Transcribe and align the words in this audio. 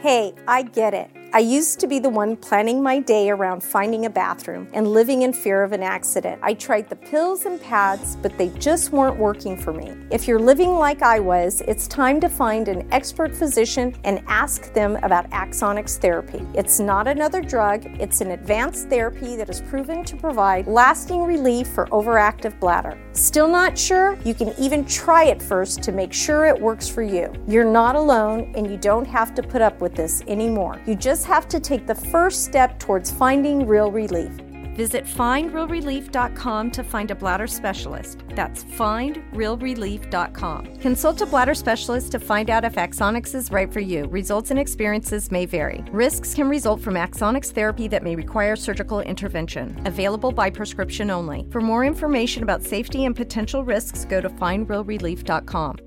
Hey, 0.00 0.32
I 0.46 0.62
get 0.62 0.94
it. 0.94 1.10
I 1.32 1.40
used 1.40 1.80
to 1.80 1.88
be 1.88 1.98
the 1.98 2.08
one 2.08 2.36
planning 2.36 2.80
my 2.80 3.00
day 3.00 3.30
around 3.30 3.64
finding 3.64 4.06
a 4.06 4.10
bathroom 4.10 4.68
and 4.72 4.86
living 4.86 5.22
in 5.22 5.32
fear 5.32 5.64
of 5.64 5.72
an 5.72 5.82
accident. 5.82 6.40
I 6.40 6.54
tried 6.54 6.88
the 6.88 6.94
pills 6.94 7.46
and 7.46 7.60
pads, 7.60 8.14
but 8.14 8.38
they 8.38 8.50
just 8.60 8.92
weren't 8.92 9.18
working 9.18 9.56
for 9.56 9.72
me. 9.72 9.92
If 10.12 10.28
you're 10.28 10.38
living 10.38 10.70
like 10.70 11.02
I 11.02 11.18
was, 11.18 11.62
it's 11.62 11.88
time 11.88 12.20
to 12.20 12.28
find 12.28 12.68
an 12.68 12.86
expert 12.92 13.34
physician 13.34 13.92
and 14.04 14.22
ask 14.28 14.72
them 14.72 14.94
about 15.02 15.28
Axonics 15.30 15.98
therapy. 15.98 16.46
It's 16.54 16.78
not 16.78 17.08
another 17.08 17.42
drug, 17.42 17.84
it's 18.00 18.20
an 18.20 18.30
advanced 18.30 18.88
therapy 18.88 19.34
that 19.34 19.50
is 19.50 19.62
proven 19.62 20.04
to 20.04 20.16
provide 20.16 20.68
lasting 20.68 21.24
relief 21.24 21.66
for 21.66 21.86
overactive 21.86 22.58
bladder. 22.60 22.96
Still 23.18 23.48
not 23.48 23.76
sure? 23.76 24.16
You 24.24 24.32
can 24.32 24.54
even 24.60 24.84
try 24.84 25.24
it 25.24 25.42
first 25.42 25.82
to 25.82 25.90
make 25.90 26.12
sure 26.12 26.44
it 26.44 26.58
works 26.58 26.88
for 26.88 27.02
you. 27.02 27.32
You're 27.48 27.64
not 27.64 27.96
alone 27.96 28.52
and 28.54 28.70
you 28.70 28.76
don't 28.76 29.06
have 29.06 29.34
to 29.34 29.42
put 29.42 29.60
up 29.60 29.80
with 29.80 29.96
this 29.96 30.22
anymore. 30.28 30.80
You 30.86 30.94
just 30.94 31.26
have 31.26 31.48
to 31.48 31.58
take 31.58 31.84
the 31.84 31.96
first 31.96 32.44
step 32.44 32.78
towards 32.78 33.10
finding 33.10 33.66
real 33.66 33.90
relief. 33.90 34.30
Visit 34.78 35.04
findrealrelief.com 35.06 36.70
to 36.70 36.84
find 36.84 37.10
a 37.10 37.16
bladder 37.16 37.48
specialist. 37.48 38.22
That's 38.36 38.62
findrealrelief.com. 38.62 40.76
Consult 40.76 41.20
a 41.20 41.26
bladder 41.26 41.54
specialist 41.54 42.12
to 42.12 42.20
find 42.20 42.48
out 42.48 42.64
if 42.64 42.76
Axonics 42.76 43.34
is 43.34 43.50
right 43.50 43.72
for 43.72 43.80
you. 43.80 44.04
Results 44.04 44.52
and 44.52 44.60
experiences 44.60 45.32
may 45.32 45.46
vary. 45.46 45.84
Risks 45.90 46.32
can 46.32 46.48
result 46.48 46.80
from 46.80 46.94
Axonics 46.94 47.50
therapy 47.50 47.88
that 47.88 48.04
may 48.04 48.14
require 48.14 48.54
surgical 48.54 49.00
intervention. 49.00 49.82
Available 49.84 50.30
by 50.30 50.48
prescription 50.48 51.10
only. 51.10 51.48
For 51.50 51.60
more 51.60 51.84
information 51.84 52.44
about 52.44 52.62
safety 52.62 53.04
and 53.04 53.16
potential 53.16 53.64
risks, 53.64 54.04
go 54.04 54.20
to 54.20 54.30
findrealrelief.com. 54.30 55.78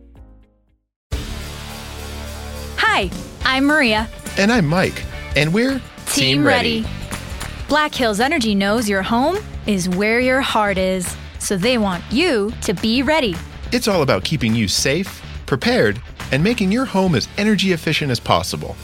Hi, 2.76 3.10
I'm 3.46 3.68
Maria. 3.68 4.10
And 4.38 4.52
I'm 4.52 4.68
Mike. 4.68 5.06
And 5.38 5.54
we're 5.54 5.82
Team, 6.08 6.46
ready. 6.46 6.86
Black 7.72 7.96
Hills 7.96 8.20
Energy 8.20 8.54
knows 8.54 8.90
your 8.90 9.02
home 9.02 9.38
is 9.66 9.88
where 9.88 10.20
your 10.20 10.42
heart 10.42 10.78
is, 10.78 11.16
so 11.40 11.56
they 11.56 11.78
want 11.78 12.04
you 12.12 12.52
to 12.64 12.74
be 12.74 13.02
ready. 13.02 13.34
It's 13.72 13.88
all 13.88 14.02
about 14.02 14.26
keeping 14.26 14.54
you 14.54 14.68
safe, 14.68 15.24
prepared, 15.46 16.02
and 16.34 16.44
making 16.44 16.70
your 16.70 16.84
home 16.84 17.16
as 17.16 17.30
energy 17.38 17.72
efficient 17.72 18.12
as 18.12 18.20
possible. 18.20 18.76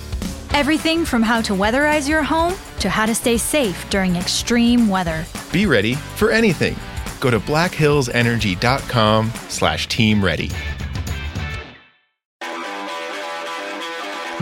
Everything 0.54 1.04
from 1.04 1.22
how 1.22 1.42
to 1.42 1.52
weatherize 1.52 2.08
your 2.08 2.24
home 2.24 2.54
to 2.80 2.90
how 2.90 3.06
to 3.06 3.14
stay 3.14 3.38
safe 3.38 3.90
during 3.90 4.16
extreme 4.16 4.88
weather. 4.88 5.26
Be 5.52 5.66
ready 5.66 5.96
for 6.16 6.32
anything. 6.32 6.78
Go 7.20 7.30
to 7.30 7.42
blackhillsenergy.com 7.42 9.34
slash 9.50 9.88
team 9.88 10.24
ready. 10.24 10.50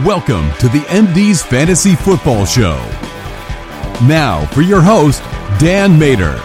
Welcome 0.05 0.51
to 0.59 0.67
the 0.67 0.85
MD's 0.89 1.41
Fantasy 1.41 1.95
Football 1.95 2.45
Show. 2.45 3.14
Now 4.03 4.45
for 4.47 4.61
your 4.61 4.81
host, 4.81 5.21
Dan 5.57 5.97
Mater. 5.97 6.35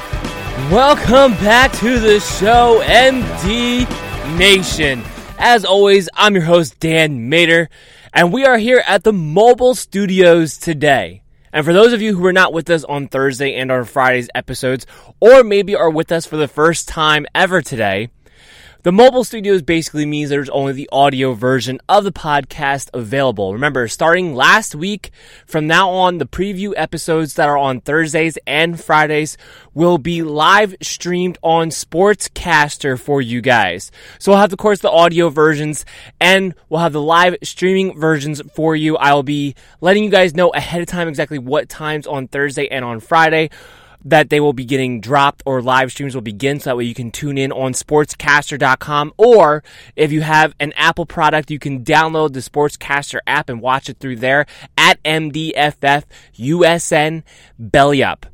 Welcome 0.70 1.32
back 1.42 1.72
to 1.78 1.98
the 1.98 2.20
show, 2.20 2.80
MD 2.84 3.88
Nation. 4.38 5.02
As 5.36 5.64
always, 5.64 6.08
I'm 6.14 6.34
your 6.34 6.44
host, 6.44 6.78
Dan 6.78 7.28
Mater, 7.28 7.68
and 8.14 8.33
we 8.33 8.44
are 8.44 8.56
here 8.56 8.84
at 8.86 9.02
the 9.02 9.12
mobile 9.12 9.74
studios 9.74 10.58
today. 10.58 11.22
And 11.52 11.64
for 11.66 11.72
those 11.72 11.92
of 11.92 12.00
you 12.00 12.14
who 12.14 12.22
were 12.22 12.33
not 12.33 12.52
with 12.52 12.70
us 12.70 12.84
on 12.84 13.08
Thursday 13.08 13.56
and 13.56 13.72
on 13.72 13.84
Friday's 13.84 14.30
episodes, 14.33 14.86
or 15.18 15.42
maybe 15.42 15.74
are 15.74 15.90
with 15.90 16.12
us 16.12 16.27
for 16.27 16.36
the 16.36 16.46
first 16.46 16.86
time 16.86 17.27
ever 17.34 17.62
today, 17.62 18.10
the 18.83 18.92
mobile 18.92 19.24
studios 19.24 19.61
basically 19.61 20.07
means 20.07 20.30
there's 20.30 20.48
only 20.48 20.73
the 20.73 20.89
audio 20.91 21.35
version 21.35 21.80
of 21.89 22.05
the 22.05 22.13
podcast 22.13 22.89
available. 22.95 23.52
Remember, 23.52 23.86
starting 23.89 24.35
last 24.35 24.74
week, 24.74 25.11
from 25.45 25.67
now 25.67 25.91
on, 25.91 26.17
the 26.17 26.27
preview 26.27 26.73
episodes 26.77 27.35
that 27.35 27.48
are 27.48 27.58
on 27.58 27.83
Thursdays 27.83 28.39
and 28.46 28.83
Fridays 28.83 29.36
will 29.74 29.98
be 29.98 30.23
live 30.23 30.74
streamed 30.80 31.36
on 31.42 31.69
Sportscaster 31.69 32.98
for 32.98 33.20
you 33.20 33.42
guys. 33.42 33.92
So 34.19 34.33
we'll 34.33 34.40
have, 34.40 34.52
of 34.52 34.58
course, 34.58 34.80
the 34.80 34.90
audio 34.90 35.29
versions 35.29 35.85
and 36.19 36.55
we'll 36.70 36.80
have 36.80 36.95
the 36.95 37.02
live 37.02 37.36
streaming 37.42 37.98
versions 38.01 38.40
for 38.55 38.74
you. 38.74 38.96
I'll 38.96 39.23
be 39.23 39.55
letting 39.83 40.05
you 40.05 40.11
guys 40.11 40.35
know 40.35 40.48
ahead 40.51 40.80
of 40.80 40.86
time 40.86 41.07
exactly 41.07 41.39
what 41.39 41.69
times 41.69 42.07
on 42.07 42.29
Thursday 42.29 42.69
and 42.69 42.85
on 42.85 43.01
Friday 43.01 43.51
that 44.05 44.30
they 44.30 44.40
will 44.40 44.52
be 44.52 44.64
getting 44.64 45.00
dropped 45.00 45.42
or 45.44 45.61
live 45.62 45.90
streams 45.92 46.14
will 46.14 46.22
begin 46.22 46.58
so 46.58 46.70
that 46.70 46.77
way 46.77 46.84
you 46.84 46.94
can 46.94 47.11
tune 47.11 47.36
in 47.38 47.52
on 47.52 47.72
sportscaster.com 47.72 49.12
or 49.16 49.62
if 49.96 50.12
you 50.12 50.22
have 50.22 50.55
an 50.58 50.72
Apple 50.77 51.06
product 51.06 51.50
you 51.50 51.58
can 51.58 51.84
download 51.84 52.33
the 52.33 52.40
Sportscaster 52.40 53.18
app 53.27 53.48
and 53.48 53.60
watch 53.60 53.89
it 53.89 53.98
through 53.98 54.16
there 54.16 54.46
at 54.77 55.02
MDFF 55.02 56.05
USN 56.36 57.22
Belly 57.58 58.02
Up. 58.02 58.27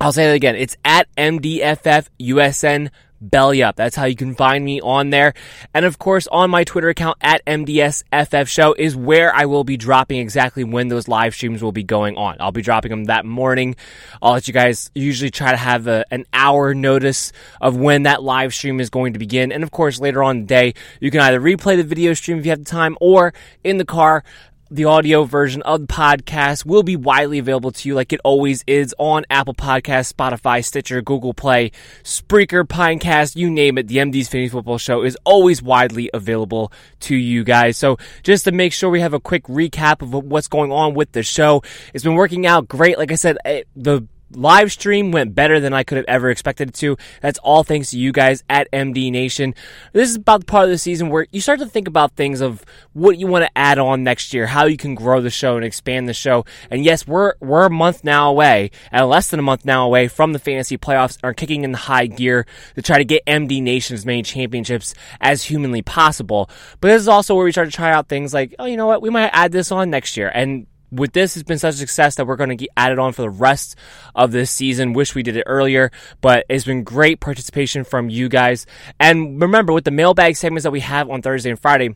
I'll 0.00 0.12
say 0.12 0.26
that 0.26 0.34
again. 0.34 0.54
It's 0.54 0.76
at 0.84 1.08
MDFF 1.16 2.06
USN 2.20 2.90
belly 3.20 3.62
up. 3.62 3.76
That's 3.76 3.96
how 3.96 4.04
you 4.04 4.16
can 4.16 4.34
find 4.34 4.64
me 4.64 4.80
on 4.80 5.10
there. 5.10 5.34
And 5.74 5.84
of 5.84 5.98
course, 5.98 6.26
on 6.28 6.50
my 6.50 6.64
Twitter 6.64 6.88
account 6.88 7.18
at 7.20 7.44
MDSFF 7.44 8.48
Show 8.48 8.74
is 8.78 8.96
where 8.96 9.34
I 9.34 9.46
will 9.46 9.64
be 9.64 9.76
dropping 9.76 10.18
exactly 10.18 10.64
when 10.64 10.88
those 10.88 11.08
live 11.08 11.34
streams 11.34 11.62
will 11.62 11.72
be 11.72 11.82
going 11.82 12.16
on. 12.16 12.36
I'll 12.40 12.52
be 12.52 12.62
dropping 12.62 12.90
them 12.90 13.04
that 13.04 13.24
morning. 13.24 13.76
I'll 14.22 14.32
let 14.32 14.48
you 14.48 14.54
guys 14.54 14.90
usually 14.94 15.30
try 15.30 15.50
to 15.50 15.56
have 15.56 15.86
a, 15.86 16.04
an 16.10 16.26
hour 16.32 16.74
notice 16.74 17.32
of 17.60 17.76
when 17.76 18.04
that 18.04 18.22
live 18.22 18.54
stream 18.54 18.80
is 18.80 18.90
going 18.90 19.12
to 19.14 19.18
begin. 19.18 19.52
And 19.52 19.62
of 19.62 19.70
course, 19.70 20.00
later 20.00 20.22
on 20.22 20.40
the 20.40 20.46
day, 20.46 20.74
you 21.00 21.10
can 21.10 21.20
either 21.20 21.40
replay 21.40 21.76
the 21.76 21.84
video 21.84 22.14
stream 22.14 22.38
if 22.38 22.44
you 22.44 22.50
have 22.50 22.60
the 22.60 22.64
time 22.64 22.96
or 23.00 23.34
in 23.64 23.78
the 23.78 23.84
car, 23.84 24.24
the 24.70 24.84
audio 24.84 25.24
version 25.24 25.62
of 25.62 25.80
the 25.80 25.86
podcast 25.86 26.66
will 26.66 26.82
be 26.82 26.96
widely 26.96 27.38
available 27.38 27.70
to 27.70 27.88
you 27.88 27.94
like 27.94 28.12
it 28.12 28.20
always 28.22 28.62
is 28.66 28.94
on 28.98 29.24
Apple 29.30 29.54
Podcasts, 29.54 30.12
Spotify, 30.12 30.64
Stitcher, 30.64 31.00
Google 31.00 31.32
Play, 31.32 31.72
Spreaker, 32.02 32.64
Pinecast, 32.64 33.36
you 33.36 33.50
name 33.50 33.78
it. 33.78 33.88
The 33.88 33.96
MD's 33.96 34.28
Fantasy 34.28 34.48
Football 34.48 34.78
Show 34.78 35.02
is 35.04 35.16
always 35.24 35.62
widely 35.62 36.10
available 36.12 36.72
to 37.00 37.16
you 37.16 37.44
guys. 37.44 37.78
So 37.78 37.96
just 38.22 38.44
to 38.44 38.52
make 38.52 38.72
sure 38.72 38.90
we 38.90 39.00
have 39.00 39.14
a 39.14 39.20
quick 39.20 39.44
recap 39.44 40.02
of 40.02 40.12
what's 40.12 40.48
going 40.48 40.70
on 40.70 40.94
with 40.94 41.12
the 41.12 41.22
show, 41.22 41.62
it's 41.94 42.04
been 42.04 42.14
working 42.14 42.46
out 42.46 42.68
great. 42.68 42.98
Like 42.98 43.12
I 43.12 43.16
said, 43.16 43.38
eh, 43.44 43.62
the 43.74 44.06
live 44.32 44.72
stream 44.72 45.10
went 45.10 45.34
better 45.34 45.60
than 45.60 45.72
I 45.72 45.82
could 45.82 45.96
have 45.96 46.04
ever 46.08 46.30
expected 46.30 46.68
it 46.68 46.74
to. 46.74 46.96
That's 47.20 47.38
all 47.40 47.64
thanks 47.64 47.90
to 47.90 47.98
you 47.98 48.12
guys 48.12 48.44
at 48.48 48.70
MD 48.72 49.10
Nation. 49.10 49.54
This 49.92 50.10
is 50.10 50.16
about 50.16 50.40
the 50.40 50.46
part 50.46 50.64
of 50.64 50.70
the 50.70 50.78
season 50.78 51.08
where 51.08 51.26
you 51.30 51.40
start 51.40 51.60
to 51.60 51.66
think 51.66 51.88
about 51.88 52.12
things 52.12 52.40
of 52.40 52.64
what 52.92 53.18
you 53.18 53.26
want 53.26 53.44
to 53.44 53.58
add 53.58 53.78
on 53.78 54.04
next 54.04 54.34
year, 54.34 54.46
how 54.46 54.66
you 54.66 54.76
can 54.76 54.94
grow 54.94 55.20
the 55.20 55.30
show 55.30 55.56
and 55.56 55.64
expand 55.64 56.08
the 56.08 56.14
show. 56.14 56.44
And 56.70 56.84
yes, 56.84 57.06
we're 57.06 57.34
we're 57.40 57.66
a 57.66 57.70
month 57.70 58.04
now 58.04 58.30
away, 58.30 58.70
and 58.92 59.08
less 59.08 59.28
than 59.28 59.40
a 59.40 59.42
month 59.42 59.64
now 59.64 59.86
away 59.86 60.08
from 60.08 60.32
the 60.32 60.38
fantasy 60.38 60.76
playoffs 60.76 61.18
are 61.22 61.34
kicking 61.34 61.64
in 61.64 61.72
the 61.72 61.78
high 61.78 62.06
gear 62.06 62.46
to 62.74 62.82
try 62.82 62.98
to 62.98 63.04
get 63.04 63.24
MD 63.26 63.62
Nation 63.62 63.94
as 63.94 64.06
many 64.06 64.22
championships 64.22 64.94
as 65.20 65.44
humanly 65.44 65.82
possible. 65.82 66.50
But 66.80 66.88
this 66.88 67.02
is 67.02 67.08
also 67.08 67.34
where 67.34 67.44
we 67.44 67.52
start 67.52 67.68
to 67.68 67.74
try 67.74 67.92
out 67.92 68.08
things 68.08 68.34
like, 68.34 68.54
oh, 68.58 68.66
you 68.66 68.76
know 68.76 68.86
what, 68.86 69.02
we 69.02 69.10
might 69.10 69.30
add 69.32 69.52
this 69.52 69.72
on 69.72 69.90
next 69.90 70.16
year. 70.16 70.28
And 70.28 70.66
with 70.90 71.12
this 71.12 71.34
has 71.34 71.42
been 71.42 71.58
such 71.58 71.74
a 71.74 71.78
success 71.78 72.16
that 72.16 72.26
we're 72.26 72.36
going 72.36 72.50
to 72.50 72.56
get 72.56 72.70
added 72.76 72.98
on 72.98 73.12
for 73.12 73.22
the 73.22 73.30
rest 73.30 73.76
of 74.14 74.32
this 74.32 74.50
season. 74.50 74.92
Wish 74.92 75.14
we 75.14 75.22
did 75.22 75.36
it 75.36 75.44
earlier, 75.46 75.90
but 76.20 76.44
it's 76.48 76.64
been 76.64 76.84
great 76.84 77.20
participation 77.20 77.84
from 77.84 78.08
you 78.08 78.28
guys. 78.28 78.66
And 78.98 79.40
remember, 79.40 79.72
with 79.72 79.84
the 79.84 79.90
mailbag 79.90 80.36
segments 80.36 80.64
that 80.64 80.70
we 80.70 80.80
have 80.80 81.10
on 81.10 81.22
Thursday 81.22 81.50
and 81.50 81.58
Friday, 81.58 81.94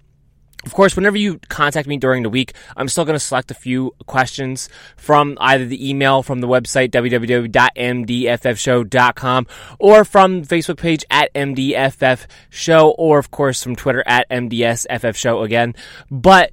of 0.64 0.74
course, 0.74 0.94
whenever 0.94 1.16
you 1.16 1.40
contact 1.48 1.88
me 1.88 1.96
during 1.96 2.22
the 2.22 2.30
week, 2.30 2.54
I'm 2.76 2.86
still 2.86 3.04
going 3.04 3.18
to 3.18 3.24
select 3.24 3.50
a 3.50 3.54
few 3.54 3.96
questions 4.06 4.68
from 4.96 5.36
either 5.40 5.66
the 5.66 5.88
email 5.88 6.22
from 6.22 6.40
the 6.40 6.46
website, 6.46 6.90
www.mdffshow.com, 6.90 9.46
or 9.80 10.04
from 10.04 10.44
Facebook 10.44 10.76
page 10.76 11.04
at 11.10 11.34
MDFF 11.34 12.26
Show, 12.48 12.90
or 12.90 13.18
of 13.18 13.32
course 13.32 13.60
from 13.62 13.74
Twitter 13.74 14.04
at 14.06 14.30
MDSFF 14.30 15.16
Show 15.16 15.42
again. 15.42 15.74
But 16.10 16.52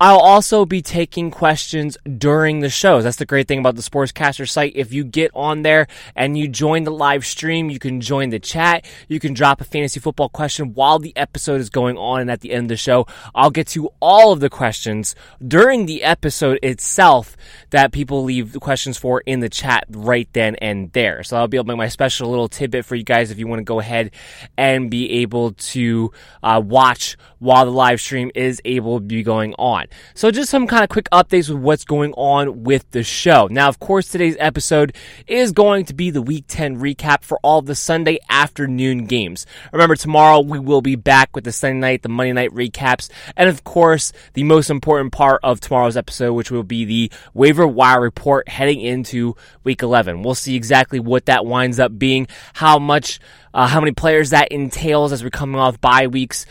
I'll 0.00 0.18
also 0.18 0.66
be 0.66 0.82
taking 0.82 1.30
questions 1.30 1.96
during 2.18 2.58
the 2.58 2.68
shows. 2.68 3.04
That's 3.04 3.16
the 3.16 3.24
great 3.24 3.46
thing 3.46 3.60
about 3.60 3.76
the 3.76 3.82
Sportscaster 3.82 4.48
site. 4.48 4.72
If 4.74 4.92
you 4.92 5.04
get 5.04 5.30
on 5.34 5.62
there 5.62 5.86
and 6.16 6.36
you 6.36 6.48
join 6.48 6.82
the 6.82 6.90
live 6.90 7.24
stream, 7.24 7.70
you 7.70 7.78
can 7.78 8.00
join 8.00 8.30
the 8.30 8.40
chat. 8.40 8.84
You 9.06 9.20
can 9.20 9.34
drop 9.34 9.60
a 9.60 9.64
fantasy 9.64 10.00
football 10.00 10.28
question 10.28 10.74
while 10.74 10.98
the 10.98 11.16
episode 11.16 11.60
is 11.60 11.70
going 11.70 11.96
on. 11.96 12.22
And 12.22 12.30
at 12.30 12.40
the 12.40 12.50
end 12.50 12.64
of 12.64 12.68
the 12.70 12.76
show, 12.76 13.06
I'll 13.36 13.50
get 13.50 13.68
to 13.68 13.88
all 14.00 14.32
of 14.32 14.40
the 14.40 14.50
questions 14.50 15.14
during 15.46 15.86
the 15.86 16.02
episode 16.02 16.58
itself 16.62 17.36
that 17.70 17.92
people 17.92 18.24
leave 18.24 18.52
the 18.52 18.60
questions 18.60 18.98
for 18.98 19.20
in 19.20 19.38
the 19.38 19.48
chat 19.48 19.84
right 19.90 20.28
then 20.32 20.56
and 20.56 20.92
there. 20.92 21.22
So 21.22 21.36
I'll 21.36 21.46
be 21.46 21.56
able 21.56 21.66
to 21.66 21.68
make 21.68 21.78
my 21.78 21.88
special 21.88 22.30
little 22.30 22.48
tidbit 22.48 22.84
for 22.84 22.96
you 22.96 23.04
guys 23.04 23.30
if 23.30 23.38
you 23.38 23.46
want 23.46 23.60
to 23.60 23.64
go 23.64 23.78
ahead 23.78 24.10
and 24.56 24.90
be 24.90 25.22
able 25.22 25.52
to 25.52 26.10
uh, 26.42 26.60
watch 26.64 27.16
while 27.38 27.64
the 27.64 27.70
live 27.70 28.00
stream 28.00 28.30
is 28.34 28.60
able 28.64 28.98
to 28.98 29.04
be 29.04 29.22
going 29.22 29.54
on. 29.54 29.83
So 30.14 30.30
just 30.30 30.50
some 30.50 30.66
kind 30.66 30.82
of 30.82 30.90
quick 30.90 31.08
updates 31.10 31.48
with 31.48 31.58
what's 31.58 31.84
going 31.84 32.12
on 32.14 32.64
with 32.64 32.90
the 32.90 33.02
show. 33.02 33.48
Now, 33.50 33.68
of 33.68 33.78
course, 33.80 34.08
today's 34.08 34.36
episode 34.38 34.94
is 35.26 35.52
going 35.52 35.84
to 35.86 35.94
be 35.94 36.10
the 36.10 36.22
week 36.22 36.44
10 36.48 36.78
recap 36.80 37.22
for 37.22 37.38
all 37.42 37.62
the 37.62 37.74
Sunday 37.74 38.18
afternoon 38.28 39.06
games. 39.06 39.46
Remember, 39.72 39.96
tomorrow 39.96 40.40
we 40.40 40.58
will 40.58 40.82
be 40.82 40.96
back 40.96 41.34
with 41.34 41.44
the 41.44 41.52
Sunday 41.52 41.78
night, 41.78 42.02
the 42.02 42.08
Monday 42.08 42.32
night 42.32 42.50
recaps, 42.50 43.10
and 43.36 43.48
of 43.48 43.64
course, 43.64 44.12
the 44.34 44.44
most 44.44 44.70
important 44.70 45.12
part 45.12 45.40
of 45.42 45.60
tomorrow's 45.60 45.96
episode, 45.96 46.32
which 46.34 46.50
will 46.50 46.62
be 46.62 46.84
the 46.84 47.12
waiver 47.32 47.66
wire 47.66 48.00
report 48.00 48.48
heading 48.48 48.80
into 48.80 49.36
week 49.62 49.82
11. 49.82 50.22
We'll 50.22 50.34
see 50.34 50.56
exactly 50.56 51.00
what 51.00 51.26
that 51.26 51.46
winds 51.46 51.78
up 51.78 51.98
being, 51.98 52.26
how 52.54 52.78
much 52.78 53.20
uh, 53.54 53.68
how 53.68 53.80
many 53.80 53.92
players 53.92 54.30
that 54.30 54.48
entails 54.50 55.12
as 55.12 55.22
we're 55.22 55.30
coming 55.30 55.60
off 55.60 55.80
bye 55.80 56.08
weeks, 56.08 56.44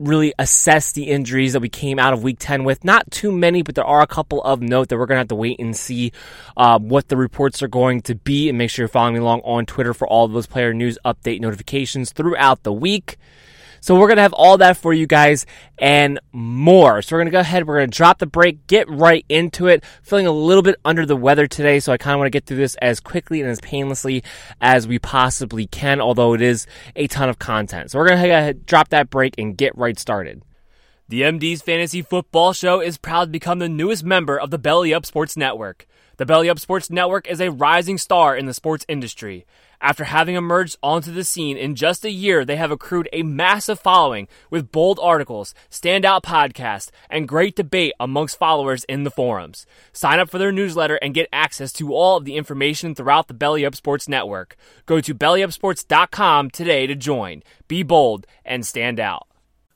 really 0.00 0.32
assess 0.38 0.92
the 0.92 1.04
injuries 1.04 1.52
that 1.52 1.60
we 1.60 1.68
came 1.68 1.98
out 1.98 2.12
of 2.12 2.22
week 2.22 2.38
10 2.40 2.64
with. 2.64 2.82
Not 2.84 3.10
too 3.10 3.30
many, 3.30 3.62
but 3.62 3.74
there 3.74 3.84
are 3.84 4.00
a 4.00 4.06
couple 4.06 4.42
of 4.42 4.60
note 4.60 4.88
that 4.88 4.98
we're 4.98 5.06
going 5.06 5.16
to 5.16 5.20
have 5.20 5.28
to 5.28 5.34
wait 5.34 5.60
and 5.60 5.76
see 5.76 6.12
uh, 6.56 6.78
what 6.78 7.08
the 7.08 7.16
reports 7.16 7.62
are 7.62 7.68
going 7.68 8.00
to 8.02 8.14
be. 8.14 8.48
And 8.48 8.58
make 8.58 8.70
sure 8.70 8.84
you're 8.84 8.88
following 8.88 9.14
me 9.14 9.20
along 9.20 9.40
on 9.40 9.66
Twitter 9.66 9.94
for 9.94 10.08
all 10.08 10.24
of 10.24 10.32
those 10.32 10.46
player 10.46 10.72
news 10.72 10.98
update 11.04 11.40
notifications 11.40 12.12
throughout 12.12 12.62
the 12.62 12.72
week. 12.72 13.18
So 13.80 13.94
we're 13.94 14.08
going 14.08 14.16
to 14.16 14.22
have 14.22 14.32
all 14.32 14.58
that 14.58 14.76
for 14.76 14.92
you 14.92 15.06
guys 15.06 15.46
and 15.78 16.20
more. 16.32 17.02
So 17.02 17.14
we're 17.14 17.20
going 17.20 17.32
to 17.32 17.32
go 17.32 17.40
ahead. 17.40 17.66
We're 17.66 17.78
going 17.78 17.90
to 17.90 17.96
drop 17.96 18.18
the 18.18 18.26
break, 18.26 18.66
get 18.66 18.88
right 18.88 19.24
into 19.28 19.66
it. 19.66 19.84
Feeling 20.02 20.26
a 20.26 20.32
little 20.32 20.62
bit 20.62 20.76
under 20.84 21.06
the 21.06 21.16
weather 21.16 21.46
today. 21.46 21.80
So 21.80 21.92
I 21.92 21.96
kind 21.96 22.14
of 22.14 22.18
want 22.18 22.26
to 22.26 22.30
get 22.30 22.46
through 22.46 22.58
this 22.58 22.76
as 22.76 23.00
quickly 23.00 23.40
and 23.40 23.50
as 23.50 23.60
painlessly 23.60 24.22
as 24.60 24.86
we 24.86 24.98
possibly 24.98 25.66
can, 25.66 26.00
although 26.00 26.34
it 26.34 26.42
is 26.42 26.66
a 26.94 27.06
ton 27.06 27.28
of 27.28 27.38
content. 27.38 27.90
So 27.90 27.98
we're 27.98 28.08
going 28.08 28.22
to 28.22 28.28
go 28.28 28.38
ahead, 28.38 28.66
drop 28.66 28.90
that 28.90 29.10
break 29.10 29.34
and 29.38 29.56
get 29.56 29.76
right 29.76 29.98
started. 29.98 30.42
The 31.08 31.22
MD's 31.22 31.62
Fantasy 31.62 32.02
Football 32.02 32.52
Show 32.52 32.80
is 32.80 32.96
proud 32.96 33.24
to 33.24 33.30
become 33.32 33.58
the 33.58 33.68
newest 33.68 34.04
member 34.04 34.38
of 34.38 34.50
the 34.50 34.58
Belly 34.58 34.94
Up 34.94 35.04
Sports 35.04 35.36
Network. 35.36 35.88
The 36.18 36.26
Belly 36.26 36.48
Up 36.48 36.60
Sports 36.60 36.88
Network 36.88 37.26
is 37.26 37.40
a 37.40 37.50
rising 37.50 37.98
star 37.98 38.36
in 38.36 38.46
the 38.46 38.54
sports 38.54 38.84
industry. 38.88 39.44
After 39.82 40.04
having 40.04 40.34
emerged 40.34 40.76
onto 40.82 41.10
the 41.10 41.24
scene 41.24 41.56
in 41.56 41.74
just 41.74 42.04
a 42.04 42.10
year, 42.10 42.44
they 42.44 42.56
have 42.56 42.70
accrued 42.70 43.08
a 43.12 43.22
massive 43.22 43.80
following 43.80 44.28
with 44.50 44.70
bold 44.70 45.00
articles, 45.02 45.54
standout 45.70 46.22
podcasts, 46.22 46.90
and 47.08 47.26
great 47.26 47.56
debate 47.56 47.94
amongst 47.98 48.38
followers 48.38 48.84
in 48.84 49.04
the 49.04 49.10
forums. 49.10 49.64
Sign 49.92 50.20
up 50.20 50.28
for 50.28 50.36
their 50.36 50.52
newsletter 50.52 50.96
and 50.96 51.14
get 51.14 51.30
access 51.32 51.72
to 51.72 51.94
all 51.94 52.18
of 52.18 52.26
the 52.26 52.36
information 52.36 52.94
throughout 52.94 53.28
the 53.28 53.34
Belly 53.34 53.64
Up 53.64 53.74
Sports 53.74 54.06
network. 54.06 54.54
Go 54.84 55.00
to 55.00 55.14
bellyupsports.com 55.14 56.50
today 56.50 56.86
to 56.86 56.94
join. 56.94 57.42
Be 57.66 57.82
bold 57.82 58.26
and 58.44 58.66
stand 58.66 59.00
out. 59.00 59.29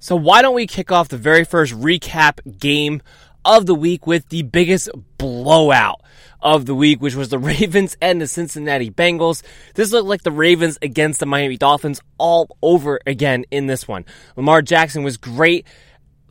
So 0.00 0.16
why 0.16 0.42
don't 0.42 0.54
we 0.54 0.66
kick 0.66 0.90
off 0.90 1.08
the 1.08 1.18
very 1.18 1.44
first 1.44 1.74
recap 1.74 2.58
game 2.58 3.02
of 3.44 3.66
the 3.66 3.74
week 3.74 4.06
with 4.06 4.28
the 4.30 4.42
biggest 4.42 4.88
blowout 5.18 6.00
of 6.40 6.66
the 6.66 6.74
week, 6.74 7.00
which 7.02 7.14
was 7.14 7.28
the 7.28 7.38
Ravens 7.50 7.96
and 8.00 8.20
the 8.20 8.26
Cincinnati 8.26 8.90
Bengals. 8.90 9.42
This 9.74 9.92
looked 9.92 10.08
like 10.08 10.22
the 10.22 10.32
Ravens 10.32 10.78
against 10.80 11.20
the 11.20 11.26
Miami 11.26 11.56
Dolphins 11.56 12.00
all 12.18 12.56
over 12.62 12.98
again 13.06 13.44
in 13.50 13.66
this 13.66 13.86
one. 13.86 14.04
Lamar 14.36 14.62
Jackson 14.62 15.02
was 15.02 15.16
great 15.16 15.66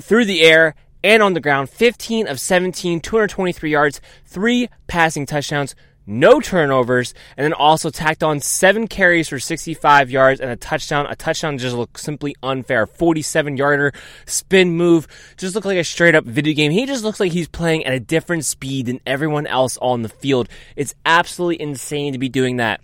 through 0.01 0.25
the 0.25 0.41
air 0.41 0.75
and 1.03 1.23
on 1.23 1.33
the 1.33 1.39
ground, 1.39 1.69
15 1.69 2.27
of 2.27 2.39
17, 2.39 2.99
223 2.99 3.71
yards, 3.71 4.01
three 4.25 4.67
passing 4.87 5.25
touchdowns, 5.25 5.75
no 6.09 6.41
turnovers, 6.41 7.13
and 7.37 7.45
then 7.45 7.53
also 7.53 7.89
tacked 7.89 8.23
on 8.23 8.39
seven 8.39 8.87
carries 8.87 9.29
for 9.29 9.39
65 9.39 10.09
yards 10.09 10.41
and 10.41 10.49
a 10.49 10.55
touchdown. 10.55 11.05
A 11.07 11.15
touchdown 11.15 11.57
just 11.57 11.75
looked 11.75 11.99
simply 11.99 12.35
unfair. 12.41 12.85
47 12.87 13.55
yarder 13.55 13.93
spin 14.25 14.75
move. 14.75 15.07
Just 15.37 15.55
looked 15.55 15.67
like 15.67 15.77
a 15.77 15.83
straight 15.83 16.15
up 16.15 16.25
video 16.25 16.53
game. 16.53 16.71
He 16.71 16.85
just 16.85 17.03
looks 17.03 17.19
like 17.19 17.31
he's 17.31 17.47
playing 17.47 17.85
at 17.85 17.93
a 17.93 17.99
different 17.99 18.45
speed 18.45 18.87
than 18.87 18.99
everyone 19.05 19.47
else 19.47 19.77
on 19.77 20.01
the 20.01 20.09
field. 20.09 20.49
It's 20.75 20.95
absolutely 21.05 21.61
insane 21.61 22.13
to 22.13 22.19
be 22.19 22.29
doing 22.29 22.57
that. 22.57 22.81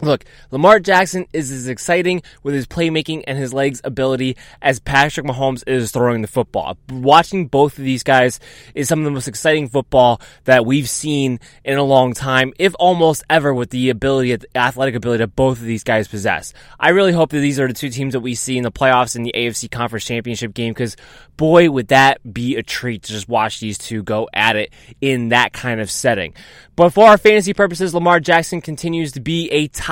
Look, 0.00 0.24
Lamar 0.52 0.78
Jackson 0.78 1.26
is 1.32 1.50
as 1.50 1.66
exciting 1.66 2.22
with 2.44 2.54
his 2.54 2.68
playmaking 2.68 3.24
and 3.26 3.36
his 3.36 3.52
legs 3.52 3.80
ability 3.82 4.36
as 4.62 4.78
Patrick 4.78 5.26
Mahomes 5.26 5.64
is 5.66 5.90
throwing 5.90 6.22
the 6.22 6.28
football. 6.28 6.78
Watching 6.88 7.48
both 7.48 7.78
of 7.78 7.84
these 7.84 8.04
guys 8.04 8.38
is 8.76 8.88
some 8.88 9.00
of 9.00 9.04
the 9.04 9.10
most 9.10 9.26
exciting 9.26 9.68
football 9.68 10.20
that 10.44 10.64
we've 10.64 10.88
seen 10.88 11.40
in 11.64 11.78
a 11.78 11.82
long 11.82 12.14
time, 12.14 12.52
if 12.60 12.74
almost 12.78 13.24
ever, 13.28 13.52
with 13.52 13.70
the 13.70 13.90
ability, 13.90 14.36
the 14.36 14.56
athletic 14.56 14.94
ability 14.94 15.18
that 15.18 15.34
both 15.34 15.58
of 15.58 15.64
these 15.64 15.82
guys 15.82 16.06
possess. 16.06 16.54
I 16.78 16.90
really 16.90 17.12
hope 17.12 17.30
that 17.30 17.40
these 17.40 17.58
are 17.58 17.66
the 17.66 17.74
two 17.74 17.90
teams 17.90 18.12
that 18.12 18.20
we 18.20 18.36
see 18.36 18.56
in 18.56 18.62
the 18.62 18.70
playoffs 18.70 19.16
in 19.16 19.24
the 19.24 19.34
AFC 19.34 19.68
Conference 19.68 20.04
Championship 20.04 20.54
game 20.54 20.74
because 20.74 20.96
boy, 21.36 21.70
would 21.70 21.88
that 21.88 22.20
be 22.32 22.56
a 22.56 22.62
treat 22.62 23.04
to 23.04 23.12
just 23.12 23.28
watch 23.28 23.58
these 23.58 23.78
two 23.78 24.04
go 24.04 24.28
at 24.32 24.54
it 24.54 24.72
in 25.00 25.30
that 25.30 25.52
kind 25.52 25.80
of 25.80 25.90
setting. 25.90 26.34
But 26.76 26.90
for 26.90 27.08
our 27.08 27.18
fantasy 27.18 27.54
purposes, 27.54 27.94
Lamar 27.94 28.20
Jackson 28.20 28.60
continues 28.60 29.12
to 29.12 29.20
be 29.20 29.48
a 29.50 29.66
top 29.68 29.87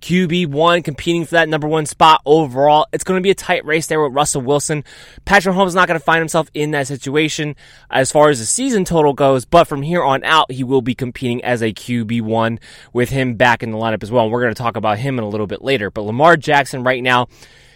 QB1 0.00 0.84
competing 0.84 1.24
for 1.24 1.32
that 1.32 1.48
number 1.48 1.68
one 1.68 1.86
spot 1.86 2.20
overall. 2.24 2.86
It's 2.92 3.04
going 3.04 3.18
to 3.18 3.22
be 3.22 3.30
a 3.30 3.34
tight 3.34 3.64
race 3.64 3.86
there 3.86 4.02
with 4.02 4.12
Russell 4.12 4.42
Wilson. 4.42 4.84
Patrick 5.24 5.54
Mahomes 5.54 5.68
is 5.68 5.74
not 5.74 5.88
going 5.88 5.98
to 5.98 6.04
find 6.04 6.18
himself 6.18 6.50
in 6.54 6.72
that 6.72 6.86
situation 6.86 7.56
as 7.90 8.10
far 8.10 8.30
as 8.30 8.38
the 8.38 8.46
season 8.46 8.84
total 8.84 9.12
goes, 9.12 9.44
but 9.44 9.64
from 9.64 9.82
here 9.82 10.02
on 10.02 10.24
out, 10.24 10.50
he 10.50 10.64
will 10.64 10.82
be 10.82 10.94
competing 10.94 11.44
as 11.44 11.62
a 11.62 11.72
QB1 11.72 12.58
with 12.92 13.10
him 13.10 13.34
back 13.34 13.62
in 13.62 13.70
the 13.70 13.78
lineup 13.78 14.02
as 14.02 14.10
well. 14.10 14.24
And 14.24 14.32
we're 14.32 14.42
going 14.42 14.54
to 14.54 14.62
talk 14.62 14.76
about 14.76 14.98
him 14.98 15.18
in 15.18 15.24
a 15.24 15.28
little 15.28 15.46
bit 15.46 15.62
later. 15.62 15.90
But 15.90 16.02
Lamar 16.02 16.36
Jackson 16.36 16.82
right 16.82 17.02
now, 17.02 17.28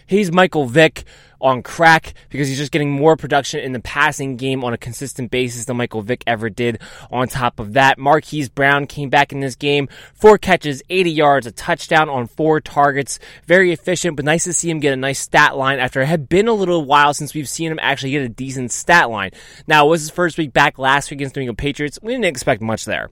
he's 0.07 0.31
Michael 0.31 0.65
Vick 0.65 1.03
on 1.41 1.63
crack 1.63 2.13
because 2.29 2.47
he's 2.47 2.57
just 2.57 2.71
getting 2.71 2.91
more 2.91 3.15
production 3.15 3.59
in 3.59 3.71
the 3.71 3.79
passing 3.79 4.35
game 4.37 4.63
on 4.63 4.73
a 4.73 4.77
consistent 4.77 5.31
basis 5.31 5.65
than 5.65 5.77
Michael 5.77 6.01
Vick 6.01 6.23
ever 6.27 6.49
did. 6.49 6.79
On 7.11 7.27
top 7.27 7.59
of 7.59 7.73
that, 7.73 7.97
Marquise 7.97 8.49
Brown 8.49 8.87
came 8.87 9.09
back 9.09 9.31
in 9.31 9.39
this 9.39 9.55
game, 9.55 9.87
four 10.13 10.37
catches, 10.37 10.81
80 10.89 11.11
yards, 11.11 11.47
a 11.47 11.51
touchdown 11.51 12.09
on 12.09 12.27
four 12.27 12.59
targets. 12.59 13.19
Very 13.45 13.71
efficient, 13.71 14.15
but 14.15 14.25
nice 14.25 14.43
to 14.45 14.53
see 14.53 14.69
him 14.69 14.79
get 14.79 14.93
a 14.93 14.97
nice 14.97 15.19
stat 15.19 15.57
line 15.57 15.79
after 15.79 16.01
it 16.01 16.07
had 16.07 16.29
been 16.29 16.47
a 16.47 16.53
little 16.53 16.83
while 16.85 17.13
since 17.13 17.33
we've 17.33 17.49
seen 17.49 17.71
him 17.71 17.79
actually 17.81 18.11
get 18.11 18.23
a 18.23 18.29
decent 18.29 18.71
stat 18.71 19.09
line. 19.09 19.31
Now, 19.67 19.85
it 19.85 19.89
was 19.89 20.01
his 20.01 20.09
first 20.09 20.37
week 20.37 20.53
back 20.53 20.77
last 20.77 21.09
week 21.11 21.17
against 21.17 21.35
the 21.35 21.39
New 21.39 21.43
England 21.43 21.57
Patriots. 21.57 21.99
We 22.01 22.13
didn't 22.13 22.25
expect 22.25 22.61
much 22.61 22.85
there. 22.85 23.09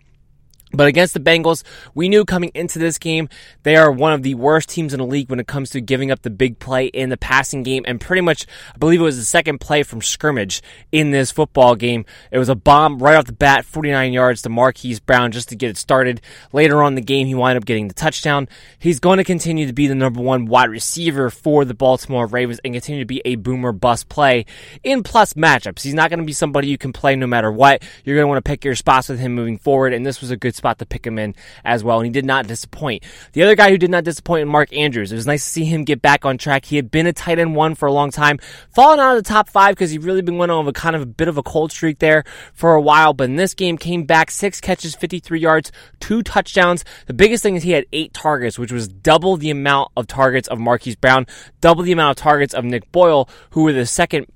But 0.74 0.88
against 0.88 1.14
the 1.14 1.22
Bengals, 1.22 1.64
we 1.96 2.10
knew 2.10 2.26
coming 2.26 2.52
into 2.54 2.78
this 2.78 2.98
game, 2.98 3.30
they 3.64 3.78
are 3.78 3.90
one 3.90 4.12
of 4.12 4.22
the 4.22 4.36
worst 4.36 4.68
teams 4.68 4.94
in 4.94 5.00
the 5.00 5.06
league 5.06 5.30
when 5.30 5.40
it 5.40 5.48
comes 5.48 5.70
to 5.70 5.82
giving 5.82 6.12
up 6.12 6.24
the 6.24 6.30
big 6.30 6.60
play 6.60 6.88
in 6.88 7.10
the 7.10 7.16
passing 7.16 7.64
game. 7.64 7.86
And 7.88 8.02
pretty 8.02 8.22
much, 8.22 8.46
I 8.76 8.78
believe 8.78 9.00
it 9.00 9.06
was 9.06 9.18
the 9.18 9.24
second 9.24 9.60
play 9.62 9.84
from 9.84 10.02
scrimmage 10.02 10.62
in 10.92 11.12
this 11.12 11.32
football 11.32 11.76
game. 11.76 12.06
It 12.32 12.38
was 12.38 12.50
a 12.50 12.56
bomb 12.56 13.00
right 13.00 13.16
off 13.16 13.26
the 13.26 13.32
bat, 13.32 13.64
49 13.64 14.12
yards 14.12 14.42
to 14.42 14.50
Marquise 14.50 15.00
Brown 15.00 15.32
just 15.32 15.50
to 15.50 15.56
get 15.56 15.70
it 15.70 15.78
started. 15.78 16.20
Later 16.52 16.84
on 16.84 16.92
in 16.92 16.96
the 16.96 17.02
game, 17.02 17.28
he 17.28 17.36
wound 17.36 17.58
up 17.58 17.66
getting 17.66 17.88
the 17.88 17.94
touchdown. 17.94 18.50
He's 18.78 19.00
going 19.00 19.20
to 19.20 19.24
continue 19.24 19.68
to 19.68 19.74
be 19.74 19.88
the 19.88 19.96
number 19.96 20.20
one 20.20 20.48
wide 20.48 20.70
receiver 20.70 21.30
for 21.30 21.64
the 21.64 21.74
Baltimore 21.74 22.28
Ravens 22.28 22.60
and 22.66 22.74
continue 22.74 23.02
to 23.02 23.08
be 23.08 23.22
a 23.24 23.36
boomer 23.36 23.72
bust 23.72 24.10
play 24.10 24.46
in 24.84 25.02
plus 25.02 25.34
matchups. 25.34 25.82
He's 25.82 25.94
not 25.94 26.10
going 26.10 26.20
to 26.20 26.26
be 26.26 26.34
somebody 26.34 26.68
you 26.68 26.78
can 26.78 26.92
play 26.92 27.16
no 27.16 27.28
matter 27.28 27.52
what. 27.52 27.84
You're 28.04 28.18
going 28.18 28.26
to 28.26 28.30
want 28.30 28.44
to 28.44 28.50
pick 28.50 28.66
your 28.66 28.76
spots 28.76 29.08
with 29.08 29.20
him 29.20 29.34
moving 29.34 29.58
forward. 29.58 29.94
And 29.94 30.06
this 30.06 30.20
was 30.20 30.30
a 30.30 30.36
good 30.36 30.57
spot 30.58 30.80
to 30.80 30.86
pick 30.86 31.06
him 31.06 31.18
in 31.18 31.36
as 31.64 31.84
well, 31.84 32.00
and 32.00 32.06
he 32.06 32.12
did 32.12 32.26
not 32.26 32.48
disappoint. 32.48 33.04
The 33.34 33.44
other 33.44 33.56
guy 33.56 33.70
who 33.70 33.78
did 33.78 33.90
not 33.90 34.04
disappoint, 34.04 34.48
Mark 34.48 34.76
Andrews. 34.76 35.12
It 35.12 35.16
was 35.16 35.28
nice 35.28 35.46
to 35.46 35.50
see 35.50 35.64
him 35.64 35.84
get 35.84 36.02
back 36.02 36.26
on 36.26 36.38
track. 36.38 36.66
He 36.66 36.76
had 36.76 36.92
been 36.92 37.08
a 37.08 37.14
tight 37.14 37.40
end 37.40 37.56
one 37.56 37.76
for 37.76 37.88
a 37.88 37.94
long 37.94 38.12
time, 38.12 38.40
fallen 38.74 39.00
out 39.00 39.16
of 39.18 39.24
the 39.24 39.30
top 39.30 39.50
five 39.50 39.76
because 39.76 39.92
he 39.92 39.98
really 39.98 40.22
been 40.22 40.38
went 40.38 40.52
on 40.52 40.68
a 40.68 40.74
kind 40.74 40.96
of 40.96 41.02
a 41.02 41.06
bit 41.06 41.28
of 41.28 41.38
a 41.38 41.44
cold 41.44 41.72
streak 41.72 42.00
there 42.00 42.24
for 42.54 42.74
a 42.74 42.82
while. 42.82 43.14
But 43.14 43.26
in 43.26 43.36
this 43.36 43.54
game, 43.54 43.78
came 43.78 44.04
back 44.04 44.32
six 44.32 44.60
catches, 44.60 44.96
53 44.96 45.40
yards, 45.40 45.72
two 46.00 46.24
touchdowns. 46.24 46.84
The 47.06 47.14
biggest 47.14 47.44
thing 47.44 47.56
is 47.56 47.64
he 47.64 47.72
had 47.72 47.86
eight 47.94 48.14
targets, 48.14 48.60
which 48.60 48.72
was 48.72 48.88
double 48.88 49.38
the 49.38 49.52
amount 49.52 49.92
of 49.96 50.08
targets 50.08 50.48
of 50.48 50.60
Marquise 50.60 50.96
Brown, 50.96 51.28
double 51.62 51.84
the 51.84 51.92
amount 51.92 52.18
of 52.18 52.24
targets 52.24 52.54
of 52.54 52.66
Nick 52.66 52.92
Boyle, 52.92 53.30
who 53.52 53.64
were 53.64 53.74
the 53.74 53.86
second 53.86 54.28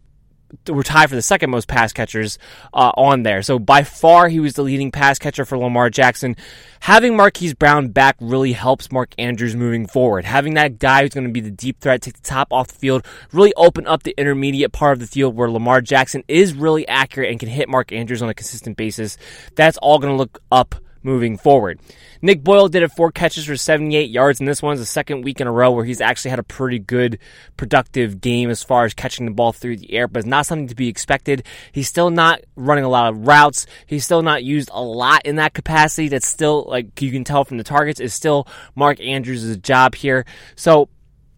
were 0.68 0.84
tied 0.84 1.10
for 1.10 1.16
the 1.16 1.22
second 1.22 1.50
most 1.50 1.68
pass 1.68 1.94
catchers 1.94 2.38
uh, 2.74 2.92
on 2.96 3.24
there. 3.24 3.42
So 3.42 3.60
by 3.60 3.84
far, 3.84 4.30
he 4.30 4.40
was 4.40 4.54
the 4.54 4.64
leading 4.64 4.92
pass 4.92 5.20
catcher 5.20 5.46
for 5.46 5.58
Lamar 5.58 5.90
Jackson. 5.90 6.36
Having 6.82 7.16
Marquise 7.16 7.54
Brown 7.54 7.90
back 7.90 8.16
really 8.20 8.54
helps 8.54 8.92
Mark 8.92 9.14
Andrews 9.18 9.56
moving 9.56 9.86
forward. 9.86 10.26
Having 10.26 10.56
that 10.56 10.80
guy 10.80 11.02
who's 11.02 11.14
going 11.14 11.28
to 11.28 11.34
be 11.34 11.40
the 11.40 11.52
deep 11.52 11.80
threat, 11.80 12.02
take 12.02 12.16
the 12.16 12.22
top 12.22 12.48
off 12.52 12.70
the 12.70 12.76
field, 12.76 13.06
really 13.32 13.54
open 13.56 13.86
up 13.86 14.04
the 14.04 14.16
intermediate 14.18 14.72
part 14.72 14.94
of 14.94 15.00
the 15.00 15.08
field 15.08 15.36
where 15.36 15.50
Lamar 15.50 15.82
Jackson 15.82 16.24
is 16.28 16.54
really 16.54 16.88
accurate 16.88 17.30
and 17.30 17.40
can 17.40 17.50
hit 17.50 17.70
Mark 17.70 17.92
Andrews 17.92 18.22
on 18.22 18.30
a 18.30 18.34
consistent 18.34 18.78
basis. 18.78 19.18
That's 19.56 19.78
all 19.78 20.00
going 20.00 20.14
to 20.14 20.18
look 20.18 20.42
up 20.52 20.76
moving 21.04 21.38
forward. 21.38 21.80
Nick 22.22 22.44
Boyle 22.44 22.68
did 22.68 22.84
it 22.84 22.92
four 22.92 23.12
catches 23.12 23.46
for 23.46 23.56
78 23.56 24.10
yards, 24.10 24.40
and 24.40 24.48
this 24.48 24.62
one's 24.62 24.80
the 24.80 24.86
second 24.86 25.24
week 25.24 25.42
in 25.42 25.48
a 25.48 25.52
row 25.52 25.72
where 25.72 25.86
he's 25.86 26.02
actually 26.02 26.30
had 26.30 26.40
a 26.40 26.44
pretty 26.44 26.78
good, 26.80 27.18
productive 27.58 28.22
game 28.22 28.50
as 28.50 28.64
far 28.64 28.86
as 28.86 28.94
catching 28.94 29.26
the 29.26 29.32
ball 29.32 29.52
through 29.52 29.78
the 29.78 29.94
air, 29.94 30.08
but 30.08 30.20
it's 30.20 30.28
not 30.28 30.46
something 30.46 30.68
to 30.68 30.76
be 30.76 30.88
expected. 30.88 31.44
He's 31.72 31.88
still 31.88 32.10
not 32.12 32.42
running 32.56 32.84
a 32.84 32.90
lot 32.90 33.12
of 33.12 33.26
routes. 33.28 33.66
He's 33.88 34.06
still 34.06 34.22
not 34.22 34.44
used 34.44 34.70
a 34.72 34.84
lot 34.84 35.26
in 35.26 35.38
that 35.38 35.54
capacity. 35.54 36.10
That's 36.10 36.28
still, 36.28 36.66
like 36.68 37.02
you 37.02 37.12
can 37.12 37.24
tell 37.24 37.44
from 37.44 37.58
the 37.58 37.64
targets, 37.64 38.00
is 38.00 38.14
still 38.14 38.48
Mark 38.76 39.00
Andrews' 39.00 39.58
job 39.58 39.96
here. 39.96 40.26
So 40.56 40.90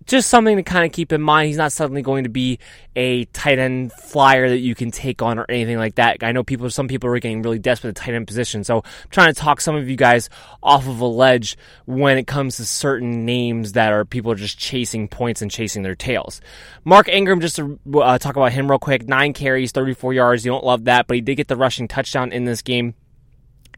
just 0.06 0.30
something 0.30 0.58
to 0.58 0.64
kind 0.64 0.86
of 0.86 0.92
keep 0.92 1.12
in 1.12 1.22
mind. 1.22 1.48
He's 1.48 1.58
not 1.58 1.72
suddenly 1.72 2.02
going 2.02 2.24
to 2.24 2.30
be 2.30 2.60
a 2.96 3.26
tight 3.26 3.60
end 3.60 3.92
flyer 3.94 4.50
that 4.50 4.60
you 4.60 4.76
can 4.76 4.92
take 4.92 5.22
on 5.22 5.40
or 5.40 5.46
anything 5.50 5.78
like 5.78 5.96
that. 5.96 6.24
I 6.24 6.32
know 6.32 6.44
people, 6.44 6.70
some 6.70 6.88
people 6.88 7.10
are 7.10 7.20
getting 7.20 7.42
really 7.42 7.60
desperate 7.60 7.90
at 7.92 7.96
tight 7.96 8.14
end 8.14 8.28
position. 8.28 8.64
So 8.64 8.78
I'm 8.78 9.10
trying 9.10 9.34
to 9.34 9.40
talk 9.40 9.62
some 9.62 9.76
of 9.76 9.90
you 9.90 9.96
guys 9.96 10.30
off 10.62 10.88
of 10.88 11.00
a 11.00 11.06
ledge 11.06 11.58
when 11.86 12.18
it 12.18 12.28
comes 12.28 12.58
to 12.58 12.66
certain 12.66 13.26
names 13.26 13.74
that 13.74 13.92
are 13.92 14.06
people 14.06 14.32
are 14.32 14.36
just 14.36 14.58
chasing 14.58 15.08
points 15.08 15.42
and 15.42 15.50
chasing 15.50 15.84
their 15.84 15.96
tails. 15.96 16.42
Mark 16.84 17.08
Ingram, 17.08 17.42
just 17.42 17.56
to 17.58 17.80
uh, 17.96 18.18
talk 18.18 18.36
about 18.36 18.52
him 18.52 18.70
real 18.70 18.80
quick, 18.80 19.08
nine 19.08 19.34
carries, 19.34 19.72
34 19.72 20.14
yards. 20.14 20.46
You 20.46 20.52
don't 20.52 20.66
love 20.66 20.86
that, 20.86 21.08
but 21.08 21.16
he 21.16 21.22
did 21.22 21.36
get 21.36 21.48
the 21.48 21.58
rushing 21.58 21.88
touchdown 21.88 22.32
in 22.32 22.46
this 22.46 22.62
game 22.62 22.96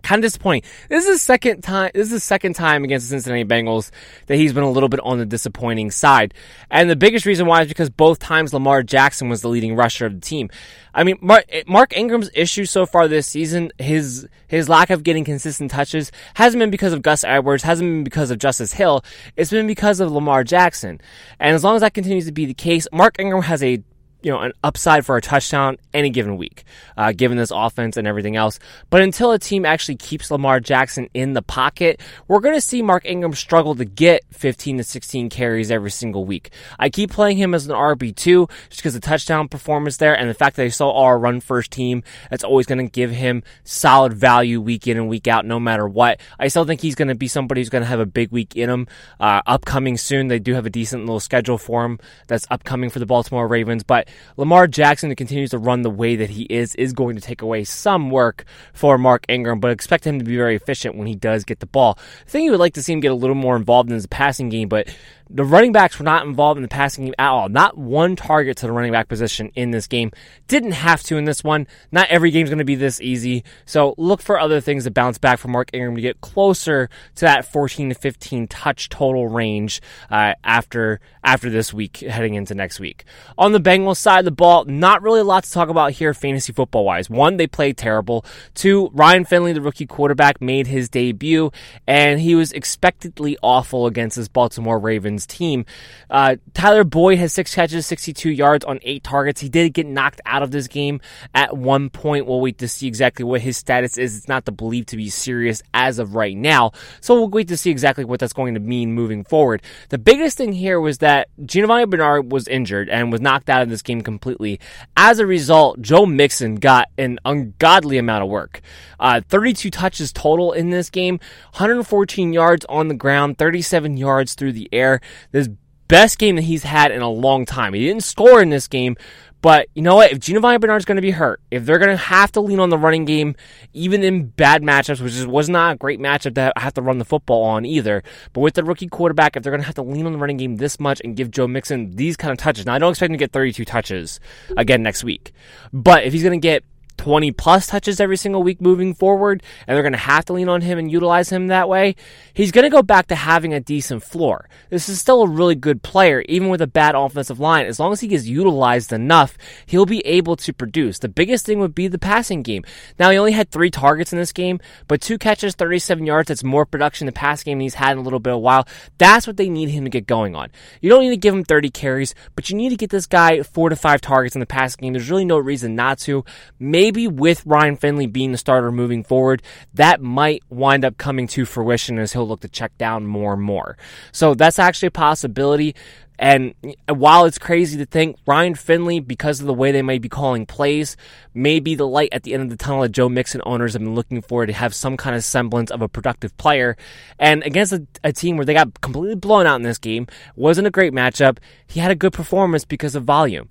kind 0.06 0.20
of 0.20 0.28
disappointing. 0.28 0.64
This 0.88 1.06
is 1.06 1.16
the 1.16 1.20
second 1.20 1.62
time. 1.62 1.92
This 1.94 2.08
is 2.08 2.12
the 2.12 2.20
second 2.20 2.54
time 2.54 2.84
against 2.84 3.10
the 3.10 3.10
Cincinnati 3.10 3.44
Bengals 3.44 3.92
that 4.28 4.36
he's 4.36 4.54
been 4.54 4.64
a 4.64 4.70
little 4.70 4.90
bit 4.90 5.00
on 5.02 5.18
the 5.18 5.26
disappointing 5.26 5.92
side, 5.92 6.34
and 6.70 6.90
the 6.90 6.96
biggest 6.96 7.26
reason 7.26 7.48
why 7.48 7.64
is 7.64 7.68
because 7.68 7.90
both 7.90 8.20
times 8.20 8.54
Lamar 8.54 8.84
Jackson 8.84 9.30
was 9.30 9.42
the 9.42 9.50
leading 9.50 9.76
rusher 9.76 10.06
of 10.06 10.14
the 10.14 10.22
team. 10.22 10.50
I 10.94 11.04
mean, 11.04 11.18
Mark, 11.22 11.46
eh, 11.50 11.64
Mark 11.68 11.98
Ingram's 11.98 12.30
issue 12.34 12.66
so 12.66 12.86
far 12.86 13.08
this 13.08 13.28
season, 13.28 13.72
his 13.78 14.28
his 14.48 14.70
lack 14.70 14.92
of 14.92 15.04
getting 15.04 15.26
consistent 15.26 15.72
touches, 15.72 16.12
hasn't 16.36 16.60
been 16.60 16.70
because 16.70 16.94
of 16.94 17.02
Gus 17.02 17.24
Edwards, 17.24 17.64
hasn't 17.64 17.88
been 17.88 18.04
because 18.04 18.32
of 18.32 18.38
Justice 18.38 18.74
Hill. 18.74 19.04
It's 19.36 19.52
been 19.52 19.68
because 19.68 20.00
of 20.00 20.12
Lamar 20.12 20.44
Jackson, 20.44 21.02
and 21.40 21.56
as 21.56 21.64
long 21.64 21.76
as 21.76 21.82
that 21.82 21.94
continues 21.94 22.26
to 22.28 22.32
be 22.32 22.46
the 22.46 22.54
case, 22.54 22.88
Mark 22.92 23.20
Ingram 23.20 23.42
has 23.44 23.64
a 23.64 23.84
you 24.26 24.32
know, 24.32 24.40
an 24.40 24.54
upside 24.64 25.06
for 25.06 25.16
a 25.18 25.22
touchdown 25.22 25.78
any 25.94 26.10
given 26.10 26.36
week, 26.36 26.64
uh, 26.98 27.12
given 27.12 27.38
this 27.38 27.52
offense 27.52 27.96
and 27.96 28.08
everything 28.08 28.36
else. 28.36 28.58
But 28.90 29.04
until 29.04 29.32
a 29.32 29.38
team 29.38 29.66
actually 29.66 29.98
keeps 29.98 30.32
Lamar 30.32 30.60
Jackson 30.60 31.08
in 31.14 31.34
the 31.34 31.44
pocket, 31.44 32.02
we're 32.28 32.40
going 32.40 32.56
to 32.56 32.62
see 32.62 32.82
Mark 32.82 33.06
Ingram 33.06 33.34
struggle 33.34 33.76
to 33.76 33.86
get 33.86 34.24
15 34.32 34.78
to 34.78 34.84
16 34.84 35.30
carries 35.30 35.70
every 35.70 35.92
single 35.92 36.26
week. 36.26 36.50
I 36.80 36.90
keep 36.90 37.12
playing 37.12 37.38
him 37.38 37.54
as 37.54 37.68
an 37.68 37.76
RB2 37.76 38.50
just 38.70 38.82
because 38.82 38.96
the 38.96 39.00
touchdown 39.00 39.48
performance 39.48 39.98
there 39.98 40.18
and 40.18 40.28
the 40.28 40.34
fact 40.34 40.56
that 40.56 40.64
they 40.64 40.70
still 40.72 40.92
are 40.92 41.14
a 41.14 41.20
run 41.20 41.40
first 41.40 41.70
team, 41.70 42.02
that's 42.32 42.44
always 42.44 42.66
going 42.66 42.80
to 42.80 42.92
give 42.92 43.12
him 43.12 43.44
solid 43.64 44.14
value 44.14 44.60
week 44.60 44.88
in 44.88 44.98
and 44.98 45.08
week 45.08 45.28
out, 45.28 45.46
no 45.46 45.60
matter 45.60 45.88
what. 45.88 46.20
I 46.40 46.48
still 46.48 46.66
think 46.66 46.82
he's 46.82 46.96
going 46.96 47.10
to 47.10 47.16
be 47.16 47.28
somebody 47.28 47.62
who's 47.62 47.70
going 47.70 47.84
to 47.84 47.90
have 47.90 48.00
a 48.00 48.08
big 48.08 48.32
week 48.32 48.56
in 48.56 48.72
him. 48.72 48.88
Uh, 49.20 49.44
upcoming 49.46 49.98
soon, 49.98 50.30
they 50.30 50.40
do 50.40 50.56
have 50.56 50.66
a 50.66 50.72
decent 50.72 51.04
little 51.06 51.20
schedule 51.20 51.60
for 51.60 51.86
him 51.86 52.00
that's 52.26 52.48
upcoming 52.50 52.90
for 52.90 52.98
the 52.98 53.06
Baltimore 53.06 53.48
Ravens, 53.48 53.84
but 53.84 54.08
Lamar 54.38 54.68
Jackson 54.68 55.14
continues 55.16 55.52
to 55.52 55.58
run 55.58 55.82
the 55.82 55.90
way 55.90 56.16
that 56.16 56.30
he 56.30 56.44
is 56.44 56.76
is 56.76 56.94
going 56.94 57.16
to 57.16 57.22
take 57.22 57.42
away 57.42 57.64
some 57.64 58.10
work 58.10 58.46
for 58.74 58.98
Mark 58.98 59.26
Ingram, 59.30 59.60
but 59.60 59.72
expect 59.72 60.06
him 60.06 60.20
to 60.20 60.26
be 60.26 60.36
very 60.36 60.56
efficient 60.56 60.96
when 60.96 61.08
he 61.08 61.16
does 61.16 61.44
get 61.44 61.60
the 61.60 61.66
ball. 61.66 61.98
I 62.26 62.30
think 62.30 62.46
you 62.46 62.52
would 62.52 62.60
like 62.60 62.74
to 62.74 62.84
see 62.84 62.94
him 62.94 63.00
get 63.00 63.12
a 63.12 63.16
little 63.16 63.36
more 63.36 63.56
involved 63.56 63.90
in 63.90 63.96
his 63.96 64.08
passing 64.08 64.50
game, 64.50 64.70
but 64.70 64.88
the 65.30 65.44
running 65.44 65.72
backs 65.72 65.98
were 65.98 66.06
not 66.06 66.26
involved 66.26 66.58
in 66.58 66.62
the 66.62 66.68
passing 66.68 67.06
game 67.06 67.16
at 67.18 67.30
all. 67.30 67.50
Not 67.50 67.78
one 67.78 68.16
target 68.16 68.58
to 68.58 68.68
the 68.68 68.72
running 68.72 68.92
back 68.92 69.08
position 69.08 69.52
in 69.56 69.72
this 69.72 69.88
game. 69.88 70.12
Didn't 70.48 70.74
have 70.74 71.02
to 71.04 71.18
in 71.18 71.26
this 71.26 71.44
one. 71.44 71.68
Not 71.92 72.10
every 72.10 72.32
game's 72.32 72.50
going 72.50 72.60
to 72.60 72.66
be 72.66 72.76
this 72.76 73.02
easy. 73.02 73.44
So 73.66 73.96
look 73.98 74.22
for 74.22 74.40
other 74.40 74.62
things 74.62 74.84
to 74.84 74.92
bounce 74.92 75.18
back 75.18 75.40
for 75.40 75.48
Mark 75.48 75.70
Ingram 75.74 75.96
to 75.96 76.02
get 76.02 76.22
closer 76.22 76.90
to 77.16 77.22
that 77.22 77.46
14 77.46 77.90
to 77.90 77.96
15 77.96 78.48
touch 78.48 78.90
total 78.90 79.28
range 79.28 79.82
uh, 80.12 80.34
after 80.44 81.00
after 81.24 81.50
this 81.50 81.74
week, 81.74 81.98
heading 81.98 82.36
into 82.36 82.54
next 82.54 82.80
week. 82.80 83.04
On 83.36 83.52
the 83.52 83.60
Bengals 83.60 83.98
side 83.98 84.20
of 84.20 84.26
the 84.26 84.32
ball, 84.32 84.66
not 84.66 85.02
really 85.02 85.22
a 85.22 85.24
lot 85.24 85.44
to 85.44 85.52
talk 85.52 85.70
about 85.70 85.92
here, 85.94 86.14
fantasy 86.14 86.54
football 86.54 86.86
wise. 86.86 87.10
One, 87.10 87.38
they 87.38 87.48
played 87.48 87.78
terrible. 87.78 88.24
Two, 88.54 88.92
Ryan 88.94 89.26
Finley, 89.26 89.54
the 89.54 89.62
rookie 89.62 89.88
quarterback, 89.88 90.40
made 90.40 90.68
his 90.68 90.88
debut, 90.88 91.52
and 91.88 92.20
he 92.20 92.36
was 92.36 92.52
expectedly 92.52 93.38
awful 93.42 93.88
against 93.88 94.18
this 94.18 94.28
Baltimore 94.28 94.78
Ravens 94.78 95.15
Team. 95.24 95.66
Uh, 96.10 96.38
Tyler 96.56 96.84
Boyd 96.84 97.20
has 97.20 97.32
six 97.32 97.54
catches, 97.54 97.86
62 97.86 98.32
yards 98.32 98.66
on 98.66 98.80
eight 98.82 99.04
targets. 99.04 99.40
He 99.40 99.50
did 99.50 99.76
get 99.76 99.86
knocked 99.86 100.22
out 100.26 100.42
of 100.42 100.50
this 100.50 100.68
game 100.68 101.00
at 101.36 101.56
one 101.56 101.92
point. 101.92 102.26
We'll 102.26 102.42
wait 102.42 102.58
to 102.58 102.68
see 102.68 102.88
exactly 102.88 103.24
what 103.24 103.42
his 103.42 103.56
status 103.56 104.00
is. 104.00 104.18
It's 104.18 104.28
not 104.28 104.46
to 104.46 104.52
believe 104.52 104.88
to 104.88 104.98
be 104.98 105.10
serious 105.10 105.62
as 105.76 106.00
of 106.00 106.16
right 106.16 106.36
now. 106.36 106.72
So 107.02 107.14
we'll 107.14 107.30
wait 107.30 107.50
to 107.50 107.58
see 107.58 107.70
exactly 107.70 108.06
what 108.06 108.20
that's 108.20 108.34
going 108.34 108.56
to 108.56 108.60
mean 108.60 108.94
moving 108.94 109.24
forward. 109.24 109.62
The 109.90 110.00
biggest 110.00 110.38
thing 110.38 110.54
here 110.54 110.80
was 110.80 110.98
that 111.00 111.28
Giovani 111.46 111.86
Bernard 111.86 112.32
was 112.32 112.48
injured 112.48 112.90
and 112.90 113.12
was 113.12 113.22
knocked 113.22 113.50
out 113.50 113.62
of 113.62 113.70
this 113.70 113.84
game 113.84 114.02
completely. 114.02 114.60
As 114.98 115.20
a 115.20 115.26
result, 115.28 115.82
Joe 115.82 116.06
Mixon 116.06 116.56
got 116.56 116.90
an 116.98 117.20
ungodly 117.26 117.98
amount 117.98 118.24
of 118.24 118.30
work. 118.30 118.62
Uh, 119.00 119.22
32 119.28 119.70
touches 119.70 120.12
total 120.12 120.54
in 120.54 120.70
this 120.70 120.90
game, 120.90 121.20
114 121.54 122.34
yards 122.34 122.66
on 122.70 122.88
the 122.88 122.94
ground, 122.94 123.38
37 123.38 123.98
yards 123.98 124.34
through 124.34 124.54
the 124.54 124.70
air. 124.72 125.02
This 125.32 125.50
best 125.88 126.18
game 126.18 126.36
that 126.36 126.44
he's 126.44 126.64
had 126.64 126.92
in 126.92 127.02
a 127.02 127.10
long 127.10 127.46
time. 127.46 127.74
He 127.74 127.86
didn't 127.86 128.04
score 128.04 128.42
in 128.42 128.50
this 128.50 128.68
game, 128.68 128.98
but 129.42 129.68
you 129.76 129.84
know 129.84 129.96
what? 129.96 130.12
If 130.12 130.20
Giovani 130.20 130.60
Bernard's 130.60 130.86
going 130.86 130.96
to 130.96 131.02
be 131.02 131.12
hurt, 131.12 131.40
if 131.52 131.66
they're 131.66 131.78
going 131.78 131.92
to 131.92 131.98
have 131.98 132.32
to 132.32 132.42
lean 132.42 132.60
on 132.60 132.70
the 132.70 132.78
running 132.78 133.06
game, 133.06 133.36
even 133.74 134.04
in 134.04 134.26
bad 134.26 134.64
matchups, 134.64 135.02
which 135.02 135.24
was 135.26 135.50
not 135.50 135.76
a 135.76 135.78
great 135.78 136.00
matchup 136.00 136.34
to 136.34 136.52
have 136.56 136.74
to 136.74 136.82
run 136.82 136.98
the 136.98 137.06
football 137.06 137.44
on 137.44 137.64
either, 137.64 138.02
but 138.34 138.42
with 138.42 138.56
the 138.56 138.64
rookie 138.64 138.88
quarterback, 138.88 139.38
if 139.38 139.44
they're 139.44 139.52
going 139.52 139.62
to 139.62 139.68
have 139.68 139.76
to 139.76 139.84
lean 139.84 140.08
on 140.08 140.14
the 140.14 140.18
running 140.18 140.38
game 140.38 140.56
this 140.56 140.80
much 140.80 141.00
and 141.04 141.16
give 141.16 141.30
Joe 141.30 141.48
Mixon 141.48 141.96
these 141.96 142.18
kind 142.18 142.32
of 142.32 142.40
touches, 142.40 142.66
now 142.66 142.74
I 142.74 142.80
don't 142.80 142.92
expect 142.92 143.12
him 143.12 143.14
to 143.14 143.20
get 143.20 143.32
32 143.32 143.66
touches 143.66 144.20
again 144.58 144.82
next 144.82 145.04
week, 145.04 145.32
but 145.72 146.06
if 146.06 146.14
he's 146.14 146.24
going 146.24 146.40
to 146.40 146.44
get 146.44 146.64
20 147.06 147.34
plus 147.34 147.68
touches 147.68 148.00
every 148.00 148.18
single 148.18 148.42
week 148.42 148.60
moving 148.60 148.96
forward, 148.96 149.44
and 149.68 149.76
they're 149.76 149.84
going 149.84 149.94
to 149.94 150.00
have 150.00 150.26
to 150.26 150.34
lean 150.34 150.50
on 150.50 150.62
him 150.62 150.80
and 150.80 150.92
utilize 150.92 151.30
him 151.30 151.46
that 151.48 151.70
way, 151.70 151.96
he's 152.34 152.52
going 152.52 152.64
to 152.64 152.70
go 152.72 152.82
back 152.82 153.06
to 153.06 153.14
having 153.14 153.54
a 153.54 153.60
decent 153.60 154.02
floor. 154.02 154.50
This 154.72 154.90
is 154.90 155.02
still 155.02 155.22
a 155.22 155.30
really 155.30 155.54
good 155.54 155.84
player, 155.84 156.24
even 156.28 156.50
with 156.50 156.64
a 156.64 156.68
bad 156.68 156.96
offensive 156.96 157.40
line. 157.40 157.68
As 157.68 157.80
long 157.80 157.94
as 157.94 158.02
he 158.02 158.08
gets 158.08 158.26
utilized 158.26 158.92
enough, 158.92 159.38
he'll 159.68 159.86
be 159.86 160.04
able 160.04 160.36
to 160.38 160.52
produce. 160.52 160.98
The 160.98 161.08
biggest 161.08 161.46
thing 161.46 161.60
would 161.60 161.76
be 161.76 161.88
the 161.88 162.00
passing 162.00 162.42
game. 162.42 162.64
Now, 162.98 163.12
he 163.12 163.20
only 163.20 163.34
had 163.34 163.52
three 163.52 163.70
targets 163.70 164.12
in 164.12 164.18
this 164.18 164.32
game, 164.32 164.60
but 164.88 165.00
two 165.00 165.20
catches, 165.20 165.54
37 165.54 166.08
yards. 166.08 166.30
That's 166.30 166.44
more 166.44 166.66
production 166.66 167.08
in 167.08 167.14
the 167.14 167.20
pass 167.20 167.44
game 167.44 167.60
than 167.60 167.66
he's 167.66 167.76
had 167.76 167.92
in 167.92 167.98
a 168.00 168.02
little 168.02 168.20
bit 168.20 168.34
of 168.34 168.38
a 168.38 168.40
while. 168.40 168.68
That's 168.98 169.28
what 169.28 169.38
they 169.38 169.48
need 169.48 169.70
him 169.70 169.84
to 169.84 169.92
get 169.92 170.08
going 170.08 170.34
on. 170.34 170.50
You 170.82 170.90
don't 170.90 171.04
need 171.04 171.12
to 171.12 171.18
give 171.18 171.36
him 171.36 171.44
30 171.44 171.70
carries, 171.70 172.16
but 172.36 172.50
you 172.50 172.56
need 172.56 172.70
to 172.70 172.78
get 172.78 172.90
this 172.90 173.06
guy 173.06 173.44
four 173.44 173.70
to 173.70 173.76
five 173.76 174.02
targets 174.02 174.36
in 174.36 174.40
the 174.40 174.48
pass 174.48 174.76
game. 174.76 174.94
There's 174.94 175.12
really 175.12 175.24
no 175.24 175.38
reason 175.38 175.76
not 175.76 176.00
to. 176.00 176.26
Maybe 176.58 176.95
maybe 176.96 177.08
with 177.08 177.46
Ryan 177.46 177.76
Finley 177.76 178.08
being 178.08 178.32
the 178.32 178.38
starter 178.38 178.72
moving 178.72 179.04
forward, 179.04 179.44
that 179.74 180.02
might 180.02 180.44
wind 180.50 180.86
up 180.86 180.98
coming 180.98 181.28
to 181.28 181.46
fruition 181.46 182.00
as 182.00 182.14
he'll 182.14 182.28
look 182.28 182.42
to 182.42 182.48
check 182.48 182.78
down 182.78 183.06
more 183.06 183.34
and 183.34 183.42
more. 183.42 183.78
So 184.12 184.34
that's 184.34 184.60
actually 184.60 184.88
a 184.88 184.92
possibility. 184.92 185.76
And 186.18 186.54
while 186.88 187.26
it's 187.26 187.38
crazy 187.38 187.78
to 187.78 187.86
think 187.86 188.16
Ryan 188.26 188.56
Finley, 188.56 189.02
because 189.02 189.42
of 189.42 189.48
the 189.48 189.54
way 189.54 189.74
they 189.74 189.82
may 189.82 189.98
be 189.98 190.08
calling 190.08 190.46
plays, 190.46 190.96
may 191.34 191.60
be 191.60 191.76
the 191.76 191.86
light 191.86 192.08
at 192.14 192.24
the 192.24 192.34
end 192.34 192.44
of 192.44 192.50
the 192.50 192.56
tunnel 192.56 192.84
that 192.84 192.94
Joe 192.94 193.10
Mixon 193.10 193.42
owners 193.46 193.74
have 193.74 193.82
been 193.82 193.96
looking 193.96 194.22
for 194.22 194.46
to 194.46 194.54
have 194.54 194.74
some 194.74 194.96
kind 194.96 195.18
of 195.18 195.26
semblance 195.26 195.72
of 195.72 195.82
a 195.82 195.90
productive 195.90 196.36
player. 196.38 196.78
And 197.20 197.44
against 197.44 197.74
a, 197.74 197.86
a, 198.02 198.14
team 198.14 198.38
where 198.38 198.46
they 198.46 198.54
got 198.54 198.80
completely 198.80 199.16
blown 199.16 199.46
out 199.46 199.58
in 199.58 199.64
this 199.64 199.78
game, 199.78 200.08
wasn't 200.38 200.68
a 200.68 200.72
great 200.72 200.94
matchup. 200.94 201.40
He 201.68 201.82
had 201.82 201.92
a 201.92 201.96
good 201.96 202.14
performance 202.14 202.64
because 202.64 202.96
of 202.96 203.04
volume. 203.04 203.50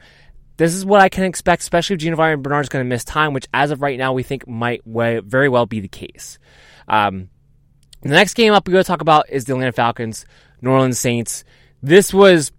This 0.57 0.75
is 0.75 0.85
what 0.85 1.01
I 1.01 1.09
can 1.09 1.25
expect, 1.25 1.63
especially 1.63 1.95
if 1.95 2.01
Giovani 2.01 2.41
Bernard 2.41 2.65
is 2.65 2.69
going 2.69 2.85
to 2.85 2.89
miss 2.89 3.05
time, 3.05 3.33
which 3.33 3.49
as 3.53 3.71
of 3.71 3.83
right 3.83 3.99
now 3.99 4.13
we 4.13 4.23
think 4.23 4.47
might 4.47 4.83
very 4.85 5.49
well 5.49 5.67
be 5.67 5.81
the 5.81 5.89
case. 5.89 6.39
Um, 6.87 7.29
the 8.03 8.11
next 8.11 8.35
game 8.35 8.53
up 8.53 8.67
we 8.67 8.73
go 8.73 8.79
to 8.79 8.85
talk 8.85 9.01
about 9.01 9.31
is 9.31 9.47
the 9.47 9.55
Atlanta 9.55 9.73
Falcons, 9.73 10.27
New 10.61 10.71
Orleans 10.71 10.99
Saints. 10.99 11.45
This 11.83 12.13
was 12.15 12.53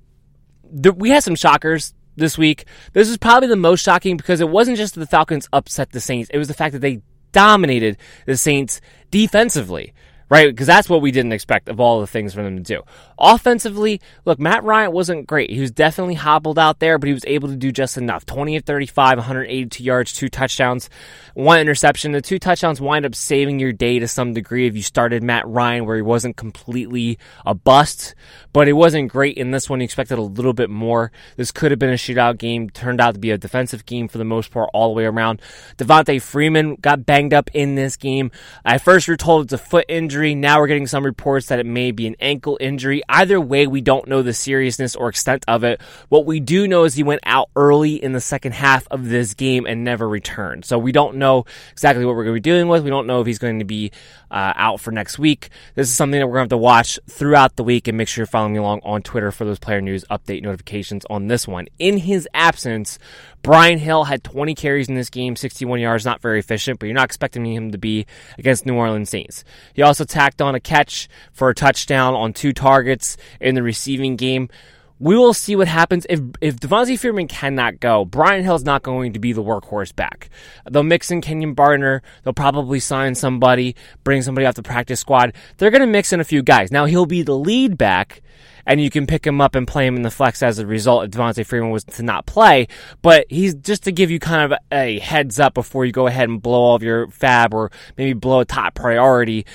we 0.63 1.09
had 1.09 1.23
some 1.23 1.35
shockers 1.35 1.93
this 2.15 2.37
week. 2.37 2.65
This 2.93 3.07
was 3.07 3.17
probably 3.17 3.47
the 3.47 3.55
most 3.55 3.83
shocking 3.83 4.17
because 4.17 4.41
it 4.41 4.49
wasn't 4.49 4.77
just 4.77 4.95
the 4.95 5.05
Falcons 5.05 5.47
upset 5.53 5.91
the 5.91 6.01
Saints; 6.01 6.29
it 6.31 6.37
was 6.37 6.47
the 6.47 6.53
fact 6.53 6.73
that 6.73 6.79
they 6.79 7.01
dominated 7.31 7.97
the 8.25 8.37
Saints 8.37 8.81
defensively 9.11 9.93
right? 10.29 10.49
Because 10.49 10.67
that's 10.67 10.89
what 10.89 11.01
we 11.01 11.11
didn't 11.11 11.33
expect 11.33 11.69
of 11.69 11.79
all 11.79 11.99
the 11.99 12.07
things 12.07 12.33
for 12.33 12.43
them 12.43 12.57
to 12.57 12.63
do. 12.63 12.81
Offensively, 13.17 14.01
look, 14.25 14.39
Matt 14.39 14.63
Ryan 14.63 14.91
wasn't 14.91 15.27
great. 15.27 15.51
He 15.51 15.59
was 15.59 15.71
definitely 15.71 16.15
hobbled 16.15 16.59
out 16.59 16.79
there, 16.79 16.97
but 16.97 17.07
he 17.07 17.13
was 17.13 17.25
able 17.25 17.47
to 17.47 17.55
do 17.55 17.71
just 17.71 17.97
enough. 17.97 18.25
20 18.25 18.57
of 18.57 18.63
35, 18.63 19.19
182 19.19 19.83
yards, 19.83 20.13
two 20.13 20.29
touchdowns, 20.29 20.89
one 21.33 21.59
interception. 21.59 22.11
The 22.11 22.21
two 22.21 22.39
touchdowns 22.39 22.81
wind 22.81 23.05
up 23.05 23.15
saving 23.15 23.59
your 23.59 23.71
day 23.71 23.99
to 23.99 24.07
some 24.07 24.33
degree 24.33 24.67
if 24.67 24.75
you 24.75 24.81
started 24.81 25.23
Matt 25.23 25.47
Ryan 25.47 25.85
where 25.85 25.95
he 25.95 26.01
wasn't 26.01 26.37
completely 26.37 27.17
a 27.45 27.53
bust, 27.53 28.15
but 28.51 28.67
it 28.67 28.73
wasn't 28.73 29.11
great 29.11 29.37
in 29.37 29.51
this 29.51 29.69
one. 29.69 29.79
You 29.79 29.85
expected 29.85 30.17
a 30.17 30.23
little 30.23 30.53
bit 30.53 30.69
more. 30.69 31.11
This 31.37 31.51
could 31.51 31.71
have 31.71 31.79
been 31.79 31.91
a 31.91 31.93
shootout 31.93 32.37
game, 32.37 32.69
turned 32.69 32.99
out 32.99 33.13
to 33.13 33.19
be 33.19 33.31
a 33.31 33.37
defensive 33.37 33.85
game 33.85 34.07
for 34.07 34.17
the 34.17 34.25
most 34.25 34.51
part 34.51 34.69
all 34.73 34.89
the 34.89 34.95
way 34.95 35.05
around. 35.05 35.41
Devonta 35.77 36.21
Freeman 36.21 36.75
got 36.75 37.05
banged 37.05 37.33
up 37.33 37.49
in 37.53 37.75
this 37.75 37.95
game. 37.95 38.31
At 38.63 38.81
first, 38.81 39.07
you're 39.07 39.17
told 39.17 39.45
it's 39.45 39.53
a 39.53 39.57
foot 39.57 39.85
injury. 39.87 40.14
Now 40.15 40.59
we're 40.59 40.67
getting 40.67 40.87
some 40.87 41.03
reports 41.03 41.47
that 41.47 41.59
it 41.59 41.65
may 41.65 41.91
be 41.91 42.07
an 42.07 42.15
ankle 42.19 42.57
injury. 42.61 43.03
Either 43.09 43.41
way, 43.41 43.67
we 43.67 43.81
don't 43.81 44.07
know 44.07 44.21
the 44.21 44.33
seriousness 44.33 44.95
or 44.95 45.09
extent 45.09 45.43
of 45.47 45.63
it. 45.63 45.81
What 46.09 46.25
we 46.25 46.39
do 46.39 46.67
know 46.67 46.85
is 46.85 46.95
he 46.95 47.03
went 47.03 47.21
out 47.25 47.49
early 47.55 48.01
in 48.01 48.13
the 48.13 48.21
second 48.21 48.53
half 48.53 48.87
of 48.89 49.09
this 49.09 49.33
game 49.33 49.65
and 49.65 49.83
never 49.83 50.07
returned. 50.07 50.65
So 50.65 50.77
we 50.77 50.91
don't 50.91 51.17
know 51.17 51.45
exactly 51.71 52.05
what 52.05 52.15
we're 52.15 52.23
going 52.23 52.35
to 52.35 52.41
be 52.41 52.49
dealing 52.49 52.67
with. 52.67 52.83
We 52.83 52.89
don't 52.89 53.07
know 53.07 53.19
if 53.19 53.27
he's 53.27 53.39
going 53.39 53.59
to 53.59 53.65
be 53.65 53.91
uh, 54.31 54.53
out 54.55 54.79
for 54.79 54.91
next 54.91 55.19
week. 55.19 55.49
This 55.75 55.89
is 55.89 55.95
something 55.95 56.19
that 56.19 56.27
we're 56.27 56.35
going 56.35 56.49
to 56.49 56.55
have 56.55 56.59
to 56.59 56.63
watch 56.63 56.99
throughout 57.09 57.55
the 57.55 57.63
week 57.63 57.87
and 57.87 57.97
make 57.97 58.07
sure 58.07 58.21
you're 58.21 58.27
following 58.27 58.53
me 58.53 58.59
along 58.59 58.81
on 58.83 59.01
Twitter 59.01 59.31
for 59.31 59.45
those 59.45 59.59
player 59.59 59.81
news 59.81 60.05
update 60.09 60.41
notifications 60.41 61.05
on 61.09 61.27
this 61.27 61.47
one. 61.47 61.67
In 61.79 61.97
his 61.97 62.27
absence, 62.33 62.97
Brian 63.45 63.77
Hill 63.77 64.05
had 64.05 64.23
20 64.23 64.55
carries 64.55 64.89
in 64.89 64.95
this 64.95 65.11
game, 65.11 65.35
61 65.35 65.79
yards, 65.79 66.03
not 66.03 66.19
very 66.19 66.39
efficient, 66.39 66.79
but 66.79 66.87
you're 66.87 66.95
not 66.95 67.05
expecting 67.05 67.45
him 67.45 67.69
to 67.69 67.77
be 67.77 68.07
against 68.39 68.65
New 68.65 68.73
Orleans 68.73 69.07
Saints. 69.07 69.43
He 69.75 69.83
also 69.83 70.03
tacked 70.03 70.41
on 70.41 70.55
a 70.55 70.59
catch 70.59 71.07
for 71.31 71.49
a 71.49 71.53
touchdown 71.53 72.15
on 72.15 72.33
two 72.33 72.53
targets 72.53 73.17
in 73.39 73.53
the 73.53 73.61
receiving 73.61 74.15
game. 74.15 74.49
We 74.97 75.17
will 75.17 75.33
see 75.33 75.55
what 75.57 75.67
happens 75.67 76.05
if 76.09 76.21
if 76.39 76.55
Devonta 76.55 76.97
Freeman 76.97 77.27
cannot 77.27 77.81
go. 77.81 78.05
Brian 78.05 78.43
Hill's 78.43 78.63
not 78.63 78.81
going 78.81 79.11
to 79.13 79.19
be 79.19 79.33
the 79.33 79.43
workhorse 79.43 79.93
back. 79.93 80.29
They'll 80.69 80.83
mix 80.83 81.11
in 81.11 81.21
Kenjon 81.21 81.53
Barner. 81.53 81.99
They'll 82.23 82.33
probably 82.33 82.79
sign 82.79 83.15
somebody, 83.15 83.75
bring 84.05 84.21
somebody 84.21 84.47
off 84.47 84.55
the 84.55 84.63
practice 84.63 85.01
squad. 85.01 85.33
They're 85.57 85.71
going 85.71 85.81
to 85.81 85.87
mix 85.87 86.13
in 86.13 86.21
a 86.21 86.25
few 86.25 86.41
guys. 86.41 86.71
Now 86.71 86.85
he'll 86.85 87.05
be 87.05 87.23
the 87.23 87.37
lead 87.37 87.77
back, 87.77 88.21
and 88.65 88.79
you 88.79 88.89
can 88.89 89.05
pick 89.05 89.27
him 89.27 89.41
up 89.41 89.53
and 89.53 89.67
play 89.67 89.85
him 89.85 89.97
in 89.97 90.03
the 90.03 90.11
flex 90.11 90.41
as 90.41 90.59
a 90.59 90.65
result 90.65 91.03
if 91.03 91.11
Devonta 91.11 91.45
Freeman 91.45 91.71
was 91.71 91.83
to 91.83 92.03
not 92.03 92.25
play. 92.25 92.69
But 93.01 93.25
he's 93.29 93.53
just 93.53 93.83
to 93.83 93.91
give 93.91 94.09
you 94.09 94.19
kind 94.19 94.49
of 94.49 94.57
a 94.71 94.99
heads 94.99 95.41
up 95.41 95.53
before 95.55 95.83
you 95.83 95.91
go 95.91 96.07
ahead 96.07 96.29
and 96.29 96.41
blow 96.41 96.61
all 96.61 96.75
of 96.75 96.83
your 96.83 97.07
FAAB 97.07 97.53
or 97.53 97.69
maybe 97.97 98.13
blow 98.13 98.39
a 98.39 98.45
top 98.45 98.75
priority. 98.75 99.45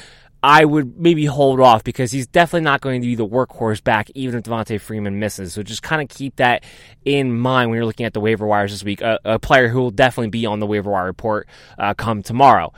I 0.42 0.64
would 0.64 0.98
maybe 0.98 1.26
hold 1.26 1.60
off 1.60 1.84
because 1.84 2.12
he's 2.12 2.26
definitely 2.26 2.64
not 2.64 2.80
going 2.80 3.02
to 3.02 3.06
be 3.06 3.14
the 3.14 3.26
workhorse 3.26 3.82
back, 3.82 4.10
even 4.14 4.38
if 4.38 4.44
Devonta 4.44 4.80
Freeman 4.80 5.18
misses. 5.18 5.52
So 5.52 5.62
just 5.62 5.82
kind 5.82 6.00
of 6.00 6.08
keep 6.08 6.36
that 6.36 6.64
in 7.04 7.38
mind 7.38 7.70
when 7.70 7.76
you're 7.76 7.86
looking 7.86 8.06
at 8.06 8.14
the 8.14 8.20
waiver 8.20 8.46
wires 8.46 8.70
this 8.70 8.82
week. 8.82 9.02
A, 9.02 9.18
a 9.24 9.38
player 9.38 9.68
who 9.68 9.80
will 9.80 9.90
definitely 9.90 10.30
be 10.30 10.46
on 10.46 10.58
the 10.58 10.66
waiver 10.66 10.90
wire 10.90 11.06
report 11.06 11.46
uh, 11.78 11.92
come 11.94 12.22
tomorrow. 12.22 12.72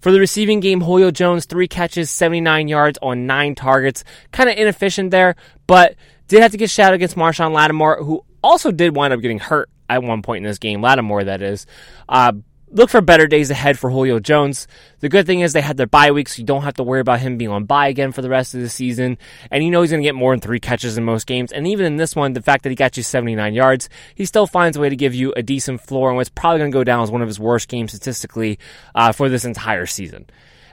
For 0.00 0.12
the 0.12 0.20
receiving 0.20 0.60
game, 0.60 0.82
Julio 0.82 1.10
Jones, 1.10 1.46
three 1.46 1.68
catches, 1.68 2.10
79 2.10 2.68
yards 2.68 2.98
on 3.00 3.26
nine 3.26 3.54
targets. 3.54 4.04
Kind 4.30 4.50
of 4.50 4.56
inefficient 4.56 5.10
there, 5.10 5.36
but 5.66 5.96
did 6.28 6.42
have 6.42 6.52
to 6.52 6.58
get 6.58 6.70
shot 6.70 6.92
against 6.92 7.16
Marshon 7.16 7.52
Lattimore, 7.52 8.02
who 8.02 8.24
also 8.44 8.70
did 8.70 8.94
wind 8.94 9.14
up 9.14 9.20
getting 9.20 9.38
hurt 9.38 9.70
at 9.88 10.02
one 10.02 10.22
point 10.22 10.44
in 10.44 10.48
this 10.48 10.58
game. 10.58 10.82
Lattimore, 10.82 11.24
that 11.24 11.40
is. 11.40 11.66
Uh, 12.08 12.32
look 12.70 12.90
for 12.90 13.00
better 13.00 13.26
days 13.26 13.50
ahead 13.50 13.78
for 13.78 13.90
Julio 13.90 14.18
Jones. 14.18 14.66
The 15.00 15.08
good 15.08 15.26
thing 15.26 15.40
is 15.40 15.52
they 15.52 15.60
had 15.60 15.76
their 15.76 15.86
bye 15.86 16.10
week, 16.10 16.28
so 16.28 16.40
you 16.40 16.46
don't 16.46 16.62
have 16.62 16.74
to 16.74 16.82
worry 16.82 17.00
about 17.00 17.20
him 17.20 17.36
being 17.36 17.50
on 17.50 17.64
bye 17.64 17.88
again 17.88 18.12
for 18.12 18.22
the 18.22 18.28
rest 18.28 18.54
of 18.54 18.60
the 18.60 18.68
season. 18.68 19.18
And 19.50 19.64
you 19.64 19.70
know 19.70 19.82
he's 19.82 19.90
going 19.90 20.02
to 20.02 20.06
get 20.06 20.14
more 20.14 20.32
than 20.32 20.40
three 20.40 20.60
catches 20.60 20.98
in 20.98 21.04
most 21.04 21.26
games. 21.26 21.52
And 21.52 21.66
even 21.66 21.86
in 21.86 21.96
this 21.96 22.16
one, 22.16 22.32
the 22.32 22.42
fact 22.42 22.62
that 22.64 22.70
he 22.70 22.76
got 22.76 22.96
you 22.96 23.02
79 23.02 23.54
yards, 23.54 23.88
he 24.14 24.24
still 24.24 24.46
finds 24.46 24.76
a 24.76 24.80
way 24.80 24.88
to 24.88 24.96
give 24.96 25.14
you 25.14 25.32
a 25.36 25.42
decent 25.42 25.80
floor 25.80 26.08
and 26.08 26.16
what's 26.16 26.30
probably 26.30 26.58
going 26.58 26.70
to 26.70 26.76
go 26.76 26.84
down 26.84 27.02
as 27.02 27.10
one 27.10 27.22
of 27.22 27.28
his 27.28 27.40
worst 27.40 27.68
games 27.68 27.92
statistically 27.92 28.58
uh, 28.94 29.12
for 29.12 29.28
this 29.28 29.44
entire 29.44 29.86
season. 29.86 30.26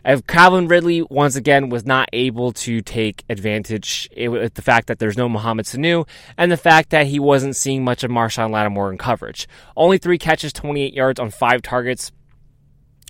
If 0.06 0.28
Calvin 0.28 0.68
Ridley 0.68 1.02
once 1.04 1.38
again 1.38 1.70
was 1.70 1.86
not 1.86 2.10
able 2.12 2.52
to 2.54 2.82
take 2.82 3.24
advantage 3.30 4.10
with 4.18 4.54
the 4.56 4.62
fact 4.62 4.88
that 4.88 5.00
there's 5.00 5.18
no 5.18 5.30
Mohamed 5.30 5.66
Sanu 5.66 6.08
and 6.38 6.52
the 6.52 6.58
fact 6.58 6.90
that 6.90 7.08
he 7.08 7.20
wasn't 7.20 7.56
seeing 7.56 7.86
much 7.86 8.04
of 8.04 8.12
Marshon 8.12 8.52
Lattimore 8.52 8.92
in 8.92 8.98
coverage. 8.98 9.48
Only 9.78 9.98
three 9.98 10.18
catches, 10.18 10.52
28 10.52 10.94
yards 10.94 11.20
on 11.22 11.30
five 11.30 11.62
targets 11.62 12.12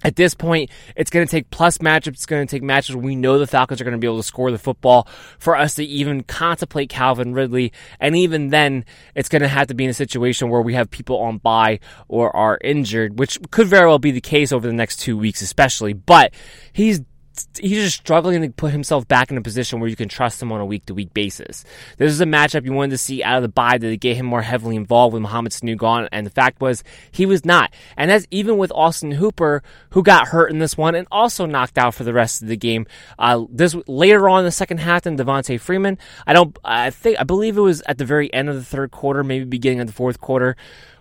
at 0.03 0.15
this 0.15 0.33
point, 0.33 0.69
it's 0.95 1.09
going 1.09 1.25
to 1.25 1.31
take 1.31 1.49
plus 1.49 1.77
matchups. 1.79 2.07
It's 2.07 2.25
going 2.25 2.45
to 2.45 2.51
take 2.51 2.63
matches 2.63 2.95
we 2.95 3.15
know 3.15 3.39
the 3.39 3.47
Falcons 3.47 3.79
are 3.79 3.83
going 3.83 3.93
to 3.93 3.97
be 3.97 4.07
able 4.07 4.17
to 4.17 4.23
score 4.23 4.51
the 4.51 4.57
football 4.57 5.07
for 5.39 5.55
us 5.55 5.75
to 5.75 5.83
even 5.83 6.23
contemplate 6.23 6.89
Calvin 6.89 7.33
Ridley. 7.33 7.71
And 7.99 8.15
even 8.15 8.49
then, 8.49 8.85
it's 9.15 9.29
going 9.29 9.41
to 9.41 9.47
have 9.47 9.67
to 9.67 9.73
be 9.73 9.85
in 9.85 9.89
a 9.89 9.93
situation 9.93 10.49
where 10.49 10.61
we 10.61 10.73
have 10.73 10.91
people 10.91 11.19
on 11.19 11.37
bye 11.37 11.79
or 12.07 12.35
are 12.35 12.59
injured, 12.63 13.17
which 13.17 13.39
could 13.51 13.67
very 13.67 13.87
well 13.87 13.99
be 13.99 14.11
the 14.11 14.21
case 14.21 14.51
over 14.51 14.67
the 14.67 14.73
next 14.73 14.97
two 14.97 15.17
weeks, 15.17 15.41
especially. 15.41 15.93
But 15.93 16.33
he's 16.73 17.01
he's 17.59 17.83
just 17.83 17.97
struggling 17.97 18.41
to 18.41 18.49
put 18.49 18.71
himself 18.71 19.07
back 19.07 19.29
in 19.29 19.37
a 19.37 19.41
position 19.41 19.79
where 19.79 19.89
you 19.89 19.95
can 19.95 20.09
trust 20.09 20.41
him 20.41 20.51
on 20.51 20.61
a 20.61 20.65
week 20.65 20.85
to 20.87 20.93
week 20.93 21.13
basis. 21.13 21.65
This 21.97 22.11
is 22.11 22.21
a 22.21 22.25
matchup 22.25 22.65
you 22.65 22.73
wanted 22.73 22.91
to 22.91 22.97
see 22.97 23.23
out 23.23 23.37
of 23.37 23.43
the 23.43 23.49
bye 23.49 23.77
that 23.77 23.99
get 23.99 24.17
him 24.17 24.25
more 24.25 24.41
heavily 24.41 24.75
involved 24.75 25.13
with 25.13 25.21
Mohamed 25.21 25.51
Sanu 25.51 25.77
gone, 25.77 26.09
and 26.11 26.25
the 26.25 26.31
fact 26.31 26.61
was 26.61 26.83
he 27.11 27.25
was 27.25 27.45
not. 27.45 27.73
And 27.97 28.09
that's 28.09 28.25
even 28.31 28.57
with 28.57 28.71
Austin 28.71 29.11
Hooper, 29.11 29.61
who 29.91 30.01
got 30.01 30.29
hurt 30.29 30.51
in 30.51 30.59
this 30.59 30.77
one 30.77 30.95
and 30.95 31.07
also 31.11 31.45
knocked 31.45 31.77
out 31.77 31.93
for 31.93 32.03
the 32.03 32.13
rest 32.13 32.41
of 32.41 32.47
the 32.47 32.57
game. 32.57 32.87
Uh, 33.19 33.45
this 33.49 33.75
later 33.87 34.27
on 34.27 34.39
in 34.39 34.45
the 34.45 34.51
second 34.51 34.79
half 34.79 35.03
than 35.03 35.17
Devonta 35.17 35.59
Freeman. 35.59 35.97
I 36.25 36.33
don't. 36.33 36.57
I 36.63 36.89
think 36.89 37.19
I 37.19 37.23
believe 37.23 37.57
it 37.57 37.61
was 37.61 37.81
at 37.85 37.97
the 37.97 38.05
very 38.05 38.33
end 38.33 38.49
of 38.49 38.55
the 38.55 38.63
third 38.63 38.91
quarter, 38.91 39.23
maybe 39.23 39.45
beginning 39.45 39.79
of 39.79 39.87
the 39.87 39.93
fourth 39.93 40.19
quarter. 40.19 40.55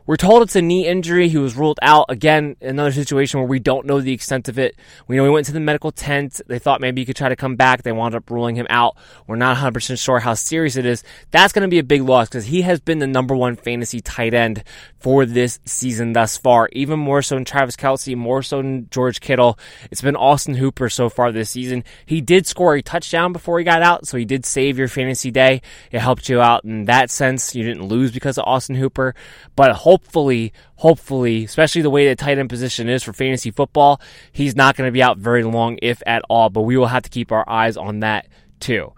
We're 0.05 0.17
told 0.17 0.43
it's 0.43 0.57
a 0.57 0.62
knee 0.62 0.87
injury. 0.87 1.29
He 1.29 1.38
was 1.38 1.55
ruled 1.55 1.79
out. 1.81 2.07
Again, 2.09 2.57
another 2.61 2.91
situation 2.91 3.38
where 3.38 3.49
we 3.49 3.61
don't 3.61 3.87
know 3.87 4.01
the 4.01 4.12
extent 4.12 4.49
of 4.49 4.59
it. 4.59 4.75
We 5.07 5.17
know 5.17 5.25
he 5.25 5.31
went 5.31 5.47
to 5.47 5.53
the 5.53 5.61
medical 5.61 5.93
tent. 5.93 6.41
They 6.49 6.59
thought 6.59 6.81
maybe 6.81 7.03
he 7.03 7.07
could 7.07 7.17
try 7.17 7.29
to 7.29 7.37
come 7.37 7.55
back. 7.55 7.83
They 7.83 7.93
wound 7.93 8.17
up 8.17 8.29
ruling 8.29 8.57
him 8.57 8.67
out. 8.69 8.97
We're 9.29 9.37
not 9.37 9.57
100% 9.57 10.03
sure 10.03 10.19
how 10.19 10.35
serious 10.35 10.75
it 10.75 10.87
is. 10.87 11.05
That's 11.31 11.53
going 11.53 11.62
to 11.62 11.69
be 11.69 11.79
a 11.79 11.85
big 11.85 12.03
loss 12.03 12.29
because 12.29 12.47
he 12.47 12.62
has 12.62 12.81
been 12.81 12.99
the 12.99 13.07
number 13.07 13.37
one 13.37 13.55
fantasy 13.55 14.01
tight 14.01 14.35
end 14.35 14.65
for 15.03 15.27
this 15.27 15.59
season 15.65 16.12
thus 16.12 16.37
far. 16.37 16.69
Even 16.73 16.99
more 16.99 17.23
so 17.23 17.35
than 17.35 17.45
Travis 17.45 17.77
Kelce, 17.77 18.17
more 18.17 18.43
so 18.43 18.59
than 18.59 18.88
George 18.91 19.21
Kittle. 19.21 19.59
It's 19.91 20.01
been 20.01 20.15
Austin 20.15 20.55
Hooper 20.55 20.88
so 20.88 21.09
far 21.09 21.33
this 21.33 21.51
season. 21.51 21.83
He 22.07 22.21
did 22.21 22.47
score 22.47 22.75
a 22.75 22.83
touchdown 22.83 23.33
before 23.33 23.59
he 23.59 23.65
got 23.65 23.83
out, 23.83 24.07
so 24.07 24.17
he 24.17 24.25
did 24.25 24.47
save 24.47 24.79
your 24.79 24.88
fantasy 24.88 25.31
day. 25.31 25.61
It 25.91 25.99
helped 25.99 26.29
you 26.29 26.41
out 26.41 26.65
in 26.65 26.85
that 26.85 27.11
sense. 27.11 27.55
You 27.55 27.65
didn't 27.65 27.88
lose 27.88 28.12
because 28.12 28.38
of 28.38 28.45
Austin 28.47 28.77
Hooper, 28.77 29.15
but 29.57 29.73
hopefully, 29.73 30.53
hopefully, 30.77 31.45
especially 31.45 31.83
the 31.83 31.91
way 31.91 32.09
the 32.09 32.17
tight 32.17 32.38
end 32.38 32.49
position 32.49 32.88
is 32.88 33.03
for 33.03 33.12
fantasy 33.12 33.51
football, 33.51 34.01
he's 34.31 34.55
not 34.55 34.77
going 34.77 34.87
to 34.87 34.93
be 34.93 35.03
out 35.03 35.19
very 35.19 35.43
long, 35.43 35.79
if 35.83 36.03
at 36.07 36.23
all. 36.29 36.49
But 36.49 36.62
we 36.62 36.77
will 36.77 36.87
have 36.87 37.03
to 37.03 37.11
keep 37.11 37.33
our 37.33 37.49
eyes 37.49 37.77
on 37.77 38.01
that 38.01 38.29
too. 38.61 38.93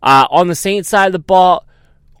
Uh, 0.00 0.26
on 0.30 0.46
the 0.46 0.54
Saints 0.54 0.88
side 0.88 1.06
of 1.06 1.12
the 1.12 1.18
ball, 1.18 1.64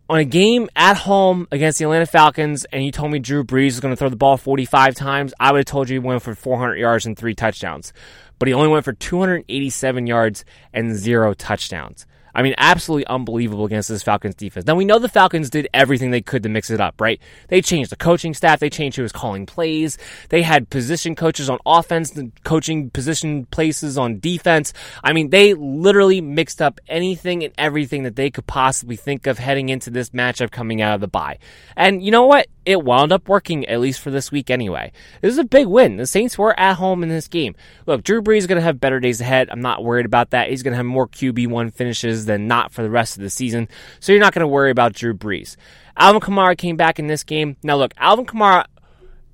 on 0.08 0.18
a 0.18 0.24
game 0.24 0.68
at 0.74 0.96
home 0.96 1.46
against 1.52 1.78
the 1.78 1.84
Atlanta 1.84 2.06
Falcons, 2.06 2.64
and 2.72 2.84
you 2.84 2.90
told 2.90 3.12
me 3.12 3.18
Drew 3.18 3.44
Brees 3.44 3.66
was 3.66 3.80
going 3.80 3.92
to 3.92 3.96
throw 3.96 4.08
the 4.08 4.16
ball 4.16 4.36
45 4.36 4.94
times, 4.94 5.34
I 5.38 5.52
would 5.52 5.58
have 5.58 5.66
told 5.66 5.88
you 5.90 6.00
he 6.00 6.06
went 6.06 6.22
for 6.22 6.34
400 6.34 6.76
yards 6.76 7.04
and 7.04 7.16
three 7.16 7.34
touchdowns. 7.34 7.92
But 8.38 8.48
he 8.48 8.54
only 8.54 8.68
went 8.68 8.84
for 8.84 8.92
287 8.92 10.06
yards 10.06 10.44
and 10.72 10.96
zero 10.96 11.34
touchdowns. 11.34 12.06
I 12.38 12.42
mean, 12.42 12.54
absolutely 12.56 13.04
unbelievable 13.08 13.64
against 13.64 13.88
this 13.88 14.04
Falcons 14.04 14.36
defense. 14.36 14.64
Now 14.64 14.76
we 14.76 14.84
know 14.84 15.00
the 15.00 15.08
Falcons 15.08 15.50
did 15.50 15.66
everything 15.74 16.12
they 16.12 16.20
could 16.20 16.44
to 16.44 16.48
mix 16.48 16.70
it 16.70 16.80
up, 16.80 17.00
right? 17.00 17.20
They 17.48 17.60
changed 17.60 17.90
the 17.90 17.96
coaching 17.96 18.32
staff, 18.32 18.60
they 18.60 18.70
changed 18.70 18.96
who 18.96 19.02
was 19.02 19.10
calling 19.10 19.44
plays, 19.44 19.98
they 20.28 20.42
had 20.42 20.70
position 20.70 21.16
coaches 21.16 21.50
on 21.50 21.58
offense, 21.66 22.16
coaching 22.44 22.90
position 22.90 23.46
places 23.46 23.98
on 23.98 24.20
defense. 24.20 24.72
I 25.02 25.12
mean, 25.14 25.30
they 25.30 25.54
literally 25.54 26.20
mixed 26.20 26.62
up 26.62 26.78
anything 26.86 27.42
and 27.42 27.52
everything 27.58 28.04
that 28.04 28.14
they 28.14 28.30
could 28.30 28.46
possibly 28.46 28.94
think 28.94 29.26
of 29.26 29.40
heading 29.40 29.68
into 29.68 29.90
this 29.90 30.10
matchup 30.10 30.52
coming 30.52 30.80
out 30.80 30.94
of 30.94 31.00
the 31.00 31.08
bye. 31.08 31.40
And 31.76 32.04
you 32.04 32.12
know 32.12 32.26
what? 32.26 32.46
It 32.64 32.84
wound 32.84 33.12
up 33.12 33.28
working, 33.28 33.66
at 33.66 33.80
least 33.80 33.98
for 33.98 34.10
this 34.10 34.30
week 34.30 34.50
anyway. 34.50 34.92
This 35.22 35.32
is 35.32 35.38
a 35.38 35.44
big 35.44 35.66
win. 35.66 35.96
The 35.96 36.06
Saints 36.06 36.36
were 36.36 36.58
at 36.60 36.74
home 36.74 37.02
in 37.02 37.08
this 37.08 37.26
game. 37.26 37.56
Look, 37.86 38.04
Drew 38.04 38.20
Brees 38.20 38.38
is 38.38 38.46
going 38.46 38.58
to 38.60 38.62
have 38.62 38.78
better 38.78 39.00
days 39.00 39.22
ahead. 39.22 39.48
I'm 39.50 39.62
not 39.62 39.82
worried 39.82 40.04
about 40.04 40.30
that. 40.30 40.50
He's 40.50 40.62
going 40.62 40.72
to 40.72 40.76
have 40.76 40.84
more 40.84 41.08
QB1 41.08 41.72
finishes 41.72 42.26
than 42.28 42.46
not 42.46 42.72
for 42.72 42.82
the 42.82 42.90
rest 42.90 43.16
of 43.16 43.22
the 43.22 43.30
season. 43.30 43.68
So 43.98 44.12
you're 44.12 44.20
not 44.20 44.32
going 44.32 44.42
to 44.44 44.48
worry 44.48 44.70
about 44.70 44.92
Drew 44.92 45.14
Brees. 45.14 45.56
Alvin 45.96 46.20
Kamara 46.20 46.56
came 46.56 46.76
back 46.76 47.00
in 47.00 47.08
this 47.08 47.24
game. 47.24 47.56
Now, 47.64 47.76
look, 47.76 47.92
Alvin 47.98 48.26
Kamara 48.26 48.66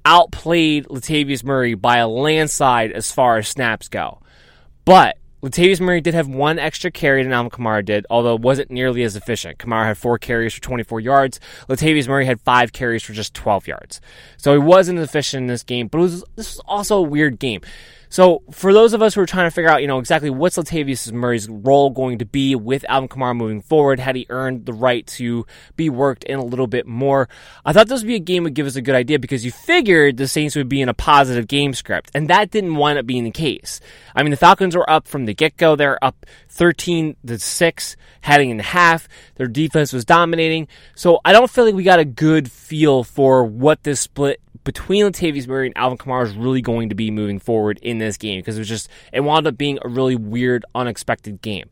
outplayed 0.07 0.87
Latavius 0.87 1.45
Murray 1.45 1.75
by 1.75 1.99
a 1.99 2.09
landslide 2.09 2.93
as 2.93 3.13
far 3.13 3.37
as 3.37 3.49
snaps 3.49 3.89
go. 3.89 4.21
But 4.85 5.19
Latavius 5.43 5.81
Murray 5.81 6.01
did 6.01 6.15
have 6.15 6.27
one 6.27 6.59
extra 6.59 6.91
carry 6.91 7.23
than 7.23 7.33
Alvin 7.33 7.51
Kamara 7.51 7.85
did, 7.85 8.07
although 8.09 8.35
it 8.35 8.41
wasn't 8.41 8.71
nearly 8.71 9.03
as 9.03 9.15
efficient. 9.15 9.59
Kamara 9.59 9.85
had 9.85 9.99
four 9.99 10.17
carries 10.17 10.55
for 10.55 10.63
24 10.63 11.01
yards. 11.01 11.39
Latavius 11.69 12.09
Murray 12.09 12.25
had 12.25 12.41
five 12.41 12.73
carries 12.73 13.03
for 13.03 13.13
just 13.13 13.35
12 13.35 13.67
yards. 13.67 14.01
So 14.39 14.53
he 14.53 14.59
wasn't 14.59 15.01
efficient 15.01 15.43
in 15.43 15.47
this 15.49 15.63
game, 15.63 15.89
but 15.89 15.99
was, 15.99 16.25
this 16.37 16.57
was 16.57 16.63
also 16.67 16.97
a 16.97 17.03
weird 17.03 17.39
game. 17.39 17.61
So 18.15 18.45
for 18.53 18.73
those 18.73 18.93
of 18.93 19.03
us 19.03 19.13
who 19.13 19.23
are 19.23 19.27
trying 19.27 19.49
to 19.49 19.51
figure 19.51 19.69
out, 19.69 19.83
you 19.83 19.89
know, 19.89 19.99
exactly 19.99 20.31
what's 20.31 20.57
Latavius 20.57 21.11
Murray's 21.11 21.49
role 21.49 21.91
going 21.91 22.19
to 22.19 22.25
be 22.25 22.55
with 22.55 22.85
Alvin 22.89 23.09
Kamara 23.09 23.37
moving 23.37 23.61
forward, 23.61 23.99
had 23.99 24.15
he 24.15 24.25
earned 24.31 24.67
the 24.67 24.73
right 24.73 25.05
to 25.09 25.45
be 25.75 25.91
worked 25.91 26.23
in 26.23 26.39
a 26.39 26.45
little 26.45 26.69
bit 26.69 26.87
more, 26.87 27.29
I 27.65 27.73
thought 27.73 27.89
this 27.89 28.03
would 28.03 28.07
be 28.07 28.15
a 28.15 28.21
game 28.21 28.45
would 28.45 28.55
give 28.55 28.69
us 28.69 28.77
a 28.77 28.83
good 28.83 28.95
idea 28.95 29.19
because 29.19 29.45
you 29.45 29.51
figured 29.51 30.17
the 30.17 30.29
Saints 30.29 30.55
would 30.55 30.69
be 30.69 30.81
in 30.81 30.89
a 30.89 30.95
positive 30.95 31.49
game 31.49 31.75
script, 31.75 32.13
and 32.15 32.31
that 32.31 32.53
didn't 32.53 32.77
wind 32.77 33.01
up 33.01 33.05
being 33.05 33.25
the 33.25 33.33
case. 33.33 33.81
I 34.15 34.23
mean, 34.23 34.31
the 34.31 34.37
Falcons 34.37 34.77
were 34.77 34.89
up 34.89 35.09
from 35.09 35.25
the 35.25 35.35
get 35.35 35.57
go; 35.57 35.75
they're 35.75 35.99
up 36.05 36.25
13 36.51 37.17
to 37.27 37.41
six 37.41 37.97
heading 38.21 38.51
in 38.51 38.61
half. 38.61 39.09
Their 39.39 39.49
defense 39.49 39.93
was 39.93 40.05
dominating, 40.05 40.69
so 40.95 41.19
I 41.25 41.33
don't 41.33 41.51
feel 41.51 41.65
like 41.65 41.75
we 41.75 41.83
got 41.83 41.99
a 41.99 42.05
good 42.05 42.49
feel 42.49 43.03
for 43.03 43.45
what 43.45 43.83
this 43.83 44.03
split 44.03 44.41
between 44.65 45.05
Latavius 45.05 45.47
Murray 45.47 45.67
and 45.67 45.77
Alvin 45.77 45.99
Kamara 45.99 46.25
is 46.25 46.35
really 46.35 46.63
going 46.63 46.89
to 46.89 46.95
be 46.95 47.11
moving 47.11 47.39
forward 47.39 47.79
in 47.83 47.99
this 47.99 48.17
game 48.17 48.41
because 48.41 48.57
it 48.57 48.61
was 48.61 48.69
just 48.69 48.89
it 49.13 49.21
wound 49.21 49.47
up 49.47 49.57
being 49.57 49.79
a 49.83 49.89
really 49.89 50.17
weird, 50.17 50.65
unexpected 50.75 51.41
game. 51.43 51.69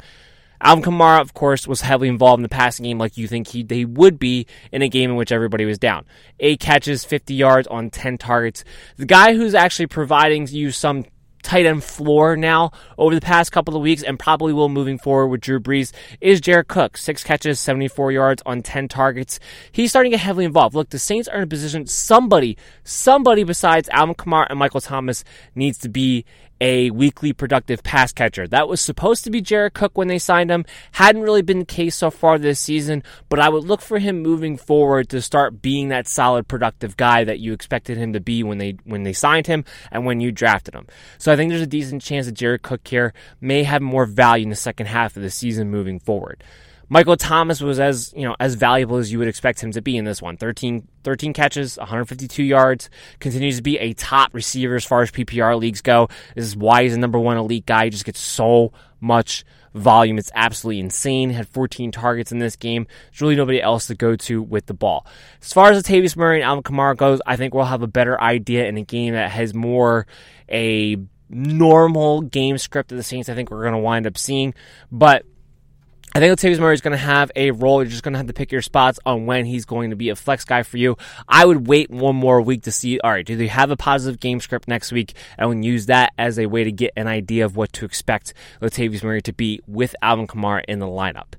Alvin 0.64 0.84
Kamara, 0.84 1.20
of 1.20 1.34
course, 1.34 1.66
was 1.66 1.80
heavily 1.80 2.08
involved 2.08 2.38
in 2.38 2.44
the 2.44 2.48
passing 2.48 2.84
game 2.84 2.98
like 2.98 3.16
you 3.16 3.26
think 3.26 3.48
he 3.48 3.64
they 3.64 3.84
would 3.84 4.18
be 4.18 4.46
in 4.70 4.82
a 4.82 4.88
game 4.88 5.10
in 5.10 5.16
which 5.16 5.32
everybody 5.32 5.64
was 5.64 5.78
down. 5.78 6.04
Eight 6.38 6.60
catches, 6.60 7.04
50 7.04 7.34
yards 7.34 7.66
on 7.66 7.90
10 7.90 8.18
targets. 8.18 8.62
The 8.96 9.06
guy 9.06 9.34
who's 9.34 9.54
actually 9.54 9.88
providing 9.88 10.46
you 10.46 10.70
some 10.70 11.04
tight 11.42 11.66
end 11.66 11.84
floor 11.84 12.36
now 12.36 12.70
over 12.96 13.14
the 13.14 13.20
past 13.20 13.52
couple 13.52 13.76
of 13.76 13.82
weeks 13.82 14.02
and 14.02 14.18
probably 14.18 14.52
will 14.52 14.68
moving 14.68 14.98
forward 14.98 15.28
with 15.28 15.40
Drew 15.40 15.60
Brees 15.60 15.92
is 16.20 16.40
Jared 16.40 16.68
Cook. 16.68 16.96
Six 16.96 17.22
catches, 17.24 17.60
74 17.60 18.12
yards 18.12 18.42
on 18.46 18.62
10 18.62 18.88
targets. 18.88 19.38
He's 19.70 19.90
starting 19.90 20.12
to 20.12 20.16
get 20.16 20.24
heavily 20.24 20.44
involved. 20.44 20.74
Look, 20.74 20.90
the 20.90 20.98
Saints 20.98 21.28
are 21.28 21.38
in 21.38 21.42
a 21.42 21.46
position 21.46 21.86
somebody, 21.86 22.56
somebody 22.84 23.44
besides 23.44 23.88
Alvin 23.90 24.14
Kamara 24.14 24.46
and 24.50 24.58
Michael 24.58 24.80
Thomas 24.80 25.24
needs 25.54 25.78
to 25.78 25.88
be 25.88 26.24
a 26.62 26.90
weekly 26.90 27.32
productive 27.32 27.82
pass 27.82 28.12
catcher. 28.12 28.46
That 28.46 28.68
was 28.68 28.80
supposed 28.80 29.24
to 29.24 29.30
be 29.30 29.40
Jared 29.40 29.74
Cook 29.74 29.98
when 29.98 30.06
they 30.06 30.20
signed 30.20 30.48
him. 30.48 30.64
Hadn't 30.92 31.22
really 31.22 31.42
been 31.42 31.58
the 31.58 31.64
case 31.64 31.96
so 31.96 32.08
far 32.08 32.38
this 32.38 32.60
season, 32.60 33.02
but 33.28 33.40
I 33.40 33.48
would 33.48 33.64
look 33.64 33.80
for 33.80 33.98
him 33.98 34.22
moving 34.22 34.56
forward 34.56 35.08
to 35.08 35.20
start 35.20 35.60
being 35.60 35.88
that 35.88 36.06
solid 36.06 36.46
productive 36.46 36.96
guy 36.96 37.24
that 37.24 37.40
you 37.40 37.52
expected 37.52 37.98
him 37.98 38.12
to 38.12 38.20
be 38.20 38.44
when 38.44 38.58
they 38.58 38.76
when 38.84 39.02
they 39.02 39.12
signed 39.12 39.48
him 39.48 39.64
and 39.90 40.06
when 40.06 40.20
you 40.20 40.30
drafted 40.30 40.76
him. 40.76 40.86
So 41.18 41.32
I 41.32 41.36
think 41.36 41.50
there's 41.50 41.62
a 41.62 41.66
decent 41.66 42.00
chance 42.00 42.26
that 42.26 42.36
Jared 42.36 42.62
Cook 42.62 42.86
here 42.86 43.12
may 43.40 43.64
have 43.64 43.82
more 43.82 44.06
value 44.06 44.44
in 44.44 44.50
the 44.50 44.56
second 44.56 44.86
half 44.86 45.16
of 45.16 45.22
the 45.24 45.30
season 45.30 45.68
moving 45.68 45.98
forward. 45.98 46.44
Michael 46.92 47.16
Thomas 47.16 47.62
was 47.62 47.80
as 47.80 48.12
you 48.14 48.28
know 48.28 48.36
as 48.38 48.54
valuable 48.54 48.98
as 48.98 49.10
you 49.10 49.18
would 49.18 49.26
expect 49.26 49.62
him 49.62 49.72
to 49.72 49.80
be 49.80 49.96
in 49.96 50.04
this 50.04 50.20
one. 50.20 50.36
13, 50.36 50.86
13 51.04 51.32
catches, 51.32 51.78
152 51.78 52.42
yards, 52.42 52.90
continues 53.18 53.56
to 53.56 53.62
be 53.62 53.78
a 53.78 53.94
top 53.94 54.34
receiver 54.34 54.74
as 54.74 54.84
far 54.84 55.00
as 55.00 55.10
PPR 55.10 55.58
leagues 55.58 55.80
go. 55.80 56.10
This 56.36 56.44
is 56.44 56.54
why 56.54 56.82
he's 56.82 56.92
the 56.92 56.98
number 56.98 57.18
one 57.18 57.38
elite 57.38 57.64
guy. 57.64 57.84
He 57.84 57.90
just 57.90 58.04
gets 58.04 58.20
so 58.20 58.74
much 59.00 59.42
volume. 59.72 60.18
It's 60.18 60.30
absolutely 60.34 60.80
insane. 60.80 61.30
Had 61.30 61.48
14 61.48 61.92
targets 61.92 62.30
in 62.30 62.40
this 62.40 62.56
game. 62.56 62.86
There's 63.10 63.22
really 63.22 63.36
nobody 63.36 63.62
else 63.62 63.86
to 63.86 63.94
go 63.94 64.14
to 64.14 64.42
with 64.42 64.66
the 64.66 64.74
ball. 64.74 65.06
As 65.40 65.50
far 65.50 65.70
as 65.70 65.82
Latavius 65.82 66.14
Murray 66.14 66.42
and 66.42 66.44
Alvin 66.44 66.62
Kamara 66.62 66.94
goes, 66.94 67.22
I 67.24 67.36
think 67.36 67.54
we'll 67.54 67.64
have 67.64 67.80
a 67.80 67.86
better 67.86 68.20
idea 68.20 68.66
in 68.66 68.76
a 68.76 68.82
game 68.82 69.14
that 69.14 69.30
has 69.30 69.54
more 69.54 70.06
a 70.50 70.98
normal 71.30 72.20
game 72.20 72.58
script 72.58 72.92
of 72.92 72.98
the 72.98 73.02
Saints. 73.02 73.30
I 73.30 73.34
think 73.34 73.50
we're 73.50 73.62
going 73.62 73.72
to 73.72 73.78
wind 73.78 74.06
up 74.06 74.18
seeing, 74.18 74.52
but 74.90 75.24
I 76.14 76.18
think 76.18 76.38
Latavius 76.38 76.60
Murray 76.60 76.74
is 76.74 76.82
going 76.82 76.92
to 76.92 76.98
have 76.98 77.32
a 77.34 77.52
role. 77.52 77.82
You're 77.82 77.90
just 77.90 78.02
going 78.02 78.12
to 78.12 78.18
have 78.18 78.26
to 78.26 78.34
pick 78.34 78.52
your 78.52 78.60
spots 78.60 79.00
on 79.06 79.24
when 79.24 79.46
he's 79.46 79.64
going 79.64 79.88
to 79.90 79.96
be 79.96 80.10
a 80.10 80.14
flex 80.14 80.44
guy 80.44 80.62
for 80.62 80.76
you. 80.76 80.98
I 81.26 81.46
would 81.46 81.66
wait 81.66 81.90
one 81.90 82.16
more 82.16 82.42
week 82.42 82.64
to 82.64 82.72
see, 82.72 83.00
all 83.00 83.12
right, 83.12 83.24
do 83.24 83.34
they 83.34 83.46
have 83.46 83.70
a 83.70 83.78
positive 83.78 84.20
game 84.20 84.38
script 84.38 84.68
next 84.68 84.92
week? 84.92 85.14
And 85.38 85.64
use 85.64 85.86
that 85.86 86.12
as 86.18 86.38
a 86.38 86.44
way 86.46 86.64
to 86.64 86.72
get 86.72 86.92
an 86.96 87.06
idea 87.06 87.46
of 87.46 87.56
what 87.56 87.72
to 87.74 87.86
expect 87.86 88.34
Latavius 88.60 89.02
Murray 89.02 89.22
to 89.22 89.32
be 89.32 89.60
with 89.66 89.96
Alvin 90.02 90.26
Kamara 90.26 90.62
in 90.68 90.80
the 90.80 90.86
lineup. 90.86 91.32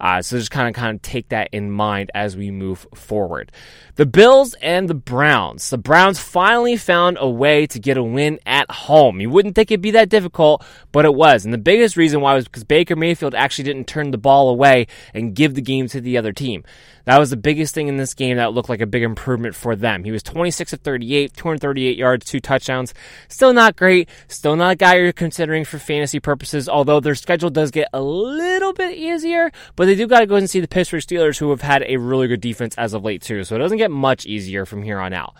Uh, 0.00 0.22
so 0.22 0.38
just 0.38 0.50
kind 0.50 0.68
of 0.68 0.74
kind 0.74 0.96
of 0.96 1.02
take 1.02 1.28
that 1.30 1.48
in 1.52 1.70
mind 1.70 2.10
as 2.14 2.36
we 2.36 2.50
move 2.50 2.86
forward. 2.94 3.52
The 3.96 4.06
Bills 4.06 4.54
and 4.60 4.88
the 4.88 4.94
Browns. 4.94 5.70
The 5.70 5.78
Browns 5.78 6.18
finally 6.18 6.76
found 6.76 7.16
a 7.20 7.28
way 7.28 7.66
to 7.68 7.78
get 7.78 7.96
a 7.96 8.02
win 8.02 8.38
at 8.44 8.70
home. 8.70 9.20
You 9.20 9.30
wouldn't 9.30 9.54
think 9.54 9.70
it'd 9.70 9.80
be 9.80 9.92
that 9.92 10.08
difficult, 10.08 10.64
but 10.92 11.04
it 11.04 11.14
was. 11.14 11.44
And 11.44 11.54
the 11.54 11.58
biggest 11.58 11.96
reason 11.96 12.20
why 12.20 12.34
was 12.34 12.44
because 12.44 12.64
Baker 12.64 12.96
Mayfield 12.96 13.34
actually 13.34 13.64
didn't 13.64 13.86
turn 13.86 14.10
the 14.10 14.18
ball 14.18 14.50
away 14.50 14.86
and 15.14 15.34
give 15.34 15.54
the 15.54 15.62
game 15.62 15.88
to 15.88 16.00
the 16.00 16.18
other 16.18 16.32
team. 16.32 16.64
That 17.06 17.20
was 17.20 17.30
the 17.30 17.36
biggest 17.36 17.72
thing 17.72 17.86
in 17.86 17.98
this 17.98 18.14
game 18.14 18.36
that 18.36 18.52
looked 18.52 18.68
like 18.68 18.80
a 18.80 18.86
big 18.86 19.04
improvement 19.04 19.54
for 19.54 19.76
them. 19.76 20.02
He 20.02 20.10
was 20.10 20.24
26 20.24 20.72
of 20.72 20.80
38, 20.80 21.34
238 21.34 21.96
yards, 21.96 22.26
two 22.26 22.40
touchdowns. 22.40 22.92
Still 23.28 23.52
not 23.52 23.76
great. 23.76 24.08
Still 24.26 24.56
not 24.56 24.72
a 24.72 24.76
guy 24.76 24.96
you're 24.96 25.12
considering 25.12 25.64
for 25.64 25.78
fantasy 25.78 26.18
purposes, 26.18 26.68
although 26.68 26.98
their 26.98 27.14
schedule 27.14 27.48
does 27.48 27.70
get 27.70 27.88
a 27.92 28.02
little 28.02 28.72
bit 28.72 28.96
easier. 28.98 29.52
But 29.76 29.85
they 29.86 29.94
do 29.94 30.06
got 30.06 30.20
to 30.20 30.26
go 30.26 30.36
and 30.36 30.48
see 30.48 30.60
the 30.60 30.68
Pittsburgh 30.68 31.02
Steelers, 31.02 31.38
who 31.38 31.50
have 31.50 31.62
had 31.62 31.82
a 31.86 31.96
really 31.96 32.28
good 32.28 32.40
defense 32.40 32.74
as 32.76 32.92
of 32.92 33.04
late, 33.04 33.22
too. 33.22 33.44
So 33.44 33.56
it 33.56 33.58
doesn't 33.58 33.78
get 33.78 33.90
much 33.90 34.26
easier 34.26 34.66
from 34.66 34.82
here 34.82 34.98
on 34.98 35.12
out. 35.12 35.34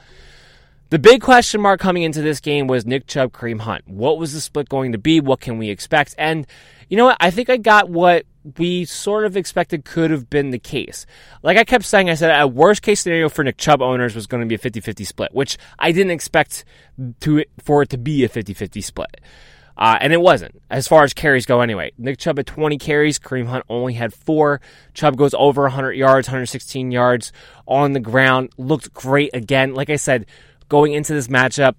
The 0.89 0.99
big 1.01 1.21
question 1.21 1.61
mark 1.61 1.81
coming 1.81 2.05
into 2.05 2.23
this 2.23 2.39
game 2.39 2.69
was 2.69 2.87
Nick 2.87 3.09
Chubb, 3.09 3.33
Kareem 3.33 3.61
Hunt. 3.61 3.89
What 3.89 4.19
was 4.19 4.33
the 4.33 4.41
split 4.41 4.69
going 4.69 4.93
to 4.93 4.99
be? 4.99 5.21
What 5.21 5.41
can 5.41 5.59
we 5.59 5.69
expect? 5.69 6.15
And 6.17 6.47
you 6.89 6.97
know 6.97 7.07
what? 7.07 7.17
I 7.19 7.33
think 7.33 7.51
I 7.51 7.57
got 7.57 7.89
what 7.89 8.25
we 8.57 8.85
sort 8.85 9.25
of 9.27 9.37
expected 9.37 9.85
could 9.85 10.13
have 10.13 10.31
been 10.31 10.51
the 10.51 10.61
case. 10.61 11.05
Like 11.43 11.57
I 11.57 11.65
kept 11.65 11.85
saying, 11.85 12.09
I 12.09 12.15
said 12.15 12.41
a 12.41 12.47
worst 12.47 12.83
case 12.83 13.01
scenario 13.01 13.29
for 13.29 13.43
Nick 13.43 13.57
Chubb 13.57 13.83
owners 13.83 14.15
was 14.15 14.29
going 14.29 14.43
to 14.43 14.47
be 14.47 14.55
a 14.55 14.59
50-50 14.59 15.05
split, 15.05 15.35
which 15.35 15.59
I 15.79 15.91
didn't 15.91 16.13
expect 16.13 16.65
to 17.21 17.45
for 17.61 17.83
it 17.83 17.89
to 17.89 17.99
be 17.99 18.23
a 18.23 18.29
50-50 18.29 18.85
split. 18.85 19.21
Uh, 19.79 19.99
and 20.01 20.13
it 20.13 20.21
wasn't, 20.21 20.61
as 20.71 20.89
far 20.89 21.05
as 21.05 21.13
carries 21.13 21.45
go 21.45 21.61
anyway. 21.61 21.93
Nick 21.99 22.19
Chubb 22.19 22.39
had 22.39 22.47
20 22.47 22.79
carries, 22.79 23.19
Kareem 23.19 23.47
Hunt 23.47 23.65
only 23.69 23.93
had 23.93 24.15
four. 24.15 24.61
Chubb 24.95 25.17
goes 25.17 25.35
over 25.35 25.63
100 25.63 25.93
yards, 25.93 26.29
116 26.29 26.91
yards 26.91 27.31
on 27.67 27.93
the 27.93 28.01
ground. 28.01 28.51
Looked 28.57 28.95
great 28.95 29.31
again. 29.35 29.75
Like 29.75 29.91
I 29.91 29.97
said, 29.97 30.27
going 30.69 30.95
into 30.95 31.13
this 31.13 31.29
matchup, 31.29 31.75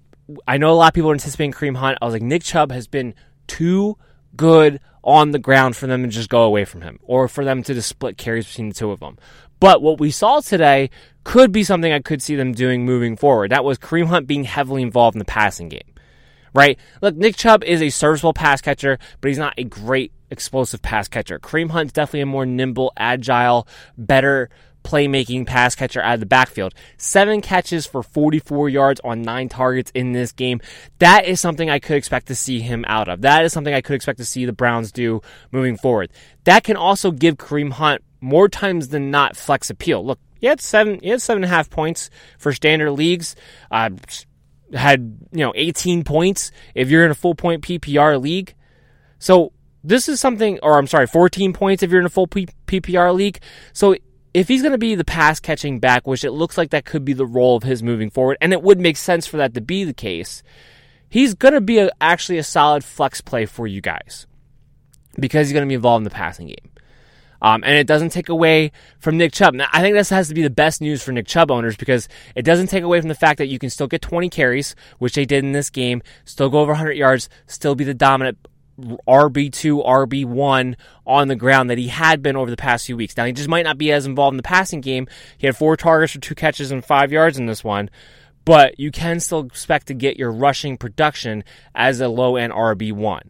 I 0.46 0.58
know 0.58 0.70
a 0.70 0.74
lot 0.74 0.88
of 0.88 0.94
people 0.94 1.10
are 1.10 1.14
anticipating 1.14 1.52
Kareem 1.52 1.76
Hunt. 1.76 1.98
I 2.00 2.04
was 2.04 2.14
like, 2.14 2.22
Nick 2.22 2.44
Chubb 2.44 2.70
has 2.70 2.86
been 2.86 3.14
too 3.48 3.96
good 4.36 4.78
on 5.02 5.30
the 5.30 5.38
ground 5.38 5.74
for 5.74 5.86
them 5.86 6.02
to 6.02 6.08
just 6.08 6.28
go 6.28 6.42
away 6.42 6.64
from 6.64 6.82
him 6.82 6.98
or 7.02 7.28
for 7.28 7.44
them 7.44 7.62
to 7.62 7.74
just 7.74 7.88
split 7.88 8.16
carries 8.16 8.46
between 8.46 8.68
the 8.68 8.74
two 8.74 8.90
of 8.90 9.00
them. 9.00 9.16
But 9.60 9.82
what 9.82 9.98
we 9.98 10.10
saw 10.10 10.40
today 10.40 10.90
could 11.24 11.50
be 11.50 11.64
something 11.64 11.92
I 11.92 12.00
could 12.00 12.22
see 12.22 12.36
them 12.36 12.52
doing 12.52 12.84
moving 12.84 13.16
forward. 13.16 13.50
That 13.50 13.64
was 13.64 13.78
Kareem 13.78 14.06
Hunt 14.06 14.26
being 14.26 14.44
heavily 14.44 14.82
involved 14.82 15.16
in 15.16 15.18
the 15.18 15.24
passing 15.24 15.68
game. 15.68 15.87
Right? 16.54 16.78
Look, 17.02 17.16
Nick 17.16 17.36
Chubb 17.36 17.64
is 17.64 17.82
a 17.82 17.90
serviceable 17.90 18.32
pass 18.32 18.60
catcher, 18.60 18.98
but 19.20 19.28
he's 19.28 19.38
not 19.38 19.54
a 19.56 19.64
great 19.64 20.12
explosive 20.30 20.82
pass 20.82 21.08
catcher. 21.08 21.38
Kareem 21.38 21.70
Hunt's 21.70 21.92
definitely 21.92 22.20
a 22.20 22.26
more 22.26 22.46
nimble, 22.46 22.92
agile, 22.96 23.66
better 23.96 24.50
playmaking 24.84 25.46
pass 25.46 25.74
catcher 25.74 26.02
out 26.02 26.14
of 26.14 26.20
the 26.20 26.26
backfield. 26.26 26.74
Seven 26.96 27.40
catches 27.40 27.86
for 27.86 28.02
44 28.02 28.68
yards 28.68 29.00
on 29.04 29.22
nine 29.22 29.48
targets 29.48 29.90
in 29.94 30.12
this 30.12 30.32
game. 30.32 30.60
That 30.98 31.26
is 31.26 31.40
something 31.40 31.68
I 31.68 31.78
could 31.78 31.96
expect 31.96 32.28
to 32.28 32.34
see 32.34 32.60
him 32.60 32.84
out 32.88 33.08
of. 33.08 33.20
That 33.22 33.44
is 33.44 33.52
something 33.52 33.74
I 33.74 33.80
could 33.80 33.96
expect 33.96 34.18
to 34.18 34.24
see 34.24 34.46
the 34.46 34.52
Browns 34.52 34.92
do 34.92 35.20
moving 35.52 35.76
forward. 35.76 36.10
That 36.44 36.64
can 36.64 36.76
also 36.76 37.10
give 37.10 37.36
Kareem 37.36 37.72
Hunt 37.72 38.02
more 38.20 38.48
times 38.48 38.88
than 38.88 39.10
not 39.10 39.36
flex 39.36 39.68
appeal. 39.70 40.04
Look, 40.04 40.20
he 40.40 40.46
had 40.46 40.60
seven, 40.60 41.00
he 41.02 41.10
had 41.10 41.20
seven 41.20 41.44
and 41.44 41.52
a 41.52 41.54
half 41.54 41.68
points 41.68 42.10
for 42.38 42.52
standard 42.52 42.92
leagues. 42.92 43.36
Uh, 43.70 43.90
had 44.74 45.18
you 45.32 45.44
know 45.44 45.52
18 45.54 46.04
points 46.04 46.50
if 46.74 46.90
you're 46.90 47.04
in 47.04 47.10
a 47.10 47.14
full 47.14 47.34
point 47.34 47.62
PPR 47.62 48.20
league. 48.20 48.54
So 49.18 49.52
this 49.84 50.08
is 50.08 50.20
something, 50.20 50.58
or 50.62 50.78
I'm 50.78 50.86
sorry, 50.86 51.06
14 51.06 51.52
points 51.52 51.82
if 51.82 51.90
you're 51.90 52.00
in 52.00 52.06
a 52.06 52.10
full 52.10 52.26
P- 52.26 52.48
PPR 52.66 53.14
league. 53.14 53.40
So 53.72 53.96
if 54.34 54.48
he's 54.48 54.62
going 54.62 54.72
to 54.72 54.78
be 54.78 54.94
the 54.94 55.04
pass 55.04 55.40
catching 55.40 55.80
back, 55.80 56.06
which 56.06 56.24
it 56.24 56.32
looks 56.32 56.58
like 56.58 56.70
that 56.70 56.84
could 56.84 57.04
be 57.04 57.12
the 57.12 57.26
role 57.26 57.56
of 57.56 57.62
his 57.62 57.82
moving 57.82 58.10
forward, 58.10 58.36
and 58.40 58.52
it 58.52 58.62
would 58.62 58.80
make 58.80 58.96
sense 58.96 59.26
for 59.26 59.36
that 59.38 59.54
to 59.54 59.60
be 59.60 59.84
the 59.84 59.94
case, 59.94 60.42
he's 61.08 61.34
going 61.34 61.54
to 61.54 61.60
be 61.60 61.78
a, 61.78 61.90
actually 62.00 62.38
a 62.38 62.44
solid 62.44 62.84
flex 62.84 63.20
play 63.20 63.46
for 63.46 63.66
you 63.66 63.80
guys 63.80 64.26
because 65.18 65.48
he's 65.48 65.52
going 65.52 65.66
to 65.66 65.68
be 65.68 65.74
involved 65.74 66.00
in 66.00 66.04
the 66.04 66.10
passing 66.10 66.48
game. 66.48 66.70
Um, 67.40 67.62
and 67.64 67.74
it 67.74 67.86
doesn't 67.86 68.10
take 68.10 68.28
away 68.28 68.72
from 68.98 69.16
Nick 69.16 69.32
Chubb. 69.32 69.54
Now, 69.54 69.68
I 69.72 69.80
think 69.80 69.94
this 69.94 70.10
has 70.10 70.28
to 70.28 70.34
be 70.34 70.42
the 70.42 70.50
best 70.50 70.80
news 70.80 71.02
for 71.02 71.12
Nick 71.12 71.26
Chubb 71.26 71.50
owners 71.50 71.76
because 71.76 72.08
it 72.34 72.42
doesn't 72.42 72.66
take 72.66 72.82
away 72.82 73.00
from 73.00 73.08
the 73.08 73.14
fact 73.14 73.38
that 73.38 73.46
you 73.46 73.58
can 73.58 73.70
still 73.70 73.86
get 73.86 74.02
20 74.02 74.28
carries, 74.28 74.74
which 74.98 75.14
they 75.14 75.24
did 75.24 75.44
in 75.44 75.52
this 75.52 75.70
game, 75.70 76.02
still 76.24 76.50
go 76.50 76.58
over 76.58 76.72
100 76.72 76.92
yards, 76.92 77.28
still 77.46 77.74
be 77.74 77.84
the 77.84 77.94
dominant 77.94 78.38
RB2, 78.78 79.84
RB1 79.84 80.76
on 81.06 81.28
the 81.28 81.36
ground 81.36 81.70
that 81.70 81.78
he 81.78 81.88
had 81.88 82.22
been 82.22 82.36
over 82.36 82.50
the 82.50 82.56
past 82.56 82.86
few 82.86 82.96
weeks. 82.96 83.16
Now, 83.16 83.24
he 83.24 83.32
just 83.32 83.48
might 83.48 83.64
not 83.64 83.78
be 83.78 83.92
as 83.92 84.06
involved 84.06 84.34
in 84.34 84.36
the 84.36 84.42
passing 84.42 84.80
game. 84.80 85.08
He 85.36 85.46
had 85.46 85.56
four 85.56 85.76
targets 85.76 86.12
for 86.12 86.20
two 86.20 86.34
catches 86.34 86.70
and 86.70 86.84
five 86.84 87.12
yards 87.12 87.38
in 87.38 87.46
this 87.46 87.64
one, 87.64 87.90
but 88.44 88.78
you 88.78 88.90
can 88.90 89.20
still 89.20 89.40
expect 89.40 89.88
to 89.88 89.94
get 89.94 90.16
your 90.16 90.30
rushing 90.30 90.76
production 90.76 91.44
as 91.74 92.00
a 92.00 92.08
low 92.08 92.36
end 92.36 92.52
RB1. 92.52 93.22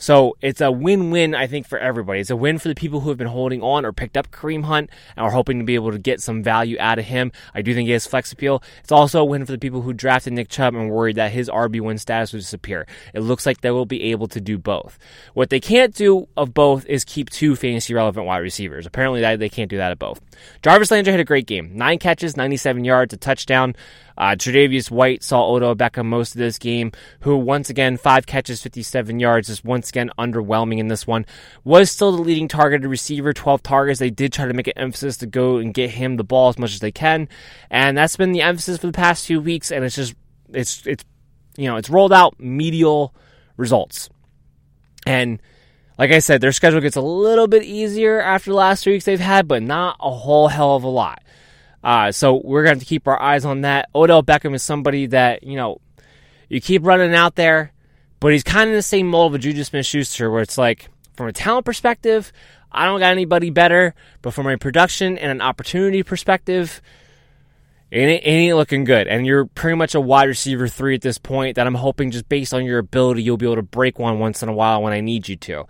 So 0.00 0.36
it's 0.40 0.62
a 0.62 0.72
win-win, 0.72 1.34
I 1.34 1.46
think, 1.46 1.68
for 1.68 1.78
everybody. 1.78 2.20
It's 2.20 2.30
a 2.30 2.36
win 2.36 2.58
for 2.58 2.68
the 2.68 2.74
people 2.74 3.00
who 3.00 3.10
have 3.10 3.18
been 3.18 3.26
holding 3.26 3.62
on 3.62 3.84
or 3.84 3.92
picked 3.92 4.16
up 4.16 4.30
Kareem 4.30 4.64
Hunt 4.64 4.88
and 5.14 5.26
are 5.26 5.30
hoping 5.30 5.58
to 5.58 5.64
be 5.64 5.74
able 5.74 5.92
to 5.92 5.98
get 5.98 6.22
some 6.22 6.42
value 6.42 6.78
out 6.80 6.98
of 6.98 7.04
him. 7.04 7.32
I 7.54 7.60
do 7.60 7.74
think 7.74 7.86
he 7.86 7.92
has 7.92 8.06
flex 8.06 8.32
appeal. 8.32 8.62
It's 8.80 8.90
also 8.90 9.20
a 9.20 9.24
win 9.24 9.44
for 9.44 9.52
the 9.52 9.58
people 9.58 9.82
who 9.82 9.92
drafted 9.92 10.32
Nick 10.32 10.48
Chubb 10.48 10.74
and 10.74 10.90
worried 10.90 11.16
that 11.16 11.32
his 11.32 11.50
RB1 11.50 12.00
status 12.00 12.32
would 12.32 12.40
disappear. 12.40 12.86
It 13.12 13.20
looks 13.20 13.44
like 13.44 13.60
they 13.60 13.70
will 13.70 13.84
be 13.84 14.04
able 14.04 14.26
to 14.28 14.40
do 14.40 14.56
both. 14.56 14.98
What 15.34 15.50
they 15.50 15.60
can't 15.60 15.94
do 15.94 16.28
of 16.34 16.54
both 16.54 16.86
is 16.86 17.04
keep 17.04 17.28
two 17.28 17.54
fantasy 17.54 17.92
relevant 17.92 18.26
wide 18.26 18.38
receivers. 18.38 18.86
Apparently, 18.86 19.20
they 19.36 19.50
can't 19.50 19.68
do 19.68 19.76
that 19.76 19.92
at 19.92 19.98
both. 19.98 20.20
Jarvis 20.62 20.90
Landry 20.90 21.12
had 21.12 21.20
a 21.20 21.24
great 21.24 21.46
game. 21.46 21.76
Nine 21.76 21.98
catches, 21.98 22.38
97 22.38 22.86
yards, 22.86 23.12
a 23.12 23.18
touchdown. 23.18 23.76
Uh, 24.20 24.36
Tre'Davious 24.36 24.90
White 24.90 25.24
saw 25.24 25.50
Odell 25.50 25.74
Beckham 25.74 26.04
most 26.04 26.34
of 26.34 26.38
this 26.38 26.58
game, 26.58 26.92
who 27.20 27.38
once 27.38 27.70
again, 27.70 27.96
five 27.96 28.26
catches, 28.26 28.62
57 28.62 29.18
yards, 29.18 29.48
is 29.48 29.64
once 29.64 29.88
again 29.88 30.10
underwhelming 30.18 30.76
in 30.76 30.88
this 30.88 31.06
one. 31.06 31.24
Was 31.64 31.90
still 31.90 32.12
the 32.12 32.20
leading 32.20 32.46
targeted 32.46 32.86
receiver, 32.86 33.32
12 33.32 33.62
targets. 33.62 33.98
They 33.98 34.10
did 34.10 34.34
try 34.34 34.44
to 34.46 34.52
make 34.52 34.66
an 34.66 34.76
emphasis 34.76 35.16
to 35.18 35.26
go 35.26 35.56
and 35.56 35.72
get 35.72 35.88
him 35.88 36.18
the 36.18 36.22
ball 36.22 36.50
as 36.50 36.58
much 36.58 36.74
as 36.74 36.80
they 36.80 36.92
can. 36.92 37.30
And 37.70 37.96
that's 37.96 38.16
been 38.16 38.32
the 38.32 38.42
emphasis 38.42 38.76
for 38.76 38.88
the 38.88 38.92
past 38.92 39.24
few 39.24 39.40
weeks. 39.40 39.72
And 39.72 39.86
it's 39.86 39.96
just, 39.96 40.14
it's, 40.50 40.86
it's, 40.86 41.04
you 41.56 41.64
know, 41.64 41.78
it's 41.78 41.88
rolled 41.88 42.12
out 42.12 42.38
medial 42.38 43.14
results. 43.56 44.10
And, 45.06 45.40
like 45.96 46.10
I 46.10 46.18
said, 46.18 46.42
their 46.42 46.52
schedule 46.52 46.82
gets 46.82 46.96
a 46.96 47.00
little 47.00 47.48
bit 47.48 47.62
easier 47.62 48.20
after 48.20 48.50
the 48.50 48.56
last 48.56 48.84
three 48.84 48.92
weeks 48.92 49.06
they've 49.06 49.18
had, 49.18 49.48
but 49.48 49.62
not 49.62 49.96
a 49.98 50.10
whole 50.10 50.48
hell 50.48 50.76
of 50.76 50.84
a 50.84 50.88
lot. 50.88 51.22
Uh, 51.82 52.12
so 52.12 52.40
we're 52.44 52.64
going 52.64 52.78
to 52.78 52.84
keep 52.84 53.08
our 53.08 53.20
eyes 53.20 53.44
on 53.44 53.62
that. 53.62 53.88
Odell 53.94 54.22
Beckham 54.22 54.54
is 54.54 54.62
somebody 54.62 55.06
that, 55.06 55.42
you 55.42 55.56
know, 55.56 55.80
you 56.48 56.60
keep 56.60 56.84
running 56.84 57.14
out 57.14 57.36
there, 57.36 57.72
but 58.18 58.32
he's 58.32 58.42
kind 58.42 58.68
of 58.68 58.76
the 58.76 58.82
same 58.82 59.06
mold 59.06 59.32
of 59.32 59.36
a 59.36 59.38
Juju 59.38 59.64
Smith 59.64 59.86
Schuster, 59.86 60.30
where 60.30 60.42
it's 60.42 60.58
like, 60.58 60.88
from 61.16 61.28
a 61.28 61.32
talent 61.32 61.66
perspective, 61.66 62.32
I 62.72 62.86
don't 62.86 63.00
got 63.00 63.12
anybody 63.12 63.50
better, 63.50 63.94
but 64.22 64.32
from 64.32 64.46
a 64.46 64.56
production 64.56 65.18
and 65.18 65.30
an 65.30 65.40
opportunity 65.40 66.02
perspective, 66.02 66.80
it 67.90 67.98
ain't, 67.98 68.24
it 68.24 68.28
ain't 68.28 68.56
looking 68.56 68.84
good. 68.84 69.08
And 69.08 69.26
you're 69.26 69.46
pretty 69.46 69.76
much 69.76 69.94
a 69.94 70.00
wide 70.00 70.28
receiver 70.28 70.68
three 70.68 70.94
at 70.94 71.02
this 71.02 71.18
point 71.18 71.56
that 71.56 71.66
I'm 71.66 71.74
hoping 71.74 72.10
just 72.10 72.28
based 72.28 72.54
on 72.54 72.64
your 72.64 72.78
ability, 72.78 73.22
you'll 73.22 73.36
be 73.36 73.46
able 73.46 73.56
to 73.56 73.62
break 73.62 73.98
one 73.98 74.18
once 74.18 74.42
in 74.42 74.48
a 74.48 74.52
while 74.52 74.82
when 74.82 74.92
I 74.92 75.00
need 75.00 75.28
you 75.28 75.36
to. 75.36 75.66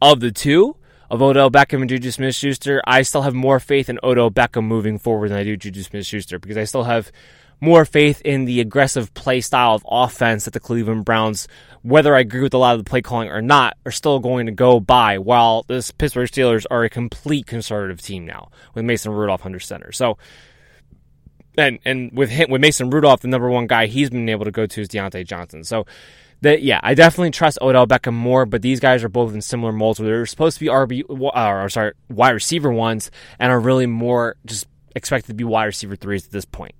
Of 0.00 0.20
the 0.20 0.30
two, 0.30 0.76
of 1.12 1.20
Odell 1.20 1.50
Beckham 1.50 1.82
and 1.82 1.90
Juju 1.90 2.10
Smith 2.10 2.34
Schuster, 2.34 2.80
I 2.86 3.02
still 3.02 3.20
have 3.20 3.34
more 3.34 3.60
faith 3.60 3.90
in 3.90 4.00
Odell 4.02 4.30
Beckham 4.30 4.64
moving 4.64 4.98
forward 4.98 5.28
than 5.28 5.36
I 5.36 5.44
do 5.44 5.58
Juju 5.58 5.82
Smith 5.82 6.06
Schuster 6.06 6.38
because 6.38 6.56
I 6.56 6.64
still 6.64 6.84
have 6.84 7.12
more 7.60 7.84
faith 7.84 8.22
in 8.22 8.46
the 8.46 8.60
aggressive 8.62 9.12
play 9.12 9.42
style 9.42 9.74
of 9.74 9.84
offense 9.86 10.46
that 10.46 10.54
the 10.54 10.58
Cleveland 10.58 11.04
Browns, 11.04 11.48
whether 11.82 12.16
I 12.16 12.20
agree 12.20 12.40
with 12.40 12.54
a 12.54 12.58
lot 12.58 12.76
of 12.76 12.82
the 12.82 12.88
play 12.88 13.02
calling 13.02 13.28
or 13.28 13.42
not, 13.42 13.76
are 13.84 13.92
still 13.92 14.20
going 14.20 14.46
to 14.46 14.52
go 14.52 14.80
by, 14.80 15.18
while 15.18 15.64
the 15.64 15.92
Pittsburgh 15.98 16.30
Steelers 16.30 16.64
are 16.70 16.82
a 16.82 16.88
complete 16.88 17.46
conservative 17.46 18.00
team 18.00 18.24
now 18.24 18.48
with 18.72 18.86
Mason 18.86 19.12
Rudolph 19.12 19.44
under 19.44 19.60
center. 19.60 19.92
So, 19.92 20.16
and 21.58 21.78
and 21.84 22.10
with 22.16 22.30
him, 22.30 22.50
with 22.50 22.62
Mason 22.62 22.88
Rudolph, 22.88 23.20
the 23.20 23.28
number 23.28 23.50
one 23.50 23.66
guy 23.66 23.84
he's 23.84 24.08
been 24.08 24.30
able 24.30 24.46
to 24.46 24.50
go 24.50 24.64
to 24.64 24.80
is 24.80 24.88
Diontae 24.88 25.26
Johnson. 25.26 25.62
So 25.62 25.84
that 26.42 26.62
yeah, 26.62 26.80
I 26.82 26.94
definitely 26.94 27.30
trust 27.30 27.58
Odell 27.62 27.86
Beckham 27.86 28.14
more, 28.14 28.44
but 28.46 28.62
these 28.62 28.80
guys 28.80 29.02
are 29.02 29.08
both 29.08 29.32
in 29.34 29.40
similar 29.40 29.72
molds 29.72 29.98
where 29.98 30.08
they're 30.08 30.26
supposed 30.26 30.58
to 30.58 30.64
be 30.64 30.70
RB 30.70 31.02
uh, 31.08 31.62
or 31.62 31.68
sorry 31.68 31.92
wide 32.08 32.30
receiver 32.30 32.70
ones 32.70 33.10
and 33.38 33.50
are 33.50 33.60
really 33.60 33.86
more 33.86 34.36
just 34.44 34.66
expected 34.94 35.28
to 35.28 35.34
be 35.34 35.44
wide 35.44 35.66
receiver 35.66 35.96
threes 35.96 36.26
at 36.26 36.32
this 36.32 36.44
point, 36.44 36.74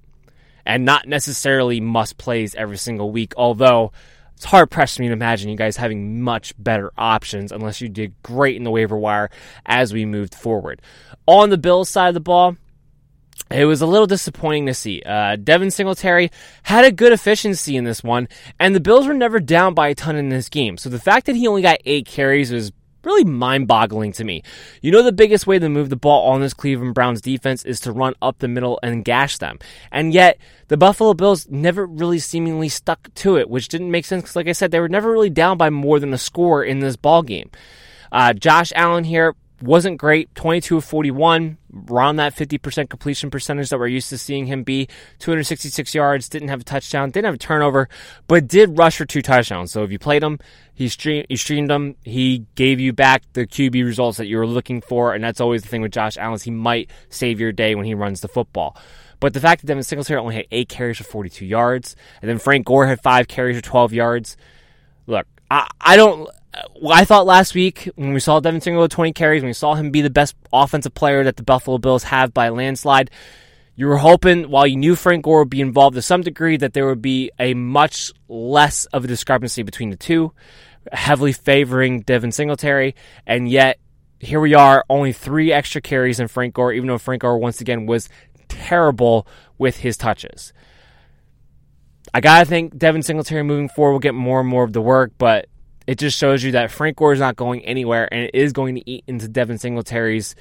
and 0.66 0.84
not 0.84 1.08
necessarily 1.08 1.80
must 1.80 2.18
plays 2.18 2.54
every 2.54 2.76
single 2.76 3.10
week. 3.10 3.32
Although 3.36 3.92
it's 4.34 4.44
hard 4.44 4.70
pressed 4.70 4.96
for 4.96 5.02
me 5.02 5.08
to 5.08 5.14
imagine 5.14 5.48
you 5.48 5.56
guys 5.56 5.76
having 5.76 6.20
much 6.20 6.52
better 6.58 6.92
options 6.98 7.52
unless 7.52 7.80
you 7.80 7.88
did 7.88 8.14
great 8.24 8.56
in 8.56 8.64
the 8.64 8.70
waiver 8.72 8.98
wire 8.98 9.30
as 9.64 9.92
we 9.92 10.04
moved 10.04 10.34
forward. 10.34 10.82
On 11.26 11.50
the 11.50 11.58
Bills 11.58 11.88
side 11.88 12.08
of 12.08 12.14
the 12.14 12.20
ball, 12.20 12.56
it 13.50 13.64
was 13.64 13.82
a 13.82 13.86
little 13.86 14.06
disappointing 14.06 14.66
to 14.66 14.74
see. 14.74 15.02
Uh, 15.04 15.36
Devin 15.36 15.70
Singletary 15.70 16.30
had 16.62 16.84
a 16.84 16.92
good 16.92 17.12
efficiency 17.12 17.76
in 17.76 17.84
this 17.84 18.02
one, 18.02 18.28
and 18.58 18.74
the 18.74 18.80
Bills 18.80 19.06
were 19.06 19.14
never 19.14 19.40
down 19.40 19.74
by 19.74 19.88
a 19.88 19.94
ton 19.94 20.16
in 20.16 20.28
this 20.28 20.48
game. 20.48 20.76
So 20.76 20.88
the 20.88 20.98
fact 20.98 21.26
that 21.26 21.36
he 21.36 21.46
only 21.46 21.62
got 21.62 21.78
eight 21.84 22.06
carries 22.06 22.52
was 22.52 22.72
really 23.04 23.24
mind 23.24 23.66
boggling 23.66 24.12
to 24.12 24.24
me. 24.24 24.42
You 24.80 24.92
know, 24.92 25.02
the 25.02 25.12
biggest 25.12 25.46
way 25.46 25.58
to 25.58 25.68
move 25.68 25.90
the 25.90 25.96
ball 25.96 26.30
on 26.30 26.40
this 26.40 26.54
Cleveland 26.54 26.94
Browns 26.94 27.20
defense 27.20 27.64
is 27.64 27.80
to 27.80 27.92
run 27.92 28.14
up 28.22 28.38
the 28.38 28.48
middle 28.48 28.78
and 28.82 29.04
gash 29.04 29.38
them. 29.38 29.58
And 29.90 30.14
yet, 30.14 30.38
the 30.68 30.76
Buffalo 30.76 31.14
Bills 31.14 31.48
never 31.50 31.84
really 31.86 32.18
seemingly 32.18 32.68
stuck 32.68 33.12
to 33.14 33.36
it, 33.36 33.50
which 33.50 33.68
didn't 33.68 33.90
make 33.90 34.04
sense 34.04 34.22
because, 34.22 34.36
like 34.36 34.48
I 34.48 34.52
said, 34.52 34.70
they 34.70 34.80
were 34.80 34.88
never 34.88 35.10
really 35.10 35.30
down 35.30 35.58
by 35.58 35.70
more 35.70 35.98
than 35.98 36.14
a 36.14 36.18
score 36.18 36.62
in 36.62 36.80
this 36.80 36.96
ball 36.96 37.22
game. 37.22 37.50
Uh, 38.10 38.32
Josh 38.32 38.72
Allen 38.76 39.04
here 39.04 39.34
wasn't 39.62 39.98
great. 39.98 40.34
22 40.34 40.76
of 40.78 40.84
41, 40.84 41.58
around 41.90 42.16
that 42.16 42.34
50% 42.34 42.90
completion 42.90 43.30
percentage 43.30 43.70
that 43.70 43.78
we're 43.78 43.86
used 43.86 44.08
to 44.10 44.18
seeing 44.18 44.46
him 44.46 44.62
be. 44.62 44.88
266 45.18 45.94
yards, 45.94 46.28
didn't 46.28 46.48
have 46.48 46.60
a 46.60 46.64
touchdown, 46.64 47.10
didn't 47.10 47.26
have 47.26 47.34
a 47.34 47.38
turnover, 47.38 47.88
but 48.26 48.48
did 48.48 48.76
rush 48.78 48.96
for 48.96 49.04
two 49.04 49.22
touchdowns. 49.22 49.72
So 49.72 49.82
if 49.82 49.92
you 49.92 49.98
played 49.98 50.22
him, 50.22 50.38
he, 50.74 50.88
stream, 50.88 51.24
he 51.28 51.36
streamed 51.36 51.70
him 51.70 51.96
he 52.02 52.46
gave 52.54 52.80
you 52.80 52.92
back 52.92 53.22
the 53.32 53.46
QB 53.46 53.84
results 53.84 54.18
that 54.18 54.26
you 54.26 54.38
were 54.38 54.46
looking 54.46 54.80
for, 54.80 55.14
and 55.14 55.22
that's 55.22 55.40
always 55.40 55.62
the 55.62 55.68
thing 55.68 55.82
with 55.82 55.92
Josh 55.92 56.16
Allen. 56.16 56.38
He 56.42 56.50
might 56.50 56.90
save 57.08 57.40
your 57.40 57.52
day 57.52 57.74
when 57.74 57.84
he 57.84 57.94
runs 57.94 58.20
the 58.20 58.28
football. 58.28 58.76
But 59.20 59.34
the 59.34 59.40
fact 59.40 59.60
that 59.60 59.68
Devin 59.68 59.84
Singletary 59.84 60.18
only 60.20 60.34
had 60.34 60.46
eight 60.50 60.68
carries 60.68 60.98
for 60.98 61.04
42 61.04 61.46
yards, 61.46 61.94
and 62.20 62.28
then 62.28 62.38
Frank 62.38 62.66
Gore 62.66 62.86
had 62.86 63.00
five 63.00 63.28
carries 63.28 63.56
for 63.56 63.62
12 63.62 63.92
yards. 63.92 64.36
Look, 65.06 65.26
I, 65.50 65.68
I 65.80 65.96
don't 65.96 66.28
well, 66.80 66.92
I 66.92 67.04
thought 67.04 67.26
last 67.26 67.54
week 67.54 67.88
when 67.96 68.12
we 68.12 68.20
saw 68.20 68.40
Devin 68.40 68.60
Singletary 68.60 68.84
with 68.84 68.92
20 68.92 69.12
carries, 69.12 69.42
when 69.42 69.48
we 69.48 69.54
saw 69.54 69.74
him 69.74 69.90
be 69.90 70.02
the 70.02 70.10
best 70.10 70.36
offensive 70.52 70.94
player 70.94 71.24
that 71.24 71.36
the 71.36 71.42
Buffalo 71.42 71.78
Bills 71.78 72.04
have 72.04 72.34
by 72.34 72.48
landslide, 72.50 73.10
you 73.74 73.86
were 73.86 73.96
hoping, 73.96 74.50
while 74.50 74.66
you 74.66 74.76
knew 74.76 74.94
Frank 74.94 75.24
Gore 75.24 75.40
would 75.40 75.50
be 75.50 75.62
involved 75.62 75.94
to 75.96 76.02
some 76.02 76.20
degree, 76.20 76.58
that 76.58 76.74
there 76.74 76.86
would 76.86 77.00
be 77.00 77.30
a 77.38 77.54
much 77.54 78.12
less 78.28 78.84
of 78.86 79.04
a 79.04 79.08
discrepancy 79.08 79.62
between 79.62 79.90
the 79.90 79.96
two, 79.96 80.32
heavily 80.92 81.32
favoring 81.32 82.00
Devin 82.02 82.32
Singletary, 82.32 82.94
and 83.26 83.48
yet 83.48 83.78
here 84.18 84.40
we 84.40 84.54
are, 84.54 84.84
only 84.90 85.12
three 85.12 85.52
extra 85.52 85.80
carries 85.80 86.20
in 86.20 86.28
Frank 86.28 86.54
Gore, 86.54 86.72
even 86.72 86.86
though 86.86 86.98
Frank 86.98 87.22
Gore 87.22 87.38
once 87.38 87.60
again 87.60 87.86
was 87.86 88.08
terrible 88.48 89.26
with 89.56 89.78
his 89.78 89.96
touches. 89.96 90.52
I 92.12 92.20
gotta 92.20 92.44
think 92.44 92.76
Devin 92.76 93.02
Singletary 93.02 93.42
moving 93.42 93.70
forward 93.70 93.92
will 93.92 93.98
get 94.00 94.14
more 94.14 94.40
and 94.40 94.48
more 94.48 94.64
of 94.64 94.74
the 94.74 94.82
work, 94.82 95.12
but 95.16 95.46
it 95.86 95.98
just 95.98 96.18
shows 96.18 96.42
you 96.42 96.52
that 96.52 96.70
Frank 96.70 96.96
Gore 96.96 97.12
is 97.12 97.20
not 97.20 97.36
going 97.36 97.64
anywhere 97.64 98.08
and 98.12 98.24
it 98.24 98.34
is 98.34 98.52
going 98.52 98.74
to 98.76 98.90
eat 98.90 99.04
into 99.06 99.28
Devin 99.28 99.58
Singletary's 99.58 100.34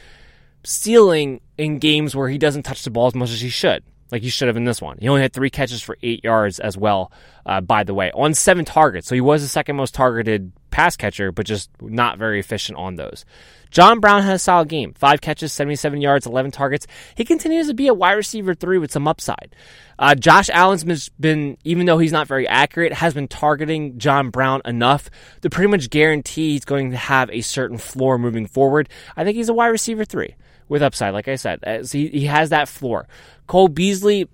ceiling 0.64 1.42
in 1.58 1.80
games 1.80 2.16
where 2.16 2.30
he 2.30 2.38
doesn't 2.38 2.64
touch 2.64 2.84
the 2.84 2.92
ball 2.92 3.08
as 3.08 3.16
much 3.16 3.32
as 3.32 3.42
he 3.42 3.50
should, 3.50 3.84
like 4.12 4.22
he 4.22 4.30
should 4.30 4.48
have 4.48 4.58
in 4.58 4.66
this 4.66 4.82
one. 4.82 4.98
He 5.00 5.10
only 5.10 5.22
had 5.22 5.34
three 5.34 5.50
catches 5.50 5.82
for 5.82 5.98
eight 6.04 6.24
yards 6.24 6.60
as 6.60 6.78
well, 6.78 7.12
uh, 7.46 7.62
by 7.62 7.84
the 7.84 7.94
way, 7.94 8.12
on 8.12 8.34
seven 8.34 8.66
targets. 8.66 9.08
So 9.08 9.16
he 9.16 9.22
was 9.22 9.42
the 9.42 9.48
second 9.48 9.76
most 9.76 9.94
targeted 9.94 10.52
pass 10.72 10.96
catcher, 10.96 11.32
but 11.32 11.46
just 11.46 11.70
not 11.82 12.18
very 12.18 12.40
efficient 12.40 12.78
on 12.78 12.96
those. 12.96 13.26
John 13.70 14.02
Brown 14.02 14.22
had 14.22 14.36
a 14.36 14.40
solid 14.40 14.68
game. 14.68 14.94
Five 14.94 15.22
catches, 15.22 15.54
77 15.54 16.02
yards, 16.02 16.26
11 16.26 16.52
targets. 16.52 16.88
He 17.16 17.24
continues 17.24 17.68
to 17.68 17.74
be 17.74 17.88
a 17.88 17.94
wide 17.94 18.14
receiver 18.14 18.54
three 18.54 18.78
with 18.78 18.92
some 18.92 19.08
upside. 19.08 19.56
Uh, 19.98 20.14
Josh 20.14 20.50
Allen's 20.50 21.10
been, 21.10 21.58
even 21.64 21.86
though 21.86 21.98
he's 21.98 22.12
not 22.12 22.28
very 22.28 22.48
accurate, 22.48 22.92
has 22.92 23.14
been 23.14 23.30
targeting 23.30 23.98
John 23.98 24.30
Brown 24.30 24.62
enough 24.66 25.10
to 25.42 25.50
pretty 25.50 25.70
much 25.72 25.90
guarantee 25.90 26.52
he's 26.52 26.66
going 26.66 26.92
to 26.92 26.98
have 26.98 27.30
a 27.30 27.42
certain 27.42 27.78
floor 27.78 28.18
moving 28.18 28.46
forward. 28.46 28.90
I 29.16 29.24
think 29.24 29.38
he's 29.38 29.50
a 29.50 29.54
wide 29.54 29.68
receiver 29.68 30.04
three 30.04 30.36
with 30.68 30.82
upside, 30.82 31.14
like 31.14 31.30
I 31.30 31.36
said. 31.36 31.60
He, 31.90 32.08
he 32.08 32.26
has 32.26 32.50
that 32.50 32.68
floor. 32.68 33.08
Cole 33.48 33.70
Beasley 33.70 34.28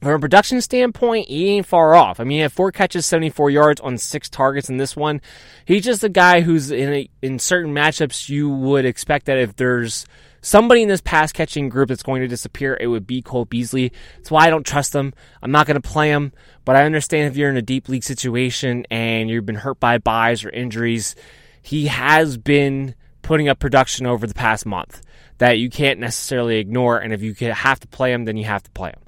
from 0.00 0.12
a 0.12 0.18
production 0.18 0.60
standpoint, 0.60 1.28
he 1.28 1.48
ain't 1.48 1.66
far 1.66 1.94
off. 1.94 2.20
I 2.20 2.24
mean, 2.24 2.36
he 2.36 2.42
had 2.42 2.52
four 2.52 2.70
catches, 2.70 3.04
74 3.06 3.50
yards 3.50 3.80
on 3.80 3.98
six 3.98 4.28
targets 4.28 4.68
in 4.68 4.76
this 4.76 4.96
one. 4.96 5.20
He's 5.64 5.84
just 5.84 6.04
a 6.04 6.08
guy 6.08 6.42
who's 6.42 6.70
in 6.70 6.92
a, 6.92 7.10
in 7.20 7.38
certain 7.38 7.74
matchups 7.74 8.28
you 8.28 8.48
would 8.48 8.84
expect 8.84 9.26
that 9.26 9.38
if 9.38 9.56
there's 9.56 10.06
somebody 10.40 10.82
in 10.82 10.88
this 10.88 11.00
pass 11.00 11.32
catching 11.32 11.68
group 11.68 11.88
that's 11.88 12.04
going 12.04 12.22
to 12.22 12.28
disappear, 12.28 12.78
it 12.80 12.86
would 12.86 13.08
be 13.08 13.22
Cole 13.22 13.44
Beasley. 13.44 13.92
That's 14.16 14.30
why 14.30 14.46
I 14.46 14.50
don't 14.50 14.66
trust 14.66 14.94
him. 14.94 15.12
I'm 15.42 15.50
not 15.50 15.66
going 15.66 15.80
to 15.80 15.88
play 15.88 16.10
him, 16.10 16.32
but 16.64 16.76
I 16.76 16.84
understand 16.84 17.28
if 17.28 17.36
you're 17.36 17.50
in 17.50 17.56
a 17.56 17.62
deep 17.62 17.88
league 17.88 18.04
situation 18.04 18.86
and 18.90 19.28
you've 19.28 19.46
been 19.46 19.56
hurt 19.56 19.80
by 19.80 19.98
buys 19.98 20.44
or 20.44 20.50
injuries, 20.50 21.16
he 21.60 21.86
has 21.88 22.36
been 22.38 22.94
putting 23.22 23.48
up 23.48 23.58
production 23.58 24.06
over 24.06 24.26
the 24.26 24.34
past 24.34 24.64
month 24.64 25.02
that 25.38 25.58
you 25.58 25.70
can't 25.70 25.98
necessarily 25.98 26.58
ignore. 26.58 26.98
And 26.98 27.12
if 27.12 27.20
you 27.20 27.34
have 27.52 27.80
to 27.80 27.88
play 27.88 28.12
him, 28.12 28.24
then 28.24 28.36
you 28.36 28.44
have 28.44 28.62
to 28.62 28.70
play 28.70 28.90
him. 28.90 29.00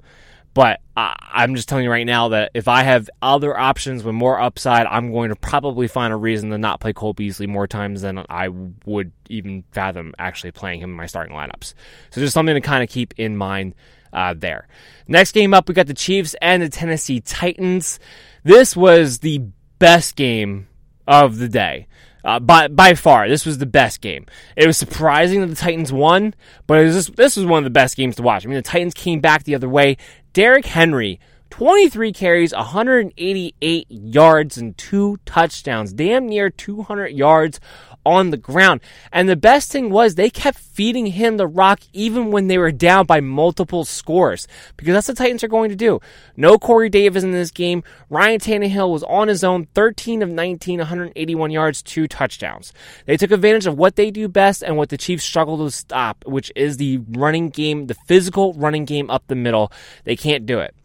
But 0.53 0.81
I, 0.97 1.15
am 1.33 1.55
just 1.55 1.69
telling 1.69 1.85
you 1.85 1.91
right 1.91 2.05
now 2.05 2.29
that 2.29 2.51
if 2.53 2.67
I 2.67 2.83
have 2.83 3.09
other 3.21 3.57
options 3.57 4.03
with 4.03 4.13
more 4.13 4.39
upside, 4.39 4.85
I'm 4.85 5.11
going 5.11 5.29
to 5.29 5.35
probably 5.35 5.87
find 5.87 6.11
a 6.11 6.17
reason 6.17 6.49
to 6.49 6.57
not 6.57 6.81
play 6.81 6.91
Cole 6.91 7.13
Beasley 7.13 7.47
more 7.47 7.67
times 7.67 8.01
than 8.01 8.25
I 8.29 8.49
would 8.85 9.13
even 9.29 9.63
fathom 9.71 10.13
actually 10.19 10.51
playing 10.51 10.81
him 10.81 10.89
in 10.89 10.95
my 10.97 11.05
starting 11.05 11.33
lineups. 11.33 11.73
So 12.09 12.19
just 12.19 12.33
something 12.33 12.55
to 12.55 12.61
kind 12.61 12.83
of 12.83 12.89
keep 12.89 13.13
in 13.17 13.37
mind 13.37 13.75
uh, 14.11 14.33
there. 14.37 14.67
Next 15.07 15.31
game 15.31 15.53
up, 15.53 15.69
we 15.69 15.73
got 15.73 15.87
the 15.87 15.93
Chiefs 15.93 16.35
and 16.41 16.61
the 16.61 16.69
Tennessee 16.69 17.21
Titans. 17.21 17.99
This 18.43 18.75
was 18.75 19.19
the 19.19 19.43
best 19.79 20.17
game 20.17 20.67
of 21.07 21.37
the 21.37 21.47
day. 21.47 21.87
Uh, 22.23 22.39
by 22.39 22.67
by 22.67 22.93
far, 22.93 23.27
this 23.27 23.45
was 23.45 23.57
the 23.57 23.65
best 23.65 24.01
game. 24.01 24.25
It 24.55 24.67
was 24.67 24.77
surprising 24.77 25.41
that 25.41 25.47
the 25.47 25.55
Titans 25.55 25.91
won, 25.91 26.33
but 26.67 26.83
was 26.83 26.95
just, 26.95 27.15
this 27.15 27.35
was 27.35 27.45
one 27.45 27.59
of 27.59 27.63
the 27.63 27.69
best 27.69 27.97
games 27.97 28.15
to 28.17 28.21
watch. 28.21 28.45
I 28.45 28.49
mean, 28.49 28.55
the 28.55 28.61
Titans 28.61 28.93
came 28.93 29.19
back 29.19 29.43
the 29.43 29.55
other 29.55 29.69
way. 29.69 29.97
Derrick 30.33 30.65
Henry, 30.65 31.19
23 31.49 32.13
carries, 32.13 32.53
188 32.53 33.87
yards, 33.89 34.57
and 34.57 34.77
two 34.77 35.17
touchdowns. 35.25 35.93
Damn 35.93 36.27
near 36.27 36.49
200 36.49 37.07
yards 37.07 37.59
on 38.05 38.29
the 38.29 38.37
ground. 38.37 38.81
And 39.11 39.27
the 39.27 39.35
best 39.35 39.71
thing 39.71 39.89
was 39.89 40.15
they 40.15 40.29
kept 40.29 40.57
feeding 40.57 41.07
him 41.07 41.37
the 41.37 41.47
rock 41.47 41.81
even 41.93 42.31
when 42.31 42.47
they 42.47 42.57
were 42.57 42.71
down 42.71 43.05
by 43.05 43.19
multiple 43.21 43.85
scores 43.85 44.47
because 44.77 44.93
that's 44.93 45.07
what 45.07 45.17
the 45.17 45.23
Titans 45.23 45.43
are 45.43 45.47
going 45.49 45.69
to 45.69 45.75
do. 45.75 45.99
No 46.35 46.57
Corey 46.57 46.89
Davis 46.89 47.23
in 47.23 47.31
this 47.31 47.51
game. 47.51 47.83
Ryan 48.09 48.39
Tannehill 48.39 48.91
was 48.91 49.03
on 49.03 49.27
his 49.27 49.43
own, 49.43 49.67
13 49.73 50.21
of 50.21 50.29
19, 50.29 50.79
181 50.79 51.51
yards, 51.51 51.81
two 51.81 52.07
touchdowns. 52.07 52.73
They 53.05 53.17
took 53.17 53.31
advantage 53.31 53.67
of 53.67 53.77
what 53.77 53.95
they 53.95 54.11
do 54.11 54.27
best 54.27 54.63
and 54.63 54.77
what 54.77 54.89
the 54.89 54.97
Chiefs 54.97 55.23
struggle 55.23 55.57
to 55.59 55.71
stop, 55.71 56.23
which 56.25 56.51
is 56.55 56.77
the 56.77 57.01
running 57.09 57.49
game, 57.49 57.87
the 57.87 57.95
physical 58.07 58.53
running 58.53 58.85
game 58.85 59.09
up 59.09 59.23
the 59.27 59.35
middle. 59.35 59.71
They 60.03 60.15
can't 60.15 60.45
do 60.45 60.59
it. 60.59 60.75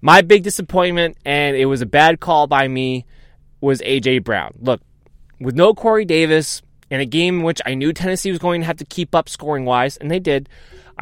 My 0.00 0.22
big 0.22 0.42
disappointment, 0.42 1.18
and 1.26 1.56
it 1.56 1.66
was 1.66 1.82
a 1.82 1.86
bad 1.86 2.20
call 2.20 2.46
by 2.46 2.68
me, 2.68 3.04
was 3.60 3.82
A.J. 3.82 4.20
Brown. 4.20 4.54
Look, 4.58 4.80
with 5.40 5.54
no 5.54 5.74
Corey 5.74 6.04
Davis 6.04 6.62
in 6.90 7.00
a 7.00 7.06
game 7.06 7.38
in 7.38 7.42
which 7.44 7.60
I 7.64 7.74
knew 7.74 7.92
Tennessee 7.92 8.30
was 8.30 8.38
going 8.38 8.60
to 8.60 8.66
have 8.66 8.76
to 8.78 8.84
keep 8.84 9.14
up 9.14 9.28
scoring 9.28 9.64
wise, 9.64 9.96
and 9.96 10.10
they 10.10 10.18
did. 10.18 10.48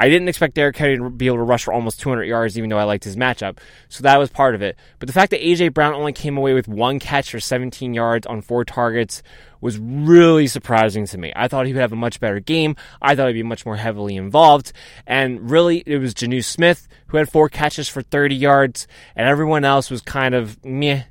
I 0.01 0.07
didn't 0.07 0.29
expect 0.29 0.55
Derrick 0.55 0.77
Henry 0.77 0.97
to 0.97 1.09
be 1.09 1.27
able 1.27 1.37
to 1.37 1.43
rush 1.43 1.65
for 1.65 1.73
almost 1.73 1.99
200 1.99 2.23
yards, 2.23 2.57
even 2.57 2.69
though 2.69 2.77
I 2.77 2.83
liked 2.83 3.03
his 3.03 3.17
matchup. 3.17 3.57
So 3.89 4.03
that 4.03 4.17
was 4.17 4.29
part 4.29 4.55
of 4.55 4.61
it. 4.61 4.77
But 4.97 5.07
the 5.07 5.13
fact 5.13 5.31
that 5.31 5.45
A.J. 5.45 5.69
Brown 5.69 5.93
only 5.93 6.13
came 6.13 6.37
away 6.37 6.53
with 6.53 6.69
one 6.69 6.99
catch 6.99 7.31
for 7.31 7.39
17 7.41 7.93
yards 7.93 8.25
on 8.25 8.41
four 8.41 8.63
targets 8.63 9.21
was 9.59 9.77
really 9.77 10.47
surprising 10.47 11.05
to 11.07 11.17
me. 11.17 11.33
I 11.35 11.49
thought 11.49 11.65
he 11.65 11.73
would 11.73 11.81
have 11.81 11.91
a 11.91 11.97
much 11.97 12.21
better 12.21 12.39
game. 12.39 12.77
I 13.01 13.13
thought 13.13 13.27
he'd 13.27 13.33
be 13.33 13.43
much 13.43 13.65
more 13.65 13.75
heavily 13.75 14.15
involved. 14.15 14.71
And 15.05 15.51
really, 15.51 15.83
it 15.85 15.97
was 15.97 16.13
Jonnu 16.13 16.45
Smith 16.45 16.87
who 17.07 17.17
had 17.17 17.29
four 17.29 17.49
catches 17.49 17.89
for 17.89 18.01
30 18.01 18.35
yards, 18.35 18.87
and 19.17 19.27
everyone 19.27 19.65
else 19.65 19.89
was 19.89 20.01
kind 20.01 20.33
of 20.33 20.63
meh 20.63 21.03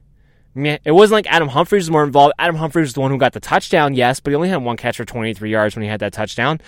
it 0.66 0.92
wasn't 0.92 1.14
like 1.14 1.32
Adam 1.32 1.48
Humphries 1.48 1.84
was 1.84 1.90
more 1.90 2.04
involved. 2.04 2.34
Adam 2.38 2.56
Humphries 2.56 2.88
was 2.88 2.94
the 2.94 3.00
one 3.00 3.10
who 3.10 3.18
got 3.18 3.32
the 3.32 3.40
touchdown, 3.40 3.94
yes, 3.94 4.20
but 4.20 4.30
he 4.30 4.36
only 4.36 4.48
had 4.48 4.62
one 4.62 4.76
catch 4.76 4.96
for 4.96 5.04
23 5.04 5.50
yards 5.50 5.76
when 5.76 5.82
he 5.82 5.88
had 5.88 6.00
that 6.00 6.12
touchdown. 6.12 6.60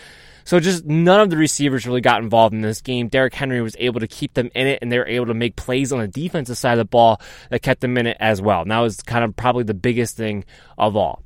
So 0.44 0.59
just 0.59 0.85
none 0.85 1.20
of 1.20 1.31
the 1.31 1.37
receivers 1.37 1.87
really 1.87 2.00
got 2.00 2.22
involved 2.22 2.55
in 2.55 2.61
this 2.61 2.81
game. 2.81 3.09
Derrick 3.09 3.35
Henry 3.35 3.61
was 3.61 3.76
able 3.79 4.00
to 4.00 4.07
keep 4.07 4.35
them 4.35 4.50
in 4.55 4.66
it, 4.66 4.81
and 4.83 4.90
they 4.90 4.98
were 4.98 5.07
able 5.07 5.26
to 5.26 5.35
make 5.35 5.57
plays 5.57 5.92
on 5.92 6.00
the 6.00 6.09
defensive 6.09 6.59
side 6.59 6.72
of 6.72 6.79
the 6.79 6.85
ball 6.87 7.20
that 7.50 7.62
kept 7.62 7.81
them 7.81 7.96
in 7.98 8.07
it 8.07 8.16
as 8.20 8.40
well. 8.40 8.62
And 8.62 8.70
that 8.70 8.81
was 8.81 9.03
kind 9.03 9.24
of 9.24 9.37
probably 9.37 9.64
the 9.64 9.74
biggest 9.74 10.16
thing 10.16 10.44
of 10.79 10.96
all. 10.96 11.22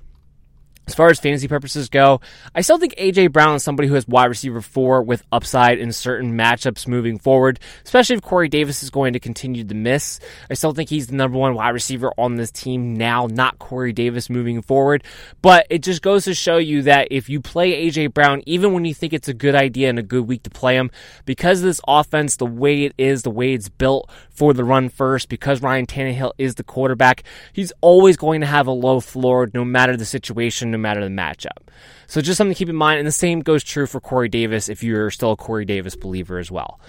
As 0.87 0.95
far 0.95 1.09
as 1.09 1.19
fantasy 1.19 1.49
purposes 1.49 1.89
go, 1.89 2.21
I 2.55 2.61
still 2.61 2.77
think 2.77 2.95
AJ 2.97 3.33
Brown 3.33 3.55
is 3.55 3.65
somebody 3.65 3.89
who 3.89 3.95
has 3.95 4.07
wide 4.07 4.27
receiver 4.27 4.61
four 4.61 5.03
with 5.03 5.23
upside 5.33 5.79
in 5.79 5.93
certain 5.93 6.37
matchups 6.37 6.87
moving 6.87 7.19
forward, 7.19 7.59
especially 7.85 8.17
if 8.17 8.23
Corey 8.23 8.49
Davis 8.49 8.83
is 8.83 8.91
going 8.91 9.15
to 9.15 9.21
continue 9.21 9.65
to 9.65 9.75
miss. 9.75 10.21
I 10.51 10.55
still 10.55 10.73
think 10.73 10.91
he's 10.91 11.07
the 11.07 11.17
number 11.17 11.39
one 11.39 11.55
wide 11.55 11.71
receiver 11.71 12.13
on 12.19 12.37
this 12.37 12.51
team 12.51 12.95
now, 12.95 13.27
not 13.31 13.59
Corey 13.59 13.95
Davis 13.95 14.29
moving 14.29 14.61
forward. 14.61 15.05
But 15.41 15.67
it 15.71 15.83
just 15.83 16.03
goes 16.03 16.25
to 16.25 16.35
show 16.35 16.59
you 16.59 16.83
that 16.83 17.09
if 17.11 17.31
you 17.31 17.41
play 17.41 17.89
AJ 17.89 18.13
Brown, 18.13 18.43
even 18.45 18.75
when 18.75 18.85
you 18.85 18.93
think 18.93 19.15
it's 19.15 19.29
a 19.29 19.35
good 19.35 19.55
idea 19.55 19.89
and 19.89 19.99
a 19.99 20.03
good 20.03 20.29
week 20.29 20.43
to 20.43 20.51
play 20.51 20.77
him, 20.77 20.91
because 21.25 21.63
this 21.63 21.81
offense, 21.89 22.37
the 22.37 22.45
way 22.45 22.85
it 22.85 22.95
is, 22.99 23.23
the 23.23 23.31
way 23.31 23.55
it's 23.55 23.71
built 23.71 24.11
for 24.29 24.53
the 24.53 24.65
run 24.65 24.91
first, 24.91 25.31
because 25.31 25.63
Ryan 25.63 25.87
Tannehill 25.87 26.33
is 26.37 26.57
the 26.57 26.65
quarterback, 26.65 27.23
he's 27.55 27.73
always 27.81 28.19
going 28.19 28.43
to 28.43 28.47
have 28.47 28.67
a 28.67 28.73
low 28.73 29.01
floor 29.01 29.49
no 29.55 29.65
matter 29.65 29.97
the 29.97 30.05
situation 30.05 30.74
no 30.75 30.79
matter 30.79 31.01
the 31.01 31.09
matchup. 31.09 31.69
So 32.07 32.21
just 32.21 32.37
something 32.37 32.55
to 32.55 32.59
keep 32.59 32.69
in 32.69 32.77
mind. 32.77 32.99
And 32.99 33.07
the 33.07 33.13
same 33.13 33.41
goes 33.41 33.65
true 33.65 33.87
for 33.87 34.01
Corey 34.01 34.29
Davis 34.29 34.69
if 34.69 34.83
you're 34.83 35.11
still 35.11 35.33
a 35.33 35.37
Corey 35.37 35.65
Davis 35.65 35.97
believer 35.97 36.39
as 36.39 36.51
well. 36.51 36.81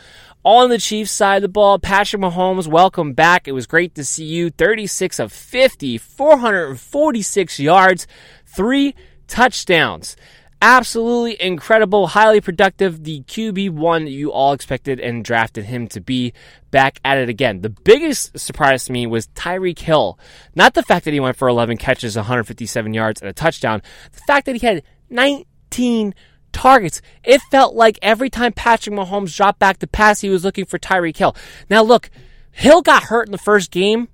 On 0.43 0.69
the 0.69 0.77
Chiefs 0.77 1.11
side 1.11 1.37
of 1.37 1.41
the 1.41 1.47
ball, 1.47 1.79
Patrick 1.79 2.21
Mahomes, 2.21 2.67
welcome 2.67 3.13
back. 3.13 3.47
It 3.47 3.53
was 3.53 3.65
great 3.65 3.95
to 3.95 4.05
see 4.05 4.25
you. 4.25 4.51
36 4.51 5.19
of 5.19 5.31
50, 5.31 5.97
446 5.97 7.59
yards, 7.59 8.05
three 8.45 8.93
touchdowns 9.27 10.15
absolutely 10.61 11.41
incredible, 11.41 12.07
highly 12.07 12.41
productive. 12.41 13.03
The 13.03 13.21
QB1 13.21 14.11
you 14.11 14.31
all 14.31 14.53
expected 14.53 14.99
and 14.99 15.23
drafted 15.23 15.65
him 15.65 15.87
to 15.89 16.01
be 16.01 16.33
back 16.71 16.99
at 17.05 17.17
it 17.17 17.29
again. 17.29 17.61
The 17.61 17.69
biggest 17.69 18.37
surprise 18.37 18.85
to 18.85 18.91
me 18.91 19.07
was 19.07 19.27
Tyreek 19.27 19.79
Hill. 19.79 20.19
Not 20.55 20.73
the 20.73 20.83
fact 20.83 21.05
that 21.05 21.13
he 21.13 21.19
went 21.19 21.37
for 21.37 21.47
11 21.47 21.77
catches, 21.77 22.15
157 22.15 22.93
yards, 22.93 23.21
and 23.21 23.29
a 23.29 23.33
touchdown. 23.33 23.81
The 24.11 24.21
fact 24.27 24.45
that 24.45 24.55
he 24.55 24.65
had 24.65 24.83
19 25.09 26.13
targets. 26.51 27.01
It 27.23 27.41
felt 27.51 27.75
like 27.75 27.99
every 28.01 28.29
time 28.29 28.53
Patrick 28.53 28.95
Mahomes 28.95 29.35
dropped 29.35 29.59
back 29.59 29.79
to 29.79 29.87
pass, 29.87 30.21
he 30.21 30.29
was 30.29 30.43
looking 30.43 30.65
for 30.65 30.79
Tyreek 30.79 31.17
Hill. 31.17 31.35
Now, 31.69 31.83
look, 31.83 32.09
Hill 32.51 32.81
got 32.81 33.03
hurt 33.03 33.27
in 33.27 33.31
the 33.31 33.37
first 33.37 33.71
game 33.71 34.07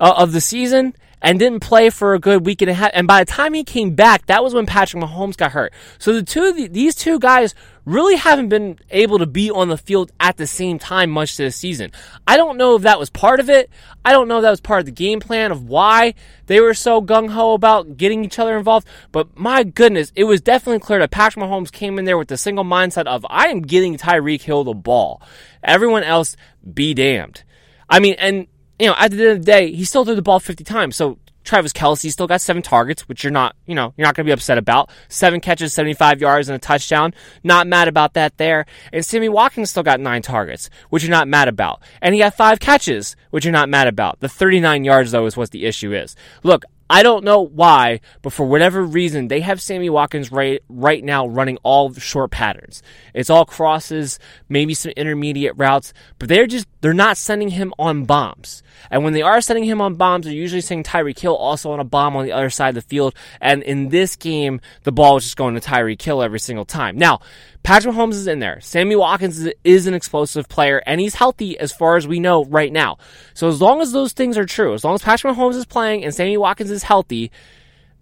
uh, 0.00 0.14
of 0.16 0.32
the 0.32 0.40
season 0.40 0.94
and 1.24 1.38
didn't 1.38 1.60
play 1.60 1.88
for 1.88 2.12
a 2.12 2.18
good 2.18 2.44
week 2.44 2.60
and 2.60 2.70
a 2.70 2.74
half. 2.74 2.90
And 2.92 3.08
by 3.08 3.24
the 3.24 3.32
time 3.32 3.54
he 3.54 3.64
came 3.64 3.94
back, 3.94 4.26
that 4.26 4.44
was 4.44 4.52
when 4.52 4.66
Patrick 4.66 5.02
Mahomes 5.02 5.38
got 5.38 5.52
hurt. 5.52 5.72
So 5.98 6.12
the 6.12 6.22
two, 6.22 6.68
these 6.68 6.94
two 6.94 7.18
guys 7.18 7.54
really 7.86 8.16
haven't 8.16 8.50
been 8.50 8.78
able 8.90 9.18
to 9.18 9.26
be 9.26 9.50
on 9.50 9.68
the 9.68 9.78
field 9.78 10.12
at 10.20 10.36
the 10.36 10.46
same 10.46 10.78
time 10.78 11.10
much 11.10 11.38
this 11.38 11.56
season. 11.56 11.90
I 12.28 12.36
don't 12.36 12.58
know 12.58 12.76
if 12.76 12.82
that 12.82 12.98
was 12.98 13.08
part 13.08 13.40
of 13.40 13.48
it. 13.48 13.70
I 14.04 14.12
don't 14.12 14.28
know 14.28 14.36
if 14.36 14.42
that 14.42 14.50
was 14.50 14.60
part 14.60 14.80
of 14.80 14.86
the 14.86 14.92
game 14.92 15.18
plan 15.18 15.50
of 15.50 15.66
why 15.66 16.12
they 16.44 16.60
were 16.60 16.74
so 16.74 17.00
gung 17.00 17.30
ho 17.30 17.54
about 17.54 17.96
getting 17.96 18.22
each 18.22 18.38
other 18.38 18.58
involved. 18.58 18.86
But 19.10 19.34
my 19.34 19.64
goodness, 19.64 20.12
it 20.14 20.24
was 20.24 20.42
definitely 20.42 20.80
clear 20.80 20.98
that 20.98 21.10
Patrick 21.10 21.42
Mahomes 21.42 21.72
came 21.72 21.98
in 21.98 22.04
there 22.04 22.18
with 22.18 22.28
the 22.28 22.36
single 22.36 22.64
mindset 22.64 23.06
of 23.06 23.24
I 23.30 23.48
am 23.48 23.62
getting 23.62 23.96
Tyreek 23.96 24.42
Hill 24.42 24.64
the 24.64 24.74
ball. 24.74 25.22
Everyone 25.62 26.02
else, 26.02 26.36
be 26.74 26.92
damned. 26.92 27.44
I 27.88 27.98
mean, 27.98 28.16
and 28.18 28.46
you 28.78 28.86
know, 28.86 28.94
at 28.98 29.10
the 29.10 29.22
end 29.22 29.30
of 29.32 29.38
the 29.38 29.44
day, 29.44 29.72
he 29.72 29.84
still 29.84 30.04
threw 30.04 30.14
the 30.14 30.22
ball 30.22 30.40
50 30.40 30.64
times. 30.64 30.96
So 30.96 31.18
Travis 31.44 31.72
Kelce 31.72 32.10
still 32.10 32.26
got 32.26 32.40
seven 32.40 32.62
targets, 32.62 33.06
which 33.08 33.22
you're 33.22 33.30
not, 33.30 33.54
you 33.66 33.74
know, 33.74 33.92
you're 33.96 34.06
not 34.06 34.14
going 34.14 34.24
to 34.24 34.28
be 34.28 34.32
upset 34.32 34.58
about. 34.58 34.90
Seven 35.08 35.40
catches, 35.40 35.74
75 35.74 36.20
yards, 36.20 36.48
and 36.48 36.56
a 36.56 36.58
touchdown. 36.58 37.14
Not 37.44 37.66
mad 37.66 37.86
about 37.86 38.14
that 38.14 38.38
there. 38.38 38.66
And 38.92 39.04
Sammy 39.04 39.28
Watkins 39.28 39.70
still 39.70 39.82
got 39.82 40.00
nine 40.00 40.22
targets, 40.22 40.70
which 40.88 41.02
you're 41.02 41.10
not 41.10 41.28
mad 41.28 41.48
about. 41.48 41.82
And 42.00 42.14
he 42.14 42.20
got 42.20 42.34
five 42.34 42.60
catches, 42.60 43.14
which 43.30 43.44
you're 43.44 43.52
not 43.52 43.68
mad 43.68 43.86
about. 43.86 44.20
The 44.20 44.28
39 44.28 44.84
yards, 44.84 45.12
though, 45.12 45.26
is 45.26 45.36
what 45.36 45.50
the 45.50 45.66
issue 45.66 45.92
is. 45.92 46.16
Look, 46.42 46.64
I 46.94 47.02
don't 47.02 47.24
know 47.24 47.40
why, 47.40 47.98
but 48.22 48.32
for 48.32 48.46
whatever 48.46 48.80
reason, 48.80 49.26
they 49.26 49.40
have 49.40 49.60
Sammy 49.60 49.90
Watkins 49.90 50.30
right 50.30 50.62
right 50.68 51.02
now 51.02 51.26
running 51.26 51.58
all 51.64 51.92
short 51.92 52.30
patterns. 52.30 52.84
It's 53.12 53.30
all 53.30 53.44
crosses, 53.44 54.20
maybe 54.48 54.74
some 54.74 54.92
intermediate 54.96 55.54
routes, 55.56 55.92
but 56.20 56.28
they're 56.28 56.46
just 56.46 56.68
they're 56.82 56.94
not 56.94 57.16
sending 57.16 57.48
him 57.48 57.74
on 57.80 58.04
bombs. 58.04 58.62
And 58.92 59.02
when 59.02 59.12
they 59.12 59.22
are 59.22 59.40
sending 59.40 59.64
him 59.64 59.80
on 59.80 59.96
bombs, 59.96 60.24
they're 60.24 60.32
usually 60.32 60.60
sending 60.60 60.84
Tyreek 60.84 61.18
Hill 61.18 61.34
also 61.34 61.72
on 61.72 61.80
a 61.80 61.84
bomb 61.84 62.14
on 62.14 62.26
the 62.26 62.32
other 62.32 62.48
side 62.48 62.68
of 62.68 62.74
the 62.76 62.88
field. 62.88 63.12
And 63.40 63.64
in 63.64 63.88
this 63.88 64.14
game, 64.14 64.60
the 64.84 64.92
ball 64.92 65.16
is 65.16 65.24
just 65.24 65.36
going 65.36 65.54
to 65.56 65.60
Tyreek 65.60 66.00
Hill 66.00 66.22
every 66.22 66.38
single 66.38 66.64
time. 66.64 66.96
Now, 66.96 67.18
Patrick 67.64 67.94
Mahomes 67.94 68.12
is 68.12 68.26
in 68.26 68.40
there. 68.40 68.60
Sammy 68.60 68.94
Watkins 68.94 69.48
is 69.64 69.86
an 69.86 69.94
explosive 69.94 70.50
player, 70.50 70.82
and 70.84 71.00
he's 71.00 71.14
healthy 71.14 71.58
as 71.58 71.72
far 71.72 71.96
as 71.96 72.06
we 72.06 72.20
know 72.20 72.44
right 72.44 72.70
now. 72.70 72.98
So 73.32 73.48
as 73.48 73.62
long 73.62 73.80
as 73.80 73.90
those 73.90 74.12
things 74.12 74.36
are 74.36 74.44
true, 74.44 74.74
as 74.74 74.84
long 74.84 74.94
as 74.94 75.02
Patrick 75.02 75.34
Mahomes 75.34 75.54
is 75.54 75.64
playing 75.64 76.04
and 76.04 76.14
Sammy 76.14 76.36
Watkins 76.36 76.70
is 76.70 76.82
healthy, 76.82 77.32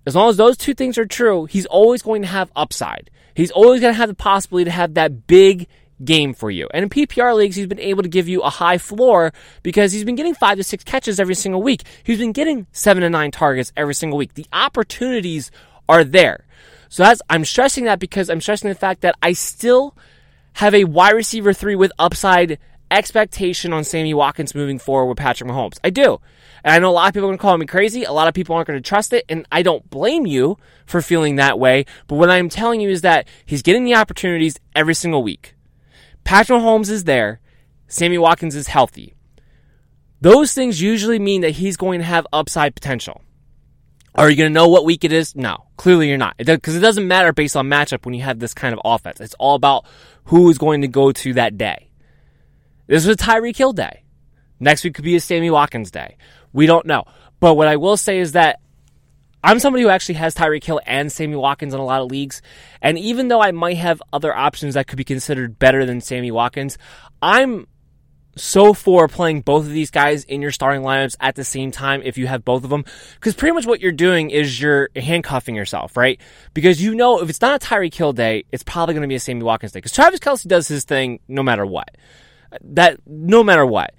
as 0.04 0.16
long 0.16 0.28
as 0.28 0.36
those 0.36 0.56
two 0.56 0.74
things 0.74 0.98
are 0.98 1.06
true, 1.06 1.44
he's 1.44 1.66
always 1.66 2.02
going 2.02 2.22
to 2.22 2.28
have 2.28 2.50
upside. 2.56 3.08
He's 3.34 3.52
always 3.52 3.80
going 3.80 3.92
to 3.92 3.96
have 3.96 4.08
the 4.08 4.16
possibility 4.16 4.64
to 4.64 4.72
have 4.72 4.94
that 4.94 5.28
big 5.28 5.68
game 6.04 6.34
for 6.34 6.50
you. 6.50 6.68
And 6.74 6.82
in 6.82 6.90
PPR 6.90 7.36
leagues, 7.36 7.54
he's 7.54 7.68
been 7.68 7.78
able 7.78 8.02
to 8.02 8.08
give 8.08 8.26
you 8.26 8.42
a 8.42 8.50
high 8.50 8.78
floor 8.78 9.32
because 9.62 9.92
he's 9.92 10.02
been 10.02 10.16
getting 10.16 10.34
five 10.34 10.56
to 10.58 10.64
six 10.64 10.82
catches 10.82 11.20
every 11.20 11.36
single 11.36 11.62
week. 11.62 11.84
He's 12.02 12.18
been 12.18 12.32
getting 12.32 12.66
seven 12.72 13.04
to 13.04 13.10
nine 13.10 13.30
targets 13.30 13.72
every 13.76 13.94
single 13.94 14.18
week. 14.18 14.34
The 14.34 14.46
opportunities 14.52 15.52
are 15.88 16.02
there. 16.02 16.46
So 16.92 17.04
that's, 17.04 17.22
I'm 17.30 17.46
stressing 17.46 17.84
that 17.84 18.00
because 18.00 18.28
I'm 18.28 18.42
stressing 18.42 18.68
the 18.68 18.74
fact 18.74 19.00
that 19.00 19.14
I 19.22 19.32
still 19.32 19.96
have 20.52 20.74
a 20.74 20.84
wide 20.84 21.14
receiver 21.14 21.54
three 21.54 21.74
with 21.74 21.90
upside 21.98 22.58
expectation 22.90 23.72
on 23.72 23.82
Sammy 23.82 24.12
Watkins 24.12 24.54
moving 24.54 24.78
forward 24.78 25.06
with 25.06 25.16
Patrick 25.16 25.48
Mahomes. 25.48 25.78
I 25.82 25.88
do. 25.88 26.20
And 26.62 26.74
I 26.74 26.78
know 26.78 26.90
a 26.90 26.92
lot 26.92 27.08
of 27.08 27.14
people 27.14 27.28
are 27.28 27.30
going 27.30 27.38
to 27.38 27.40
call 27.40 27.56
me 27.56 27.64
crazy. 27.64 28.04
A 28.04 28.12
lot 28.12 28.28
of 28.28 28.34
people 28.34 28.54
aren't 28.54 28.66
going 28.68 28.76
to 28.78 28.86
trust 28.86 29.14
it. 29.14 29.24
And 29.30 29.46
I 29.50 29.62
don't 29.62 29.88
blame 29.88 30.26
you 30.26 30.58
for 30.84 31.00
feeling 31.00 31.36
that 31.36 31.58
way. 31.58 31.86
But 32.08 32.16
what 32.16 32.28
I'm 32.28 32.50
telling 32.50 32.82
you 32.82 32.90
is 32.90 33.00
that 33.00 33.26
he's 33.46 33.62
getting 33.62 33.84
the 33.84 33.94
opportunities 33.94 34.60
every 34.76 34.94
single 34.94 35.22
week. 35.22 35.54
Patrick 36.24 36.60
Mahomes 36.60 36.90
is 36.90 37.04
there. 37.04 37.40
Sammy 37.88 38.18
Watkins 38.18 38.54
is 38.54 38.68
healthy. 38.68 39.14
Those 40.20 40.52
things 40.52 40.82
usually 40.82 41.18
mean 41.18 41.40
that 41.40 41.52
he's 41.52 41.78
going 41.78 42.00
to 42.00 42.04
have 42.04 42.26
upside 42.34 42.74
potential. 42.74 43.22
Are 44.14 44.28
you 44.28 44.36
going 44.36 44.50
to 44.50 44.54
know 44.54 44.68
what 44.68 44.84
week 44.84 45.04
it 45.04 45.12
is? 45.12 45.34
No, 45.34 45.64
clearly 45.76 46.08
you're 46.08 46.18
not. 46.18 46.36
Because 46.36 46.74
it, 46.74 46.78
it 46.78 46.82
doesn't 46.82 47.08
matter 47.08 47.32
based 47.32 47.56
on 47.56 47.68
matchup 47.68 48.04
when 48.04 48.14
you 48.14 48.22
have 48.22 48.38
this 48.38 48.52
kind 48.52 48.74
of 48.74 48.80
offense. 48.84 49.20
It's 49.20 49.34
all 49.38 49.54
about 49.54 49.86
who 50.24 50.50
is 50.50 50.58
going 50.58 50.82
to 50.82 50.88
go 50.88 51.12
to 51.12 51.34
that 51.34 51.56
day. 51.56 51.90
This 52.86 53.06
was 53.06 53.16
Tyreek 53.16 53.56
Hill 53.56 53.72
day. 53.72 54.04
Next 54.60 54.84
week 54.84 54.94
could 54.94 55.04
be 55.04 55.16
a 55.16 55.20
Sammy 55.20 55.50
Watkins 55.50 55.90
day. 55.90 56.16
We 56.52 56.66
don't 56.66 56.86
know. 56.86 57.04
But 57.40 57.54
what 57.54 57.68
I 57.68 57.76
will 57.76 57.96
say 57.96 58.18
is 58.18 58.32
that 58.32 58.60
I'm 59.42 59.58
somebody 59.58 59.82
who 59.82 59.88
actually 59.88 60.16
has 60.16 60.34
Tyreek 60.34 60.62
Hill 60.62 60.80
and 60.86 61.10
Sammy 61.10 61.34
Watkins 61.34 61.74
in 61.74 61.80
a 61.80 61.84
lot 61.84 62.00
of 62.00 62.10
leagues. 62.10 62.42
And 62.80 62.98
even 62.98 63.28
though 63.28 63.42
I 63.42 63.50
might 63.50 63.78
have 63.78 64.00
other 64.12 64.34
options 64.34 64.74
that 64.74 64.86
could 64.86 64.98
be 64.98 65.04
considered 65.04 65.58
better 65.58 65.84
than 65.84 66.00
Sammy 66.00 66.30
Watkins, 66.30 66.78
I'm 67.20 67.66
so 68.36 68.72
for 68.72 69.08
playing 69.08 69.42
both 69.42 69.64
of 69.64 69.72
these 69.72 69.90
guys 69.90 70.24
in 70.24 70.40
your 70.40 70.52
starting 70.52 70.82
lineups 70.82 71.16
at 71.20 71.34
the 71.34 71.44
same 71.44 71.70
time 71.70 72.00
if 72.02 72.16
you 72.16 72.26
have 72.26 72.44
both 72.44 72.64
of 72.64 72.70
them. 72.70 72.84
Because 73.14 73.34
pretty 73.34 73.54
much 73.54 73.66
what 73.66 73.80
you're 73.80 73.92
doing 73.92 74.30
is 74.30 74.60
you're 74.60 74.88
handcuffing 74.96 75.54
yourself, 75.54 75.96
right? 75.96 76.20
Because 76.54 76.82
you 76.82 76.94
know 76.94 77.20
if 77.20 77.28
it's 77.28 77.40
not 77.40 77.62
a 77.62 77.66
Tyreek 77.66 77.94
Hill 77.94 78.12
day, 78.12 78.44
it's 78.50 78.62
probably 78.62 78.94
going 78.94 79.02
to 79.02 79.08
be 79.08 79.14
a 79.14 79.20
Sammy 79.20 79.42
Watkins 79.42 79.72
day. 79.72 79.78
Because 79.78 79.92
Travis 79.92 80.20
Kelce 80.20 80.46
does 80.46 80.68
his 80.68 80.84
thing 80.84 81.20
no 81.28 81.42
matter 81.42 81.66
what. 81.66 81.96
That, 82.62 83.00
no 83.06 83.44
matter 83.44 83.66
what. 83.66 83.94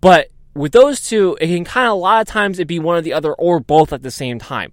But 0.00 0.30
with 0.54 0.72
those 0.72 1.00
two, 1.00 1.36
it 1.40 1.48
can 1.48 1.64
kind 1.64 1.86
of 1.86 1.92
a 1.92 1.96
lot 1.96 2.20
of 2.20 2.28
times 2.28 2.58
it 2.58 2.66
be 2.66 2.78
one 2.78 2.96
or 2.96 3.00
the 3.00 3.12
other 3.12 3.32
or 3.34 3.58
both 3.58 3.92
at 3.92 4.02
the 4.02 4.10
same 4.10 4.38
time. 4.38 4.70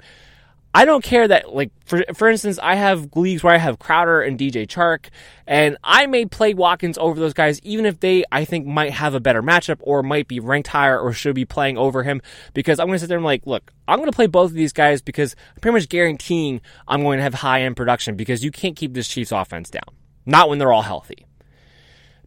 I 0.74 0.86
don't 0.86 1.03
care 1.03 1.28
that, 1.28 1.53
like, 1.53 1.72
for, 1.86 2.01
for 2.13 2.30
instance, 2.30 2.57
I 2.63 2.76
have 2.76 3.09
leagues 3.15 3.43
where 3.43 3.53
I 3.53 3.57
have 3.57 3.78
Crowder 3.78 4.22
and 4.22 4.39
DJ 4.39 4.65
Chark, 4.65 5.09
and 5.45 5.76
I 5.84 6.05
may 6.05 6.26
play 6.26 6.53
Watkins 6.53 6.97
over 6.97 7.19
those 7.19 7.34
guys, 7.34 7.59
even 7.61 7.86
if 7.86 7.99
they, 7.99 8.24
I 8.32 8.45
think, 8.45 8.65
might 8.65 8.93
have 8.93 9.13
a 9.13 9.19
better 9.19 9.43
matchup 9.43 9.80
or 9.82 10.01
might 10.01 10.30
be 10.30 10.39
ranked 10.39 10.69
higher 10.69 10.97
or 10.97 11.11
should 11.11 11.36
be 11.36 11.43
playing 11.43 11.78
over 11.78 12.03
him, 12.03 12.22
because 12.53 12.80
I'm 12.80 12.88
going 12.88 12.95
to 12.95 12.99
sit 12.99 13.09
there 13.09 13.17
and, 13.17 13.26
like, 13.26 13.45
look, 13.45 13.74
I'm 13.86 13.99
going 13.99 14.09
to 14.09 14.15
play 14.15 14.28
both 14.28 14.51
of 14.51 14.55
these 14.55 14.72
guys 14.72 15.01
because 15.01 15.36
I'm 15.55 15.59
pretty 15.59 15.74
much 15.74 15.89
guaranteeing 15.89 16.61
I'm 16.88 17.03
going 17.03 17.17
to 17.17 17.24
have 17.24 17.34
high 17.34 17.63
end 17.63 17.76
production 17.76 18.15
because 18.15 18.43
you 18.43 18.51
can't 18.51 18.78
keep 18.78 18.93
this 18.93 19.09
Chiefs 19.09 19.34
offense 19.34 19.69
down. 19.69 19.84
Not 20.26 20.47
when 20.47 20.57
they're 20.57 20.72
all 20.72 20.84
healthy. 20.84 21.26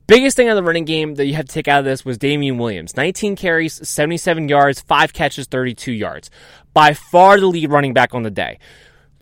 Biggest 0.07 0.37
thing 0.37 0.51
on 0.51 0.57
the 0.57 0.63
running 0.63 0.85
game 0.85 1.15
that 1.15 1.25
you 1.25 1.33
have 1.33 1.47
to 1.47 1.53
take 1.53 1.67
out 1.67 1.79
of 1.79 1.87
this 1.87 2.05
was 2.05 2.19
Damien 2.19 2.59
Williams. 2.59 2.95
19 2.95 3.37
carries, 3.37 3.89
77 3.89 4.51
yards, 4.51 4.83
5 4.83 5.15
catches, 5.15 5.47
32 5.47 5.93
yards. 5.93 6.29
By 6.75 6.93
far 6.93 7.41
the 7.41 7.47
lead 7.47 7.71
running 7.71 7.95
back 7.95 8.15
on 8.15 8.25
the 8.25 8.31
day. 8.31 8.59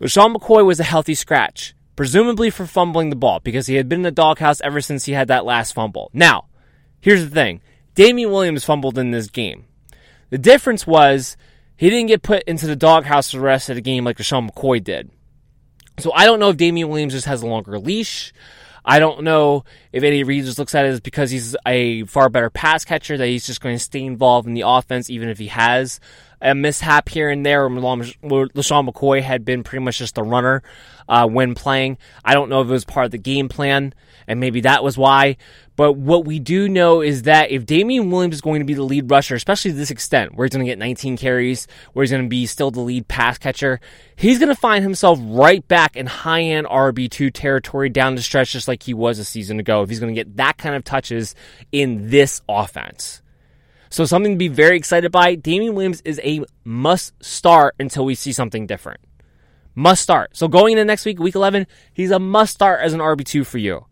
LeSean 0.01 0.35
McCoy 0.35 0.65
was 0.65 0.79
a 0.79 0.83
healthy 0.83 1.15
scratch, 1.15 1.73
presumably 1.95 2.49
for 2.49 2.65
fumbling 2.65 3.09
the 3.09 3.15
ball, 3.15 3.39
because 3.39 3.67
he 3.67 3.75
had 3.75 3.87
been 3.87 3.99
in 3.99 4.03
the 4.03 4.11
doghouse 4.11 4.59
ever 4.59 4.81
since 4.81 5.05
he 5.05 5.13
had 5.13 5.29
that 5.29 5.45
last 5.45 5.73
fumble. 5.73 6.09
Now, 6.11 6.47
here's 6.99 7.23
the 7.23 7.29
thing. 7.29 7.61
Damien 7.95 8.31
Williams 8.31 8.65
fumbled 8.65 8.97
in 8.97 9.11
this 9.11 9.29
game. 9.29 9.65
The 10.29 10.37
difference 10.37 10.85
was 10.87 11.37
he 11.77 11.89
didn't 11.89 12.07
get 12.07 12.23
put 12.23 12.43
into 12.43 12.67
the 12.67 12.75
doghouse 12.75 13.31
for 13.31 13.37
the 13.37 13.43
rest 13.43 13.69
of 13.69 13.75
the 13.75 13.81
game 13.81 14.03
like 14.03 14.17
LeSean 14.17 14.49
McCoy 14.49 14.83
did. 14.83 15.11
So 15.99 16.11
I 16.11 16.25
don't 16.25 16.39
know 16.39 16.49
if 16.49 16.57
Damien 16.57 16.89
Williams 16.89 17.13
just 17.13 17.27
has 17.27 17.43
a 17.43 17.47
longer 17.47 17.77
leash. 17.77 18.33
I 18.85 18.99
don't 18.99 19.23
know 19.23 19.63
if 19.91 20.03
Andy 20.03 20.23
Reid 20.23 20.45
just 20.45 20.59
looks 20.59 20.75
at 20.75 20.85
it 20.85 20.89
as 20.89 20.99
because 20.99 21.31
he's 21.31 21.55
a 21.65 22.03
far 22.05 22.29
better 22.29 22.49
pass 22.49 22.83
catcher 22.83 23.17
that 23.17 23.27
he's 23.27 23.45
just 23.45 23.61
going 23.61 23.75
to 23.75 23.79
stay 23.79 24.03
involved 24.03 24.47
in 24.47 24.53
the 24.53 24.63
offense, 24.65 25.09
even 25.09 25.29
if 25.29 25.37
he 25.37 25.47
has 25.47 25.99
a 26.43 26.53
mishap 26.53 27.09
here 27.09 27.29
and 27.29 27.45
there. 27.45 27.67
Where 27.67 28.47
LeSean 28.49 28.87
McCoy 28.87 29.21
had 29.21 29.45
been 29.45 29.63
pretty 29.63 29.83
much 29.83 29.97
just 29.97 30.17
a 30.17 30.23
runner 30.23 30.61
uh, 31.07 31.27
when 31.27 31.55
playing. 31.55 31.97
I 32.23 32.33
don't 32.33 32.49
know 32.49 32.61
if 32.61 32.67
it 32.67 32.71
was 32.71 32.85
part 32.85 33.05
of 33.05 33.11
the 33.11 33.17
game 33.17 33.49
plan, 33.49 33.93
and 34.27 34.39
maybe 34.39 34.61
that 34.61 34.83
was 34.83 34.97
why. 34.97 35.37
But 35.75 35.93
what 35.93 36.25
we 36.25 36.39
do 36.39 36.69
know 36.69 37.01
is 37.01 37.23
that 37.23 37.49
if 37.49 37.65
Damien 37.65 38.11
Williams 38.11 38.35
is 38.35 38.41
going 38.41 38.59
to 38.59 38.65
be 38.65 38.75
the 38.75 38.83
lead 38.83 39.09
rusher, 39.09 39.33
especially 39.33 39.71
to 39.71 39.77
this 39.77 39.89
extent, 39.89 40.35
where 40.35 40.45
he's 40.45 40.53
going 40.53 40.65
to 40.65 40.71
get 40.71 40.77
19 40.77 41.17
carries, 41.17 41.67
where 41.93 42.03
he's 42.03 42.11
going 42.11 42.23
to 42.23 42.29
be 42.29 42.45
still 42.45 42.69
the 42.69 42.79
lead 42.79 43.07
pass 43.07 43.39
catcher, 43.39 43.79
he's 44.15 44.37
going 44.37 44.49
to 44.49 44.55
find 44.55 44.83
himself 44.83 45.17
right 45.23 45.67
back 45.67 45.95
in 45.95 46.05
high 46.05 46.43
end 46.43 46.67
RB2 46.67 47.31
territory 47.33 47.89
down 47.89 48.15
the 48.15 48.21
stretch, 48.21 48.51
just 48.51 48.67
like 48.67 48.83
he 48.83 48.93
was 48.93 49.17
a 49.17 49.25
season 49.25 49.59
ago, 49.59 49.81
if 49.81 49.89
he's 49.89 49.99
going 49.99 50.13
to 50.13 50.19
get 50.19 50.37
that 50.37 50.57
kind 50.57 50.75
of 50.75 50.83
touches 50.83 51.33
in 51.71 52.09
this 52.09 52.41
offense. 52.47 53.22
So 53.93 54.05
something 54.05 54.31
to 54.31 54.37
be 54.39 54.47
very 54.47 54.75
excited 54.75 55.11
by. 55.11 55.35
Damien 55.35 55.75
Williams 55.75 56.01
is 56.03 56.19
a 56.23 56.43
must 56.63 57.13
start 57.23 57.75
until 57.79 58.05
we 58.05 58.15
see 58.15 58.33
something 58.33 58.65
different. 58.65 58.99
Must 59.75 60.01
start. 60.01 60.35
So 60.35 60.47
going 60.47 60.71
into 60.71 60.83
next 60.83 61.05
week, 61.05 61.19
week 61.19 61.35
11, 61.35 61.67
he's 61.93 62.09
a 62.09 62.17
must 62.17 62.55
start 62.55 62.81
as 62.81 62.93
an 62.93 63.01
RB2 63.01 63.45
for 63.45 63.59
you 63.59 63.85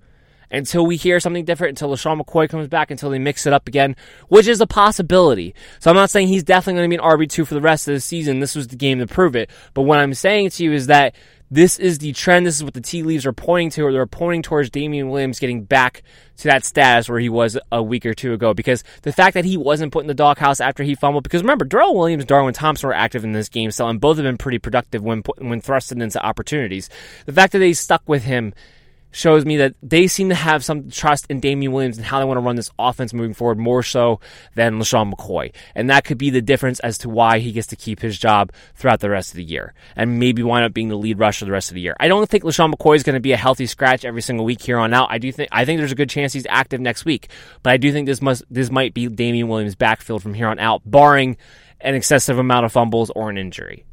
until 0.50 0.88
we 0.88 0.96
hear 0.98 1.20
something 1.20 1.46
different, 1.46 1.80
until 1.80 1.96
LeSean 1.96 2.20
McCoy 2.20 2.50
comes 2.50 2.68
back, 2.68 2.90
until 2.90 3.12
they 3.12 3.20
mix 3.20 3.46
it 3.46 3.54
up 3.54 3.68
again, 3.68 3.96
which 4.28 4.48
is 4.48 4.60
a 4.60 4.66
possibility. 4.66 5.54
So 5.80 5.92
I'm 5.92 5.96
not 5.96 6.10
saying 6.10 6.30
he's 6.30 6.44
definitely 6.44 6.80
going 6.80 6.90
to 6.90 6.98
be 6.98 7.04
an 7.04 7.08
RB2 7.08 7.46
for 7.46 7.54
the 7.54 7.62
rest 7.62 7.88
of 7.88 7.94
the 7.94 8.00
season. 8.00 8.40
This 8.40 8.56
was 8.56 8.70
the 8.70 8.78
game 8.78 8.98
to 8.98 9.08
prove 9.08 9.36
it. 9.36 9.52
But 9.76 9.84
what 9.84 10.00
I'm 10.00 10.16
saying 10.16 10.50
to 10.50 10.64
you 10.64 10.74
is 10.74 10.88
that 10.88 11.14
this 11.52 11.78
is 11.78 11.98
the 11.98 12.14
trend. 12.14 12.46
This 12.46 12.56
is 12.56 12.64
what 12.64 12.74
the 12.74 12.82
tea 12.82 13.04
leaves 13.04 13.26
are 13.26 13.34
pointing 13.34 13.70
to, 13.72 13.84
or 13.84 13.92
they're 13.92 14.08
pointing 14.08 14.42
towards 14.42 14.70
Damien 14.70 15.10
Williams 15.10 15.38
getting 15.38 15.66
back 15.66 16.02
to 16.38 16.46
that 16.46 16.64
status 16.64 17.10
where 17.10 17.20
he 17.20 17.28
was 17.28 17.60
a 17.74 17.84
week 17.84 18.06
or 18.06 18.14
two 18.14 18.32
ago. 18.34 18.54
Because 18.54 18.86
the 19.02 19.12
fact 19.12 19.34
that 19.34 19.44
he 19.44 19.58
wasn't 19.58 19.92
put 19.92 20.02
in 20.02 20.08
the 20.08 20.14
doghouse 20.14 20.62
after 20.62 20.82
he 20.82 20.96
fumbled, 20.96 21.24
because 21.24 21.42
remember, 21.42 21.66
Darrel 21.66 21.94
Williams, 21.94 22.24
Darwin 22.24 22.54
Thompson 22.54 22.88
were 22.88 22.94
active 22.94 23.26
in 23.26 23.34
this 23.34 23.50
game 23.50 23.70
still, 23.72 23.90
and 23.90 24.00
both 24.00 24.16
have 24.18 24.24
been 24.24 24.38
pretty 24.38 24.60
productive 24.60 25.04
when 25.04 25.24
when 25.40 25.62
thrusted 25.62 26.02
into 26.02 26.26
opportunities. 26.26 26.90
The 27.26 27.34
fact 27.34 27.52
that 27.52 27.60
they 27.60 27.74
stuck 27.74 28.08
with 28.08 28.24
him 28.24 28.54
shows 29.12 29.46
me 29.46 29.58
that 29.58 29.76
they 29.84 30.08
seem 30.08 30.30
to 30.30 30.36
have 30.36 30.64
some 30.64 30.90
trust 30.90 31.26
in 31.30 31.40
Damien 31.40 31.72
Williams 31.72 31.98
and 31.98 32.06
how 32.06 32.20
they 32.20 32.26
want 32.26 32.38
to 32.38 32.42
run 32.42 32.56
this 32.56 32.72
offense 32.80 33.14
moving 33.14 33.34
forward 33.34 33.58
more 33.58 33.84
so 33.84 34.20
than 34.56 34.80
LeSean 34.80 35.14
McCoy. 35.14 35.54
And 35.76 35.90
that 35.90 36.06
could 36.06 36.18
be 36.18 36.30
the 36.30 36.42
difference 36.42 36.80
as 36.80 36.98
to 37.00 37.10
why 37.10 37.40
he 37.40 37.52
gets 37.52 37.68
to 37.68 37.76
keep 37.76 38.02
his 38.02 38.18
job 38.18 38.52
throughout 38.76 39.02
the 39.02 39.10
rest 39.10 39.32
of 39.32 39.36
the 39.36 39.44
year 39.44 39.74
and 39.96 40.20
maybe 40.20 40.44
wind 40.44 40.66
up 40.66 40.74
being 40.74 40.90
the 40.90 40.98
lead 40.98 41.20
rusher 41.20 41.46
the 41.46 41.52
rest 41.52 41.70
of 41.70 41.76
the 41.76 41.82
year. 41.82 41.96
I 42.00 42.08
don't 42.08 42.30
think 42.30 42.44
LeSean 42.44 42.74
McCoy 42.74 42.96
is 42.96 43.04
going 43.04 43.16
to 43.16 43.20
be 43.20 43.34
a 43.34 43.38
healthy 43.38 43.66
scratch 43.66 44.06
every 44.06 44.22
single 44.22 44.46
week 44.46 44.62
here 44.62 44.78
on 44.78 44.94
out. 44.94 45.10
I 45.12 45.18
do 45.18 45.32
think 45.32 45.50
I 45.52 45.66
think 45.66 45.80
there's 45.80 45.92
a 45.92 45.96
good 45.96 46.10
chance 46.10 46.34
he's 46.34 46.48
active 46.50 46.80
next 46.80 47.06
week, 47.06 47.30
but 47.64 47.74
I 47.74 47.78
do 47.78 47.92
think 47.92 48.06
this 48.08 48.22
must 48.22 48.44
this 48.50 48.72
might 48.72 48.94
be 48.94 49.08
Damien 49.08 49.48
Williams 49.48 49.76
backfield 49.76 50.24
from 50.24 50.34
here 50.34 50.48
on 50.48 50.60
out, 50.60 50.82
barring 50.86 51.38
an 51.82 51.96
excessive 51.96 52.38
amount 52.38 52.66
of 52.66 52.72
fumbles 52.72 53.12
or 53.16 53.30
an 53.30 53.38
injury. 53.38 53.86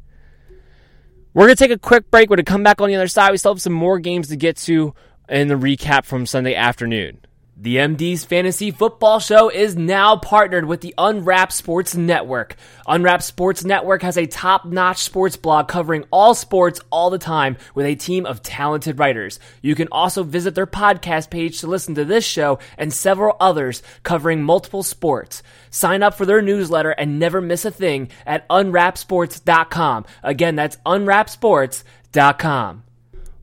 We're 1.33 1.45
going 1.45 1.55
to 1.55 1.63
take 1.63 1.71
a 1.71 1.79
quick 1.79 2.09
break. 2.09 2.29
We're 2.29 2.37
going 2.37 2.45
to 2.45 2.51
come 2.51 2.63
back 2.63 2.81
on 2.81 2.89
the 2.89 2.95
other 2.95 3.07
side. 3.07 3.31
We 3.31 3.37
still 3.37 3.53
have 3.53 3.61
some 3.61 3.73
more 3.73 3.99
games 3.99 4.29
to 4.29 4.35
get 4.35 4.57
to 4.57 4.95
in 5.29 5.47
the 5.47 5.55
recap 5.55 6.05
from 6.05 6.25
Sunday 6.25 6.55
afternoon. 6.55 7.19
The 7.61 7.75
MD's 7.75 8.23
Fantasy 8.23 8.71
Football 8.71 9.19
Show 9.19 9.49
is 9.49 9.75
now 9.75 10.15
partnered 10.15 10.63
with 10.63 10.79
the 10.79 10.95
Unwrapped 10.97 11.51
Sports 11.51 11.93
Network. 11.93 12.55
Unwrapped 12.87 13.23
Sports 13.23 13.65
Network 13.65 14.01
has 14.01 14.17
a 14.17 14.27
top 14.27 14.63
notch 14.63 14.99
sports 14.99 15.35
blog 15.35 15.67
covering 15.67 16.05
all 16.09 16.33
sports 16.33 16.79
all 16.89 17.09
the 17.09 17.17
time 17.17 17.57
with 17.75 17.85
a 17.85 17.95
team 17.95 18.25
of 18.25 18.41
talented 18.41 18.97
writers. 18.97 19.41
You 19.61 19.75
can 19.75 19.89
also 19.91 20.23
visit 20.23 20.55
their 20.55 20.65
podcast 20.65 21.29
page 21.29 21.59
to 21.59 21.67
listen 21.67 21.95
to 21.95 22.05
this 22.05 22.23
show 22.23 22.59
and 22.77 22.93
several 22.93 23.35
others 23.41 23.83
covering 24.03 24.41
multiple 24.41 24.81
sports. 24.81 25.43
Sign 25.69 26.01
up 26.01 26.13
for 26.13 26.25
their 26.25 26.41
newsletter 26.41 26.91
and 26.91 27.19
never 27.19 27.41
miss 27.41 27.65
a 27.65 27.71
thing 27.71 28.07
at 28.25 28.47
unwrappedsports.com. 28.47 30.05
Again, 30.23 30.55
that's 30.55 30.77
unwrappedsports.com. 30.85 32.83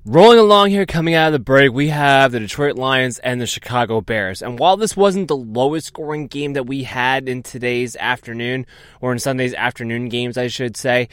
Rolling 0.09 0.39
along 0.39 0.71
here, 0.71 0.87
coming 0.87 1.15
out 1.15 1.27
of 1.27 1.33
the 1.33 1.41
break, 1.41 1.73
we 1.73 1.89
have 1.89 2.31
the 2.31 2.39
Detroit 2.39 2.77
Lions 2.77 3.19
and 3.19 3.41
the 3.41 3.47
Chicago 3.47 4.01
Bears. 4.01 4.41
And 4.41 4.57
while 4.57 4.77
this 4.77 4.97
wasn't 4.97 5.27
the 5.27 5.37
lowest 5.37 5.89
scoring 5.89 6.29
game 6.29 6.53
that 6.53 6.65
we 6.65 6.85
had 6.85 7.29
in 7.29 7.43
today's 7.43 7.97
afternoon, 7.97 8.67
or 9.01 9.11
in 9.11 9.19
Sunday's 9.19 9.53
afternoon 9.53 10.09
games, 10.09 10.39
I 10.39 10.47
should 10.47 10.77
say, 10.77 11.09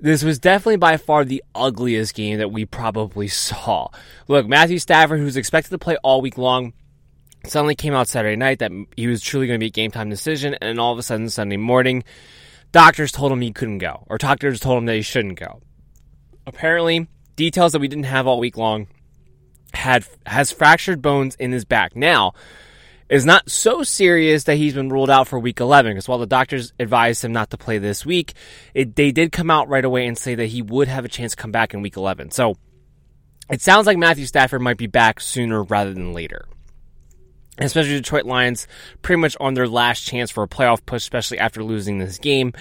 this 0.00 0.24
was 0.24 0.40
definitely 0.40 0.78
by 0.78 0.96
far 0.96 1.24
the 1.24 1.44
ugliest 1.54 2.16
game 2.16 2.38
that 2.38 2.50
we 2.50 2.66
probably 2.66 3.28
saw. 3.28 3.90
Look, 4.26 4.48
Matthew 4.48 4.80
Stafford, 4.80 5.20
who's 5.20 5.36
expected 5.36 5.70
to 5.70 5.78
play 5.78 5.96
all 6.02 6.20
week 6.20 6.36
long, 6.36 6.72
suddenly 7.46 7.76
came 7.76 7.94
out 7.94 8.08
Saturday 8.08 8.34
night 8.34 8.58
that 8.58 8.72
he 8.96 9.06
was 9.06 9.22
truly 9.22 9.46
going 9.46 9.60
to 9.60 9.62
be 9.62 9.68
a 9.68 9.70
game 9.70 9.92
time 9.92 10.10
decision, 10.10 10.54
and 10.54 10.80
all 10.80 10.92
of 10.92 10.98
a 10.98 11.04
sudden, 11.04 11.30
Sunday 11.30 11.58
morning, 11.58 12.02
doctors 12.72 13.12
told 13.12 13.30
him 13.30 13.40
he 13.40 13.52
couldn't 13.52 13.78
go, 13.78 14.04
or 14.08 14.18
doctors 14.18 14.58
told 14.58 14.78
him 14.78 14.86
that 14.86 14.96
he 14.96 15.02
shouldn't 15.02 15.38
go. 15.38 15.60
Apparently, 16.44 17.06
details 17.36 17.72
that 17.72 17.80
we 17.80 17.88
didn't 17.88 18.04
have 18.04 18.26
all 18.26 18.38
week 18.38 18.56
long. 18.56 18.88
had 19.74 20.04
has 20.26 20.52
fractured 20.52 21.00
bones 21.00 21.34
in 21.36 21.52
his 21.52 21.64
back. 21.64 21.96
Now, 21.96 22.34
is 23.08 23.26
not 23.26 23.50
so 23.50 23.82
serious 23.82 24.44
that 24.44 24.56
he's 24.56 24.72
been 24.72 24.88
ruled 24.88 25.10
out 25.10 25.28
for 25.28 25.38
week 25.38 25.60
11 25.60 25.92
because 25.92 26.08
while 26.08 26.18
the 26.18 26.26
doctors 26.26 26.72
advised 26.78 27.22
him 27.22 27.32
not 27.32 27.50
to 27.50 27.58
play 27.58 27.76
this 27.76 28.06
week, 28.06 28.32
it, 28.72 28.96
they 28.96 29.12
did 29.12 29.30
come 29.30 29.50
out 29.50 29.68
right 29.68 29.84
away 29.84 30.06
and 30.06 30.16
say 30.16 30.34
that 30.34 30.46
he 30.46 30.62
would 30.62 30.88
have 30.88 31.04
a 31.04 31.08
chance 31.08 31.32
to 31.32 31.36
come 31.36 31.52
back 31.52 31.74
in 31.74 31.82
week 31.82 31.98
11. 31.98 32.30
So 32.30 32.56
it 33.50 33.60
sounds 33.60 33.86
like 33.86 33.98
Matthew 33.98 34.24
Stafford 34.24 34.62
might 34.62 34.78
be 34.78 34.86
back 34.86 35.20
sooner 35.20 35.62
rather 35.62 35.92
than 35.92 36.14
later. 36.14 36.46
Especially 37.58 37.92
Detroit 37.92 38.24
Lions, 38.24 38.66
pretty 39.02 39.20
much 39.20 39.36
on 39.38 39.54
their 39.54 39.68
last 39.68 40.02
chance 40.02 40.30
for 40.30 40.42
a 40.42 40.48
playoff 40.48 40.84
push, 40.86 41.02
especially 41.02 41.38
after 41.38 41.62
losing 41.62 41.98
this 41.98 42.18
game. 42.18 42.52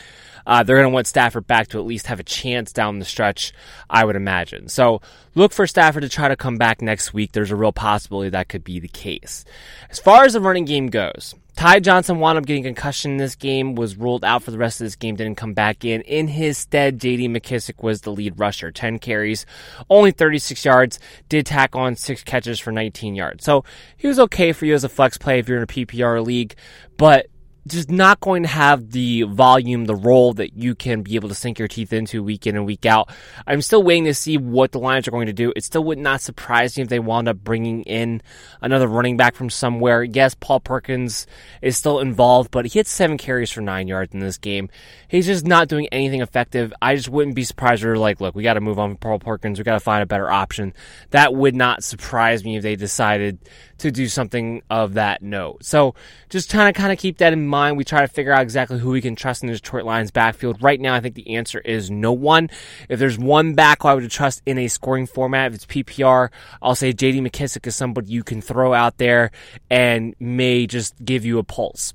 Uh, 0.46 0.64
they're 0.64 0.78
going 0.78 0.89
to 0.89 0.94
want 0.94 1.08
Stafford 1.08 1.48
back 1.48 1.68
to 1.68 1.80
at 1.80 1.86
least 1.86 2.08
have 2.08 2.20
a 2.20 2.24
chance 2.24 2.74
down 2.74 3.00
the 3.00 3.06
stretch, 3.06 3.54
I 3.89 4.04
would 4.04 4.16
imagine. 4.16 4.68
So 4.68 5.02
look 5.36 5.54
for 5.54 5.68
Stafford 5.68 6.02
to 6.02 6.10
try 6.10 6.28
to 6.28 6.36
come 6.36 6.58
back 6.58 6.82
next 6.82 7.14
week. 7.14 7.32
There's 7.32 7.52
a 7.52 7.56
real 7.56 7.72
possibility 7.72 8.30
that 8.32 8.50
could 8.50 8.64
be 8.64 8.80
the 8.80 8.88
case. 8.88 9.46
As 9.89 10.00
far 10.00 10.24
as 10.24 10.34
the 10.34 10.42
running 10.42 10.66
game 10.66 10.88
goes, 10.88 11.36
Ty 11.56 11.80
Johnson 11.82 12.20
wound 12.20 12.38
up 12.38 12.45
getting 12.45 12.64
concussion 12.64 13.12
in 13.12 13.18
this 13.18 13.36
game, 13.36 13.76
was 13.76 13.95
ruled 13.95 14.24
out 14.24 14.43
for 14.43 14.52
the 14.52 14.58
rest 14.58 14.82
of 14.82 14.86
this 14.86 14.95
game, 14.95 15.16
didn't 15.16 15.36
come 15.36 15.54
back 15.54 15.86
in. 15.86 16.02
In 16.02 16.28
his 16.28 16.58
stead, 16.58 16.99
JD 16.99 17.30
McKissick 17.30 17.84
was 17.84 18.02
the 18.02 18.12
lead 18.12 18.39
rusher. 18.39 18.72
10 18.72 18.99
carries, 18.99 19.45
only 19.89 20.12
36 20.12 20.64
yards, 20.66 20.99
did 21.30 21.45
tack 21.45 21.76
on 21.76 21.95
six 21.95 22.24
catches 22.24 22.60
for 22.60 22.72
19 22.72 23.16
yards. 23.16 23.43
So 23.43 23.64
he 23.97 24.08
was 24.08 24.20
okay 24.20 24.54
for 24.54 24.66
you 24.66 24.74
as 24.74 24.84
a 24.84 24.89
flex 24.89 25.18
play 25.18 25.39
if 25.39 25.47
you're 25.47 25.58
in 25.58 25.64
a 25.64 25.68
PPR 25.68 26.26
league, 26.26 26.56
but 26.97 27.28
just 27.68 27.91
not 27.91 28.20
going 28.20 28.43
to 28.43 28.49
have 28.49 28.91
the 28.91 29.24
volume, 29.24 29.86
the 29.86 29.95
role 29.95 30.34
that 30.34 30.53
you 30.53 30.74
can 30.74 31.03
be 31.03 31.16
able 31.16 31.30
to 31.30 31.36
sink 31.36 31.59
your 31.59 31.68
teeth 31.68 31.93
into 31.93 32.24
week 32.24 32.47
in 32.47 32.55
and 32.55 32.66
week 32.66 32.86
out. 32.86 33.09
I'm 33.45 33.62
still 33.62 33.84
waiting 33.84 34.05
to 34.05 34.14
see 34.14 34.38
what 34.38 34.72
the 34.72 34.80
Lions 34.80 35.07
are 35.07 35.12
going 35.12 35.28
to 35.28 35.34
do. 35.34 35.53
It 35.55 35.64
still 35.64 35.84
would 35.84 35.99
not 35.99 36.22
surprise 36.22 36.76
me 36.76 36.84
if 36.84 36.89
they 36.89 36.99
wound 36.99 37.28
up 37.28 37.38
bringing 37.38 37.84
in 37.84 38.22
another 38.62 38.88
running 38.88 39.16
back 39.16 39.36
from 39.36 39.49
somewhere. 39.49 40.03
Yes, 40.03 40.36
Paul 40.39 40.59
Perkins 40.59 41.28
is 41.62 41.78
still 41.78 41.99
involved, 41.99 42.49
but 42.51 42.66
he 42.66 42.80
had 42.80 42.88
seven 42.88 43.18
carries 43.18 43.51
for 43.51 43.62
nine 43.62 43.88
yards 43.88 44.14
in 44.14 44.20
this 44.20 44.38
game. 44.38 44.70
He's 45.07 45.28
just 45.28 45.45
not 45.45 45.68
doing 45.68 45.88
anything 45.91 46.22
effective. 46.22 46.74
I 46.82 46.95
just 46.95 47.09
wouldn't 47.09 47.36
be 47.36 47.43
surprised 47.43 47.82
if 47.82 47.86
they're 47.86 47.97
like, 47.97 48.22
look, 48.22 48.34
we 48.34 48.43
got 48.43 48.55
to 48.55 48.62
move 48.62 48.80
on 48.80 48.91
from 48.91 48.97
Paul 48.97 49.20
Perkins. 49.20 49.59
We 49.59 49.64
got 49.64 49.74
to 49.74 49.80
find 49.80 50.01
a 50.01 50.07
better 50.07 50.32
option. 50.32 50.74
That 51.12 51.36
would 51.36 51.55
not 51.55 51.84
surprise 51.84 52.43
me 52.43 52.57
if 52.57 52.64
they 52.64 52.76
decided 52.76 53.38
to 53.82 53.91
do 53.91 54.07
something 54.07 54.61
of 54.69 54.93
that 54.95 55.21
note. 55.21 55.63
So 55.65 55.95
just 56.29 56.49
trying 56.49 56.73
to 56.73 56.79
kind 56.79 56.91
of 56.91 56.99
keep 56.99 57.17
that 57.17 57.34
in 57.34 57.45
mind. 57.45 57.77
We 57.77 57.84
try 57.84 58.01
to 58.01 58.07
figure 58.07 58.34
out 58.34 58.41
exactly 58.41 58.79
who 58.79 58.91
we 58.91 59.01
can 59.01 59.15
trust 59.15 59.43
in 59.43 59.47
the 59.47 59.53
Detroit 59.53 59.86
Lions 59.86 60.11
backfield. 60.11 60.61
Right 60.61 60.79
now, 60.79 60.93
I 60.93 60.99
think 60.99 61.15
the 61.15 61.36
answer 61.36 61.59
is 61.59 61.91
no 61.91 62.11
one. 62.11 62.49
If 62.89 62.99
there's 62.99 63.17
one 63.17 63.53
back 63.53 63.84
I 63.86 63.93
would 63.93 64.09
trust 64.09 64.41
in 64.45 64.57
a 64.57 64.67
scoring 64.67 65.07
format, 65.07 65.47
if 65.47 65.55
it's 65.55 65.65
PPR, 65.65 66.29
I'll 66.61 66.75
say 66.75 66.93
JD 66.93 67.27
McKissick 67.27 67.67
is 67.67 67.75
somebody 67.75 68.11
you 68.11 68.23
can 68.23 68.41
throw 68.41 68.73
out 68.73 68.97
there 68.97 69.32
and 69.69 70.15
may 70.19 70.67
just 70.67 71.03
give 71.03 71.25
you 71.25 71.39
a 71.39 71.43
pulse 71.43 71.93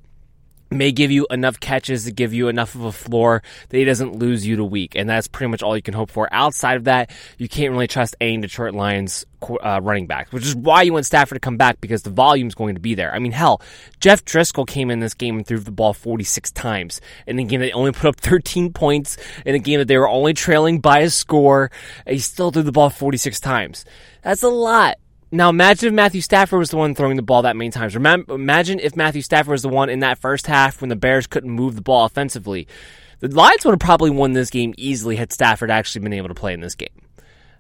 may 0.71 0.93
give 0.93 1.11
you 1.11 1.27
enough 1.31 1.61
catches 1.61 2.05
to 2.05 2.13
give 2.13 2.33
you 2.33 2.49
enough 2.49 2.75
of 2.75 2.83
a 2.83 2.93
floor 2.93 3.43
that 3.69 3.77
he 3.77 3.85
doesn't 3.85 4.17
lose 4.17 4.47
you 4.47 4.57
to 4.57 4.65
week. 4.65 4.95
And 4.97 5.09
that's 5.09 5.29
pretty 5.29 5.51
much 5.51 5.63
all 5.63 5.77
you 5.77 5.83
can 5.83 5.95
hope 5.95 6.11
for. 6.11 6.29
Outside 6.33 6.77
of 6.77 6.85
that, 6.85 7.11
you 7.39 7.49
can't 7.49 7.73
really 7.73 7.87
trust 7.87 8.17
any 8.21 8.39
Detroit 8.39 8.75
Lions 8.75 9.25
uh, 9.63 9.81
running 9.83 10.07
backs, 10.07 10.33
which 10.33 10.45
is 10.45 10.57
why 10.57 10.83
you 10.83 10.93
want 10.93 11.07
Stafford 11.07 11.37
to 11.37 11.41
come 11.41 11.57
back 11.57 11.81
because 11.81 12.03
the 12.03 12.11
volume 12.11 12.49
is 12.49 12.55
going 12.55 12.75
to 12.75 12.81
be 12.81 12.95
there. 12.95 13.15
I 13.15 13.19
mean, 13.19 13.33
hell, 13.33 13.61
Jeff 14.01 14.25
Driskel 14.25 14.67
came 14.67 14.91
in 14.91 15.01
this 15.01 15.15
game 15.15 15.37
and 15.37 15.47
threw 15.47 15.59
the 15.59 15.71
ball 15.71 15.93
46 15.93 16.51
times 16.53 17.01
in 17.27 17.39
a 17.39 17.45
game 17.45 17.61
that 17.61 17.73
only 17.73 17.93
put 17.93 18.07
up 18.07 18.17
13 18.17 18.73
points 18.73 19.17
in 19.45 19.55
a 19.55 19.59
game 19.59 19.79
that 19.79 19.89
they 19.89 19.99
were 19.99 20.09
only 20.09 20.35
trailing 20.35 20.81
by 20.81 21.01
a 21.01 21.11
score. 21.11 21.71
He 22.07 22.19
still 22.19 22.51
threw 22.51 22.63
the 22.63 22.73
ball 22.73 22.91
46 22.91 23.39
times. 23.41 23.85
That's 24.23 24.43
a 24.43 24.49
lot. 24.49 24.97
Now 25.33 25.49
imagine 25.49 25.89
if 25.89 25.95
Matthew 25.95 26.21
Stafford 26.21 26.61
was 26.61 26.71
the 26.71 26.77
one 26.77 26.95
throwing 26.95 27.17
the 27.17 27.23
ball 27.23 27.43
that 27.43 27.57
many 27.57 27.71
times. 27.71 27.95
Remember, 27.97 28.35
imagine 28.35 28.79
if 28.79 28.95
Matthew 28.95 29.23
Stafford 29.23 29.53
was 29.53 29.63
the 29.63 29.69
one 29.69 29.91
in 29.91 29.99
that 30.01 30.19
first 30.19 30.47
half 30.47 30.81
when 30.81 30.89
the 30.89 30.97
Bears 30.97 31.27
couldn't 31.27 31.51
move 31.51 31.75
the 31.75 31.83
ball 31.83 32.05
offensively. 32.05 32.69
The 33.19 33.29
Lions 33.29 33.65
would 33.65 33.73
have 33.73 33.81
probably 33.81 34.11
won 34.11 34.35
this 34.35 34.51
game 34.51 34.73
easily 34.77 35.17
had 35.17 35.33
Stafford 35.33 35.71
actually 35.71 36.03
been 36.03 36.13
able 36.13 36.29
to 36.29 36.35
play 36.35 36.53
in 36.53 36.61
this 36.61 36.75
game. 36.77 37.06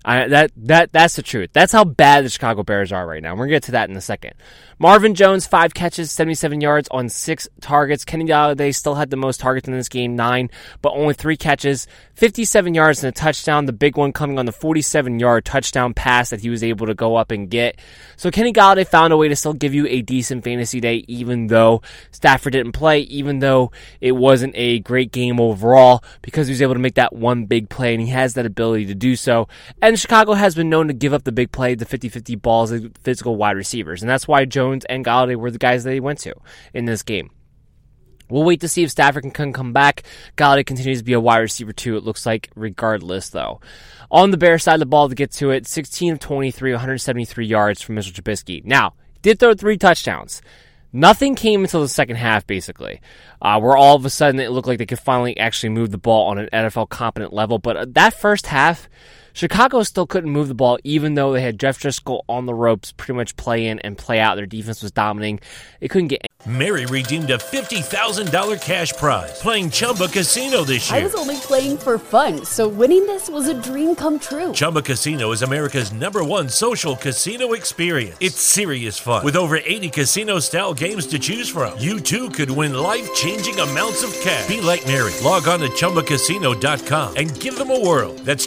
I, 0.06 0.28
that 0.28 0.52
that 0.56 0.92
that's 0.92 1.16
the 1.16 1.22
truth. 1.22 1.50
That's 1.52 1.72
how 1.72 1.82
bad 1.82 2.24
the 2.24 2.28
Chicago 2.28 2.62
Bears 2.62 2.92
are 2.92 3.04
right 3.04 3.20
now. 3.20 3.32
We're 3.34 3.46
gonna 3.46 3.56
get 3.56 3.64
to 3.64 3.72
that 3.72 3.90
in 3.90 3.96
a 3.96 4.00
second. 4.00 4.34
Marvin 4.78 5.14
Jones, 5.14 5.46
five 5.46 5.74
catches, 5.74 6.12
77 6.12 6.60
yards 6.60 6.86
on 6.90 7.08
six 7.08 7.48
targets. 7.60 8.04
Kenny 8.04 8.26
Golladay 8.26 8.74
still 8.74 8.94
had 8.94 9.10
the 9.10 9.16
most 9.16 9.40
targets 9.40 9.66
in 9.66 9.74
this 9.74 9.88
game, 9.88 10.14
nine, 10.14 10.50
but 10.82 10.92
only 10.92 11.14
three 11.14 11.36
catches, 11.36 11.88
57 12.14 12.74
yards 12.74 13.02
and 13.02 13.08
a 13.08 13.12
touchdown. 13.12 13.64
The 13.64 13.72
big 13.72 13.96
one 13.96 14.12
coming 14.12 14.38
on 14.38 14.46
the 14.46 14.52
47 14.52 15.18
yard 15.18 15.44
touchdown 15.44 15.92
pass 15.92 16.30
that 16.30 16.40
he 16.40 16.50
was 16.50 16.62
able 16.62 16.86
to 16.86 16.94
go 16.94 17.16
up 17.16 17.32
and 17.32 17.50
get. 17.50 17.80
So 18.16 18.30
Kenny 18.30 18.52
Golladay 18.52 18.86
found 18.86 19.12
a 19.12 19.16
way 19.16 19.28
to 19.28 19.34
still 19.34 19.54
give 19.54 19.74
you 19.74 19.88
a 19.88 20.02
decent 20.02 20.44
fantasy 20.44 20.78
day, 20.78 21.04
even 21.08 21.48
though 21.48 21.82
Stafford 22.12 22.52
didn't 22.52 22.72
play, 22.72 23.00
even 23.00 23.40
though 23.40 23.72
it 24.00 24.12
wasn't 24.12 24.52
a 24.54 24.78
great 24.80 25.10
game 25.10 25.40
overall, 25.40 26.04
because 26.22 26.46
he 26.46 26.52
was 26.52 26.62
able 26.62 26.74
to 26.74 26.80
make 26.80 26.94
that 26.94 27.14
one 27.14 27.46
big 27.46 27.70
play 27.70 27.92
and 27.92 28.02
he 28.02 28.10
has 28.10 28.34
that 28.34 28.46
ability 28.46 28.86
to 28.86 28.94
do 28.94 29.16
so. 29.16 29.48
And 29.82 29.95
Chicago 29.96 30.34
has 30.34 30.54
been 30.54 30.70
known 30.70 30.88
to 30.88 30.94
give 30.94 31.12
up 31.12 31.24
the 31.24 31.32
big 31.32 31.52
play, 31.52 31.74
the 31.74 31.84
50 31.84 32.08
50 32.08 32.34
balls, 32.36 32.70
the 32.70 32.92
physical 33.02 33.36
wide 33.36 33.56
receivers. 33.56 34.02
And 34.02 34.10
that's 34.10 34.28
why 34.28 34.44
Jones 34.44 34.84
and 34.86 35.04
Golladay 35.04 35.36
were 35.36 35.50
the 35.50 35.58
guys 35.58 35.84
that 35.84 35.92
he 35.92 36.00
went 36.00 36.20
to 36.20 36.34
in 36.74 36.84
this 36.84 37.02
game. 37.02 37.30
We'll 38.28 38.44
wait 38.44 38.60
to 38.62 38.68
see 38.68 38.82
if 38.82 38.90
Stafford 38.90 39.32
can 39.34 39.52
come 39.52 39.72
back. 39.72 40.02
Golladay 40.36 40.66
continues 40.66 40.98
to 40.98 41.04
be 41.04 41.12
a 41.12 41.20
wide 41.20 41.38
receiver 41.38 41.72
too, 41.72 41.96
it 41.96 42.04
looks 42.04 42.26
like, 42.26 42.50
regardless, 42.56 43.30
though. 43.30 43.60
On 44.10 44.30
the 44.30 44.36
Bears 44.36 44.64
side 44.64 44.74
of 44.74 44.80
the 44.80 44.86
ball 44.86 45.08
to 45.08 45.14
get 45.14 45.32
to 45.32 45.50
it, 45.50 45.66
16 45.66 46.14
of 46.14 46.18
23, 46.18 46.72
173 46.72 47.46
yards 47.46 47.82
from 47.82 47.94
Mitchell 47.94 48.12
Trubisky. 48.12 48.64
Now, 48.64 48.94
did 49.22 49.38
throw 49.38 49.54
three 49.54 49.78
touchdowns. 49.78 50.42
Nothing 50.92 51.34
came 51.34 51.62
until 51.62 51.82
the 51.82 51.88
second 51.88 52.16
half, 52.16 52.46
basically, 52.46 53.00
uh, 53.42 53.60
where 53.60 53.76
all 53.76 53.96
of 53.96 54.04
a 54.04 54.10
sudden 54.10 54.40
it 54.40 54.50
looked 54.50 54.66
like 54.66 54.78
they 54.78 54.86
could 54.86 54.98
finally 54.98 55.36
actually 55.36 55.68
move 55.70 55.90
the 55.90 55.98
ball 55.98 56.28
on 56.28 56.38
an 56.38 56.48
NFL 56.52 56.88
competent 56.88 57.32
level. 57.32 57.58
But 57.58 57.76
uh, 57.76 57.86
that 57.90 58.14
first 58.14 58.46
half, 58.46 58.88
Chicago 59.36 59.82
still 59.82 60.06
couldn't 60.06 60.30
move 60.30 60.48
the 60.48 60.54
ball, 60.54 60.78
even 60.82 61.12
though 61.12 61.34
they 61.34 61.42
had 61.42 61.60
Jeff 61.60 61.78
Driskel 61.78 62.22
on 62.26 62.46
the 62.46 62.54
ropes, 62.54 62.92
pretty 62.92 63.12
much 63.12 63.36
play 63.36 63.66
in 63.66 63.78
and 63.80 63.98
play 63.98 64.18
out. 64.18 64.36
Their 64.36 64.46
defense 64.46 64.82
was 64.82 64.92
dominating. 64.92 65.40
They 65.78 65.88
couldn't 65.88 66.08
get. 66.08 66.22
Mary 66.46 66.86
redeemed 66.86 67.28
a 67.28 67.38
$50,000 67.38 68.62
cash 68.62 68.92
prize 68.92 69.38
playing 69.42 69.68
Chumba 69.68 70.06
Casino 70.06 70.62
this 70.62 70.88
year. 70.88 71.00
I 71.00 71.02
was 71.02 71.14
only 71.16 71.36
playing 71.38 71.76
for 71.76 71.98
fun, 71.98 72.44
so 72.44 72.68
winning 72.68 73.04
this 73.04 73.28
was 73.28 73.48
a 73.48 73.62
dream 73.62 73.96
come 73.96 74.20
true. 74.20 74.52
Chumba 74.52 74.80
Casino 74.80 75.32
is 75.32 75.42
America's 75.42 75.92
number 75.92 76.22
one 76.24 76.48
social 76.48 76.94
casino 76.94 77.54
experience. 77.54 78.16
It's 78.20 78.40
serious 78.40 78.96
fun. 78.96 79.24
With 79.24 79.34
over 79.34 79.56
80 79.56 79.90
casino 79.90 80.38
style 80.38 80.72
games 80.72 81.06
to 81.08 81.18
choose 81.18 81.48
from, 81.48 81.76
you 81.80 81.98
too 81.98 82.30
could 82.30 82.50
win 82.50 82.74
life 82.74 83.12
changing 83.14 83.58
amounts 83.58 84.04
of 84.04 84.12
cash. 84.20 84.46
Be 84.46 84.60
like 84.60 84.86
Mary. 84.86 85.12
Log 85.24 85.48
on 85.48 85.58
to 85.60 85.68
ChumbaCasino.com 85.70 87.16
and 87.16 87.40
give 87.40 87.58
them 87.58 87.70
a 87.72 87.80
whirl. 87.80 88.14
That's 88.24 88.46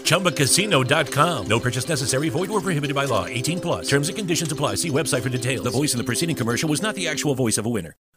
No 1.48 1.60
purchase 1.60 1.88
necessary, 1.88 2.30
void, 2.30 2.50
or 2.50 2.62
prohibited 2.62 2.96
by 2.96 3.06
law. 3.06 3.26
18 3.26 3.62
plus. 3.62 3.90
Terms 3.90 4.10
and 4.10 4.18
conditions 4.18 4.52
apply. 4.52 4.76
See 4.76 4.90
website 4.90 5.22
for 5.22 5.30
details. 5.30 5.64
The 5.64 5.70
voice 5.70 5.94
in 5.94 5.98
the 5.98 6.04
preceding 6.04 6.36
commercial 6.36 6.70
was 6.70 6.82
not 6.82 6.96
the 6.96 7.08
actual 7.08 7.36
voice 7.36 7.58
of 7.58 7.66
a 7.66 7.70
winner. 7.70 7.96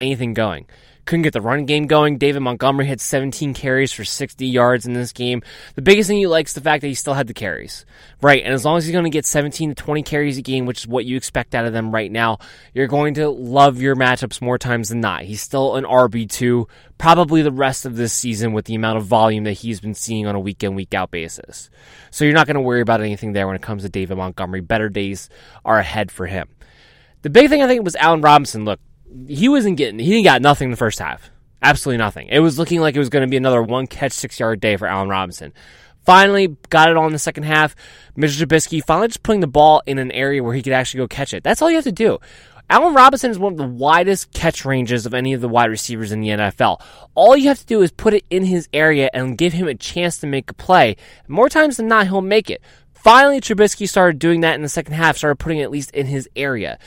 Anything 0.00 0.34
going. 0.34 0.66
Couldn't 1.06 1.22
get 1.22 1.32
the 1.32 1.40
run 1.40 1.64
game 1.64 1.86
going. 1.86 2.18
David 2.18 2.40
Montgomery 2.40 2.86
had 2.86 3.00
17 3.00 3.54
carries 3.54 3.92
for 3.92 4.04
60 4.04 4.46
yards 4.46 4.86
in 4.86 4.92
this 4.92 5.12
game. 5.12 5.42
The 5.74 5.82
biggest 5.82 6.08
thing 6.08 6.18
you 6.18 6.28
like 6.28 6.46
is 6.46 6.52
the 6.52 6.60
fact 6.60 6.82
that 6.82 6.88
he 6.88 6.94
still 6.94 7.14
had 7.14 7.26
the 7.26 7.34
carries. 7.34 7.84
Right, 8.22 8.44
and 8.44 8.54
as 8.54 8.64
long 8.64 8.76
as 8.76 8.84
he's 8.84 8.92
going 8.92 9.04
to 9.04 9.10
get 9.10 9.26
17 9.26 9.70
to 9.70 9.74
20 9.74 10.02
carries 10.02 10.38
a 10.38 10.42
game, 10.42 10.66
which 10.66 10.80
is 10.80 10.86
what 10.86 11.06
you 11.06 11.16
expect 11.16 11.54
out 11.54 11.64
of 11.64 11.72
them 11.72 11.92
right 11.92 12.12
now, 12.12 12.38
you're 12.74 12.86
going 12.86 13.14
to 13.14 13.28
love 13.28 13.80
your 13.80 13.96
matchups 13.96 14.40
more 14.40 14.58
times 14.58 14.90
than 14.90 15.00
not. 15.00 15.22
He's 15.22 15.40
still 15.42 15.76
an 15.76 15.84
RB2, 15.84 16.68
probably 16.98 17.42
the 17.42 17.50
rest 17.50 17.86
of 17.86 17.96
this 17.96 18.12
season 18.12 18.52
with 18.52 18.66
the 18.66 18.74
amount 18.74 18.98
of 18.98 19.04
volume 19.04 19.44
that 19.44 19.54
he's 19.54 19.80
been 19.80 19.94
seeing 19.94 20.26
on 20.26 20.36
a 20.36 20.40
week 20.40 20.62
in, 20.62 20.74
week 20.74 20.94
out 20.94 21.10
basis. 21.10 21.70
So 22.10 22.24
you're 22.24 22.34
not 22.34 22.46
going 22.46 22.54
to 22.54 22.60
worry 22.60 22.82
about 22.82 23.00
anything 23.00 23.32
there 23.32 23.46
when 23.46 23.56
it 23.56 23.62
comes 23.62 23.82
to 23.82 23.88
David 23.88 24.16
Montgomery. 24.16 24.60
Better 24.60 24.88
days 24.88 25.28
are 25.64 25.78
ahead 25.78 26.12
for 26.12 26.26
him. 26.26 26.48
The 27.22 27.30
big 27.30 27.48
thing 27.48 27.62
I 27.62 27.66
think 27.66 27.84
was 27.84 27.96
Allen 27.96 28.22
Robinson. 28.22 28.64
Look, 28.64 28.80
he 29.26 29.48
wasn't 29.48 29.76
getting 29.76 29.98
he 29.98 30.10
didn't 30.10 30.24
got 30.24 30.42
nothing 30.42 30.70
the 30.70 30.76
first 30.76 30.98
half. 30.98 31.30
Absolutely 31.62 31.98
nothing. 31.98 32.28
It 32.28 32.40
was 32.40 32.58
looking 32.58 32.80
like 32.80 32.96
it 32.96 33.00
was 33.00 33.10
going 33.10 33.26
to 33.26 33.30
be 33.30 33.36
another 33.36 33.62
one 33.62 33.86
catch 33.86 34.12
six 34.12 34.40
yard 34.40 34.60
day 34.60 34.76
for 34.76 34.86
Allen 34.86 35.08
Robinson. 35.08 35.52
Finally 36.04 36.56
got 36.70 36.88
it 36.88 36.96
on 36.96 37.06
in 37.06 37.12
the 37.12 37.18
second 37.18 37.42
half. 37.42 37.76
Mitchell 38.16 38.46
Trubisky 38.46 38.82
finally 38.82 39.08
just 39.08 39.22
putting 39.22 39.40
the 39.40 39.46
ball 39.46 39.82
in 39.86 39.98
an 39.98 40.10
area 40.12 40.42
where 40.42 40.54
he 40.54 40.62
could 40.62 40.72
actually 40.72 40.98
go 40.98 41.08
catch 41.08 41.34
it. 41.34 41.44
That's 41.44 41.60
all 41.60 41.68
you 41.68 41.76
have 41.76 41.84
to 41.84 41.92
do. 41.92 42.18
Allen 42.70 42.94
Robinson 42.94 43.32
is 43.32 43.38
one 43.38 43.54
of 43.54 43.58
the 43.58 43.66
widest 43.66 44.32
catch 44.32 44.64
ranges 44.64 45.04
of 45.04 45.12
any 45.12 45.32
of 45.32 45.40
the 45.40 45.48
wide 45.48 45.70
receivers 45.70 46.12
in 46.12 46.20
the 46.20 46.28
NFL. 46.28 46.80
All 47.16 47.36
you 47.36 47.48
have 47.48 47.58
to 47.58 47.66
do 47.66 47.82
is 47.82 47.90
put 47.90 48.14
it 48.14 48.24
in 48.30 48.44
his 48.44 48.68
area 48.72 49.10
and 49.12 49.36
give 49.36 49.52
him 49.52 49.66
a 49.66 49.74
chance 49.74 50.18
to 50.18 50.28
make 50.28 50.50
a 50.50 50.54
play. 50.54 50.96
More 51.26 51.48
times 51.48 51.78
than 51.78 51.88
not, 51.88 52.06
he'll 52.06 52.20
make 52.20 52.48
it. 52.48 52.62
Finally, 52.94 53.40
Trubisky 53.40 53.88
started 53.88 54.18
doing 54.18 54.42
that 54.42 54.54
in 54.54 54.62
the 54.62 54.68
second 54.68 54.92
half, 54.94 55.16
started 55.16 55.36
putting 55.36 55.58
it 55.58 55.64
at 55.64 55.70
least 55.70 55.90
in 55.92 56.06
his 56.06 56.28
area. 56.36 56.78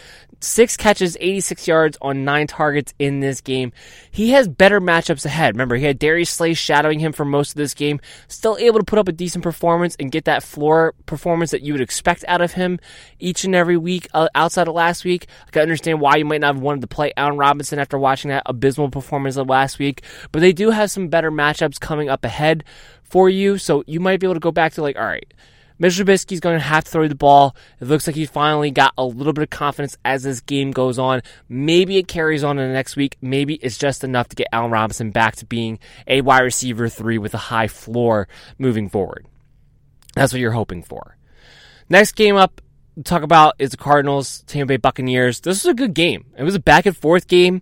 Six 0.43 0.75
catches, 0.75 1.15
86 1.21 1.69
yards 1.69 1.97
on 2.01 2.25
nine 2.25 2.47
targets 2.47 2.93
in 2.99 3.21
this 3.21 3.39
game. 3.39 3.71
He 4.11 4.31
has 4.31 4.49
better 4.49 4.81
matchups 4.81 5.25
ahead. 5.25 5.55
Remember, 5.55 5.77
he 5.77 5.85
had 5.85 5.97
Darius 5.97 6.31
Slay 6.31 6.53
shadowing 6.53 6.99
him 6.99 7.13
for 7.13 7.23
most 7.23 7.51
of 7.51 7.55
this 7.55 7.73
game. 7.73 8.01
Still 8.27 8.57
able 8.59 8.79
to 8.79 8.83
put 8.83 8.99
up 8.99 9.07
a 9.07 9.13
decent 9.13 9.41
performance 9.41 9.95
and 10.01 10.11
get 10.11 10.25
that 10.25 10.43
floor 10.43 10.95
performance 11.05 11.51
that 11.51 11.61
you 11.61 11.71
would 11.71 11.81
expect 11.81 12.25
out 12.27 12.41
of 12.41 12.51
him 12.51 12.77
each 13.19 13.45
and 13.45 13.55
every 13.55 13.77
week 13.77 14.09
uh, 14.13 14.27
outside 14.35 14.67
of 14.67 14.75
last 14.75 15.05
week. 15.05 15.27
I 15.47 15.51
can 15.51 15.61
understand 15.61 16.01
why 16.01 16.17
you 16.17 16.25
might 16.25 16.41
not 16.41 16.55
have 16.55 16.61
wanted 16.61 16.81
to 16.81 16.87
play 16.87 17.13
Allen 17.15 17.37
Robinson 17.37 17.79
after 17.79 17.97
watching 17.97 18.27
that 18.27 18.43
abysmal 18.45 18.89
performance 18.89 19.37
of 19.37 19.47
last 19.47 19.79
week, 19.79 20.03
but 20.33 20.41
they 20.41 20.51
do 20.51 20.71
have 20.71 20.91
some 20.91 21.07
better 21.07 21.31
matchups 21.31 21.79
coming 21.79 22.09
up 22.09 22.25
ahead 22.25 22.65
for 23.01 23.29
you. 23.29 23.57
So 23.57 23.85
you 23.87 24.01
might 24.01 24.19
be 24.19 24.27
able 24.27 24.33
to 24.33 24.41
go 24.41 24.51
back 24.51 24.73
to 24.73 24.81
like, 24.81 24.97
all 24.97 25.05
right, 25.05 25.33
Mitch 25.79 25.93
Trubisky's 25.93 26.39
going 26.39 26.57
to 26.57 26.63
have 26.63 26.83
to 26.83 26.91
throw 26.91 27.07
the 27.07 27.15
ball. 27.15 27.55
It 27.79 27.87
looks 27.87 28.07
like 28.07 28.15
he 28.15 28.25
finally 28.25 28.71
got 28.71 28.93
a 28.97 29.05
little 29.05 29.33
bit 29.33 29.43
of 29.43 29.49
confidence 29.49 29.97
as 30.05 30.23
this 30.23 30.39
game 30.41 30.71
goes 30.71 30.99
on. 30.99 31.21
Maybe 31.49 31.97
it 31.97 32.07
carries 32.07 32.43
on 32.43 32.59
in 32.59 32.67
the 32.67 32.73
next 32.73 32.95
week. 32.95 33.17
Maybe 33.21 33.55
it's 33.55 33.77
just 33.77 34.03
enough 34.03 34.29
to 34.29 34.35
get 34.35 34.47
Allen 34.51 34.71
Robinson 34.71 35.11
back 35.11 35.35
to 35.37 35.45
being 35.45 35.79
a 36.07 36.21
wide 36.21 36.41
receiver 36.41 36.89
three 36.89 37.17
with 37.17 37.33
a 37.33 37.37
high 37.39 37.67
floor 37.67 38.27
moving 38.57 38.89
forward. 38.89 39.25
That's 40.15 40.31
what 40.31 40.39
you're 40.39 40.51
hoping 40.51 40.83
for. 40.83 41.17
Next 41.89 42.13
game 42.13 42.35
up, 42.35 42.61
to 42.95 43.03
talk 43.03 43.23
about 43.23 43.55
is 43.59 43.71
the 43.71 43.77
Cardinals, 43.77 44.43
Tampa 44.43 44.73
Bay 44.73 44.77
Buccaneers. 44.77 45.39
This 45.39 45.63
was 45.63 45.71
a 45.71 45.73
good 45.73 45.93
game. 45.93 46.25
It 46.37 46.43
was 46.43 46.55
a 46.55 46.59
back 46.59 46.85
and 46.85 46.95
forth 46.95 47.27
game. 47.27 47.61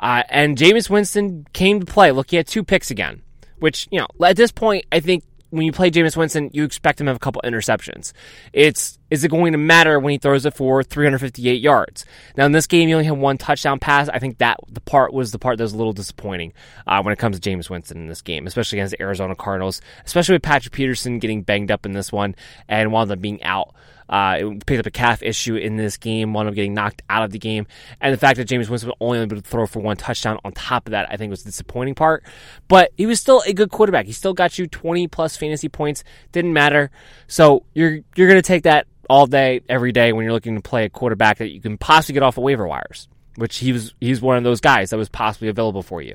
Uh, 0.00 0.22
and 0.28 0.58
Jameis 0.58 0.90
Winston 0.90 1.46
came 1.52 1.80
to 1.80 1.86
play. 1.86 2.10
Look, 2.10 2.30
he 2.30 2.36
had 2.36 2.46
two 2.46 2.64
picks 2.64 2.90
again, 2.90 3.22
which, 3.58 3.88
you 3.90 4.00
know, 4.00 4.26
at 4.26 4.36
this 4.36 4.50
point, 4.50 4.84
I 4.90 5.00
think 5.00 5.24
when 5.54 5.64
you 5.64 5.72
play 5.72 5.90
Jameis 5.90 6.16
Winston, 6.16 6.50
you 6.52 6.64
expect 6.64 7.00
him 7.00 7.06
to 7.06 7.10
have 7.10 7.16
a 7.16 7.20
couple 7.20 7.40
interceptions. 7.44 8.12
It's 8.52 8.98
is 9.10 9.22
it 9.22 9.30
going 9.30 9.52
to 9.52 9.58
matter 9.58 10.00
when 10.00 10.10
he 10.10 10.18
throws 10.18 10.44
it 10.44 10.54
for 10.54 10.82
358 10.82 11.60
yards? 11.60 12.04
Now 12.36 12.46
in 12.46 12.52
this 12.52 12.66
game, 12.66 12.88
he 12.88 12.94
only 12.94 13.04
had 13.04 13.16
one 13.16 13.38
touchdown 13.38 13.78
pass. 13.78 14.08
I 14.08 14.18
think 14.18 14.38
that 14.38 14.58
the 14.68 14.80
part 14.80 15.12
was 15.12 15.30
the 15.30 15.38
part 15.38 15.56
that 15.58 15.64
was 15.64 15.72
a 15.72 15.76
little 15.76 15.92
disappointing 15.92 16.52
uh, 16.86 17.00
when 17.02 17.12
it 17.12 17.18
comes 17.18 17.38
to 17.38 17.50
Jameis 17.50 17.70
Winston 17.70 17.98
in 17.98 18.08
this 18.08 18.22
game, 18.22 18.48
especially 18.48 18.80
against 18.80 18.90
the 18.90 19.02
Arizona 19.02 19.36
Cardinals, 19.36 19.80
especially 20.04 20.34
with 20.34 20.42
Patrick 20.42 20.74
Peterson 20.74 21.20
getting 21.20 21.42
banged 21.42 21.70
up 21.70 21.86
in 21.86 21.92
this 21.92 22.10
one 22.10 22.34
and 22.68 22.90
wound 22.90 23.12
up 23.12 23.20
being 23.20 23.42
out. 23.44 23.74
Uh, 24.08 24.36
it 24.40 24.66
picked 24.66 24.80
up 24.80 24.86
a 24.86 24.90
calf 24.90 25.22
issue 25.22 25.56
in 25.56 25.76
this 25.76 25.96
game, 25.96 26.32
wound 26.32 26.48
up 26.48 26.54
getting 26.54 26.74
knocked 26.74 27.02
out 27.08 27.24
of 27.24 27.30
the 27.30 27.38
game. 27.38 27.66
And 28.00 28.12
the 28.12 28.18
fact 28.18 28.36
that 28.36 28.48
Jameis 28.48 28.68
Winston 28.68 28.88
was 28.88 28.96
only 29.00 29.18
able 29.18 29.36
to 29.36 29.42
throw 29.42 29.66
for 29.66 29.80
one 29.80 29.96
touchdown 29.96 30.38
on 30.44 30.52
top 30.52 30.86
of 30.86 30.92
that, 30.92 31.08
I 31.10 31.16
think 31.16 31.30
was 31.30 31.42
the 31.42 31.50
disappointing 31.50 31.94
part. 31.94 32.24
But 32.68 32.92
he 32.96 33.06
was 33.06 33.20
still 33.20 33.42
a 33.46 33.52
good 33.52 33.70
quarterback. 33.70 34.06
He 34.06 34.12
still 34.12 34.34
got 34.34 34.58
you 34.58 34.66
20 34.66 35.08
plus 35.08 35.36
fantasy 35.36 35.68
points. 35.68 36.04
Didn't 36.32 36.52
matter. 36.52 36.90
So 37.26 37.64
you're, 37.74 38.00
you're 38.16 38.28
going 38.28 38.40
to 38.40 38.42
take 38.42 38.64
that 38.64 38.86
all 39.08 39.26
day, 39.26 39.62
every 39.68 39.92
day 39.92 40.12
when 40.12 40.24
you're 40.24 40.32
looking 40.32 40.56
to 40.56 40.62
play 40.62 40.84
a 40.84 40.90
quarterback 40.90 41.38
that 41.38 41.50
you 41.50 41.60
can 41.60 41.78
possibly 41.78 42.14
get 42.14 42.22
off 42.22 42.38
of 42.38 42.44
waiver 42.44 42.66
wires, 42.66 43.08
which 43.36 43.58
he 43.58 43.72
was, 43.72 43.94
he's 44.00 44.20
one 44.20 44.36
of 44.36 44.44
those 44.44 44.60
guys 44.60 44.90
that 44.90 44.96
was 44.96 45.08
possibly 45.08 45.48
available 45.48 45.82
for 45.82 46.00
you. 46.02 46.14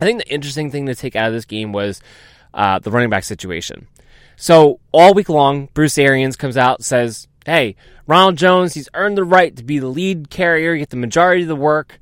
I 0.00 0.04
think 0.04 0.18
the 0.18 0.32
interesting 0.32 0.70
thing 0.70 0.86
to 0.86 0.94
take 0.94 1.16
out 1.16 1.28
of 1.28 1.32
this 1.32 1.44
game 1.44 1.72
was 1.72 2.00
uh, 2.54 2.78
the 2.78 2.90
running 2.90 3.10
back 3.10 3.24
situation. 3.24 3.86
So 4.36 4.80
all 4.92 5.14
week 5.14 5.28
long, 5.28 5.68
Bruce 5.74 5.98
Arians 5.98 6.36
comes 6.36 6.56
out 6.56 6.84
says, 6.84 7.28
"Hey, 7.46 7.76
Ronald 8.06 8.36
Jones, 8.36 8.74
he's 8.74 8.88
earned 8.94 9.16
the 9.16 9.24
right 9.24 9.54
to 9.56 9.64
be 9.64 9.78
the 9.78 9.86
lead 9.86 10.30
carrier, 10.30 10.76
get 10.76 10.90
the 10.90 10.96
majority 10.96 11.42
of 11.42 11.48
the 11.48 11.56
work." 11.56 11.98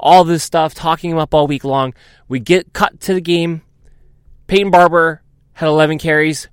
All 0.00 0.24
this 0.24 0.42
stuff, 0.42 0.74
talking 0.74 1.10
him 1.10 1.18
up 1.18 1.32
all 1.32 1.46
week 1.46 1.64
long. 1.64 1.94
We 2.28 2.40
get 2.40 2.72
cut 2.72 2.98
to 3.02 3.14
the 3.14 3.20
game. 3.20 3.62
Peyton 4.48 4.70
Barber 4.70 5.22
had 5.54 5.68
11 5.68 5.98
carries. 5.98 6.48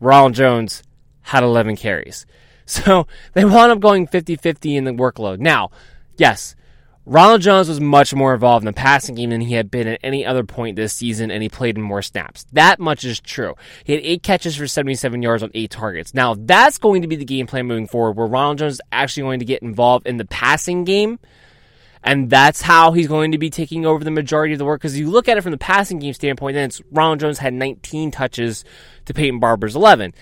Ronald 0.00 0.34
Jones 0.34 0.82
had 1.22 1.42
11 1.42 1.76
carries. 1.76 2.26
So 2.66 3.08
they 3.32 3.44
wound 3.44 3.72
up 3.72 3.80
going 3.80 4.06
50 4.06 4.36
50 4.36 4.76
in 4.76 4.84
the 4.84 4.92
workload. 4.92 5.40
Now, 5.40 5.72
yes, 6.16 6.54
Ronald 7.10 7.40
Jones 7.40 7.68
was 7.68 7.80
much 7.80 8.14
more 8.14 8.34
involved 8.34 8.62
in 8.62 8.66
the 8.66 8.72
passing 8.72 9.16
game 9.16 9.30
than 9.30 9.40
he 9.40 9.54
had 9.54 9.68
been 9.68 9.88
at 9.88 9.98
any 10.04 10.24
other 10.24 10.44
point 10.44 10.76
this 10.76 10.92
season, 10.92 11.32
and 11.32 11.42
he 11.42 11.48
played 11.48 11.76
in 11.76 11.82
more 11.82 12.02
snaps. 12.02 12.46
That 12.52 12.78
much 12.78 13.02
is 13.02 13.18
true. 13.18 13.56
He 13.82 13.94
had 13.94 14.02
eight 14.04 14.22
catches 14.22 14.54
for 14.54 14.68
77 14.68 15.20
yards 15.20 15.42
on 15.42 15.50
eight 15.52 15.72
targets. 15.72 16.14
Now, 16.14 16.36
that's 16.38 16.78
going 16.78 17.02
to 17.02 17.08
be 17.08 17.16
the 17.16 17.24
game 17.24 17.48
plan 17.48 17.66
moving 17.66 17.88
forward, 17.88 18.12
where 18.12 18.28
Ronald 18.28 18.58
Jones 18.58 18.74
is 18.74 18.80
actually 18.92 19.24
going 19.24 19.40
to 19.40 19.44
get 19.44 19.60
involved 19.60 20.06
in 20.06 20.18
the 20.18 20.24
passing 20.24 20.84
game. 20.84 21.18
And 22.04 22.30
that's 22.30 22.62
how 22.62 22.92
he's 22.92 23.08
going 23.08 23.32
to 23.32 23.38
be 23.38 23.50
taking 23.50 23.84
over 23.84 24.04
the 24.04 24.12
majority 24.12 24.52
of 24.52 24.60
the 24.60 24.64
work. 24.64 24.80
Because 24.80 24.94
if 24.94 25.00
you 25.00 25.10
look 25.10 25.28
at 25.28 25.36
it 25.36 25.40
from 25.40 25.50
the 25.50 25.58
passing 25.58 25.98
game 25.98 26.14
standpoint, 26.14 26.54
then 26.54 26.66
it's 26.66 26.80
Ronald 26.92 27.18
Jones 27.18 27.38
had 27.38 27.54
19 27.54 28.12
touches 28.12 28.64
to 29.06 29.14
Peyton 29.14 29.40
Barber's 29.40 29.74
11. 29.74 30.14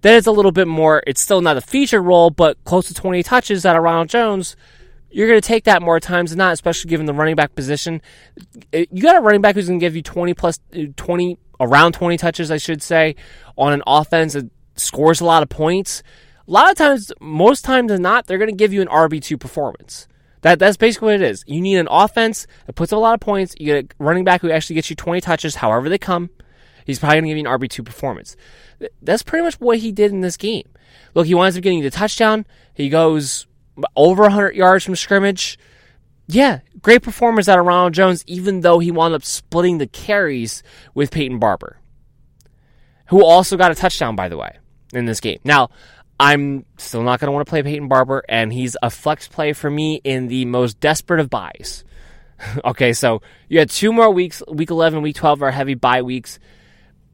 Then 0.00 0.16
it's 0.16 0.26
a 0.26 0.32
little 0.32 0.50
bit 0.50 0.66
more, 0.66 1.04
it's 1.06 1.20
still 1.20 1.40
not 1.40 1.56
a 1.56 1.60
feature 1.60 2.02
role, 2.02 2.30
but 2.30 2.62
close 2.64 2.88
to 2.88 2.94
20 2.94 3.22
touches 3.22 3.64
out 3.64 3.76
of 3.76 3.84
Ronald 3.84 4.08
Jones 4.08 4.56
you're 5.12 5.28
going 5.28 5.40
to 5.40 5.46
take 5.46 5.64
that 5.64 5.82
more 5.82 6.00
times 6.00 6.30
than 6.30 6.38
not, 6.38 6.52
especially 6.52 6.88
given 6.88 7.06
the 7.06 7.14
running 7.14 7.36
back 7.36 7.54
position. 7.54 8.00
You 8.72 9.02
got 9.02 9.16
a 9.16 9.20
running 9.20 9.40
back 9.40 9.54
who's 9.54 9.68
going 9.68 9.78
to 9.78 9.84
give 9.84 9.94
you 9.94 10.02
20 10.02 10.34
uh, 10.42 10.52
20, 10.96 11.38
around 11.60 11.92
20 11.92 12.16
touches, 12.16 12.50
I 12.50 12.56
should 12.56 12.82
say, 12.82 13.14
on 13.56 13.72
an 13.72 13.82
offense 13.86 14.32
that 14.32 14.50
scores 14.76 15.20
a 15.20 15.24
lot 15.24 15.42
of 15.42 15.48
points. 15.48 16.02
A 16.48 16.50
lot 16.50 16.70
of 16.70 16.76
times, 16.76 17.12
most 17.20 17.64
times 17.64 17.90
than 17.90 18.02
not, 18.02 18.26
they're 18.26 18.38
going 18.38 18.50
to 18.50 18.56
give 18.56 18.72
you 18.72 18.82
an 18.82 18.88
RB2 18.88 19.38
performance. 19.38 20.08
That, 20.40 20.58
that's 20.58 20.76
basically 20.76 21.06
what 21.06 21.14
it 21.16 21.22
is. 21.22 21.44
You 21.46 21.60
need 21.60 21.76
an 21.76 21.88
offense 21.90 22.46
that 22.66 22.74
puts 22.74 22.92
up 22.92 22.96
a 22.96 23.00
lot 23.00 23.14
of 23.14 23.20
points. 23.20 23.54
You 23.58 23.66
get 23.66 23.84
a 23.84 24.02
running 24.02 24.24
back 24.24 24.40
who 24.40 24.50
actually 24.50 24.74
gets 24.74 24.90
you 24.90 24.96
20 24.96 25.20
touches, 25.20 25.56
however 25.56 25.88
they 25.88 25.98
come. 25.98 26.30
He's 26.84 26.98
probably 26.98 27.16
going 27.16 27.24
to 27.24 27.28
give 27.28 27.38
you 27.38 27.48
an 27.48 27.60
RB2 27.60 27.84
performance. 27.84 28.36
That's 29.00 29.22
pretty 29.22 29.44
much 29.44 29.54
what 29.60 29.78
he 29.78 29.92
did 29.92 30.10
in 30.10 30.20
this 30.20 30.36
game. 30.36 30.68
Look, 31.14 31.26
he 31.26 31.34
winds 31.34 31.56
up 31.56 31.62
getting 31.62 31.82
the 31.82 31.90
touchdown. 31.90 32.44
He 32.74 32.88
goes 32.88 33.46
over 33.96 34.22
100 34.22 34.54
yards 34.54 34.84
from 34.84 34.96
scrimmage. 34.96 35.58
Yeah, 36.26 36.60
great 36.80 37.02
performance 37.02 37.48
out 37.48 37.58
of 37.58 37.66
Ronald 37.66 37.94
Jones, 37.94 38.24
even 38.26 38.60
though 38.60 38.78
he 38.78 38.90
wound 38.90 39.14
up 39.14 39.24
splitting 39.24 39.78
the 39.78 39.86
carries 39.86 40.62
with 40.94 41.10
Peyton 41.10 41.38
Barber, 41.38 41.78
who 43.08 43.24
also 43.24 43.56
got 43.56 43.70
a 43.70 43.74
touchdown, 43.74 44.16
by 44.16 44.28
the 44.28 44.36
way, 44.36 44.56
in 44.92 45.04
this 45.04 45.20
game. 45.20 45.40
Now, 45.44 45.70
I'm 46.18 46.64
still 46.78 47.02
not 47.02 47.20
going 47.20 47.28
to 47.28 47.32
want 47.32 47.46
to 47.46 47.50
play 47.50 47.62
Peyton 47.62 47.88
Barber, 47.88 48.22
and 48.28 48.52
he's 48.52 48.76
a 48.82 48.90
flex 48.90 49.28
play 49.28 49.52
for 49.52 49.68
me 49.68 50.00
in 50.04 50.28
the 50.28 50.44
most 50.44 50.78
desperate 50.80 51.20
of 51.20 51.28
buys. 51.28 51.84
okay, 52.64 52.92
so 52.92 53.20
you 53.48 53.58
had 53.58 53.70
two 53.70 53.92
more 53.92 54.10
weeks. 54.10 54.42
Week 54.48 54.70
11, 54.70 55.02
week 55.02 55.16
12 55.16 55.42
are 55.42 55.50
heavy 55.50 55.74
bye 55.74 56.02
weeks 56.02 56.38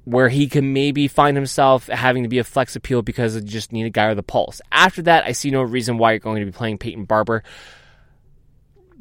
where 0.08 0.30
he 0.30 0.48
can 0.48 0.72
maybe 0.72 1.06
find 1.06 1.36
himself 1.36 1.86
having 1.86 2.22
to 2.22 2.30
be 2.30 2.38
a 2.38 2.44
flex 2.44 2.74
appeal 2.74 3.02
because 3.02 3.34
you 3.34 3.42
just 3.42 3.72
need 3.72 3.84
a 3.84 3.90
guy 3.90 4.08
with 4.08 4.18
a 4.18 4.22
pulse. 4.22 4.62
After 4.72 5.02
that, 5.02 5.24
I 5.24 5.32
see 5.32 5.50
no 5.50 5.60
reason 5.60 5.98
why 5.98 6.12
you're 6.12 6.18
going 6.18 6.40
to 6.40 6.46
be 6.46 6.52
playing 6.52 6.78
Peyton 6.78 7.04
Barber. 7.04 7.42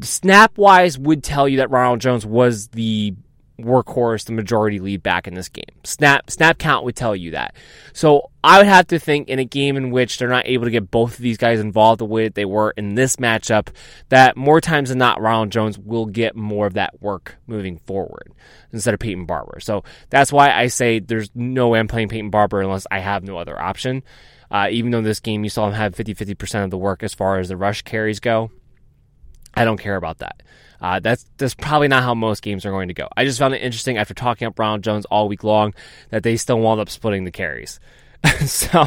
Snap 0.02 0.58
wise 0.58 1.00
would 1.00 1.24
tell 1.24 1.48
you 1.48 1.58
that 1.58 1.72
Ronald 1.72 2.02
Jones 2.02 2.26
was 2.26 2.68
the 2.70 3.16
workhorse, 3.60 4.26
the 4.26 4.34
majority 4.34 4.80
lead 4.80 5.04
back 5.04 5.28
in 5.28 5.34
this 5.34 5.50
game. 5.50 5.64
Snap 5.84 6.30
snap 6.30 6.58
count 6.58 6.86
would 6.86 6.96
tell 6.96 7.16
you 7.16 7.32
that. 7.32 7.56
So 7.94 8.32
I 8.44 8.58
would 8.58 8.68
have 8.68 8.88
to 8.88 9.00
think 9.00 9.30
in 9.30 9.40
a 9.40 9.46
game 9.46 9.78
in 9.78 9.92
which 9.92 10.18
they're 10.18 10.30
not 10.30 10.48
able 10.48 10.66
to 10.66 10.72
get 10.72 10.92
both 10.92 11.14
of 11.14 11.20
these 11.20 11.38
guys 11.38 11.60
involved 11.60 12.00
the 12.00 12.06
way 12.06 12.26
that 12.26 12.36
they 12.36 12.46
were 12.46 12.72
in 12.72 12.96
this 12.96 13.18
matchup, 13.18 13.70
that 14.10 14.38
more 14.38 14.62
times 14.62 14.90
than 14.90 15.00
not, 15.00 15.22
Ronald 15.22 15.52
Jones 15.52 15.78
will 15.78 16.06
get 16.06 16.36
more 16.36 16.68
of 16.68 16.76
that 16.76 17.02
work 17.02 17.38
moving 17.48 17.78
forward 17.80 18.32
instead 18.72 18.94
of 18.94 19.00
Peyton 19.00 19.26
Barber. 19.26 19.60
So 19.60 19.84
that's 20.10 20.32
why 20.32 20.52
I 20.52 20.68
say 20.68 21.00
there's 21.00 21.30
no 21.34 21.70
way 21.70 21.80
I'm 21.80 21.88
playing 21.88 22.10
Peyton 22.10 22.30
Barber 22.30 22.62
unless 22.62 22.88
I 22.92 23.00
have 23.00 23.24
no 23.24 23.38
other 23.38 23.60
option. 23.60 24.04
Uh, 24.50 24.70
even 24.72 24.92
though 24.92 25.02
this 25.02 25.20
game 25.20 25.44
you 25.44 25.50
saw 25.50 25.68
him 25.68 25.74
have 25.74 25.94
50 25.96 26.16
50% 26.16 26.64
of 26.64 26.70
the 26.70 26.78
work 26.78 27.04
as 27.04 27.14
far 27.14 27.40
as 27.40 27.50
the 27.50 27.58
rush 27.58 27.82
carries 27.82 28.20
go, 28.22 28.50
I 29.54 29.66
don't 29.66 29.80
care 29.80 29.96
about 29.96 30.20
that. 30.20 30.44
Uh, 30.82 31.00
that's 31.00 31.26
that's 31.38 31.56
probably 31.56 31.88
not 31.88 32.04
how 32.04 32.14
most 32.14 32.42
games 32.42 32.66
are 32.66 32.72
going 32.72 32.88
to 32.88 32.94
go. 32.94 33.08
I 33.16 33.26
just 33.26 33.40
found 33.40 33.54
it 33.54 33.62
interesting 33.62 33.98
after 33.98 34.14
talking 34.14 34.48
up 34.48 34.60
Ronald 34.60 34.84
Jones 34.84 35.06
all 35.06 35.28
week 35.28 35.44
long 35.44 35.74
that 36.10 36.24
they 36.24 36.38
still 36.38 36.60
wound 36.60 36.80
up 36.80 36.90
splitting 36.90 37.24
the 37.24 37.32
carries. 37.32 37.80
so 38.46 38.86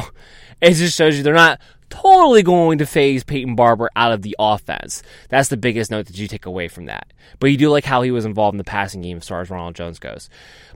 it 0.61 0.73
just 0.73 0.97
shows 0.97 1.17
you 1.17 1.23
they're 1.23 1.33
not 1.33 1.59
totally 1.89 2.41
going 2.41 2.79
to 2.79 2.85
phase 2.85 3.23
Peyton 3.23 3.55
Barber 3.55 3.89
out 3.95 4.13
of 4.13 4.21
the 4.21 4.35
offense. 4.39 5.03
That's 5.29 5.49
the 5.49 5.57
biggest 5.57 5.91
note 5.91 6.07
that 6.07 6.17
you 6.17 6.27
take 6.27 6.45
away 6.45 6.67
from 6.67 6.85
that. 6.85 7.11
But 7.39 7.51
you 7.51 7.57
do 7.57 7.69
like 7.69 7.85
how 7.85 8.01
he 8.01 8.11
was 8.11 8.25
involved 8.25 8.53
in 8.53 8.57
the 8.57 8.63
passing 8.63 9.01
game 9.01 9.17
as 9.17 9.27
far 9.27 9.41
as 9.41 9.49
Ronald 9.49 9.75
Jones 9.75 9.99
goes. 9.99 10.29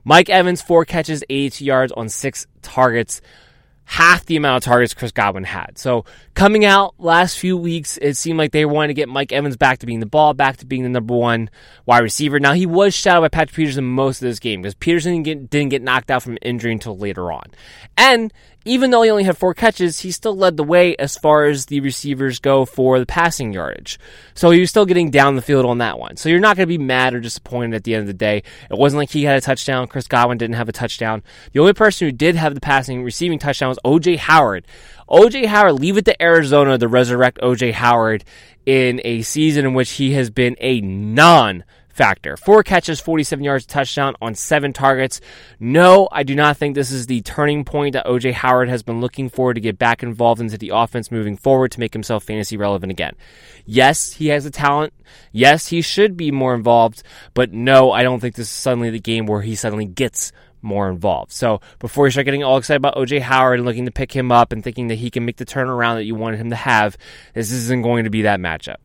Mike 0.04 0.28
Evans, 0.28 0.62
four 0.62 0.84
catches, 0.84 1.24
82 1.28 1.64
yards 1.64 1.92
on 1.92 2.08
six 2.08 2.46
targets. 2.62 3.20
Half 3.88 4.26
the 4.26 4.36
amount 4.36 4.56
of 4.56 4.64
targets 4.64 4.94
Chris 4.94 5.12
Godwin 5.12 5.44
had. 5.44 5.78
So 5.78 6.04
coming 6.34 6.64
out 6.64 6.94
last 6.98 7.38
few 7.38 7.56
weeks, 7.56 7.98
it 8.02 8.16
seemed 8.16 8.36
like 8.36 8.50
they 8.50 8.64
wanted 8.64 8.88
to 8.88 8.94
get 8.94 9.08
Mike 9.08 9.32
Evans 9.32 9.56
back 9.56 9.78
to 9.78 9.86
being 9.86 10.00
the 10.00 10.06
ball, 10.06 10.34
back 10.34 10.56
to 10.58 10.66
being 10.66 10.82
the 10.82 10.88
number 10.88 11.14
one 11.14 11.48
wide 11.86 12.00
receiver. 12.00 12.40
Now 12.40 12.52
he 12.52 12.66
was 12.66 12.94
shadowed 12.94 13.20
by 13.22 13.28
Patrick 13.28 13.54
Peterson 13.54 13.84
most 13.84 14.20
of 14.20 14.26
this 14.26 14.40
game 14.40 14.60
because 14.60 14.74
Peterson 14.74 15.22
didn't 15.22 15.24
get, 15.24 15.50
didn't 15.50 15.70
get 15.70 15.82
knocked 15.82 16.10
out 16.10 16.24
from 16.24 16.36
injury 16.42 16.72
until 16.72 16.98
later 16.98 17.30
on. 17.30 17.44
And 17.96 18.32
even 18.66 18.90
though 18.90 19.02
he 19.02 19.10
only 19.10 19.24
had 19.24 19.38
four 19.38 19.54
catches, 19.54 20.00
he 20.00 20.10
still 20.10 20.36
led 20.36 20.56
the 20.56 20.64
way 20.64 20.96
as 20.96 21.16
far 21.16 21.44
as 21.44 21.66
the 21.66 21.80
receivers 21.80 22.40
go 22.40 22.64
for 22.64 22.98
the 22.98 23.06
passing 23.06 23.52
yardage. 23.52 23.98
So 24.34 24.50
he 24.50 24.60
was 24.60 24.70
still 24.70 24.86
getting 24.86 25.10
down 25.10 25.36
the 25.36 25.42
field 25.42 25.64
on 25.64 25.78
that 25.78 25.98
one. 25.98 26.16
So 26.16 26.28
you're 26.28 26.40
not 26.40 26.56
going 26.56 26.68
to 26.68 26.78
be 26.78 26.82
mad 26.82 27.14
or 27.14 27.20
disappointed 27.20 27.74
at 27.74 27.84
the 27.84 27.94
end 27.94 28.02
of 28.02 28.06
the 28.08 28.14
day. 28.14 28.42
It 28.68 28.76
wasn't 28.76 28.98
like 28.98 29.10
he 29.10 29.22
had 29.22 29.36
a 29.36 29.40
touchdown. 29.40 29.86
Chris 29.86 30.08
Godwin 30.08 30.38
didn't 30.38 30.56
have 30.56 30.68
a 30.68 30.72
touchdown. 30.72 31.22
The 31.52 31.60
only 31.60 31.74
person 31.74 32.08
who 32.08 32.12
did 32.12 32.34
have 32.34 32.54
the 32.54 32.60
passing 32.60 33.04
receiving 33.04 33.38
touchdown 33.38 33.68
was 33.68 33.78
OJ 33.84 34.18
Howard. 34.18 34.66
OJ 35.08 35.46
Howard, 35.46 35.78
leave 35.78 35.96
it 35.96 36.04
to 36.06 36.22
Arizona 36.22 36.76
to 36.76 36.88
resurrect 36.88 37.38
OJ 37.38 37.72
Howard 37.72 38.24
in 38.66 39.00
a 39.04 39.22
season 39.22 39.64
in 39.64 39.74
which 39.74 39.92
he 39.92 40.14
has 40.14 40.28
been 40.30 40.56
a 40.60 40.80
non 40.80 41.62
factor. 41.96 42.36
Four 42.36 42.62
catches, 42.62 43.00
47 43.00 43.42
yards, 43.42 43.66
touchdown 43.66 44.14
on 44.20 44.34
seven 44.34 44.72
targets. 44.72 45.20
No, 45.58 46.08
I 46.12 46.22
do 46.22 46.34
not 46.34 46.58
think 46.58 46.74
this 46.74 46.92
is 46.92 47.06
the 47.06 47.22
turning 47.22 47.64
point 47.64 47.94
that 47.94 48.06
OJ 48.06 48.32
Howard 48.34 48.68
has 48.68 48.82
been 48.82 49.00
looking 49.00 49.28
for 49.30 49.54
to 49.54 49.60
get 49.60 49.78
back 49.78 50.02
involved 50.02 50.40
into 50.40 50.58
the 50.58 50.70
offense 50.74 51.10
moving 51.10 51.36
forward 51.36 51.72
to 51.72 51.80
make 51.80 51.94
himself 51.94 52.24
fantasy 52.24 52.56
relevant 52.56 52.92
again. 52.92 53.14
Yes, 53.64 54.12
he 54.12 54.28
has 54.28 54.44
the 54.44 54.50
talent. 54.50 54.92
Yes, 55.32 55.68
he 55.68 55.80
should 55.80 56.16
be 56.16 56.30
more 56.30 56.54
involved, 56.54 57.02
but 57.34 57.52
no, 57.52 57.90
I 57.90 58.02
don't 58.02 58.20
think 58.20 58.34
this 58.34 58.48
is 58.48 58.52
suddenly 58.52 58.90
the 58.90 59.00
game 59.00 59.26
where 59.26 59.42
he 59.42 59.54
suddenly 59.54 59.86
gets 59.86 60.32
more 60.62 60.88
involved. 60.88 61.32
So 61.32 61.60
before 61.78 62.06
you 62.06 62.10
start 62.10 62.26
getting 62.26 62.44
all 62.44 62.58
excited 62.58 62.78
about 62.78 62.96
OJ 62.96 63.20
Howard 63.20 63.60
and 63.60 63.66
looking 63.66 63.86
to 63.86 63.90
pick 63.90 64.12
him 64.12 64.30
up 64.30 64.52
and 64.52 64.62
thinking 64.62 64.88
that 64.88 64.96
he 64.96 65.10
can 65.10 65.24
make 65.24 65.36
the 65.36 65.46
turnaround 65.46 65.94
that 65.94 66.04
you 66.04 66.14
wanted 66.14 66.40
him 66.40 66.50
to 66.50 66.56
have, 66.56 66.98
this 67.34 67.50
isn't 67.50 67.82
going 67.82 68.04
to 68.04 68.10
be 68.10 68.22
that 68.22 68.40
matchup. 68.40 68.76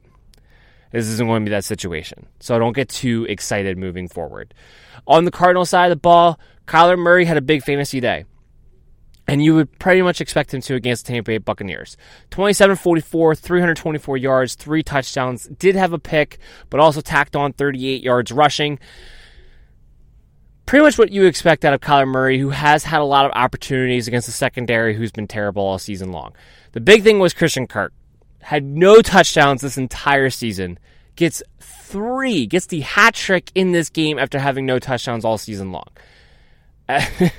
This 0.91 1.07
isn't 1.07 1.25
going 1.25 1.43
to 1.43 1.49
be 1.49 1.55
that 1.55 1.65
situation. 1.65 2.27
So 2.39 2.59
don't 2.59 2.75
get 2.75 2.89
too 2.89 3.25
excited 3.29 3.77
moving 3.77 4.07
forward. 4.07 4.53
On 5.07 5.25
the 5.25 5.31
Cardinal 5.31 5.65
side 5.65 5.85
of 5.85 5.91
the 5.91 5.95
ball, 6.01 6.39
Kyler 6.67 6.97
Murray 6.97 7.25
had 7.25 7.37
a 7.37 7.41
big 7.41 7.63
fantasy 7.63 7.99
day. 7.99 8.25
And 9.27 9.41
you 9.41 9.55
would 9.55 9.79
pretty 9.79 10.01
much 10.01 10.19
expect 10.19 10.53
him 10.53 10.61
to 10.61 10.75
against 10.75 11.05
the 11.05 11.13
Tampa 11.13 11.31
Bay 11.31 11.37
Buccaneers. 11.37 11.95
27 12.31 12.75
44, 12.75 13.35
324 13.35 14.17
yards, 14.17 14.55
three 14.55 14.83
touchdowns. 14.83 15.47
Did 15.47 15.75
have 15.75 15.93
a 15.93 15.99
pick, 15.99 16.39
but 16.69 16.79
also 16.79 16.99
tacked 16.99 17.35
on 17.35 17.53
38 17.53 18.03
yards 18.03 18.31
rushing. 18.31 18.79
Pretty 20.65 20.83
much 20.83 20.97
what 20.97 21.11
you 21.11 21.25
expect 21.25 21.63
out 21.63 21.73
of 21.73 21.81
Kyler 21.81 22.07
Murray, 22.07 22.39
who 22.39 22.49
has 22.49 22.83
had 22.83 22.99
a 22.99 23.05
lot 23.05 23.25
of 23.25 23.31
opportunities 23.33 24.07
against 24.07 24.27
the 24.27 24.33
secondary, 24.33 24.95
who's 24.95 25.11
been 25.11 25.27
terrible 25.27 25.63
all 25.63 25.79
season 25.79 26.11
long. 26.11 26.33
The 26.73 26.81
big 26.81 27.03
thing 27.03 27.19
was 27.19 27.33
Christian 27.33 27.67
Kirk 27.67 27.93
had 28.41 28.63
no 28.63 29.01
touchdowns 29.01 29.61
this 29.61 29.77
entire 29.77 30.29
season, 30.29 30.79
gets 31.15 31.43
three, 31.59 32.45
gets 32.45 32.67
the 32.67 32.81
hat 32.81 33.15
trick 33.15 33.51
in 33.55 33.71
this 33.71 33.89
game 33.89 34.17
after 34.19 34.39
having 34.39 34.65
no 34.65 34.79
touchdowns 34.79 35.25
all 35.25 35.37
season 35.37 35.71
long. 35.71 35.87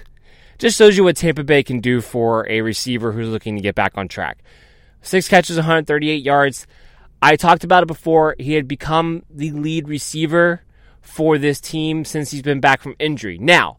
just 0.59 0.79
shows 0.79 0.97
you 0.97 1.05
what 1.05 1.17
Tampa 1.17 1.45
Bay 1.45 1.63
can 1.63 1.81
do 1.81 2.01
for 2.01 2.49
a 2.49 2.61
receiver 2.61 3.13
who's 3.13 3.29
looking 3.29 3.57
to 3.57 3.63
get 3.63 3.75
back 3.75 3.93
on 3.97 4.09
track. 4.09 4.39
Six 5.03 5.29
catches, 5.29 5.57
138 5.57 6.23
yards. 6.23 6.67
I 7.21 7.37
talked 7.37 7.65
about 7.65 7.83
it 7.83 7.87
before. 7.87 8.37
He 8.39 8.55
had 8.55 8.69
become 8.69 9.25
the 9.29 9.51
lead 9.51 9.89
receiver 9.89 10.63
for 11.01 11.39
this 11.39 11.61
team 11.61 12.05
since 12.05 12.31
he's 12.31 12.43
been 12.43 12.61
back 12.61 12.81
from 12.81 12.95
injury. 12.99 13.39
Now, 13.39 13.79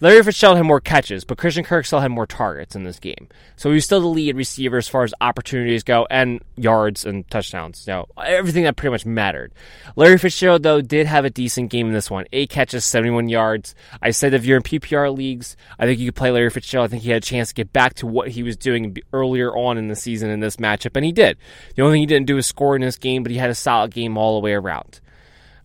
Larry 0.00 0.22
Fitzgerald 0.22 0.56
had 0.56 0.66
more 0.66 0.80
catches, 0.80 1.24
but 1.24 1.38
Christian 1.38 1.64
Kirk 1.64 1.84
still 1.84 1.98
had 1.98 2.12
more 2.12 2.26
targets 2.26 2.76
in 2.76 2.84
this 2.84 3.00
game. 3.00 3.28
So 3.56 3.70
he 3.70 3.74
was 3.74 3.84
still 3.84 4.00
the 4.00 4.06
lead 4.06 4.36
receiver 4.36 4.76
as 4.76 4.86
far 4.86 5.02
as 5.02 5.12
opportunities 5.20 5.82
go 5.82 6.06
and 6.08 6.40
yards 6.56 7.04
and 7.04 7.28
touchdowns. 7.30 7.84
You 7.86 7.94
know, 7.94 8.06
everything 8.24 8.62
that 8.62 8.76
pretty 8.76 8.92
much 8.92 9.04
mattered. 9.04 9.52
Larry 9.96 10.18
Fitzgerald, 10.18 10.62
though, 10.62 10.80
did 10.80 11.08
have 11.08 11.24
a 11.24 11.30
decent 11.30 11.70
game 11.70 11.88
in 11.88 11.92
this 11.92 12.10
one. 12.10 12.26
Eight 12.32 12.48
catches, 12.48 12.84
71 12.84 13.28
yards. 13.28 13.74
I 14.00 14.12
said 14.12 14.34
if 14.34 14.44
you're 14.46 14.58
in 14.58 14.62
PPR 14.62 15.16
leagues, 15.16 15.56
I 15.80 15.86
think 15.86 15.98
you 15.98 16.06
could 16.08 16.16
play 16.16 16.30
Larry 16.30 16.50
Fitzgerald. 16.50 16.88
I 16.88 16.90
think 16.90 17.02
he 17.02 17.10
had 17.10 17.22
a 17.24 17.26
chance 17.26 17.48
to 17.48 17.54
get 17.54 17.72
back 17.72 17.94
to 17.94 18.06
what 18.06 18.28
he 18.28 18.44
was 18.44 18.56
doing 18.56 18.96
earlier 19.12 19.50
on 19.56 19.78
in 19.78 19.88
the 19.88 19.96
season 19.96 20.30
in 20.30 20.38
this 20.38 20.58
matchup, 20.58 20.94
and 20.94 21.04
he 21.04 21.12
did. 21.12 21.38
The 21.74 21.82
only 21.82 21.94
thing 21.94 22.02
he 22.02 22.06
didn't 22.06 22.26
do 22.26 22.36
was 22.36 22.46
score 22.46 22.76
in 22.76 22.82
this 22.82 22.98
game, 22.98 23.24
but 23.24 23.32
he 23.32 23.38
had 23.38 23.50
a 23.50 23.54
solid 23.54 23.92
game 23.92 24.16
all 24.16 24.34
the 24.34 24.44
way 24.44 24.52
around. 24.52 25.00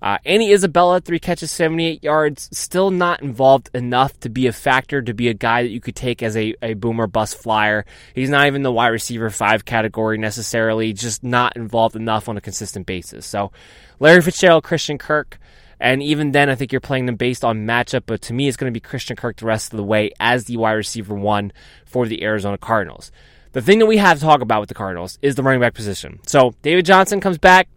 Uh, 0.04 0.18
Andy 0.26 0.52
Isabella, 0.52 1.00
three 1.00 1.18
catches, 1.18 1.50
78 1.50 2.04
yards, 2.04 2.50
still 2.52 2.92
not 2.92 3.22
involved 3.22 3.70
enough 3.74 4.20
to 4.20 4.28
be 4.28 4.48
a 4.48 4.52
factor, 4.52 5.02
to 5.02 5.14
be 5.14 5.30
a 5.30 5.34
guy 5.34 5.64
that 5.64 5.70
you 5.70 5.80
could 5.80 5.96
take 5.96 6.22
as 6.22 6.36
a, 6.36 6.54
a 6.62 6.74
boomer 6.74 7.08
bust 7.08 7.38
flyer. 7.38 7.86
He's 8.14 8.30
not 8.30 8.46
even 8.48 8.64
the 8.64 8.72
wide 8.72 8.90
receiver 8.90 9.30
five 9.30 9.64
category 9.64 10.18
necessarily, 10.18 10.92
just 10.92 11.24
not 11.24 11.56
involved 11.56 11.96
enough 11.96 12.28
on 12.28 12.36
a 12.36 12.42
consistent 12.42 12.86
basis. 12.86 13.26
So, 13.26 13.54
Larry 14.02 14.22
Fitzgerald, 14.22 14.66
Christian 14.66 14.98
Kirk, 14.98 15.40
and 15.80 16.04
even 16.04 16.34
then, 16.34 16.50
I 16.50 16.56
think 16.56 16.74
you're 16.74 16.82
playing 16.82 17.06
them 17.06 17.16
based 17.16 17.46
on 17.46 17.66
matchup, 17.66 18.04
but 18.06 18.22
to 18.24 18.34
me, 18.34 18.50
it's 18.50 18.58
going 18.58 18.72
to 18.72 18.78
be 18.78 18.82
Christian 18.82 19.16
Kirk 19.16 19.38
the 19.38 19.46
rest 19.46 19.72
of 19.72 19.78
the 19.78 19.86
way 19.86 20.12
as 20.20 20.44
the 20.44 20.58
wide 20.58 20.74
receiver 20.74 21.16
one 21.16 21.54
for 21.86 22.08
the 22.08 22.24
Arizona 22.24 22.58
Cardinals. 22.58 23.10
The 23.54 23.62
thing 23.62 23.80
that 23.80 23.86
we 23.86 23.98
have 23.98 24.18
to 24.18 24.24
talk 24.26 24.42
about 24.42 24.60
with 24.60 24.68
the 24.68 24.76
Cardinals 24.76 25.18
is 25.22 25.36
the 25.36 25.44
running 25.44 25.62
back 25.62 25.76
position. 25.76 26.20
So, 26.28 26.56
David 26.62 26.86
Johnson 26.86 27.22
comes 27.22 27.38
back 27.38 27.70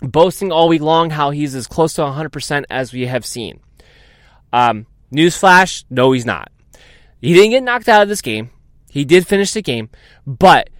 boasting 0.00 0.52
all 0.52 0.68
week 0.68 0.82
long 0.82 1.10
how 1.10 1.30
he's 1.30 1.54
as 1.54 1.66
close 1.66 1.94
to 1.94 2.02
100% 2.02 2.64
as 2.70 2.92
we 2.92 3.06
have 3.06 3.24
seen. 3.24 3.60
Um, 4.52 4.86
newsflash, 5.12 5.84
no, 5.90 6.12
he's 6.12 6.26
not. 6.26 6.50
He 7.20 7.34
didn't 7.34 7.50
get 7.50 7.62
knocked 7.62 7.88
out 7.88 8.02
of 8.02 8.08
this 8.08 8.22
game. 8.22 8.50
He 8.90 9.04
did 9.04 9.26
finish 9.26 9.52
the 9.52 9.62
game, 9.62 9.90
but 10.26 10.70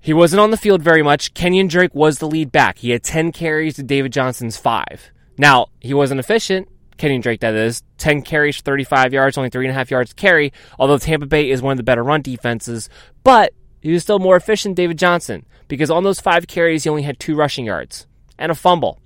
he 0.00 0.12
wasn't 0.12 0.40
on 0.40 0.50
the 0.50 0.56
field 0.56 0.82
very 0.82 1.02
much. 1.02 1.34
Kenyon 1.34 1.68
Drake 1.68 1.94
was 1.94 2.18
the 2.18 2.28
lead 2.28 2.52
back. 2.52 2.78
He 2.78 2.90
had 2.90 3.02
10 3.02 3.32
carries 3.32 3.76
to 3.76 3.82
David 3.82 4.12
Johnson's 4.12 4.56
five. 4.56 5.10
Now, 5.38 5.66
he 5.80 5.94
wasn't 5.94 6.20
efficient. 6.20 6.68
Kenyon 6.98 7.20
Drake, 7.20 7.40
that 7.40 7.54
is. 7.54 7.82
10 7.98 8.22
carries, 8.22 8.60
35 8.60 9.12
yards, 9.12 9.38
only 9.38 9.50
3.5 9.50 9.90
yards 9.90 10.10
to 10.10 10.16
carry, 10.16 10.52
although 10.78 10.98
Tampa 10.98 11.26
Bay 11.26 11.50
is 11.50 11.62
one 11.62 11.72
of 11.72 11.78
the 11.78 11.82
better 11.82 12.04
run 12.04 12.22
defenses, 12.22 12.88
but 13.24 13.52
he 13.80 13.92
was 13.92 14.02
still 14.02 14.18
more 14.18 14.36
efficient, 14.36 14.76
David 14.76 14.98
Johnson, 14.98 15.44
because 15.66 15.90
on 15.90 16.04
those 16.04 16.20
five 16.20 16.46
carries, 16.46 16.84
he 16.84 16.90
only 16.90 17.02
had 17.02 17.18
two 17.18 17.34
rushing 17.34 17.66
yards 17.66 18.06
and 18.38 18.52
a 18.52 18.54
fumble. 18.54 19.00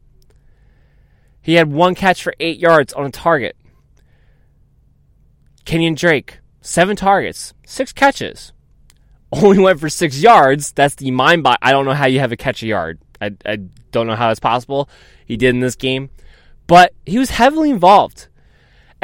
He 1.40 1.54
had 1.54 1.70
one 1.70 1.94
catch 1.94 2.22
for 2.22 2.34
eight 2.40 2.58
yards 2.58 2.92
on 2.92 3.06
a 3.06 3.10
target. 3.10 3.56
Kenyon 5.64 5.94
Drake, 5.94 6.40
seven 6.60 6.96
targets, 6.96 7.54
six 7.64 7.92
catches. 7.92 8.52
Only 9.32 9.58
went 9.58 9.80
for 9.80 9.88
six 9.88 10.20
yards. 10.20 10.72
That's 10.72 10.94
the 10.94 11.10
mind 11.10 11.42
bot. 11.42 11.58
I 11.62 11.72
don't 11.72 11.84
know 11.84 11.94
how 11.94 12.06
you 12.06 12.20
have 12.20 12.32
a 12.32 12.36
catch 12.36 12.62
a 12.62 12.66
yard. 12.66 12.98
I, 13.20 13.32
I 13.44 13.56
don't 13.90 14.06
know 14.06 14.14
how 14.14 14.28
that's 14.28 14.40
possible. 14.40 14.88
He 15.24 15.36
did 15.36 15.54
in 15.54 15.60
this 15.60 15.76
game. 15.76 16.10
But 16.66 16.94
he 17.04 17.18
was 17.18 17.30
heavily 17.30 17.70
involved. 17.70 18.28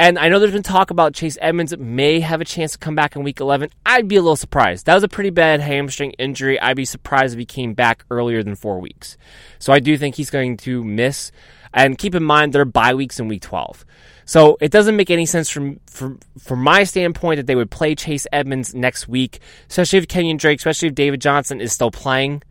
And 0.03 0.19
I 0.19 0.29
know 0.29 0.41
there's 0.41 0.51
been 0.51 0.65
talk 0.65 0.91
about 0.91 1.15
Chase 1.15 1.39
Edmonds 1.41 1.79
may 1.79 2.19
have 2.19 2.41
a 2.41 2.45
chance 2.45 2.73
to 2.73 2.79
come 2.79 2.97
back 2.97 3.15
in 3.15 3.23
week 3.23 3.39
11. 3.39 3.71
I'd 3.87 4.09
be 4.09 4.17
a 4.17 4.21
little 4.21 4.35
surprised. 4.35 4.87
That 4.87 4.95
was 4.95 5.05
a 5.05 5.09
pretty 5.09 5.31
bad 5.31 5.61
hamstring 5.61 6.11
injury. 6.19 6.59
I'd 6.61 6.75
be 6.75 6.85
surprised 6.85 7.35
if 7.35 7.39
he 7.39 7.47
came 7.47 7.73
back 7.73 8.05
earlier 8.11 8.43
than 8.43 8.57
four 8.57 8.81
weeks. 8.81 9.17
So 9.61 9.73
I 9.73 9.79
do 9.79 9.97
think 9.97 10.17
he's 10.17 10.29
going 10.29 10.57
to 10.57 10.83
miss. 10.83 11.31
And 11.73 11.97
keep 11.97 12.17
in 12.17 12.25
mind, 12.25 12.53
there 12.53 12.63
are 12.63 12.65
bye 12.65 12.95
weeks 12.95 13.21
in 13.21 13.29
week 13.29 13.43
12. 13.43 13.85
So 14.25 14.59
it 14.61 14.73
doesn't 14.73 14.97
make 14.97 15.09
any 15.09 15.25
sense 15.25 15.49
from, 15.49 15.79
from, 15.87 16.19
from 16.37 16.65
my 16.65 16.83
standpoint 16.83 17.37
that 17.37 17.47
they 17.47 17.55
would 17.55 17.71
play 17.71 17.95
Chase 17.95 18.27
Edmonds 18.33 18.75
next 18.75 19.07
week, 19.07 19.39
especially 19.71 20.01
if 20.01 20.09
Kenyon 20.09 20.37
Drake, 20.37 20.59
especially 20.59 20.89
if 20.89 20.97
David 20.97 21.21
Johnson 21.21 21.61
is 21.61 21.73
still 21.73 21.93
playing. 21.93 22.43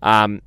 Um, 0.00 0.40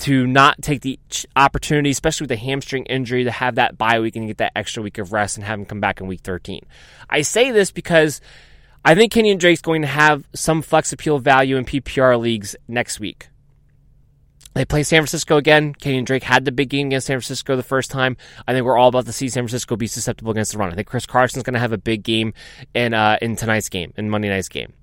to 0.00 0.26
not 0.26 0.60
take 0.62 0.80
the 0.80 0.98
opportunity, 1.36 1.90
especially 1.90 2.24
with 2.24 2.30
the 2.30 2.36
hamstring 2.36 2.84
injury, 2.86 3.24
to 3.24 3.30
have 3.30 3.56
that 3.56 3.78
bye 3.78 4.00
week 4.00 4.16
and 4.16 4.26
get 4.26 4.38
that 4.38 4.52
extra 4.56 4.82
week 4.82 4.98
of 4.98 5.12
rest 5.12 5.36
and 5.36 5.44
have 5.44 5.58
him 5.58 5.64
come 5.64 5.80
back 5.80 6.00
in 6.00 6.06
week 6.06 6.20
13. 6.20 6.60
I 7.10 7.22
say 7.22 7.50
this 7.50 7.70
because 7.70 8.20
I 8.84 8.94
think 8.94 9.12
Kenyon 9.12 9.38
Drake's 9.38 9.62
going 9.62 9.82
to 9.82 9.88
have 9.88 10.26
some 10.34 10.62
flex 10.62 10.92
appeal 10.92 11.18
value 11.18 11.56
in 11.56 11.64
PPR 11.64 12.18
leagues 12.18 12.56
next 12.68 12.98
week. 12.98 13.28
They 14.54 14.64
play 14.66 14.82
San 14.82 15.00
Francisco 15.00 15.38
again. 15.38 15.72
Kenyon 15.72 16.04
Drake 16.04 16.24
had 16.24 16.44
the 16.44 16.52
big 16.52 16.68
game 16.68 16.88
against 16.88 17.06
San 17.06 17.14
Francisco 17.14 17.56
the 17.56 17.62
first 17.62 17.90
time. 17.90 18.18
I 18.46 18.52
think 18.52 18.66
we're 18.66 18.76
all 18.76 18.88
about 18.88 19.06
to 19.06 19.12
see 19.12 19.28
San 19.28 19.44
Francisco 19.44 19.76
be 19.76 19.86
susceptible 19.86 20.32
against 20.32 20.52
the 20.52 20.58
run. 20.58 20.70
I 20.70 20.74
think 20.74 20.88
Chris 20.88 21.06
Carson's 21.06 21.42
going 21.42 21.54
to 21.54 21.60
have 21.60 21.72
a 21.72 21.78
big 21.78 22.02
game 22.02 22.34
in 22.74 22.92
uh, 22.92 23.16
in 23.22 23.36
tonight's 23.36 23.70
game, 23.70 23.94
in 23.96 24.10
Monday 24.10 24.28
night's 24.28 24.48
game. 24.48 24.74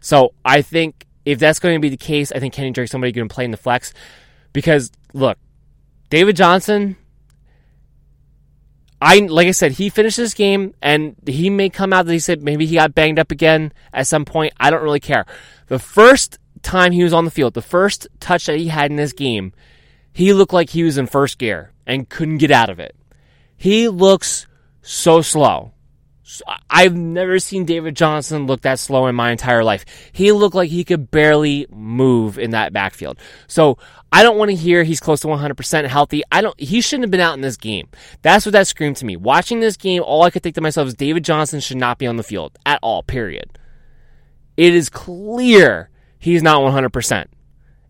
So 0.00 0.34
I 0.44 0.60
think 0.60 1.06
if 1.24 1.38
that's 1.38 1.58
going 1.58 1.76
to 1.76 1.80
be 1.80 1.88
the 1.88 1.96
case, 1.96 2.32
I 2.32 2.38
think 2.38 2.52
Kenyon 2.52 2.74
Drake's 2.74 2.90
somebody 2.90 3.12
going 3.12 3.28
to 3.28 3.34
play 3.34 3.44
in 3.44 3.50
the 3.50 3.56
flex. 3.56 3.94
Because 4.52 4.92
look, 5.12 5.38
David 6.10 6.36
Johnson, 6.36 6.96
I 9.00 9.18
like 9.18 9.48
I 9.48 9.52
said, 9.52 9.72
he 9.72 9.88
finished 9.88 10.16
this 10.16 10.34
game 10.34 10.74
and 10.80 11.16
he 11.26 11.50
may 11.50 11.70
come 11.70 11.92
out 11.92 12.06
that 12.06 12.12
he 12.12 12.18
said 12.18 12.42
maybe 12.42 12.66
he 12.66 12.76
got 12.76 12.94
banged 12.94 13.18
up 13.18 13.30
again 13.30 13.72
at 13.92 14.06
some 14.06 14.24
point. 14.24 14.52
I 14.60 14.70
don't 14.70 14.82
really 14.82 15.00
care. 15.00 15.26
The 15.68 15.78
first 15.78 16.38
time 16.62 16.92
he 16.92 17.02
was 17.02 17.12
on 17.12 17.24
the 17.24 17.30
field, 17.30 17.54
the 17.54 17.62
first 17.62 18.06
touch 18.20 18.46
that 18.46 18.58
he 18.58 18.68
had 18.68 18.90
in 18.90 18.96
this 18.96 19.12
game, 19.12 19.52
he 20.12 20.32
looked 20.32 20.52
like 20.52 20.70
he 20.70 20.84
was 20.84 20.98
in 20.98 21.06
first 21.06 21.38
gear 21.38 21.72
and 21.86 22.08
couldn't 22.08 22.38
get 22.38 22.50
out 22.50 22.70
of 22.70 22.78
it. 22.78 22.94
He 23.56 23.88
looks 23.88 24.46
so 24.82 25.22
slow. 25.22 25.72
I've 26.70 26.96
never 26.96 27.38
seen 27.38 27.64
David 27.64 27.96
Johnson 27.96 28.46
look 28.46 28.62
that 28.62 28.78
slow 28.78 29.06
in 29.06 29.14
my 29.14 29.30
entire 29.30 29.64
life. 29.64 29.84
He 30.12 30.32
looked 30.32 30.54
like 30.54 30.70
he 30.70 30.84
could 30.84 31.10
barely 31.10 31.66
move 31.70 32.38
in 32.38 32.52
that 32.52 32.72
backfield. 32.72 33.18
So 33.48 33.78
I 34.10 34.22
don't 34.22 34.38
want 34.38 34.50
to 34.50 34.56
hear 34.56 34.84
he's 34.84 35.00
close 35.00 35.20
to 35.20 35.26
100% 35.26 35.86
healthy. 35.86 36.22
I 36.30 36.40
don't, 36.40 36.58
he 36.58 36.80
shouldn't 36.80 37.04
have 37.04 37.10
been 37.10 37.20
out 37.20 37.34
in 37.34 37.40
this 37.40 37.56
game. 37.56 37.88
That's 38.22 38.46
what 38.46 38.52
that 38.52 38.66
screamed 38.66 38.96
to 38.98 39.04
me. 39.04 39.16
Watching 39.16 39.60
this 39.60 39.76
game, 39.76 40.02
all 40.02 40.22
I 40.22 40.30
could 40.30 40.42
think 40.42 40.54
to 40.54 40.60
myself 40.60 40.88
is 40.88 40.94
David 40.94 41.24
Johnson 41.24 41.60
should 41.60 41.76
not 41.76 41.98
be 41.98 42.06
on 42.06 42.16
the 42.16 42.22
field 42.22 42.56
at 42.64 42.78
all, 42.82 43.02
period. 43.02 43.58
It 44.56 44.74
is 44.74 44.88
clear 44.88 45.90
he's 46.18 46.42
not 46.42 46.60
100%. 46.60 47.26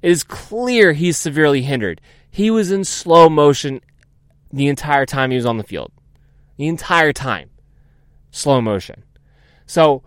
It 0.02 0.10
is 0.10 0.24
clear 0.24 0.92
he's 0.92 1.16
severely 1.16 1.62
hindered. 1.62 2.00
He 2.30 2.50
was 2.50 2.72
in 2.72 2.84
slow 2.84 3.28
motion 3.28 3.80
the 4.52 4.68
entire 4.68 5.06
time 5.06 5.30
he 5.30 5.36
was 5.36 5.46
on 5.46 5.58
the 5.58 5.64
field. 5.64 5.92
The 6.56 6.66
entire 6.66 7.12
time 7.12 7.50
slow 8.32 8.60
motion. 8.60 9.04
So 9.66 10.02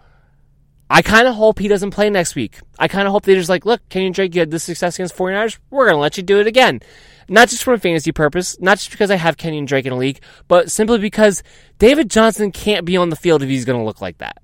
I 0.90 1.02
kind 1.02 1.28
of 1.28 1.36
hope 1.36 1.58
he 1.58 1.68
doesn't 1.68 1.92
play 1.92 2.10
next 2.10 2.36
week. 2.36 2.60
I 2.78 2.88
kind 2.88 3.08
of 3.08 3.12
hope 3.12 3.24
they're 3.24 3.36
just 3.36 3.50
like, 3.50 3.66
look, 3.66 3.88
Kenyon 3.90 4.12
Drake, 4.12 4.36
you 4.36 4.42
had 4.42 4.52
this 4.52 4.64
success 4.64 4.96
against 4.96 5.16
49ers. 5.16 5.58
We're 5.70 5.86
going 5.86 5.96
to 5.96 6.02
let 6.02 6.18
you 6.18 6.24
do 6.24 6.40
it 6.40 6.48
again. 6.48 6.82
Not 7.28 7.48
just 7.48 7.64
for 7.64 7.74
a 7.74 7.80
fantasy 7.80 8.12
purpose, 8.12 8.60
not 8.60 8.78
just 8.78 8.92
because 8.92 9.10
I 9.10 9.16
have 9.16 9.38
Kenyon 9.38 9.66
Drake 9.66 9.88
in 9.88 9.94
a 9.94 9.98
league, 9.98 10.20
but 10.48 10.70
simply 10.70 11.00
because 11.00 11.42
David 11.80 12.12
Johnson 12.12 12.52
can't 12.52 12.86
be 12.86 12.98
on 12.98 13.10
the 13.10 13.16
field 13.16 13.42
if 13.42 13.50
he's 13.50 13.66
going 13.66 13.80
to 13.80 13.86
look 13.86 14.02
like 14.02 14.20
that. 14.20 14.44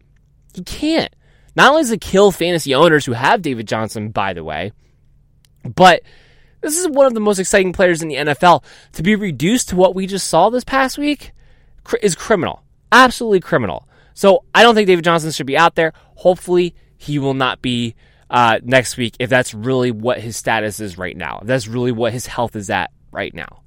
He 0.55 0.63
can't. 0.63 1.13
Not 1.55 1.69
only 1.69 1.83
does 1.83 1.91
it 1.91 2.01
kill 2.01 2.31
fantasy 2.31 2.73
owners 2.73 3.05
who 3.05 3.11
have 3.11 3.43
David 3.43 3.67
Johnson, 3.67 4.09
by 4.09 4.33
the 4.33 4.43
way, 4.43 4.71
but 5.63 6.01
this 6.61 6.79
is 6.79 6.87
one 6.87 7.05
of 7.05 7.13
the 7.13 7.19
most 7.19 7.37
exciting 7.37 7.73
players 7.73 8.01
in 8.01 8.07
the 8.07 8.15
NFL. 8.15 8.63
To 8.93 9.03
be 9.03 9.15
reduced 9.15 9.69
to 9.69 9.75
what 9.75 9.93
we 9.93 10.07
just 10.07 10.27
saw 10.27 10.49
this 10.49 10.63
past 10.63 10.97
week 10.97 11.33
is 12.01 12.15
criminal 12.15 12.63
absolutely 12.91 13.39
criminal. 13.39 13.87
So 14.13 14.43
I 14.53 14.63
don't 14.63 14.75
think 14.75 14.87
David 14.87 15.03
Johnson 15.03 15.31
should 15.31 15.47
be 15.47 15.57
out 15.57 15.75
there. 15.75 15.93
Hopefully, 16.15 16.75
he 16.97 17.19
will 17.19 17.33
not 17.33 17.61
be 17.61 17.95
uh, 18.29 18.59
next 18.63 18.97
week 18.97 19.15
if 19.19 19.29
that's 19.29 19.53
really 19.53 19.91
what 19.91 20.19
his 20.19 20.37
status 20.37 20.79
is 20.79 20.97
right 20.97 21.15
now. 21.15 21.39
If 21.41 21.47
that's 21.47 21.67
really 21.67 21.91
what 21.91 22.13
his 22.13 22.27
health 22.27 22.55
is 22.55 22.69
at 22.69 22.91
right 23.11 23.33
now. 23.33 23.60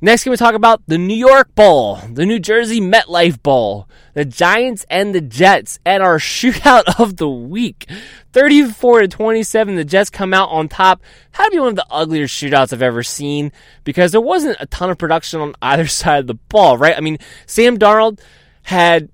Next, 0.00 0.24
going 0.24 0.36
to 0.36 0.42
talk 0.42 0.54
about 0.54 0.82
the 0.86 0.98
New 0.98 1.14
York 1.16 1.54
Bowl, 1.54 1.96
the 2.12 2.26
New 2.26 2.38
Jersey 2.38 2.80
MetLife 2.80 3.42
Bowl, 3.42 3.88
the 4.12 4.26
Giants 4.26 4.84
and 4.90 5.14
the 5.14 5.22
Jets, 5.22 5.78
and 5.86 6.02
our 6.02 6.18
shootout 6.18 7.00
of 7.00 7.16
the 7.16 7.28
week. 7.28 7.88
34 8.32 9.02
to 9.02 9.08
27, 9.08 9.74
the 9.76 9.84
Jets 9.84 10.10
come 10.10 10.34
out 10.34 10.50
on 10.50 10.68
top. 10.68 11.02
Had 11.32 11.46
to 11.46 11.50
be 11.50 11.58
one 11.58 11.70
of 11.70 11.76
the 11.76 11.86
uglier 11.90 12.26
shootouts 12.26 12.74
I've 12.74 12.82
ever 12.82 13.02
seen 13.02 13.52
because 13.84 14.12
there 14.12 14.20
wasn't 14.20 14.58
a 14.60 14.66
ton 14.66 14.90
of 14.90 14.98
production 14.98 15.40
on 15.40 15.54
either 15.62 15.86
side 15.86 16.20
of 16.20 16.26
the 16.26 16.34
ball, 16.34 16.76
right? 16.76 16.96
I 16.96 17.00
mean, 17.00 17.18
Sam 17.46 17.78
Darnold 17.78 18.20
had 18.64 19.08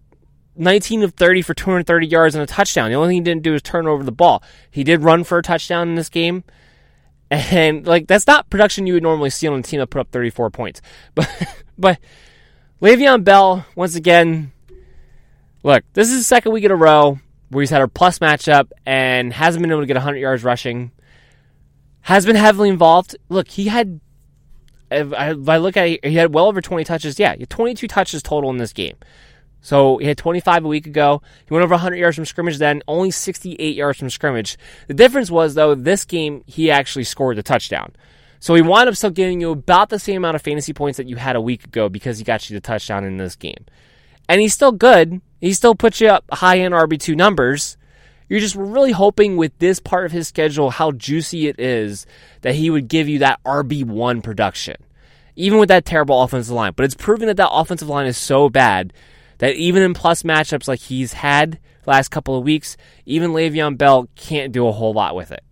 19 0.57 1.05
of 1.05 1.15
30 1.15 1.43
for 1.43 1.55
230 1.55 2.07
yards 2.09 2.35
and 2.35 2.43
a 2.43 2.47
touchdown. 2.47 2.91
The 2.91 2.97
only 2.97 3.11
thing 3.11 3.17
he 3.19 3.23
didn't 3.23 3.43
do 3.45 3.53
was 3.53 3.63
turn 3.63 3.87
over 3.87 4.03
the 4.03 4.13
ball. 4.13 4.43
He 4.71 4.83
did 4.83 5.03
run 5.03 5.23
for 5.23 5.39
a 5.39 5.43
touchdown 5.43 5.89
in 5.89 5.95
this 5.95 6.09
game. 6.09 6.43
And 7.33 7.87
like 7.87 8.09
that's 8.09 8.27
not 8.27 8.51
production 8.51 8.87
you 8.87 8.93
would 8.93 9.03
normally 9.03 9.31
see 9.31 9.49
on 9.49 9.59
a 9.59 9.63
team 9.63 9.81
that 9.81 9.87
put 9.87 10.01
up 10.01 10.11
34 10.11 10.51
points. 10.51 10.83
But 11.15 11.29
but 11.79 11.99
Le'Veon 12.83 13.25
Bell 13.25 13.65
once 13.75 13.97
again. 13.97 14.53
Look, 15.63 15.85
this 15.95 16.11
is 16.11 16.19
the 16.19 16.25
second 16.25 16.53
week 16.53 16.65
in 16.65 16.71
a 16.71 16.77
row 16.77 17.21
where 17.49 17.63
he's 17.63 17.71
had 17.71 17.81
a 17.81 17.89
plus 17.89 18.19
matchup 18.19 18.71
and 18.85 19.33
hasn't 19.33 19.63
been 19.63 19.71
able 19.71 19.81
to 19.81 19.87
get 19.87 19.97
100 19.97 20.19
yards 20.19 20.45
rushing. 20.45 20.93
Has 22.03 22.27
been 22.27 22.37
heavily 22.37 22.69
involved. 22.69 23.17
Look, 23.31 23.49
he 23.49 23.69
had. 23.69 24.01
If 24.91 25.15
I, 25.15 25.31
if 25.31 25.49
I 25.49 25.57
look 25.57 25.79
at 25.79 25.89
it, 25.89 26.05
he 26.05 26.17
had 26.17 26.35
well 26.35 26.47
over 26.47 26.61
20 26.61 26.85
touches. 26.85 27.19
Yeah, 27.19 27.35
22 27.37 27.89
touches 27.89 28.23
total 28.23 28.51
in 28.51 28.59
this 28.59 28.75
game. 28.75 28.97
So 29.63 29.99
he 29.99 30.07
had 30.07 30.19
25 30.19 30.65
a 30.65 30.69
week 30.69 30.87
ago. 30.87 31.23
He 31.47 31.55
went 31.55 31.63
over 31.63 31.75
100 31.75 31.97
yards 31.97 32.17
from 32.17 32.25
scrimmage 32.27 32.59
then, 32.59 32.83
only 32.89 33.13
68 33.13 33.77
yards 33.77 33.99
from 33.99 34.11
scrimmage. 34.11 34.59
The 34.89 34.95
difference 34.95 35.31
was, 35.31 35.55
though, 35.55 35.77
this 35.77 36.05
game, 36.05 36.43
he 36.47 36.71
actually 36.71 37.05
scored 37.05 37.39
the 37.39 37.45
touchdown. 37.45 37.93
So 38.41 38.57
he 38.57 38.61
wound 38.61 38.89
up 38.89 38.97
still 38.97 39.11
giving 39.11 39.41
you 39.41 39.53
about 39.53 39.89
the 39.89 40.01
same 40.01 40.17
amount 40.17 40.35
of 40.35 40.43
fantasy 40.43 40.73
points 40.73 40.97
that 40.97 41.09
you 41.09 41.15
had 41.15 41.37
a 41.37 41.41
week 41.41 41.65
ago 41.65 41.89
because 41.89 42.19
he 42.19 42.25
got 42.25 42.51
you 42.51 42.57
the 42.57 42.61
touchdown 42.61 43.05
in 43.05 43.19
this 43.19 43.37
game. 43.37 43.65
And 44.29 44.41
he's 44.41 44.53
still 44.53 44.73
good. 44.73 45.21
He 45.41 45.53
still 45.53 45.77
puts 45.77 46.01
you 46.01 46.09
up 46.09 46.25
high 46.33 46.59
end 46.59 46.75
RB2 46.75 47.15
numbers. 47.15 47.77
You're 48.29 48.41
just 48.41 48.57
really 48.57 48.91
hoping 48.91 49.37
with 49.37 49.57
this 49.59 49.79
part 49.79 50.07
of 50.07 50.13
his 50.13 50.27
schedule, 50.27 50.71
how 50.71 50.91
juicy 50.91 51.47
it 51.47 51.61
is, 51.61 52.05
that 52.41 52.57
he 52.57 52.69
would 52.69 52.89
give 52.89 53.09
you 53.09 53.21
that 53.21 53.39
RB1 53.45 54.25
production. 54.25 54.77
Even 55.37 55.61
with 55.61 55.69
that 55.69 55.85
terrible 55.85 56.21
offensive 56.21 56.53
line. 56.53 56.73
But 56.75 56.85
it's 56.85 56.95
proven 56.95 57.29
that 57.29 57.37
that 57.37 57.53
offensive 57.53 57.89
line 57.89 58.07
is 58.07 58.19
so 58.19 58.49
bad 58.49 58.93
that 59.43 59.57
even 59.57 59.83
in 59.83 59.93
plus 59.93 60.23
matchups 60.23 60.69
like 60.69 60.79
he's 60.79 61.15
had 61.15 61.59
last 61.85 62.11
couple 62.13 62.39
of 62.39 62.45
weeks, 62.45 62.77
even 63.07 63.33
Le'Veon 63.33 63.77
Bell 63.77 64.09
can't 64.15 64.53
do 64.53 64.69
a 64.69 64.71
whole 64.71 64.93
lot 64.93 65.17
with 65.17 65.33
it. 65.33 65.43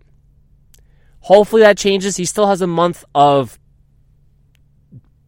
Hopefully 1.19 1.63
that 1.63 1.77
changes. 1.77 2.17
He 2.17 2.25
still 2.25 2.47
has 2.47 2.63
a 2.63 2.69
month 2.69 3.05
of 3.17 3.59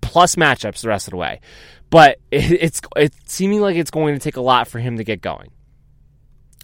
plus 0.01 0.37
matchups 0.37 0.83
the 0.83 0.89
rest 0.91 1.09
of 1.09 1.11
the 1.11 1.17
way, 1.17 1.41
but 1.91 2.21
it's 2.31 2.81
it's 2.95 3.17
seeming 3.25 3.61
like 3.61 3.75
it's 3.75 3.91
going 3.91 4.15
to 4.15 4.21
take 4.21 4.37
a 4.37 4.41
lot 4.41 4.69
for 4.69 4.79
him 4.79 4.97
to 4.97 5.03
get 5.03 5.21
going. 5.21 5.51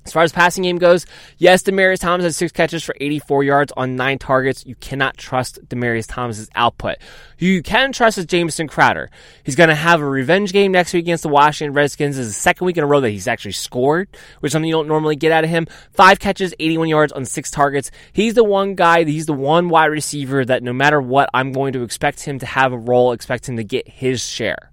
As 0.09 0.13
far 0.15 0.23
as 0.23 0.33
passing 0.33 0.65
game 0.65 0.79
goes, 0.79 1.05
yes, 1.37 1.63
Demaryius 1.63 2.01
Thomas 2.01 2.25
has 2.25 2.35
six 2.35 2.51
catches 2.51 2.83
for 2.83 2.95
84 2.99 3.45
yards 3.45 3.73
on 3.77 3.95
nine 3.95 4.19
targets. 4.19 4.65
You 4.65 4.75
cannot 4.75 5.19
trust 5.19 5.63
Demaryius 5.69 6.07
Thomas's 6.09 6.49
output. 6.55 6.97
Who 7.41 7.45
you 7.45 7.63
can 7.63 7.93
trust 7.93 8.17
is 8.17 8.25
Jamison 8.25 8.69
Crowder. 8.69 9.11
He's 9.45 9.55
going 9.55 9.69
to 9.69 9.75
have 9.75 10.01
a 10.01 10.09
revenge 10.09 10.55
game 10.55 10.73
next 10.73 10.95
week 10.95 11.05
against 11.05 11.25
the 11.25 11.29
Washington 11.29 11.75
Redskins. 11.75 12.17
This 12.17 12.25
is 12.25 12.35
the 12.35 12.41
second 12.41 12.65
week 12.65 12.79
in 12.79 12.85
a 12.85 12.87
row 12.87 13.03
that 13.03 13.11
he's 13.11 13.29
actually 13.29 13.53
scored, 13.53 14.09
which 14.41 14.49
is 14.49 14.53
something 14.55 14.67
you 14.67 14.75
don't 14.75 14.89
normally 14.89 15.15
get 15.15 15.31
out 15.31 15.45
of 15.45 15.51
him. 15.51 15.67
Five 15.91 16.21
catches, 16.21 16.55
81 16.59 16.89
yards 16.89 17.13
on 17.13 17.27
six 17.27 17.51
targets. 17.51 17.91
He's 18.15 18.33
the 18.33 18.45
one 18.45 18.77
guy, 18.77 19.05
he's 19.05 19.27
the 19.27 19.35
one 19.35 19.69
wide 19.69 19.91
receiver 19.91 20.43
that 20.43 20.63
no 20.63 20.73
matter 20.73 21.03
what, 21.03 21.29
I'm 21.35 21.53
going 21.53 21.75
to 21.75 21.83
expect 21.83 22.23
him 22.23 22.39
to 22.39 22.47
have 22.47 22.73
a 22.73 22.79
role, 22.79 23.13
expect 23.13 23.47
him 23.47 23.59
to 23.59 23.65
get 23.65 23.87
his 23.87 24.27
share. 24.27 24.71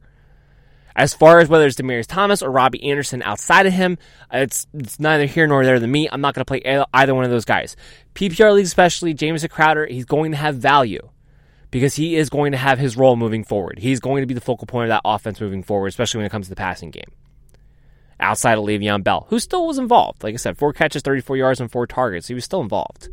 As 0.95 1.13
far 1.13 1.39
as 1.39 1.49
whether 1.49 1.65
it's 1.65 1.75
Demaryius 1.75 2.07
Thomas 2.07 2.41
or 2.41 2.49
Robbie 2.49 2.83
Anderson 2.89 3.21
outside 3.21 3.65
of 3.65 3.73
him, 3.73 3.97
uh, 4.33 4.37
it's 4.39 4.65
it's 4.73 4.99
neither 4.99 5.25
here 5.25 5.45
nor 5.45 5.65
there 5.65 5.79
than 5.79 5.91
me. 5.91 6.07
I'm 6.09 6.21
not 6.21 6.33
going 6.33 6.41
to 6.41 6.45
play 6.45 6.85
either 6.93 7.13
one 7.13 7.25
of 7.25 7.31
those 7.31 7.43
guys. 7.43 7.75
PPR 8.13 8.53
league, 8.53 8.65
especially 8.65 9.13
Jamison 9.13 9.49
Crowder, 9.49 9.85
he's 9.87 10.05
going 10.05 10.31
to 10.31 10.37
have 10.37 10.55
value 10.55 11.09
because 11.69 11.95
he 11.95 12.15
is 12.15 12.29
going 12.29 12.53
to 12.53 12.57
have 12.57 12.79
his 12.79 12.95
role 12.95 13.17
moving 13.17 13.43
forward. 13.43 13.79
He's 13.79 13.99
going 13.99 14.21
to 14.21 14.25
be 14.25 14.33
the 14.33 14.39
focal 14.39 14.67
point 14.67 14.85
of 14.85 14.89
that 14.89 15.01
offense 15.03 15.41
moving 15.41 15.63
forward, 15.63 15.87
especially 15.87 16.19
when 16.19 16.25
it 16.25 16.31
comes 16.31 16.45
to 16.45 16.49
the 16.51 16.55
passing 16.55 16.91
game. 16.91 17.11
Outside 18.17 18.57
of 18.57 18.63
Le'Veon 18.63 19.03
Bell, 19.03 19.27
who 19.29 19.39
still 19.39 19.67
was 19.67 19.77
involved. 19.77 20.23
Like 20.23 20.33
I 20.33 20.37
said, 20.37 20.57
four 20.57 20.71
catches, 20.71 21.01
34 21.01 21.35
yards, 21.35 21.59
and 21.59 21.69
four 21.69 21.85
targets. 21.85 22.29
He 22.29 22.33
was 22.33 22.45
still 22.45 22.61
involved. 22.61 23.09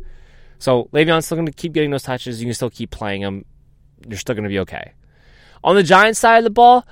So 0.59 0.85
Le'Veon's 0.93 1.25
still 1.25 1.35
going 1.35 1.47
to 1.47 1.51
keep 1.51 1.73
getting 1.73 1.91
those 1.91 2.03
touches. 2.03 2.39
You 2.39 2.47
can 2.47 2.53
still 2.53 2.69
keep 2.69 2.89
playing 2.89 3.21
him. 3.21 3.43
You're 4.07 4.17
still 4.17 4.35
going 4.35 4.45
to 4.45 4.49
be 4.49 4.59
okay. 4.59 4.93
On 5.61 5.75
the 5.75 5.83
Giants 5.83 6.19
side 6.19 6.37
of 6.37 6.45
the 6.45 6.49
ball, 6.49 6.87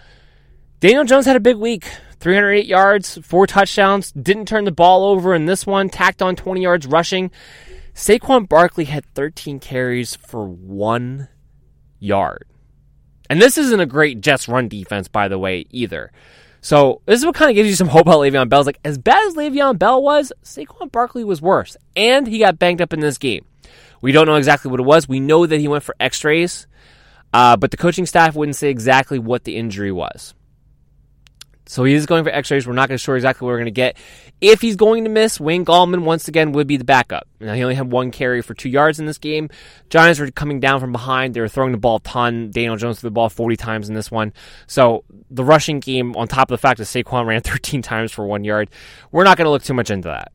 Daniel 0.81 1.03
Jones 1.03 1.27
had 1.27 1.35
a 1.35 1.39
big 1.39 1.57
week 1.57 1.85
308 2.21 2.65
yards, 2.65 3.19
four 3.21 3.45
touchdowns, 3.45 4.11
didn't 4.13 4.47
turn 4.47 4.65
the 4.65 4.71
ball 4.71 5.03
over 5.05 5.35
in 5.35 5.45
this 5.45 5.63
one, 5.63 5.89
tacked 5.89 6.23
on 6.23 6.35
20 6.35 6.59
yards 6.59 6.87
rushing. 6.87 7.29
Saquon 7.93 8.49
Barkley 8.49 8.85
had 8.85 9.05
13 9.13 9.59
carries 9.59 10.15
for 10.15 10.47
one 10.47 11.29
yard. 11.99 12.47
And 13.29 13.39
this 13.39 13.59
isn't 13.59 13.79
a 13.79 13.85
great 13.85 14.21
Jets 14.21 14.47
run 14.47 14.67
defense, 14.67 15.07
by 15.07 15.27
the 15.27 15.37
way, 15.37 15.67
either. 15.69 16.11
So 16.61 17.03
this 17.05 17.19
is 17.19 17.27
what 17.27 17.35
kind 17.35 17.51
of 17.51 17.55
gives 17.55 17.69
you 17.69 17.75
some 17.75 17.89
hope 17.89 18.07
about 18.07 18.17
Le'Veon 18.17 18.49
Bell. 18.49 18.61
It's 18.61 18.65
like 18.65 18.79
as 18.83 18.97
bad 18.97 19.23
as 19.27 19.35
Le'Veon 19.35 19.77
Bell 19.77 20.01
was, 20.01 20.33
Saquon 20.43 20.91
Barkley 20.91 21.23
was 21.23 21.43
worse, 21.43 21.77
and 21.95 22.25
he 22.25 22.39
got 22.39 22.57
banged 22.57 22.81
up 22.81 22.91
in 22.91 23.01
this 23.01 23.19
game. 23.19 23.45
We 24.01 24.13
don't 24.13 24.25
know 24.25 24.33
exactly 24.33 24.71
what 24.71 24.79
it 24.79 24.87
was. 24.87 25.07
We 25.07 25.19
know 25.19 25.45
that 25.45 25.59
he 25.59 25.67
went 25.67 25.83
for 25.83 25.95
X-rays, 25.99 26.65
uh, 27.33 27.55
but 27.55 27.69
the 27.69 27.77
coaching 27.77 28.07
staff 28.07 28.35
wouldn't 28.35 28.55
say 28.55 28.69
exactly 28.71 29.19
what 29.19 29.43
the 29.43 29.57
injury 29.57 29.91
was. 29.91 30.33
So 31.67 31.83
he 31.83 31.93
is 31.93 32.05
going 32.05 32.23
for 32.23 32.31
x-rays. 32.31 32.67
We're 32.67 32.73
not 32.73 32.89
going 32.89 32.97
to 32.97 33.03
sure 33.03 33.15
exactly 33.15 33.45
what 33.45 33.51
we're 33.51 33.59
going 33.59 33.65
to 33.65 33.71
get. 33.71 33.97
If 34.41 34.61
he's 34.61 34.75
going 34.75 35.03
to 35.03 35.09
miss, 35.09 35.39
Wayne 35.39 35.63
Gallman 35.63 36.03
once 36.03 36.27
again 36.27 36.51
would 36.53 36.67
be 36.67 36.77
the 36.77 36.83
backup. 36.83 37.27
Now 37.39 37.53
he 37.53 37.61
only 37.63 37.75
had 37.75 37.91
one 37.91 38.11
carry 38.11 38.41
for 38.41 38.53
two 38.53 38.69
yards 38.69 38.99
in 38.99 39.05
this 39.05 39.19
game. 39.19 39.49
Giants 39.89 40.19
were 40.19 40.31
coming 40.31 40.59
down 40.59 40.79
from 40.79 40.91
behind. 40.91 41.33
They 41.33 41.41
were 41.41 41.47
throwing 41.47 41.71
the 41.71 41.77
ball 41.77 41.97
a 41.97 42.01
ton. 42.01 42.49
Daniel 42.51 42.75
Jones 42.77 42.99
threw 42.99 43.09
the 43.09 43.13
ball 43.13 43.29
40 43.29 43.55
times 43.55 43.89
in 43.89 43.95
this 43.95 44.09
one. 44.09 44.33
So 44.67 45.05
the 45.29 45.43
rushing 45.43 45.79
game, 45.79 46.15
on 46.15 46.27
top 46.27 46.49
of 46.49 46.55
the 46.55 46.61
fact 46.61 46.79
that 46.79 46.85
Saquon 46.85 47.25
ran 47.25 47.41
13 47.43 47.81
times 47.81 48.11
for 48.11 48.25
one 48.25 48.43
yard, 48.43 48.69
we're 49.11 49.23
not 49.23 49.37
going 49.37 49.45
to 49.45 49.51
look 49.51 49.63
too 49.63 49.75
much 49.75 49.91
into 49.91 50.07
that. 50.07 50.31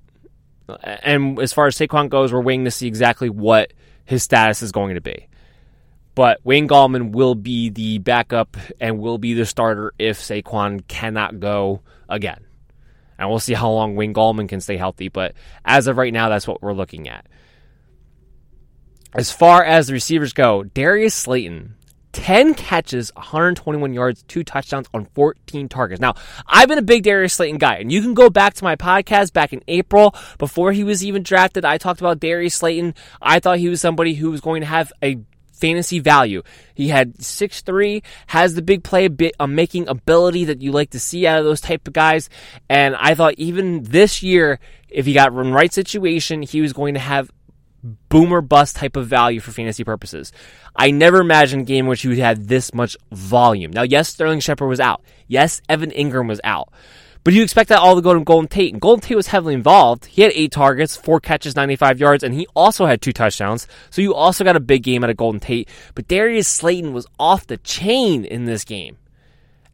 And 1.03 1.39
as 1.41 1.53
far 1.53 1.67
as 1.67 1.77
Saquon 1.77 2.09
goes, 2.09 2.33
we're 2.33 2.41
waiting 2.41 2.65
to 2.65 2.71
see 2.71 2.87
exactly 2.87 3.31
what 3.31 3.73
his 4.05 4.23
status 4.23 4.63
is 4.63 4.73
going 4.73 4.95
to 4.95 5.01
be. 5.01 5.29
But 6.17 6.41
Wayne 6.45 6.67
Gallman 6.67 7.13
will 7.13 7.35
be 7.35 7.69
the 7.69 7.99
backup 7.99 8.57
and 8.81 8.99
will 8.99 9.19
be 9.19 9.35
the 9.35 9.45
starter 9.45 9.93
if 9.99 10.19
Saquon 10.19 10.89
cannot 10.89 11.41
go 11.41 11.83
again. 12.09 12.41
And 13.19 13.29
we'll 13.29 13.39
see 13.39 13.53
how 13.53 13.71
long 13.71 13.97
Wayne 13.97 14.15
Gallman 14.15 14.49
can 14.49 14.63
stay 14.63 14.79
healthy. 14.79 15.09
But 15.09 15.35
as 15.63 15.87
of 15.87 15.99
right 15.99 16.13
now, 16.13 16.31
that's 16.31 16.49
what 16.49 16.63
we're 16.63 16.73
looking 16.73 17.07
at. 17.07 17.27
As 19.13 19.31
far 19.31 19.63
as 19.63 19.89
the 19.89 19.93
receivers 19.93 20.33
go, 20.33 20.63
Darius 20.63 21.15
Slayton, 21.15 21.75
10 22.13 22.55
catches, 22.55 23.15
121 23.15 23.93
yards, 23.93 24.23
two 24.23 24.43
touchdowns 24.43 24.89
on 24.95 25.05
14 25.15 25.69
targets. 25.69 26.01
Now, 26.01 26.15
I've 26.47 26.69
been 26.69 26.79
a 26.79 26.83
big 26.83 27.03
Darius 27.03 27.35
Slayton 27.35 27.59
guy, 27.59 27.77
and 27.77 27.93
you 27.93 28.01
can 28.01 28.15
go 28.15 28.31
back 28.31 28.55
to 28.55 28.65
my 28.65 28.77
podcast 28.77 29.35
back 29.35 29.53
in 29.53 29.63
April 29.69 30.15
before 30.39 30.73
he 30.73 30.83
was 30.83 31.05
even 31.05 31.23
drafted. 31.23 31.67
I 31.67 31.77
talked 31.77 32.01
about 32.01 32.21
Darius 32.21 32.55
Slayton. 32.55 32.95
I 33.21 33.39
thought 33.39 33.59
he 33.59 33.69
was 33.69 33.83
somebody 33.83 34.15
who 34.15 34.31
was 34.31 34.41
going 34.41 34.63
to 34.63 34.67
have 34.67 34.95
a 35.03 35.19
fantasy 35.57 35.99
value. 35.99 36.43
He 36.75 36.89
had 36.89 37.23
six 37.23 37.63
three, 37.63 38.03
has 38.29 38.55
the 38.55 38.63
big 38.63 38.85
play 38.85 39.09
a 39.41 39.49
making 39.49 39.89
ability 39.89 40.45
that 40.47 40.63
you 40.63 40.73
like 40.73 40.91
to 40.91 41.01
see 41.01 41.27
out 41.27 41.39
of 41.39 41.45
those 41.45 41.61
type 41.61 41.87
of 41.87 41.93
guys. 41.93 42.29
And 42.69 42.95
I 42.97 43.15
thought 43.15 43.35
even 43.37 43.83
this 43.83 44.23
year, 44.23 44.59
if 44.89 45.07
he 45.07 45.13
got 45.13 45.33
run 45.33 45.53
right 45.53 45.73
situation, 45.73 46.43
he 46.43 46.61
was 46.61 46.73
going 46.73 46.95
to 46.95 47.01
have 47.01 47.31
boomer 48.09 48.41
bust 48.41 48.77
type 48.77 48.97
of 48.97 49.07
value 49.07 49.41
for 49.41 49.53
fantasy 49.53 49.85
purposes. 49.85 50.33
I 50.75 50.91
never 50.91 51.21
imagined 51.21 51.63
a 51.63 51.65
game 51.65 51.85
in 51.85 51.89
which 51.89 52.03
he 52.03 52.09
would 52.09 52.19
have 52.19 52.49
this 52.49 52.75
much 52.75 52.97
volume. 53.13 53.71
Now, 53.71 53.83
yes, 53.83 54.09
Sterling 54.09 54.41
Shepard 54.41 54.69
was 54.69 54.81
out. 54.81 55.03
Yes, 55.29 55.61
Evan 55.69 55.91
Engram 55.91 56.29
was 56.29 56.41
out. 56.43 56.73
But 57.27 57.35
you 57.35 57.43
expect 57.43 57.71
that 57.71 57.81
all 57.81 57.97
to 57.97 58.03
go 58.03 58.15
to 58.15 58.21
Golden 58.21 58.47
Tate. 58.47 58.73
And 58.73 58.81
Golden 58.81 59.01
Tate 59.01 59.17
was 59.17 59.27
heavily 59.27 59.55
involved. 59.55 60.07
He 60.07 60.23
had 60.23 60.31
eight 60.37 60.53
targets, 60.53 60.97
four 60.97 61.19
catches, 61.19 61.57
95 61.57 61.99
yards, 61.99 62.23
and 62.23 62.33
he 62.33 62.47
also 62.55 62.87
had 62.87 63.03
two 63.03 63.13
touchdowns. 63.13 63.67
So 63.91 64.01
you 64.01 64.15
also 64.15 64.45
got 64.45 64.55
a 64.55 64.61
big 64.61 64.85
game 64.85 65.03
out 65.03 65.11
of 65.11 65.17
Golden 65.17 65.41
Tate. 65.41 65.69
But 65.97 66.07
Darius 66.07 66.47
Slayton 66.47 66.93
was 66.93 67.05
off 67.19 67.49
the 67.49 67.57
chain 67.57 68.25
in 68.25 68.45
this 68.45 68.63
game. 68.63 68.99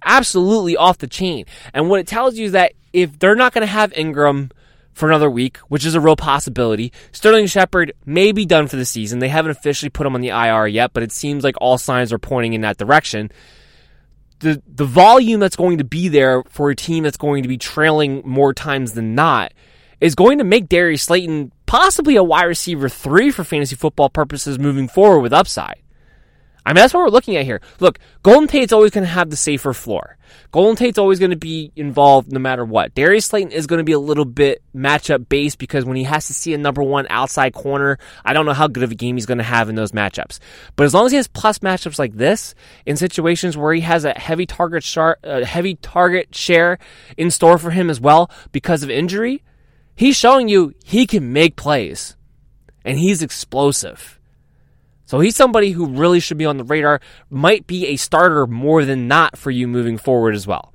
Absolutely 0.03 0.79
off 0.79 0.97
the 0.97 1.07
chain. 1.07 1.45
And 1.75 1.91
what 1.91 2.01
it 2.01 2.07
tells 2.07 2.39
you 2.39 2.47
is 2.47 2.53
that 2.53 2.73
if 2.95 3.19
they're 3.19 3.37
not 3.37 3.53
going 3.53 3.67
to 3.67 3.71
have 3.71 3.93
Engram 3.93 4.51
for 4.95 5.11
another 5.11 5.31
week, 5.31 5.59
which 5.69 5.85
is 5.85 5.95
a 5.95 6.01
real 6.01 6.17
possibility, 6.17 6.91
Sterling 7.13 7.49
Shepard 7.49 7.93
may 8.07 8.33
be 8.33 8.47
done 8.47 8.67
for 8.67 8.77
the 8.77 8.87
season. 8.87 9.19
They 9.19 9.29
haven't 9.29 9.51
officially 9.51 9.91
put 9.91 10.07
him 10.07 10.15
on 10.15 10.23
the 10.23 10.31
IR 10.31 10.69
yet, 10.69 10.95
but 10.95 11.03
it 11.03 11.13
seems 11.13 11.45
like 11.45 11.57
all 11.61 11.77
signs 11.77 12.15
are 12.15 12.19
pointing 12.19 12.55
in 12.55 12.63
that 12.63 12.79
direction 12.79 13.31
the 14.43 14.63
the 14.67 14.85
volume 14.85 15.41
that's 15.41 15.57
going 15.57 15.79
to 15.79 15.85
be 15.85 16.09
there 16.09 16.43
for 16.49 16.71
a 16.71 16.77
team 16.77 17.05
that's 17.05 17.17
going 17.17 17.43
to 17.43 17.49
be 17.49 17.57
trailing 17.57 18.23
more 18.25 18.53
times 18.53 18.93
than 18.93 19.15
not 19.15 19.53
is 20.01 20.15
going 20.15 20.39
to 20.39 20.45
make 20.45 20.69
Darius 20.69 21.05
Slayton 21.05 21.53
possibly 21.65 22.17
a 22.17 22.23
wide 22.23 22.45
receiver 22.45 22.89
three 22.89 23.31
for 23.31 23.45
fantasy 23.45 23.77
football 23.77 24.11
purposes 24.11 24.59
moving 24.59 24.89
forward 24.89 25.21
with 25.21 25.33
upside. 25.33 25.81
I 26.65 26.71
mean, 26.71 26.77
that's 26.77 26.95
what 26.95 27.01
we're 27.01 27.11
looking 27.11 27.37
at 27.37 27.45
here. 27.45 27.61
Look, 27.81 27.99
Golden 28.23 28.47
Tate's 28.47 28.73
always 28.73 28.93
going 28.93 29.05
to 29.05 29.11
have 29.11 29.31
the 29.31 29.37
safer 29.37 29.73
floor. 29.73 30.17
Golden 30.53 30.77
Tate's 30.77 30.99
always 30.99 31.19
going 31.19 31.33
to 31.33 31.37
be 31.37 31.73
involved 31.75 32.31
no 32.31 32.39
matter 32.39 32.65
what. 32.65 32.95
Darius 32.95 33.27
Slayton 33.27 33.53
is 33.53 33.67
going 33.67 33.79
to 33.79 33.85
be 33.85 33.93
a 33.93 33.99
little 33.99 34.25
bit 34.25 34.63
matchup 34.75 35.29
based 35.29 35.59
because 35.59 35.85
when 35.85 35.97
he 35.97 36.05
has 36.05 36.27
to 36.29 36.35
see 36.35 36.55
a 36.55 36.59
number 36.59 36.83
one 36.83 37.07
outside 37.11 37.53
corner, 37.53 37.99
I 38.25 38.33
don't 38.33 38.47
know 38.47 38.53
how 38.53 38.69
good 38.69 38.85
of 38.85 38.93
a 38.93 38.95
game 38.95 39.17
he's 39.17 39.27
going 39.27 39.39
to 39.39 39.45
have 39.45 39.69
in 39.69 39.75
those 39.75 39.93
matchups. 39.93 40.39
But 40.77 40.85
as 40.85 40.95
long 40.95 41.07
as 41.07 41.13
he 41.13 41.17
has 41.17 41.27
plus 41.27 41.59
matchups 41.59 41.99
like 41.99 42.15
this 42.15 42.55
in 42.87 42.97
situations 42.97 43.57
where 43.57 43.75
he 43.75 43.81
has 43.81 44.05
a 44.05 44.13
heavy 44.13 44.47
target 44.47 44.85
shar- 44.85 45.19
a 45.25 45.43
uh, 45.43 45.45
heavy 45.45 45.75
target 45.77 46.35
share 46.35 46.79
in 47.17 47.31
store 47.31 47.59
for 47.59 47.71
him 47.71 47.91
as 47.91 48.01
well 48.01 48.31
because 48.53 48.83
of 48.83 48.91
injury, 48.91 49.43
he's 49.97 50.17
showing 50.17 50.49
you 50.49 50.75
he 50.85 51.07
can 51.07 51.33
make 51.33 51.57
plays 51.57 52.17
and 52.85 52.99
he's 52.99 53.23
explosive. 53.23 54.21
So 55.13 55.21
he's 55.21 55.37
somebody 55.37 55.73
who 55.73 55.89
really 55.89 56.21
should 56.21 56.39
be 56.39 56.47
on 56.47 56.57
the 56.57 56.65
radar, 56.65 57.03
might 57.29 57.67
be 57.67 57.89
a 57.89 57.97
starter 57.97 58.47
more 58.47 58.87
than 58.87 59.09
not 59.09 59.37
for 59.37 59.51
you 59.51 59.69
moving 59.69 59.99
forward 59.99 60.35
as 60.35 60.47
well, 60.47 60.73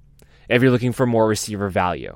if 0.48 0.62
you're 0.62 0.70
looking 0.70 0.92
for 0.92 1.08
more 1.08 1.28
receiver 1.28 1.70
value. 1.70 2.16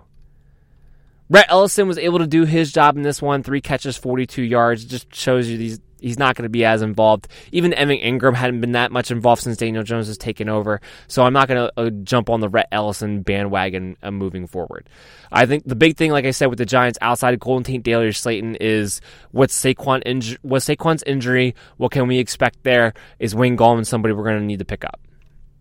Rhett 1.31 1.47
Ellison 1.49 1.87
was 1.87 1.97
able 1.97 2.19
to 2.19 2.27
do 2.27 2.45
his 2.45 2.71
job 2.71 2.95
in 2.95 3.01
this 3.01 3.23
one, 3.23 3.41
three 3.41 3.59
catches, 3.59 3.97
42 3.97 4.43
yards. 4.43 4.83
It 4.83 4.89
just 4.89 5.15
shows 5.15 5.49
you 5.49 5.57
these 5.57 5.79
he's 6.01 6.19
not 6.19 6.35
going 6.35 6.43
to 6.43 6.49
be 6.49 6.65
as 6.65 6.81
involved. 6.81 7.27
Even 7.51 7.73
Evan 7.73 7.97
Engram 7.97 8.35
hadn't 8.35 8.61
been 8.61 8.73
that 8.73 8.91
much 8.91 9.11
involved 9.11 9.43
since 9.43 9.57
Daniel 9.57 9.83
Jones 9.83 10.07
has 10.07 10.17
taken 10.17 10.49
over. 10.49 10.81
So 11.07 11.23
I'm 11.23 11.33
not 11.33 11.47
going 11.47 11.67
to 11.67 11.79
uh, 11.79 11.89
jump 12.03 12.29
on 12.29 12.39
the 12.39 12.49
Rhett 12.49 12.67
Ellison 12.71 13.21
bandwagon 13.21 13.97
uh, 14.03 14.11
moving 14.11 14.47
forward. 14.47 14.89
I 15.31 15.45
think 15.45 15.63
the 15.65 15.75
big 15.75 15.95
thing, 15.95 16.11
like 16.11 16.25
I 16.25 16.31
said, 16.31 16.47
with 16.47 16.57
the 16.57 16.65
Giants 16.65 16.99
outside 17.01 17.33
of 17.33 17.39
Golden 17.39 17.63
Tate, 17.63 17.83
Darius 17.83 18.19
Slayton 18.19 18.55
is 18.55 19.01
what's 19.31 19.59
Saquon 19.59 20.03
inju- 20.03 20.37
what's 20.41 20.67
Saquon's 20.67 21.03
injury? 21.03 21.55
What 21.77 21.91
can 21.91 22.07
we 22.07 22.17
expect 22.17 22.63
there? 22.63 22.93
Is 23.19 23.33
Wayne 23.33 23.57
Gallman 23.57 23.85
somebody 23.85 24.13
we're 24.13 24.23
going 24.23 24.39
to 24.39 24.45
need 24.45 24.59
to 24.59 24.65
pick 24.65 24.83
up? 24.83 24.99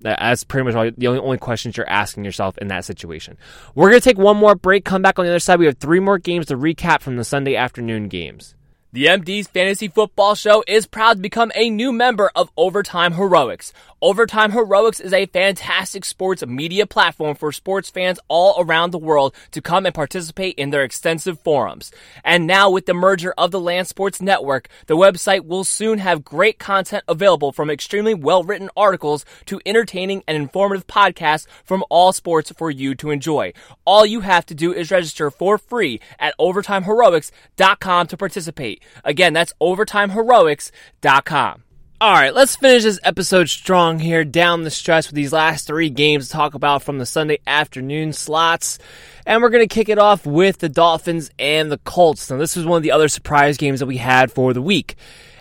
That's 0.00 0.44
pretty 0.44 0.64
much 0.64 0.74
all, 0.74 0.90
the 0.96 1.08
only, 1.08 1.20
only 1.20 1.38
questions 1.38 1.76
you're 1.76 1.88
asking 1.88 2.24
yourself 2.24 2.56
in 2.58 2.68
that 2.68 2.84
situation. 2.84 3.36
We're 3.74 3.90
going 3.90 4.00
to 4.00 4.08
take 4.08 4.18
one 4.18 4.36
more 4.36 4.54
break, 4.54 4.84
come 4.84 5.02
back 5.02 5.18
on 5.18 5.26
the 5.26 5.30
other 5.30 5.38
side. 5.38 5.58
We 5.58 5.66
have 5.66 5.76
three 5.76 6.00
more 6.00 6.18
games 6.18 6.46
to 6.46 6.56
recap 6.56 7.00
from 7.02 7.16
the 7.16 7.24
Sunday 7.24 7.54
afternoon 7.54 8.08
games. 8.08 8.54
The 8.92 9.06
MD's 9.06 9.46
Fantasy 9.46 9.86
Football 9.86 10.34
Show 10.34 10.64
is 10.66 10.88
proud 10.88 11.18
to 11.18 11.22
become 11.22 11.52
a 11.54 11.70
new 11.70 11.92
member 11.92 12.28
of 12.34 12.50
Overtime 12.56 13.12
Heroics. 13.12 13.72
Overtime 14.02 14.50
Heroics 14.50 14.98
is 14.98 15.12
a 15.12 15.26
fantastic 15.26 16.04
sports 16.04 16.44
media 16.44 16.86
platform 16.86 17.36
for 17.36 17.52
sports 17.52 17.88
fans 17.88 18.18
all 18.26 18.60
around 18.60 18.90
the 18.90 18.98
world 18.98 19.32
to 19.52 19.60
come 19.60 19.86
and 19.86 19.94
participate 19.94 20.56
in 20.56 20.70
their 20.70 20.82
extensive 20.82 21.38
forums. 21.38 21.92
And 22.24 22.48
now 22.48 22.68
with 22.68 22.86
the 22.86 22.94
merger 22.94 23.32
of 23.38 23.52
the 23.52 23.60
Land 23.60 23.86
Sports 23.86 24.20
Network, 24.20 24.68
the 24.86 24.96
website 24.96 25.46
will 25.46 25.62
soon 25.62 25.98
have 25.98 26.24
great 26.24 26.58
content 26.58 27.04
available 27.06 27.52
from 27.52 27.70
extremely 27.70 28.14
well-written 28.14 28.70
articles 28.76 29.24
to 29.46 29.60
entertaining 29.64 30.24
and 30.26 30.36
informative 30.36 30.88
podcasts 30.88 31.46
from 31.62 31.84
all 31.90 32.12
sports 32.12 32.50
for 32.56 32.72
you 32.72 32.96
to 32.96 33.10
enjoy. 33.10 33.52
All 33.84 34.04
you 34.04 34.22
have 34.22 34.46
to 34.46 34.54
do 34.54 34.72
is 34.72 34.90
register 34.90 35.30
for 35.30 35.58
free 35.58 36.00
at 36.18 36.34
overtimeheroics.com 36.40 38.06
to 38.08 38.16
participate. 38.16 38.79
Again, 39.04 39.32
that's 39.32 39.52
overtimeheroics.com. 39.60 41.64
All 42.02 42.14
right, 42.14 42.34
let's 42.34 42.56
finish 42.56 42.84
this 42.84 42.98
episode 43.04 43.50
strong 43.50 43.98
here 43.98 44.24
down 44.24 44.62
the 44.62 44.70
stretch 44.70 45.08
with 45.08 45.14
these 45.14 45.34
last 45.34 45.66
three 45.66 45.90
games 45.90 46.28
to 46.28 46.32
talk 46.32 46.54
about 46.54 46.82
from 46.82 46.96
the 46.96 47.04
Sunday 47.04 47.40
afternoon 47.46 48.14
slots. 48.14 48.78
And 49.26 49.42
we're 49.42 49.50
going 49.50 49.68
to 49.68 49.74
kick 49.74 49.90
it 49.90 49.98
off 49.98 50.24
with 50.24 50.60
the 50.60 50.70
Dolphins 50.70 51.30
and 51.38 51.70
the 51.70 51.76
Colts. 51.76 52.30
Now, 52.30 52.38
this 52.38 52.56
was 52.56 52.64
one 52.64 52.78
of 52.78 52.82
the 52.82 52.92
other 52.92 53.08
surprise 53.08 53.58
games 53.58 53.80
that 53.80 53.86
we 53.86 53.98
had 53.98 54.32
for 54.32 54.54
the 54.54 54.62
week. 54.62 54.96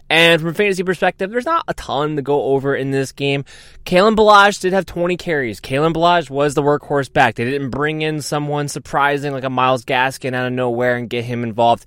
And 0.09 0.41
from 0.41 0.49
a 0.49 0.53
fantasy 0.53 0.83
perspective, 0.83 1.29
there's 1.29 1.45
not 1.45 1.65
a 1.67 1.73
ton 1.75 2.15
to 2.15 2.21
go 2.23 2.41
over 2.45 2.75
in 2.75 2.89
this 2.89 3.11
game. 3.11 3.45
Kalen 3.85 4.15
Ballage 4.15 4.59
did 4.59 4.73
have 4.73 4.87
20 4.87 5.17
carries. 5.17 5.61
Kalen 5.61 5.93
Ballage 5.93 6.31
was 6.31 6.55
the 6.55 6.63
workhorse 6.63 7.11
back. 7.13 7.35
They 7.35 7.45
didn't 7.45 7.69
bring 7.69 8.01
in 8.01 8.21
someone 8.21 8.69
surprising 8.69 9.33
like 9.33 9.43
a 9.43 9.51
Myles 9.51 9.85
Gaskin 9.85 10.33
out 10.33 10.47
of 10.47 10.53
nowhere 10.53 10.95
and 10.95 11.09
get 11.09 11.25
him 11.25 11.43
involved. 11.43 11.85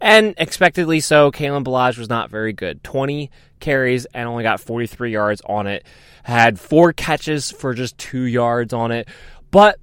And 0.00 0.34
expectedly 0.36 1.00
so, 1.00 1.32
Kalen 1.32 1.64
Ballage 1.64 1.96
was 1.96 2.10
not 2.10 2.28
very 2.28 2.52
good. 2.52 2.84
20 2.84 3.30
carries 3.60 4.04
and 4.06 4.28
only 4.28 4.42
got 4.42 4.60
43 4.60 5.10
yards 5.10 5.40
on 5.46 5.66
it. 5.66 5.86
Had 6.24 6.60
four 6.60 6.92
catches 6.92 7.50
for 7.50 7.72
just 7.72 7.96
two 7.96 8.24
yards 8.24 8.74
on 8.74 8.92
it. 8.92 9.08
But 9.50 9.78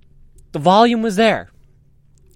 the 0.52 0.60
volume 0.60 1.02
was 1.02 1.16
there. 1.16 1.50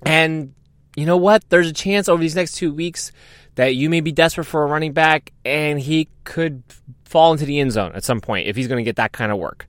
And 0.04 0.56
you 0.96 1.06
know 1.06 1.18
what? 1.18 1.48
There's 1.50 1.68
a 1.68 1.74
chance 1.74 2.10
over 2.10 2.22
these 2.22 2.36
next 2.36 2.54
two 2.54 2.74
weeks 2.74 3.12
that 3.56 3.76
you 3.76 3.90
may 3.90 4.02
be 4.02 4.12
desperate 4.12 4.46
for 4.46 4.64
a 4.64 4.66
running 4.66 4.94
back 4.94 5.32
and 5.46 5.80
he 5.80 6.10
could 6.24 6.64
fall 7.06 7.32
into 7.32 7.46
the 7.46 7.60
end 7.60 7.72
zone 7.72 7.92
at 7.94 8.04
some 8.04 8.20
point 8.20 8.48
if 8.48 8.56
he's 8.56 8.68
going 8.68 8.84
to 8.84 8.88
get 8.88 8.96
that 8.96 9.12
kind 9.12 9.32
of 9.32 9.38
work. 9.38 9.68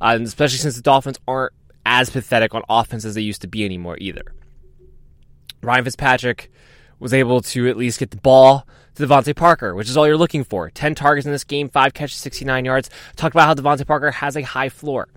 Uh, 0.00 0.18
especially 0.22 0.58
since 0.58 0.76
the 0.76 0.82
Dolphins 0.82 1.18
aren't 1.28 1.52
as 1.84 2.10
pathetic 2.10 2.54
on 2.54 2.62
offense 2.68 3.04
as 3.04 3.14
they 3.14 3.20
used 3.20 3.42
to 3.42 3.48
be 3.48 3.64
anymore 3.64 3.96
either. 4.00 4.22
Ryan 5.62 5.84
Fitzpatrick 5.84 6.50
was 6.98 7.12
able 7.12 7.40
to 7.40 7.68
at 7.68 7.76
least 7.76 7.98
get 7.98 8.10
the 8.10 8.16
ball 8.16 8.66
to 8.94 9.06
DeVante 9.06 9.36
Parker, 9.36 9.74
which 9.74 9.88
is 9.88 9.96
all 9.96 10.06
you're 10.06 10.16
looking 10.16 10.44
for. 10.44 10.70
10 10.70 10.94
targets 10.94 11.26
in 11.26 11.32
this 11.32 11.44
game, 11.44 11.68
5 11.68 11.94
catches, 11.94 12.16
69 12.16 12.64
yards. 12.64 12.90
Talked 13.16 13.34
about 13.34 13.46
how 13.46 13.54
DeVante 13.54 13.86
Parker 13.86 14.10
has 14.10 14.36
a 14.36 14.42
high 14.42 14.68
floor. 14.68 15.08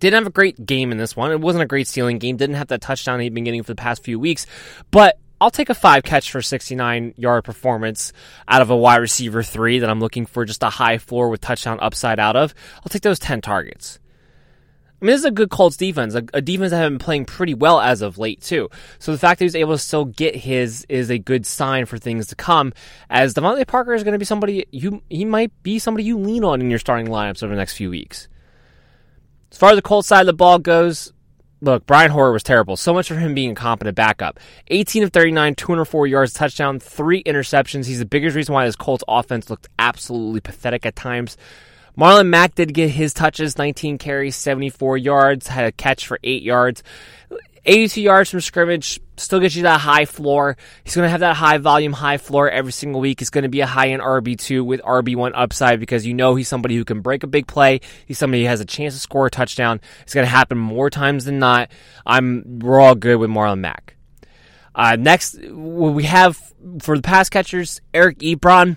Didn't 0.00 0.14
have 0.14 0.26
a 0.26 0.30
great 0.30 0.66
game 0.66 0.90
in 0.92 0.98
this 0.98 1.16
one. 1.16 1.30
It 1.30 1.40
wasn't 1.40 1.62
a 1.62 1.66
great 1.66 1.86
ceiling 1.86 2.18
game. 2.18 2.36
Didn't 2.36 2.56
have 2.56 2.68
that 2.68 2.80
touchdown 2.80 3.20
he'd 3.20 3.34
been 3.34 3.44
getting 3.44 3.62
for 3.62 3.72
the 3.72 3.76
past 3.76 4.02
few 4.02 4.18
weeks. 4.18 4.46
But 4.90 5.18
I'll 5.44 5.50
take 5.50 5.68
a 5.68 5.74
five 5.74 6.04
catch 6.04 6.30
for 6.30 6.40
69 6.40 7.12
yard 7.18 7.44
performance 7.44 8.14
out 8.48 8.62
of 8.62 8.70
a 8.70 8.76
wide 8.76 8.96
receiver 8.96 9.42
three 9.42 9.78
that 9.80 9.90
I'm 9.90 10.00
looking 10.00 10.24
for 10.24 10.46
just 10.46 10.62
a 10.62 10.70
high 10.70 10.96
floor 10.96 11.28
with 11.28 11.42
touchdown 11.42 11.78
upside 11.82 12.18
out 12.18 12.34
of. 12.34 12.54
I'll 12.78 12.88
take 12.88 13.02
those 13.02 13.18
10 13.18 13.42
targets. 13.42 13.98
I 14.88 15.04
mean, 15.04 15.12
this 15.12 15.18
is 15.18 15.26
a 15.26 15.30
good 15.30 15.50
Colts 15.50 15.76
defense, 15.76 16.14
a, 16.14 16.24
a, 16.32 16.40
defense 16.40 16.70
that 16.70 16.78
have 16.78 16.90
been 16.90 16.98
playing 16.98 17.26
pretty 17.26 17.52
well 17.52 17.78
as 17.78 18.00
of 18.00 18.16
late 18.16 18.40
too. 18.40 18.70
So 18.98 19.12
the 19.12 19.18
fact 19.18 19.38
that 19.38 19.44
he's 19.44 19.54
able 19.54 19.74
to 19.74 19.78
still 19.78 20.06
get 20.06 20.34
his 20.34 20.86
is 20.88 21.10
a 21.10 21.18
good 21.18 21.44
sign 21.44 21.84
for 21.84 21.98
things 21.98 22.28
to 22.28 22.36
come. 22.36 22.72
As 23.10 23.34
DeVante 23.34 23.66
Parker 23.66 23.92
is 23.92 24.02
going 24.02 24.14
to 24.14 24.18
be 24.18 24.24
somebody 24.24 24.64
you 24.70 25.02
he 25.10 25.26
might 25.26 25.52
be 25.62 25.78
somebody 25.78 26.04
you 26.04 26.16
lean 26.16 26.42
on 26.42 26.62
in 26.62 26.70
your 26.70 26.78
starting 26.78 27.08
lineups 27.08 27.42
over 27.42 27.52
the 27.52 27.58
next 27.58 27.76
few 27.76 27.90
weeks. 27.90 28.28
As 29.52 29.58
far 29.58 29.72
as 29.72 29.76
the 29.76 29.82
Colts 29.82 30.08
side 30.08 30.22
of 30.22 30.26
the 30.26 30.32
ball 30.32 30.58
goes, 30.58 31.12
look, 31.64 31.86
Brian 31.86 32.10
Hoyer 32.10 32.32
was 32.32 32.42
terrible. 32.42 32.76
So 32.76 32.92
much 32.92 33.08
for 33.08 33.16
him 33.16 33.34
being 33.34 33.52
a 33.52 33.54
competent 33.54 33.96
backup. 33.96 34.38
18 34.68 35.02
of 35.04 35.12
39, 35.12 35.54
204 35.54 36.06
yards, 36.06 36.32
touchdown, 36.32 36.78
three 36.78 37.22
interceptions. 37.24 37.86
He's 37.86 37.98
the 37.98 38.06
biggest 38.06 38.36
reason 38.36 38.54
why 38.54 38.66
this 38.66 38.76
Colts 38.76 39.04
offense 39.08 39.50
looked 39.50 39.68
absolutely 39.78 40.40
pathetic 40.40 40.86
at 40.86 40.94
times. 40.94 41.36
Marlon 41.98 42.28
Mack 42.28 42.54
did 42.54 42.74
get 42.74 42.90
his 42.90 43.14
touches, 43.14 43.56
19 43.56 43.98
carries, 43.98 44.36
74 44.36 44.98
yards, 44.98 45.46
had 45.46 45.64
a 45.64 45.72
catch 45.72 46.06
for 46.06 46.18
8 46.22 46.42
yards. 46.42 46.82
82 47.64 48.02
yards 48.02 48.30
from 48.30 48.40
scrimmage, 48.40 49.00
still 49.16 49.40
gets 49.40 49.54
you 49.54 49.62
that 49.62 49.80
high 49.80 50.04
floor. 50.04 50.56
He's 50.82 50.94
going 50.94 51.06
to 51.06 51.10
have 51.10 51.20
that 51.20 51.36
high 51.36 51.58
volume, 51.58 51.92
high 51.92 52.18
floor 52.18 52.50
every 52.50 52.72
single 52.72 53.00
week. 53.00 53.20
He's 53.20 53.30
going 53.30 53.42
to 53.42 53.48
be 53.48 53.60
a 53.60 53.66
high 53.66 53.90
end 53.90 54.02
RB2 54.02 54.64
with 54.64 54.80
RB1 54.82 55.32
upside 55.34 55.80
because 55.80 56.06
you 56.06 56.14
know 56.14 56.34
he's 56.34 56.48
somebody 56.48 56.76
who 56.76 56.84
can 56.84 57.00
break 57.00 57.22
a 57.22 57.26
big 57.26 57.46
play. 57.46 57.80
He's 58.06 58.18
somebody 58.18 58.42
who 58.42 58.48
has 58.48 58.60
a 58.60 58.64
chance 58.64 58.94
to 58.94 59.00
score 59.00 59.26
a 59.26 59.30
touchdown. 59.30 59.80
It's 60.02 60.14
going 60.14 60.26
to 60.26 60.30
happen 60.30 60.58
more 60.58 60.90
times 60.90 61.24
than 61.24 61.38
not. 61.38 61.70
I'm, 62.06 62.58
we're 62.60 62.80
all 62.80 62.94
good 62.94 63.16
with 63.16 63.30
Marlon 63.30 63.60
Mack. 63.60 63.93
Uh, 64.74 64.96
next, 64.96 65.38
we 65.40 66.04
have 66.04 66.38
for 66.80 66.96
the 66.96 67.02
pass 67.02 67.28
catchers, 67.28 67.80
Eric 67.92 68.18
Ebron. 68.18 68.76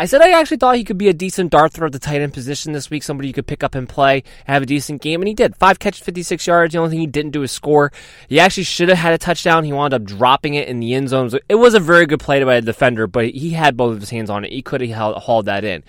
I 0.00 0.04
said 0.04 0.20
I 0.20 0.38
actually 0.38 0.58
thought 0.58 0.76
he 0.76 0.84
could 0.84 0.98
be 0.98 1.08
a 1.08 1.12
decent 1.12 1.50
dart 1.50 1.72
throw 1.72 1.86
at 1.86 1.92
the 1.92 1.98
tight 1.98 2.20
end 2.20 2.32
position 2.32 2.72
this 2.72 2.88
week, 2.88 3.02
somebody 3.02 3.26
you 3.28 3.34
could 3.34 3.48
pick 3.48 3.64
up 3.64 3.74
and 3.74 3.88
play, 3.88 4.22
have 4.46 4.62
a 4.62 4.66
decent 4.66 5.02
game, 5.02 5.20
and 5.20 5.26
he 5.26 5.34
did. 5.34 5.56
Five 5.56 5.80
catches, 5.80 6.02
56 6.02 6.46
yards. 6.46 6.72
The 6.72 6.78
only 6.78 6.90
thing 6.90 7.00
he 7.00 7.06
didn't 7.06 7.32
do 7.32 7.42
is 7.42 7.50
score. 7.50 7.90
He 8.28 8.38
actually 8.38 8.62
should 8.62 8.88
have 8.90 8.98
had 8.98 9.12
a 9.12 9.18
touchdown. 9.18 9.64
He 9.64 9.72
wound 9.72 9.94
up 9.94 10.04
dropping 10.04 10.54
it 10.54 10.68
in 10.68 10.78
the 10.78 10.94
end 10.94 11.08
zone. 11.08 11.30
It 11.48 11.56
was 11.56 11.74
a 11.74 11.80
very 11.80 12.06
good 12.06 12.20
play 12.20 12.42
by 12.44 12.56
a 12.56 12.60
defender, 12.60 13.08
but 13.08 13.30
he 13.30 13.50
had 13.50 13.76
both 13.76 13.94
of 13.94 14.00
his 14.00 14.10
hands 14.10 14.30
on 14.30 14.44
it. 14.44 14.52
He 14.52 14.62
could 14.62 14.82
have 14.82 15.16
hauled 15.16 15.46
that 15.46 15.64
in. 15.64 15.82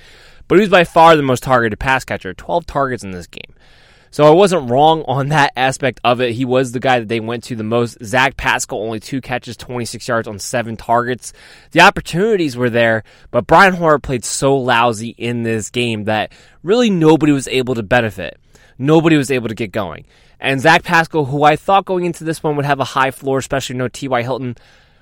But 0.48 0.56
he 0.56 0.62
was 0.62 0.70
by 0.70 0.86
far 0.86 1.16
the 1.16 1.22
most 1.22 1.44
targeted 1.44 1.80
pass 1.80 2.04
catcher, 2.04 2.34
12 2.34 2.66
targets 2.66 3.04
in 3.04 3.12
this 3.12 3.28
game. 3.28 3.54
So 4.12 4.26
I 4.26 4.32
wasn't 4.32 4.70
wrong 4.70 5.04
on 5.08 5.30
that 5.30 5.54
aspect 5.56 6.00
of 6.04 6.20
it. 6.22 6.34
He 6.34 6.46
was 6.46 6.72
the 6.72 6.80
guy 6.80 7.00
that 7.00 7.08
they 7.08 7.20
went 7.20 7.44
to 7.46 7.56
the 7.56 7.64
most. 7.64 7.98
Zach 8.04 8.38
Pascal, 8.38 8.82
only 8.82 9.00
two 9.00 9.22
catches, 9.22 9.56
26 9.56 10.08
yards 10.08 10.28
on 10.28 10.40
seven 10.40 10.78
targets. 10.78 11.32
The 11.72 11.82
opportunities 11.82 12.58
were 12.58 12.70
there, 12.70 13.04
but 13.32 13.48
Brian 13.48 13.76
Hoyer 13.76 14.00
played 14.00 14.26
so 14.26 14.58
lousy 14.58 15.10
in 15.18 15.44
this 15.44 15.70
game 15.70 16.06
that 16.06 16.32
really 16.64 16.90
nobody 16.90 17.32
was 17.32 17.48
able 17.48 17.76
to 17.76 17.84
benefit. 17.84 18.40
Nobody 18.78 19.18
was 19.18 19.30
able 19.30 19.50
to 19.50 19.56
get 19.56 19.72
going. 19.72 20.06
And 20.40 20.62
Zach 20.62 20.84
Pascal, 20.84 21.26
who 21.26 21.44
I 21.44 21.56
thought 21.58 21.86
going 21.86 22.06
into 22.06 22.24
this 22.24 22.42
one 22.42 22.56
would 22.56 22.66
have 22.66 22.80
a 22.80 22.86
high 22.86 23.12
floor, 23.12 23.38
especially 23.38 23.76
no 23.76 23.90
T.Y. 23.90 24.22
Hilton, 24.24 24.56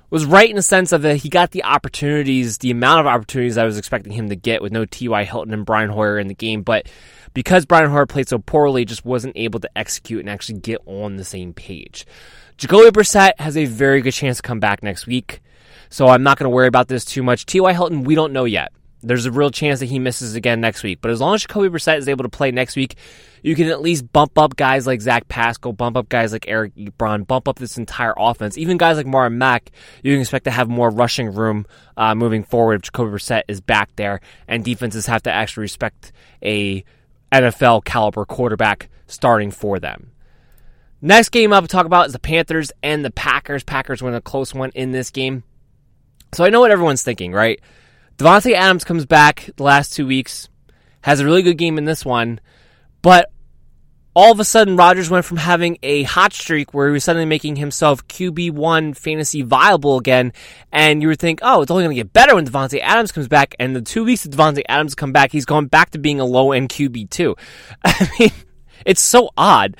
was 0.10 0.26
right 0.26 0.49
in 0.49 0.55
the 0.55 0.62
sense 0.62 0.91
of 0.91 1.01
that 1.01 1.18
he 1.18 1.30
got 1.30 1.51
the 1.51 1.64
opportunities, 1.64 2.58
the 2.58 2.72
amount 2.72 3.01
of 3.01 3.08
opportunities 3.08 3.58
I 3.58 3.66
was 3.66 3.78
expecting 3.78 4.14
him 4.14 4.30
to 4.30 4.36
get 4.36 4.62
with 4.62 4.72
no 4.72 4.86
T.Y. 4.86 5.24
Hilton 5.26 5.53
and 5.53 5.66
Brian 5.66 5.89
Hoyer 5.89 6.18
in 6.18 6.28
the 6.28 6.34
game. 6.34 6.62
But 6.64 6.88
because 7.34 7.65
Brian 7.65 7.89
Hart 7.89 8.09
played 8.09 8.28
so 8.28 8.39
poorly, 8.39 8.86
just 8.86 9.05
wasn't 9.05 9.38
able 9.38 9.59
to 9.59 9.69
execute 9.78 10.19
and 10.21 10.30
actually 10.30 10.59
get 10.59 10.82
on 10.86 11.17
the 11.17 11.23
same 11.23 11.53
page. 11.53 12.05
Jacoby 12.57 12.89
Brissett 12.89 13.39
has 13.39 13.55
a 13.55 13.65
very 13.65 14.01
good 14.01 14.13
chance 14.13 14.38
to 14.38 14.43
come 14.43 14.59
back 14.59 14.82
next 14.82 15.05
week. 15.05 15.41
So 15.89 16.07
I'm 16.07 16.23
not 16.23 16.38
going 16.38 16.49
to 16.49 16.55
worry 16.55 16.67
about 16.67 16.88
this 16.88 17.05
too 17.05 17.23
much. 17.23 17.45
T.Y. 17.45 17.71
Hilton, 17.73 18.03
we 18.03 18.15
don't 18.15 18.34
know 18.34 18.45
yet. 18.45 18.71
There's 19.03 19.25
a 19.25 19.32
real 19.32 19.51
chance 19.51 19.80
that 19.80 19.86
he 19.86 19.99
misses 19.99 20.34
again 20.34 20.59
next 20.59 20.82
week. 20.82 20.99
But 21.01 21.11
as 21.11 21.21
long 21.21 21.36
as 21.36 21.43
Jacoby 21.43 21.69
Brissett 21.69 21.99
is 21.99 22.09
able 22.09 22.23
to 22.23 22.30
play 22.30 22.51
next 22.51 22.75
week, 22.75 22.95
you 23.43 23.55
can 23.55 23.67
at 23.69 23.82
least 23.82 24.11
bump 24.11 24.38
up 24.39 24.55
guys 24.55 24.88
like 24.88 25.01
Zach 25.01 25.28
Pascal, 25.28 25.71
bump 25.71 25.95
up 25.95 26.09
guys 26.09 26.34
like 26.34 26.45
Eric 26.47 26.75
Ebron, 26.75 27.28
bump 27.28 27.47
up 27.47 27.59
this 27.59 27.78
entire 27.78 28.13
offense. 28.17 28.57
Even 28.57 28.78
guys 28.78 28.97
like 28.97 29.05
Marlon 29.05 29.36
Mack, 29.36 29.71
you 30.03 30.13
can 30.13 30.21
expect 30.21 30.45
to 30.45 30.51
have 30.51 30.67
more 30.67 30.89
rushing 30.89 31.32
room 31.32 31.67
uh, 31.95 32.15
moving 32.15 32.43
forward 32.43 32.75
if 32.75 32.82
Jacoby 32.82 33.11
Brissett 33.11 33.43
is 33.47 33.61
back 33.61 33.95
there, 33.97 34.19
and 34.47 34.65
defenses 34.65 35.05
have 35.05 35.23
to 35.23 35.32
actually 35.32 35.61
respect 35.61 36.11
a 36.41 36.84
NFL 37.32 37.86
caliber 37.86 38.25
quarterback 38.25 38.89
starting 39.07 39.51
for 39.51 39.80
them. 39.80 40.11
Next 41.01 41.30
game 41.30 41.51
to 41.51 41.67
talk 41.67 41.86
about 41.86 42.07
is 42.07 42.13
the 42.13 42.19
Panthers 42.19 42.71
and 42.82 43.05
the 43.05 43.11
Packers. 43.11 43.63
Packers 43.63 44.01
win 44.01 44.15
a 44.15 44.21
close 44.21 44.53
one 44.53 44.71
in 44.73 44.91
this 44.91 45.11
game. 45.11 45.43
So 46.34 46.43
I 46.43 46.49
know 46.49 46.59
what 46.59 46.71
everyone's 46.71 47.03
thinking, 47.03 47.32
right? 47.32 47.61
Davante 48.17 48.53
Adams 48.53 48.84
comes 48.84 49.05
back 49.05 49.49
the 49.57 49.63
last 49.63 49.93
two 49.93 50.07
weeks, 50.07 50.49
has 51.01 51.19
a 51.19 51.25
really 51.25 51.43
good 51.43 51.57
game 51.57 51.78
in 51.78 51.86
this 51.86 52.03
one, 52.03 52.39
but 53.01 53.32
all 54.18 54.32
of 54.32 54.39
a 54.39 54.43
sudden 54.43 54.76
Rodgers 54.76 55.11
went 55.11 55.26
from 55.26 55.38
having 55.38 55.78
a 55.84 56.01
hot 56.01 56.34
streak 56.34 56.74
where 56.74 56.88
he 56.88 56.91
was 56.91 57.03
suddenly 57.03 57.28
making 57.28 57.55
himself 57.55 58.07
QB1 58.07 58.97
fantasy 58.97 59.43
viable 59.43 59.97
again, 59.97 60.34
and 60.72 61.03
you 61.03 61.09
would 61.09 61.20
think, 61.20 61.39
oh, 61.43 61.61
it's 61.61 61.70
only 61.70 61.84
going 61.84 61.95
to 61.95 62.01
get 62.01 62.13
better 62.13 62.34
when 62.34 62.43
Davante 62.43 62.80
Adams 62.82 63.11
comes 63.11 63.28
back, 63.28 63.53
and 63.59 63.76
the 63.76 63.82
two 63.82 64.03
weeks 64.03 64.24
that 64.24 64.32
Davante 64.32 64.63
Adams 64.68 64.95
come 64.95 65.11
back, 65.11 65.32
he's 65.32 65.45
gone 65.45 65.68
back 65.68 65.91
to 65.91 65.99
being 65.99 66.20
a 66.20 66.26
low 66.26 66.51
end 66.51 66.70
QB2. 66.70 67.38
I 67.86 68.09
mean, 68.20 68.32
it's 68.88 69.03
so 69.03 69.30
odd. 69.38 69.78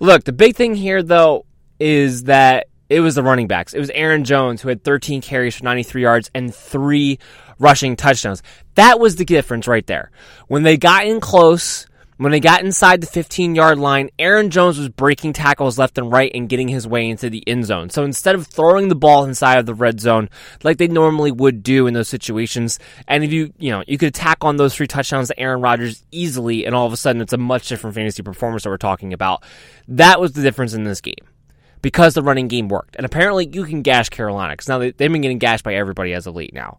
Look, 0.00 0.24
the 0.24 0.32
big 0.32 0.56
thing 0.56 0.74
here, 0.74 1.04
though, 1.04 1.46
is 1.78 2.24
that 2.24 2.66
it 2.88 2.98
was 2.98 3.14
the 3.14 3.22
running 3.22 3.46
backs. 3.46 3.74
It 3.74 3.78
was 3.78 3.90
Aaron 3.90 4.24
Jones 4.24 4.60
who 4.60 4.70
had 4.70 4.82
13 4.82 5.20
carries 5.20 5.54
for 5.54 5.62
93 5.62 6.02
yards 6.02 6.32
and 6.34 6.52
three 6.52 7.20
rushing 7.60 7.94
touchdowns. 7.94 8.42
That 8.74 8.98
was 8.98 9.14
the 9.14 9.24
difference 9.24 9.68
right 9.68 9.86
there. 9.86 10.10
When 10.48 10.64
they 10.64 10.76
got 10.76 11.06
in 11.06 11.20
close, 11.20 11.86
when 12.18 12.32
they 12.32 12.40
got 12.40 12.62
inside 12.62 13.00
the 13.00 13.06
15 13.06 13.54
yard 13.54 13.78
line, 13.78 14.10
Aaron 14.18 14.50
Jones 14.50 14.78
was 14.78 14.88
breaking 14.88 15.32
tackles 15.32 15.78
left 15.78 15.98
and 15.98 16.12
right 16.12 16.30
and 16.34 16.48
getting 16.48 16.68
his 16.68 16.86
way 16.86 17.08
into 17.08 17.30
the 17.30 17.46
end 17.48 17.64
zone. 17.64 17.90
So 17.90 18.04
instead 18.04 18.34
of 18.34 18.46
throwing 18.46 18.88
the 18.88 18.94
ball 18.94 19.24
inside 19.24 19.58
of 19.58 19.66
the 19.66 19.74
red 19.74 20.00
zone 20.00 20.28
like 20.62 20.78
they 20.78 20.88
normally 20.88 21.32
would 21.32 21.62
do 21.62 21.86
in 21.86 21.94
those 21.94 22.08
situations, 22.08 22.78
and 23.06 23.24
if 23.24 23.32
you, 23.32 23.52
you 23.58 23.70
know, 23.70 23.82
you 23.86 23.98
could 23.98 24.08
attack 24.08 24.38
on 24.42 24.56
those 24.56 24.74
three 24.74 24.88
touchdowns 24.88 25.28
to 25.28 25.38
Aaron 25.40 25.60
Rodgers 25.60 26.04
easily, 26.10 26.66
and 26.66 26.74
all 26.74 26.86
of 26.86 26.92
a 26.92 26.96
sudden 26.96 27.22
it's 27.22 27.32
a 27.32 27.38
much 27.38 27.68
different 27.68 27.94
fantasy 27.94 28.22
performance 28.22 28.64
that 28.64 28.70
we're 28.70 28.76
talking 28.76 29.12
about. 29.12 29.44
That 29.86 30.20
was 30.20 30.32
the 30.32 30.42
difference 30.42 30.74
in 30.74 30.82
this 30.82 31.00
game 31.00 31.14
because 31.82 32.14
the 32.14 32.22
running 32.22 32.48
game 32.48 32.68
worked. 32.68 32.96
And 32.96 33.06
apparently 33.06 33.48
you 33.50 33.64
can 33.64 33.82
gash 33.82 34.08
Carolina 34.08 34.54
because 34.54 34.68
now 34.68 34.78
they, 34.78 34.86
have 34.86 34.96
been 34.96 35.20
getting 35.20 35.38
gashed 35.38 35.64
by 35.64 35.74
everybody 35.74 36.12
as 36.12 36.26
of 36.26 36.34
late 36.34 36.52
now. 36.52 36.78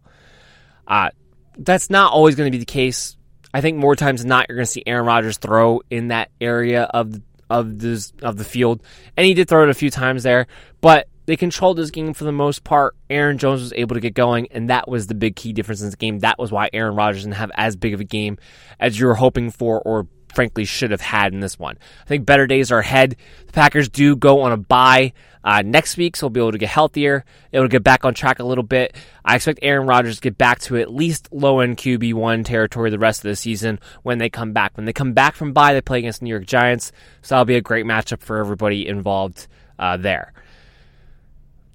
Uh, 0.86 1.10
that's 1.56 1.88
not 1.88 2.12
always 2.12 2.34
going 2.34 2.50
to 2.50 2.56
be 2.56 2.58
the 2.58 2.66
case. 2.66 3.16
I 3.52 3.60
think 3.60 3.78
more 3.78 3.96
times 3.96 4.20
than 4.20 4.28
not, 4.28 4.46
you're 4.48 4.56
going 4.56 4.66
to 4.66 4.70
see 4.70 4.82
Aaron 4.86 5.06
Rodgers 5.06 5.38
throw 5.38 5.80
in 5.90 6.08
that 6.08 6.30
area 6.40 6.84
of 6.84 7.20
of 7.48 7.80
this 7.80 8.12
of 8.22 8.36
the 8.36 8.44
field, 8.44 8.82
and 9.16 9.26
he 9.26 9.34
did 9.34 9.48
throw 9.48 9.64
it 9.64 9.70
a 9.70 9.74
few 9.74 9.90
times 9.90 10.22
there. 10.22 10.46
But 10.80 11.08
they 11.26 11.36
controlled 11.36 11.76
this 11.76 11.90
game 11.90 12.14
for 12.14 12.24
the 12.24 12.32
most 12.32 12.64
part. 12.64 12.96
Aaron 13.08 13.38
Jones 13.38 13.60
was 13.60 13.72
able 13.74 13.94
to 13.94 14.00
get 14.00 14.14
going, 14.14 14.48
and 14.52 14.70
that 14.70 14.88
was 14.88 15.06
the 15.06 15.14
big 15.14 15.36
key 15.36 15.52
difference 15.52 15.82
in 15.82 15.90
the 15.90 15.96
game. 15.96 16.20
That 16.20 16.38
was 16.38 16.52
why 16.52 16.70
Aaron 16.72 16.94
Rodgers 16.94 17.24
didn't 17.24 17.36
have 17.36 17.50
as 17.54 17.76
big 17.76 17.94
of 17.94 18.00
a 18.00 18.04
game 18.04 18.38
as 18.78 18.98
you 18.98 19.06
were 19.06 19.14
hoping 19.14 19.50
for, 19.50 19.80
or 19.80 20.06
frankly 20.34 20.64
should 20.64 20.90
have 20.90 21.00
had 21.00 21.32
in 21.32 21.40
this 21.40 21.58
one. 21.58 21.76
I 22.02 22.04
think 22.04 22.24
better 22.26 22.46
days 22.46 22.70
are 22.70 22.78
ahead. 22.78 23.16
The 23.46 23.52
Packers 23.52 23.88
do 23.88 24.16
go 24.16 24.42
on 24.42 24.52
a 24.52 24.56
bye 24.56 25.12
uh, 25.44 25.62
next 25.64 25.96
week, 25.96 26.16
so 26.16 26.26
we'll 26.26 26.30
be 26.30 26.40
able 26.40 26.52
to 26.52 26.58
get 26.58 26.68
healthier, 26.68 27.24
to 27.52 27.68
get 27.68 27.82
back 27.82 28.04
on 28.04 28.14
track 28.14 28.38
a 28.38 28.44
little 28.44 28.64
bit. 28.64 28.94
I 29.24 29.36
expect 29.36 29.60
Aaron 29.62 29.86
Rodgers 29.86 30.16
to 30.16 30.22
get 30.22 30.38
back 30.38 30.60
to 30.60 30.76
at 30.78 30.92
least 30.92 31.28
low 31.32 31.60
end 31.60 31.76
QB1 31.78 32.44
territory 32.44 32.90
the 32.90 32.98
rest 32.98 33.24
of 33.24 33.28
the 33.28 33.36
season 33.36 33.80
when 34.02 34.18
they 34.18 34.28
come 34.28 34.52
back. 34.52 34.76
When 34.76 34.86
they 34.86 34.92
come 34.92 35.12
back 35.12 35.34
from 35.34 35.52
bye, 35.52 35.72
they 35.72 35.80
play 35.80 35.98
against 35.98 36.20
the 36.20 36.24
New 36.24 36.30
York 36.30 36.46
Giants, 36.46 36.92
so 37.22 37.34
that'll 37.34 37.44
be 37.44 37.56
a 37.56 37.60
great 37.60 37.86
matchup 37.86 38.20
for 38.20 38.38
everybody 38.38 38.86
involved 38.86 39.46
uh, 39.78 39.96
there. 39.96 40.32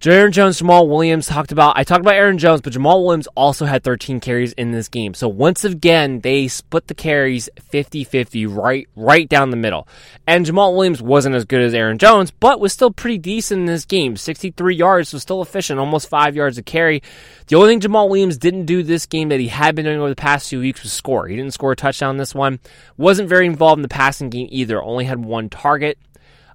Aaron 0.05 0.31
Jones, 0.31 0.61
Jamaal 0.61 0.87
Williams 0.87 1.25
talked 1.25 1.51
about. 1.51 1.79
I 1.79 1.83
talked 1.83 2.01
about 2.01 2.13
Aaron 2.13 2.37
Jones, 2.37 2.61
but 2.61 2.73
Jamaal 2.73 3.03
Williams 3.03 3.27
also 3.33 3.65
had 3.65 3.83
13 3.83 4.19
carries 4.19 4.53
in 4.53 4.69
this 4.69 4.87
game. 4.87 5.15
So 5.15 5.27
once 5.27 5.63
again, 5.63 6.19
they 6.19 6.47
split 6.47 6.85
the 6.85 6.93
carries 6.93 7.49
50-50 7.71 8.55
right 8.55 8.87
right 8.95 9.27
down 9.27 9.49
the 9.49 9.57
middle. 9.57 9.87
And 10.27 10.45
Jamaal 10.45 10.75
Williams 10.75 11.01
wasn't 11.01 11.33
as 11.33 11.45
good 11.45 11.61
as 11.61 11.73
Aaron 11.73 11.97
Jones, 11.97 12.29
but 12.29 12.59
was 12.59 12.71
still 12.71 12.91
pretty 12.91 13.17
decent 13.17 13.61
in 13.61 13.65
this 13.65 13.85
game. 13.85 14.15
63 14.15 14.75
yards 14.75 15.11
was 15.11 15.23
still 15.23 15.41
efficient, 15.41 15.79
almost 15.79 16.07
5 16.07 16.35
yards 16.35 16.59
a 16.59 16.63
carry. 16.63 17.01
The 17.47 17.55
only 17.55 17.69
thing 17.69 17.79
Jamaal 17.79 18.07
Williams 18.07 18.37
didn't 18.37 18.65
do 18.65 18.83
this 18.83 19.07
game 19.07 19.29
that 19.29 19.39
he 19.39 19.47
had 19.47 19.73
been 19.75 19.85
doing 19.85 19.99
over 19.99 20.09
the 20.09 20.15
past 20.15 20.49
few 20.49 20.59
weeks 20.59 20.83
was 20.83 20.93
score. 20.93 21.27
He 21.27 21.35
didn't 21.35 21.53
score 21.53 21.71
a 21.71 21.75
touchdown 21.75 22.17
this 22.17 22.35
one. 22.35 22.59
Wasn't 22.97 23.27
very 23.29 23.47
involved 23.47 23.79
in 23.79 23.83
the 23.83 23.87
passing 23.87 24.29
game 24.29 24.49
either. 24.51 24.83
Only 24.83 25.05
had 25.05 25.25
one 25.25 25.49
target. 25.49 25.97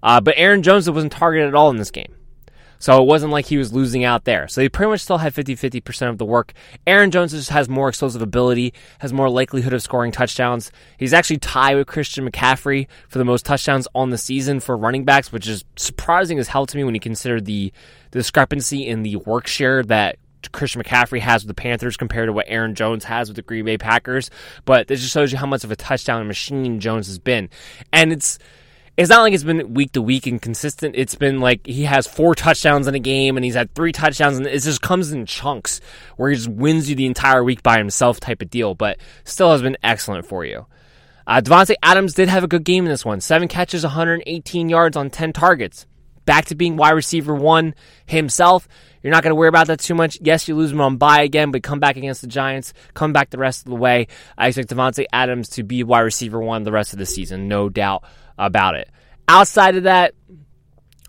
Uh, 0.05 0.20
but 0.20 0.34
Aaron 0.36 0.62
Jones 0.62 0.88
wasn't 0.88 1.12
targeted 1.12 1.49
at 1.49 1.55
all 1.57 1.70
in 1.70 1.76
this 1.76 1.91
game. 1.91 2.14
So 2.80 3.00
it 3.00 3.06
wasn't 3.06 3.30
like 3.30 3.46
he 3.46 3.58
was 3.58 3.72
losing 3.72 4.02
out 4.04 4.24
there. 4.24 4.48
So 4.48 4.60
he 4.60 4.68
pretty 4.68 4.90
much 4.90 5.00
still 5.00 5.18
had 5.18 5.32
50 5.32 5.54
50% 5.54 6.08
of 6.08 6.18
the 6.18 6.24
work. 6.24 6.52
Aaron 6.86 7.10
Jones 7.10 7.30
just 7.30 7.50
has 7.50 7.68
more 7.68 7.88
explosive 7.88 8.22
ability, 8.22 8.74
has 8.98 9.12
more 9.12 9.30
likelihood 9.30 9.72
of 9.72 9.82
scoring 9.82 10.10
touchdowns. 10.10 10.72
He's 10.98 11.14
actually 11.14 11.38
tied 11.38 11.76
with 11.76 11.86
Christian 11.86 12.28
McCaffrey 12.28 12.88
for 13.08 13.18
the 13.18 13.24
most 13.24 13.46
touchdowns 13.46 13.86
on 13.94 14.10
the 14.10 14.18
season 14.18 14.58
for 14.58 14.76
running 14.76 15.04
backs, 15.04 15.30
which 15.30 15.46
is 15.46 15.64
surprising 15.76 16.38
as 16.38 16.48
hell 16.48 16.66
to 16.66 16.76
me 16.76 16.82
when 16.82 16.94
you 16.94 17.00
consider 17.00 17.40
the, 17.40 17.72
the 18.10 18.18
discrepancy 18.18 18.86
in 18.86 19.02
the 19.02 19.16
work 19.16 19.46
share 19.46 19.82
that 19.84 20.16
Christian 20.52 20.82
McCaffrey 20.82 21.20
has 21.20 21.44
with 21.44 21.48
the 21.48 21.62
Panthers 21.62 21.96
compared 21.96 22.28
to 22.28 22.32
what 22.32 22.46
Aaron 22.48 22.74
Jones 22.74 23.04
has 23.04 23.28
with 23.28 23.36
the 23.36 23.42
Green 23.42 23.66
Bay 23.66 23.76
Packers. 23.76 24.30
But 24.64 24.88
this 24.88 25.00
just 25.00 25.12
shows 25.12 25.32
you 25.32 25.38
how 25.38 25.46
much 25.46 25.64
of 25.64 25.70
a 25.70 25.76
touchdown 25.76 26.26
machine 26.26 26.80
Jones 26.80 27.06
has 27.08 27.18
been. 27.18 27.50
And 27.92 28.12
it's 28.12 28.38
it's 29.01 29.09
not 29.09 29.22
like 29.22 29.32
it's 29.32 29.44
been 29.44 29.72
week 29.72 29.92
to 29.92 30.03
week 30.03 30.26
and 30.26 30.42
consistent. 30.42 30.94
It's 30.94 31.14
been 31.14 31.40
like 31.40 31.66
he 31.66 31.84
has 31.84 32.07
four 32.07 32.34
touchdowns 32.34 32.86
in 32.86 32.94
a 32.94 32.98
game 32.98 33.38
and 33.38 33.44
he's 33.44 33.55
had 33.55 33.74
three 33.74 33.92
touchdowns 33.92 34.36
and 34.36 34.46
it 34.46 34.61
just 34.61 34.82
comes 34.82 35.11
in 35.11 35.24
chunks 35.24 35.80
where 36.18 36.28
he 36.28 36.36
just 36.36 36.48
wins 36.48 36.90
you 36.90 36.94
the 36.94 37.07
entire 37.07 37.42
week 37.42 37.62
by 37.62 37.78
himself 37.78 38.20
type 38.20 38.42
of 38.42 38.51
deal, 38.51 38.74
but 38.74 38.98
still 39.24 39.53
has 39.53 39.62
been 39.62 39.78
excellent 39.82 40.26
for 40.26 40.44
you. 40.44 40.66
Uh, 41.26 41.40
Davante 41.40 41.76
Adams 41.82 42.12
did 42.12 42.28
have 42.28 42.44
a 42.44 42.46
good 42.48 42.62
game 42.62 42.84
in 42.84 42.90
this 42.90 43.03
one. 43.03 43.22
Seven 43.22 43.48
catches, 43.48 43.84
118 43.84 44.68
yards 44.68 44.98
on 44.98 45.09
10 45.09 45.32
targets. 45.32 45.86
Back 46.26 46.44
to 46.46 46.55
being 46.55 46.76
wide 46.76 46.90
receiver 46.90 47.34
one 47.34 47.74
himself. 48.05 48.68
You're 49.03 49.12
not 49.12 49.22
going 49.22 49.30
to 49.30 49.34
worry 49.34 49.48
about 49.48 49.68
that 49.68 49.80
too 49.80 49.94
much. 49.94 50.18
Yes, 50.20 50.46
you 50.46 50.55
lose 50.55 50.72
him 50.72 50.80
on 50.83 50.99
bye 50.99 51.22
again, 51.22 51.53
but 51.53 51.62
come 51.62 51.80
back 51.80 51.96
against 51.96 52.20
the 52.20 52.26
Giants, 52.26 52.74
come 52.92 53.14
back 53.14 53.30
the 53.30 53.38
rest 53.38 53.62
of 53.62 53.70
the 53.70 53.76
way. 53.76 54.08
I 54.37 54.49
expect 54.49 54.68
Davante 54.68 55.07
Adams 55.11 55.49
to 55.50 55.62
be 55.62 55.84
wide 55.84 56.00
receiver 56.00 56.38
one 56.38 56.64
the 56.64 56.72
rest 56.72 56.92
of 56.92 56.99
the 56.99 57.07
season, 57.07 57.49
no 57.49 57.70
doubt 57.70 58.04
about 58.41 58.74
it. 58.74 58.91
Outside 59.32 59.76
of 59.76 59.84
that, 59.84 60.12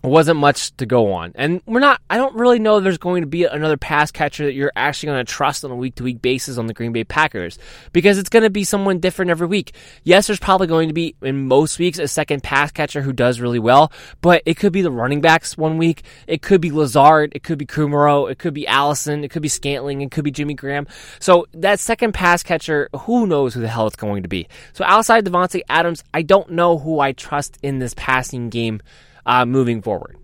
wasn't 0.02 0.38
much 0.38 0.76
to 0.76 0.86
go 0.86 1.12
on. 1.12 1.32
And 1.34 1.62
we're 1.66 1.80
not, 1.80 2.00
I 2.10 2.16
don't 2.16 2.34
really 2.34 2.58
know 2.58 2.80
there's 2.80 2.98
going 2.98 3.22
to 3.22 3.28
be 3.28 3.44
another 3.44 3.76
pass 3.76 4.10
catcher 4.10 4.44
that 4.46 4.54
you're 4.54 4.72
actually 4.74 5.08
going 5.08 5.24
to 5.24 5.32
trust 5.32 5.64
on 5.64 5.70
a 5.70 5.76
week 5.76 5.94
to 5.96 6.04
week 6.04 6.20
basis 6.20 6.58
on 6.58 6.66
the 6.66 6.74
Green 6.74 6.92
Bay 6.92 7.04
Packers 7.04 7.58
because 7.92 8.18
it's 8.18 8.28
going 8.28 8.42
to 8.42 8.50
be 8.50 8.64
someone 8.64 8.98
different 8.98 9.30
every 9.30 9.46
week. 9.46 9.72
Yes, 10.02 10.26
there's 10.26 10.40
probably 10.40 10.66
going 10.66 10.88
to 10.88 10.94
be 10.94 11.14
in 11.22 11.46
most 11.46 11.78
weeks 11.78 11.98
a 11.98 12.08
second 12.08 12.42
pass 12.42 12.72
catcher 12.72 13.02
who 13.02 13.12
does 13.12 13.40
really 13.40 13.60
well, 13.60 13.92
but 14.20 14.42
it 14.44 14.56
could 14.56 14.72
be 14.72 14.82
the 14.82 14.90
running 14.90 15.20
backs 15.20 15.56
one 15.56 15.78
week. 15.78 16.02
It 16.26 16.42
could 16.42 16.60
be 16.60 16.72
Lazard. 16.72 17.32
It 17.34 17.44
could 17.44 17.58
be 17.58 17.66
Kumerow. 17.66 18.30
It 18.30 18.38
could 18.38 18.54
be 18.54 18.66
Allison. 18.66 19.22
It 19.22 19.30
could 19.30 19.42
be 19.42 19.48
Scantling. 19.48 20.00
It 20.00 20.10
could 20.10 20.24
be 20.24 20.32
Jimmy 20.32 20.54
Graham. 20.54 20.86
So 21.20 21.46
that 21.54 21.78
second 21.78 22.12
pass 22.12 22.42
catcher, 22.42 22.88
who 23.02 23.26
knows 23.26 23.54
who 23.54 23.60
the 23.60 23.68
hell 23.68 23.86
it's 23.86 23.96
going 23.96 24.24
to 24.24 24.28
be. 24.28 24.48
So 24.72 24.84
outside 24.84 25.24
Davante 25.24 25.62
Adams, 25.68 26.02
I 26.12 26.22
don't 26.22 26.50
know 26.50 26.78
who 26.78 26.98
I 26.98 27.12
trust 27.12 27.58
in 27.62 27.78
this 27.78 27.94
passing 27.96 28.50
game 28.50 28.82
uh, 29.26 29.44
moving 29.44 29.82
forward. 29.82 30.16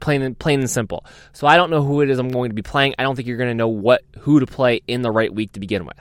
Plain 0.00 0.22
and 0.22 0.38
plain 0.38 0.60
and 0.60 0.70
simple. 0.70 1.04
So 1.32 1.46
I 1.46 1.56
don't 1.56 1.70
know 1.70 1.82
who 1.82 2.02
it 2.02 2.10
is 2.10 2.18
I'm 2.18 2.28
going 2.28 2.50
to 2.50 2.54
be 2.54 2.62
playing. 2.62 2.94
I 2.98 3.02
don't 3.02 3.16
think 3.16 3.26
you're 3.26 3.36
going 3.36 3.50
to 3.50 3.54
know 3.54 3.68
what 3.68 4.02
who 4.20 4.40
to 4.40 4.46
play 4.46 4.80
in 4.86 5.02
the 5.02 5.10
right 5.10 5.32
week 5.32 5.52
to 5.52 5.60
begin 5.60 5.84
with. 5.84 5.98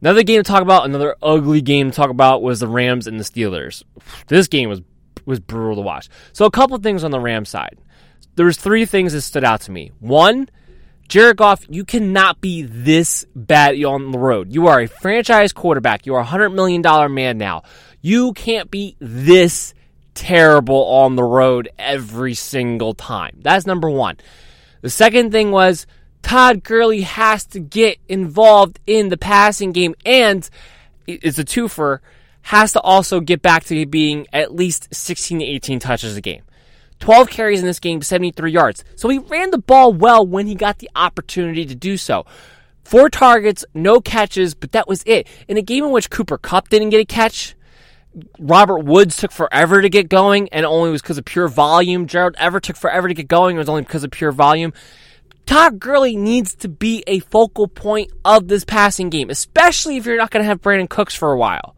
Another 0.00 0.22
game 0.22 0.38
to 0.38 0.44
talk 0.44 0.62
about, 0.62 0.84
another 0.84 1.16
ugly 1.20 1.60
game 1.60 1.90
to 1.90 1.96
talk 1.96 2.10
about 2.10 2.40
was 2.40 2.60
the 2.60 2.68
Rams 2.68 3.06
and 3.06 3.18
the 3.18 3.24
Steelers. 3.24 3.82
This 4.28 4.48
game 4.48 4.68
was 4.68 4.80
was 5.26 5.40
brutal 5.40 5.76
to 5.76 5.82
watch. 5.82 6.08
So 6.32 6.46
a 6.46 6.50
couple 6.50 6.78
things 6.78 7.04
on 7.04 7.10
the 7.10 7.20
Rams 7.20 7.50
side. 7.50 7.78
There 8.36 8.46
was 8.46 8.56
three 8.56 8.86
things 8.86 9.12
that 9.12 9.22
stood 9.22 9.44
out 9.44 9.62
to 9.62 9.72
me. 9.72 9.90
One, 9.98 10.48
Jared 11.08 11.36
Goff, 11.36 11.66
you 11.68 11.84
cannot 11.84 12.40
be 12.40 12.62
this 12.62 13.26
bad 13.34 13.82
on 13.82 14.10
the 14.12 14.18
road. 14.18 14.52
You 14.52 14.68
are 14.68 14.80
a 14.80 14.86
franchise 14.86 15.52
quarterback. 15.52 16.06
You 16.06 16.14
are 16.14 16.22
a 16.22 16.26
$100 16.26 16.54
million 16.54 16.82
man 17.12 17.36
now. 17.36 17.62
You 18.00 18.32
can't 18.32 18.70
be 18.70 18.96
this 19.00 19.74
terrible 20.18 20.84
on 20.86 21.14
the 21.14 21.22
road 21.22 21.68
every 21.78 22.34
single 22.34 22.92
time. 22.92 23.38
That's 23.40 23.66
number 23.66 23.88
one. 23.88 24.16
The 24.80 24.90
second 24.90 25.30
thing 25.30 25.52
was 25.52 25.86
Todd 26.22 26.64
Gurley 26.64 27.02
has 27.02 27.44
to 27.46 27.60
get 27.60 27.98
involved 28.08 28.80
in 28.84 29.10
the 29.10 29.16
passing 29.16 29.70
game 29.70 29.94
and 30.04 30.48
it's 31.06 31.38
a 31.38 31.44
twofer, 31.44 32.00
has 32.42 32.72
to 32.72 32.80
also 32.80 33.20
get 33.20 33.42
back 33.42 33.64
to 33.64 33.86
being 33.86 34.26
at 34.32 34.52
least 34.52 34.92
16 34.92 35.38
to 35.38 35.44
18 35.44 35.78
touches 35.78 36.16
a 36.16 36.20
game. 36.20 36.42
12 36.98 37.30
carries 37.30 37.60
in 37.60 37.66
this 37.66 37.78
game, 37.78 38.02
73 38.02 38.50
yards. 38.50 38.84
So 38.96 39.08
he 39.08 39.18
ran 39.18 39.52
the 39.52 39.58
ball 39.58 39.92
well 39.92 40.26
when 40.26 40.48
he 40.48 40.56
got 40.56 40.80
the 40.80 40.90
opportunity 40.96 41.64
to 41.64 41.76
do 41.76 41.96
so. 41.96 42.26
Four 42.82 43.08
targets, 43.08 43.64
no 43.72 44.00
catches, 44.00 44.54
but 44.54 44.72
that 44.72 44.88
was 44.88 45.04
it. 45.06 45.28
In 45.46 45.56
a 45.56 45.62
game 45.62 45.84
in 45.84 45.92
which 45.92 46.10
Cooper 46.10 46.38
Kupp 46.38 46.70
didn't 46.70 46.90
get 46.90 47.00
a 47.00 47.04
catch, 47.04 47.54
Robert 48.38 48.80
Woods 48.80 49.16
took 49.16 49.32
forever 49.32 49.82
to 49.82 49.88
get 49.88 50.08
going, 50.08 50.48
and 50.50 50.64
only 50.66 50.90
was 50.90 51.02
because 51.02 51.18
of 51.18 51.24
pure 51.24 51.48
volume. 51.48 52.06
Gerald 52.06 52.34
Everett 52.38 52.64
took 52.64 52.76
forever 52.76 53.08
to 53.08 53.14
get 53.14 53.28
going, 53.28 53.56
it 53.56 53.58
was 53.58 53.68
only 53.68 53.82
because 53.82 54.04
of 54.04 54.10
pure 54.10 54.32
volume. 54.32 54.72
Todd 55.46 55.78
Gurley 55.78 56.14
needs 56.14 56.54
to 56.56 56.68
be 56.68 57.02
a 57.06 57.20
focal 57.20 57.68
point 57.68 58.12
of 58.24 58.48
this 58.48 58.64
passing 58.64 59.08
game, 59.08 59.30
especially 59.30 59.96
if 59.96 60.04
you're 60.04 60.18
not 60.18 60.30
going 60.30 60.42
to 60.42 60.46
have 60.46 60.60
Brandin 60.60 60.90
Cooks 60.90 61.14
for 61.14 61.32
a 61.32 61.38
while. 61.38 61.74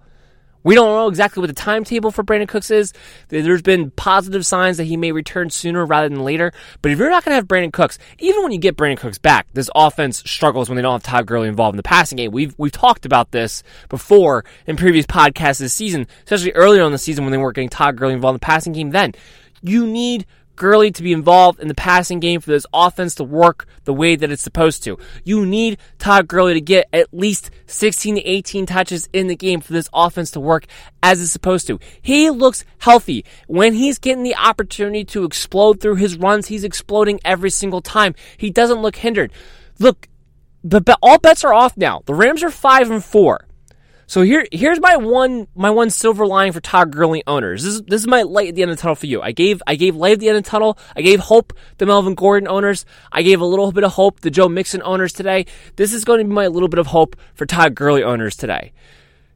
We 0.62 0.74
don't 0.74 0.88
know 0.88 1.08
exactly 1.08 1.40
what 1.40 1.46
the 1.46 1.54
timetable 1.54 2.10
for 2.10 2.22
Brandin 2.22 2.48
Cooks 2.48 2.70
is. 2.70 2.92
There's 3.28 3.62
been 3.62 3.90
positive 3.92 4.44
signs 4.44 4.76
that 4.76 4.84
he 4.84 4.96
may 4.96 5.12
return 5.12 5.50
sooner 5.50 5.86
rather 5.86 6.08
than 6.08 6.22
later. 6.22 6.52
But 6.82 6.92
if 6.92 6.98
you're 6.98 7.10
not 7.10 7.24
going 7.24 7.32
to 7.32 7.36
have 7.36 7.48
Brandin 7.48 7.72
Cooks, 7.72 7.98
even 8.18 8.42
when 8.42 8.52
you 8.52 8.58
get 8.58 8.76
Brandin 8.76 8.98
Cooks 8.98 9.18
back, 9.18 9.46
this 9.54 9.70
offense 9.74 10.18
struggles 10.26 10.68
when 10.68 10.76
they 10.76 10.82
don't 10.82 10.92
have 10.92 11.02
Todd 11.02 11.26
Gurley 11.26 11.48
involved 11.48 11.74
in 11.74 11.78
the 11.78 11.82
passing 11.82 12.16
game. 12.16 12.30
We've 12.32 12.54
we've 12.58 12.72
talked 12.72 13.06
about 13.06 13.30
this 13.30 13.62
before 13.88 14.44
in 14.66 14.76
previous 14.76 15.06
podcasts 15.06 15.58
this 15.58 15.74
season, 15.74 16.06
especially 16.24 16.52
earlier 16.52 16.82
in 16.82 16.92
the 16.92 16.98
season 16.98 17.24
when 17.24 17.32
they 17.32 17.38
weren't 17.38 17.54
getting 17.54 17.68
Todd 17.68 17.96
Gurley 17.96 18.14
involved 18.14 18.34
in 18.34 18.40
the 18.40 18.46
passing 18.46 18.72
game. 18.72 18.90
Then 18.90 19.14
you 19.62 19.86
need 19.86 20.26
Gurley 20.60 20.90
to 20.90 21.02
be 21.02 21.14
involved 21.14 21.58
in 21.58 21.68
the 21.68 21.74
passing 21.74 22.20
game 22.20 22.42
for 22.42 22.50
this 22.50 22.66
offense 22.70 23.14
to 23.14 23.24
work 23.24 23.66
the 23.84 23.94
way 23.94 24.14
that 24.14 24.30
it's 24.30 24.42
supposed 24.42 24.84
to. 24.84 24.98
You 25.24 25.46
need 25.46 25.78
Todd 25.98 26.28
Gurley 26.28 26.52
to 26.52 26.60
get 26.60 26.86
at 26.92 27.14
least 27.14 27.50
16 27.64 28.16
to 28.16 28.20
18 28.20 28.66
touches 28.66 29.08
in 29.14 29.28
the 29.28 29.34
game 29.34 29.62
for 29.62 29.72
this 29.72 29.88
offense 29.94 30.30
to 30.32 30.40
work 30.40 30.66
as 31.02 31.22
it's 31.22 31.32
supposed 31.32 31.66
to. 31.68 31.80
He 32.02 32.28
looks 32.28 32.66
healthy. 32.76 33.24
When 33.46 33.72
he's 33.72 33.98
getting 33.98 34.22
the 34.22 34.36
opportunity 34.36 35.02
to 35.06 35.24
explode 35.24 35.80
through 35.80 35.94
his 35.94 36.18
runs, 36.18 36.48
he's 36.48 36.62
exploding 36.62 37.20
every 37.24 37.48
single 37.48 37.80
time. 37.80 38.14
He 38.36 38.50
doesn't 38.50 38.82
look 38.82 38.96
hindered. 38.96 39.32
Look, 39.78 40.08
the 40.62 40.98
all 41.00 41.18
bets 41.18 41.42
are 41.42 41.54
off 41.54 41.74
now. 41.78 42.02
The 42.04 42.14
Rams 42.14 42.42
are 42.42 42.50
5 42.50 42.90
and 42.90 43.02
4. 43.02 43.46
So 44.10 44.22
here, 44.22 44.44
here's 44.50 44.80
my 44.80 44.96
one, 44.96 45.46
my 45.54 45.70
one 45.70 45.88
silver 45.88 46.26
lining 46.26 46.52
for 46.52 46.60
Todd 46.60 46.90
Gurley 46.90 47.22
owners. 47.28 47.62
This 47.62 47.74
is, 47.74 47.82
this 47.82 48.00
is 48.00 48.08
my 48.08 48.22
light 48.22 48.48
at 48.48 48.56
the 48.56 48.62
end 48.62 48.72
of 48.72 48.76
the 48.76 48.82
tunnel 48.82 48.96
for 48.96 49.06
you. 49.06 49.22
I 49.22 49.30
gave, 49.30 49.62
I 49.68 49.76
gave 49.76 49.94
light 49.94 50.14
at 50.14 50.18
the 50.18 50.28
end 50.28 50.36
of 50.36 50.42
the 50.42 50.50
tunnel. 50.50 50.76
I 50.96 51.02
gave 51.02 51.20
hope 51.20 51.52
the 51.78 51.86
Melvin 51.86 52.16
Gordon 52.16 52.48
owners. 52.48 52.84
I 53.12 53.22
gave 53.22 53.40
a 53.40 53.44
little 53.44 53.70
bit 53.70 53.84
of 53.84 53.92
hope 53.92 54.18
the 54.18 54.30
Joe 54.32 54.48
Mixon 54.48 54.82
owners 54.82 55.12
today. 55.12 55.46
This 55.76 55.92
is 55.92 56.04
going 56.04 56.18
to 56.18 56.24
be 56.24 56.34
my 56.34 56.48
little 56.48 56.66
bit 56.66 56.80
of 56.80 56.88
hope 56.88 57.14
for 57.34 57.46
Todd 57.46 57.76
Gurley 57.76 58.02
owners 58.02 58.34
today. 58.34 58.72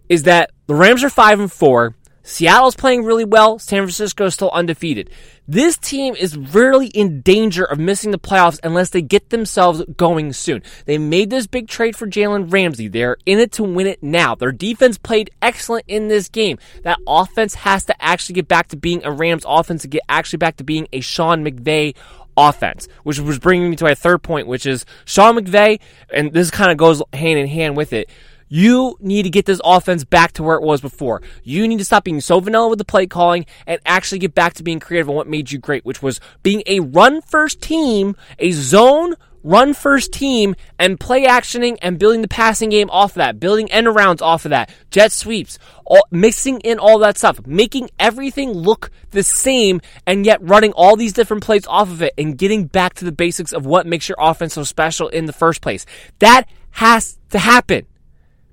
Is 0.08 0.24
that 0.24 0.50
the 0.66 0.74
Rams 0.74 1.04
are 1.04 1.08
five 1.08 1.38
and 1.38 1.52
four. 1.52 1.94
Seattle's 2.24 2.74
playing 2.74 3.04
really 3.04 3.24
well. 3.24 3.60
San 3.60 3.82
Francisco 3.82 4.24
is 4.24 4.34
still 4.34 4.50
undefeated. 4.50 5.08
This 5.46 5.76
team 5.76 6.14
is 6.14 6.38
really 6.38 6.86
in 6.86 7.20
danger 7.20 7.64
of 7.64 7.78
missing 7.78 8.12
the 8.12 8.18
playoffs 8.18 8.58
unless 8.64 8.88
they 8.88 9.02
get 9.02 9.28
themselves 9.28 9.82
going 9.96 10.32
soon. 10.32 10.62
They 10.86 10.96
made 10.96 11.28
this 11.28 11.46
big 11.46 11.68
trade 11.68 11.96
for 11.96 12.06
Jalen 12.06 12.50
Ramsey. 12.50 12.88
They're 12.88 13.18
in 13.26 13.38
it 13.38 13.52
to 13.52 13.62
win 13.62 13.86
it 13.86 14.02
now. 14.02 14.34
Their 14.34 14.52
defense 14.52 14.96
played 14.96 15.30
excellent 15.42 15.84
in 15.86 16.08
this 16.08 16.30
game. 16.30 16.58
That 16.82 16.98
offense 17.06 17.56
has 17.56 17.84
to 17.86 18.02
actually 18.02 18.36
get 18.36 18.48
back 18.48 18.68
to 18.68 18.76
being 18.76 19.04
a 19.04 19.12
Rams 19.12 19.44
offense 19.46 19.82
to 19.82 19.88
get 19.88 20.02
actually 20.08 20.38
back 20.38 20.56
to 20.56 20.64
being 20.64 20.88
a 20.94 21.00
Sean 21.00 21.44
McVay 21.44 21.94
offense, 22.36 22.88
which 23.02 23.18
was 23.18 23.38
bringing 23.38 23.68
me 23.68 23.76
to 23.76 23.84
my 23.84 23.94
third 23.94 24.22
point, 24.22 24.46
which 24.46 24.64
is 24.64 24.86
Sean 25.04 25.36
McVay, 25.36 25.78
and 26.12 26.32
this 26.32 26.50
kind 26.50 26.72
of 26.72 26.78
goes 26.78 27.02
hand 27.12 27.38
in 27.38 27.48
hand 27.48 27.76
with 27.76 27.92
it. 27.92 28.08
You 28.48 28.96
need 29.00 29.24
to 29.24 29.30
get 29.30 29.46
this 29.46 29.60
offense 29.64 30.04
back 30.04 30.32
to 30.32 30.42
where 30.42 30.56
it 30.56 30.62
was 30.62 30.80
before. 30.80 31.22
You 31.42 31.66
need 31.66 31.78
to 31.78 31.84
stop 31.84 32.04
being 32.04 32.20
so 32.20 32.40
vanilla 32.40 32.68
with 32.68 32.78
the 32.78 32.84
play 32.84 33.06
calling 33.06 33.46
and 33.66 33.80
actually 33.86 34.18
get 34.18 34.34
back 34.34 34.54
to 34.54 34.62
being 34.62 34.80
creative 34.80 35.08
on 35.08 35.16
what 35.16 35.28
made 35.28 35.50
you 35.50 35.58
great, 35.58 35.84
which 35.84 36.02
was 36.02 36.20
being 36.42 36.62
a 36.66 36.80
run 36.80 37.20
first 37.22 37.60
team, 37.60 38.16
a 38.38 38.52
zone 38.52 39.14
run 39.44 39.74
first 39.74 40.10
team 40.10 40.56
and 40.78 40.98
play 40.98 41.26
actioning 41.26 41.76
and 41.82 41.98
building 41.98 42.22
the 42.22 42.28
passing 42.28 42.70
game 42.70 42.90
off 42.90 43.12
of 43.12 43.16
that, 43.16 43.38
building 43.38 43.70
end 43.70 43.86
arounds 43.86 44.22
off 44.22 44.44
of 44.46 44.50
that, 44.50 44.70
jet 44.90 45.12
sweeps, 45.12 45.58
all, 45.84 46.04
mixing 46.10 46.58
in 46.60 46.78
all 46.78 46.98
that 46.98 47.16
stuff, 47.16 47.46
making 47.46 47.90
everything 48.00 48.52
look 48.52 48.90
the 49.10 49.22
same 49.22 49.80
and 50.06 50.26
yet 50.26 50.42
running 50.42 50.72
all 50.72 50.96
these 50.96 51.12
different 51.12 51.44
plays 51.44 51.66
off 51.66 51.90
of 51.90 52.02
it 52.02 52.14
and 52.18 52.38
getting 52.38 52.64
back 52.64 52.94
to 52.94 53.04
the 53.04 53.12
basics 53.12 53.52
of 53.52 53.66
what 53.66 53.86
makes 53.86 54.08
your 54.08 54.16
offense 54.18 54.54
so 54.54 54.64
special 54.64 55.08
in 55.08 55.26
the 55.26 55.32
first 55.32 55.60
place. 55.60 55.84
That 56.18 56.44
has 56.70 57.18
to 57.30 57.38
happen. 57.38 57.86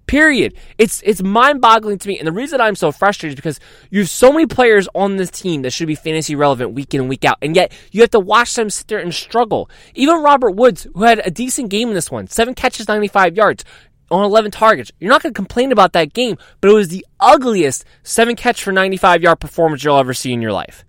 Period. 0.07 0.55
It's 0.77 1.01
it's 1.05 1.21
mind-boggling 1.21 1.99
to 1.99 2.07
me, 2.07 2.17
and 2.19 2.27
the 2.27 2.33
reason 2.33 2.59
I'm 2.59 2.75
so 2.75 2.91
frustrated 2.91 3.37
is 3.37 3.41
because 3.41 3.59
you 3.89 4.01
have 4.01 4.09
so 4.09 4.31
many 4.31 4.45
players 4.45 4.89
on 4.93 5.15
this 5.15 5.31
team 5.31 5.61
that 5.61 5.71
should 5.71 5.87
be 5.87 5.95
fantasy 5.95 6.35
relevant 6.35 6.73
week 6.73 6.93
in 6.93 7.01
and 7.01 7.09
week 7.09 7.23
out, 7.23 7.37
and 7.41 7.55
yet 7.55 7.71
you 7.91 8.01
have 8.01 8.11
to 8.11 8.19
watch 8.19 8.53
them 8.55 8.69
sit 8.69 8.87
there 8.87 8.99
and 8.99 9.13
struggle. 9.13 9.69
Even 9.95 10.21
Robert 10.21 10.51
Woods, 10.51 10.85
who 10.93 11.03
had 11.03 11.21
a 11.25 11.31
decent 11.31 11.69
game 11.69 11.89
in 11.89 11.93
this 11.93 12.11
one, 12.11 12.27
seven 12.27 12.53
catches, 12.53 12.87
95 12.89 13.37
yards 13.37 13.63
on 14.11 14.25
11 14.25 14.51
targets. 14.51 14.91
You're 14.99 15.09
not 15.09 15.23
going 15.23 15.33
to 15.33 15.37
complain 15.37 15.71
about 15.71 15.93
that 15.93 16.13
game, 16.13 16.37
but 16.59 16.69
it 16.69 16.73
was 16.73 16.89
the 16.89 17.05
ugliest 17.19 17.85
seven 18.03 18.35
catch 18.35 18.61
for 18.61 18.71
95 18.71 19.21
yard 19.21 19.39
performance 19.39 19.83
you'll 19.83 19.97
ever 19.97 20.13
see 20.13 20.33
in 20.33 20.41
your 20.41 20.51
life. 20.51 20.83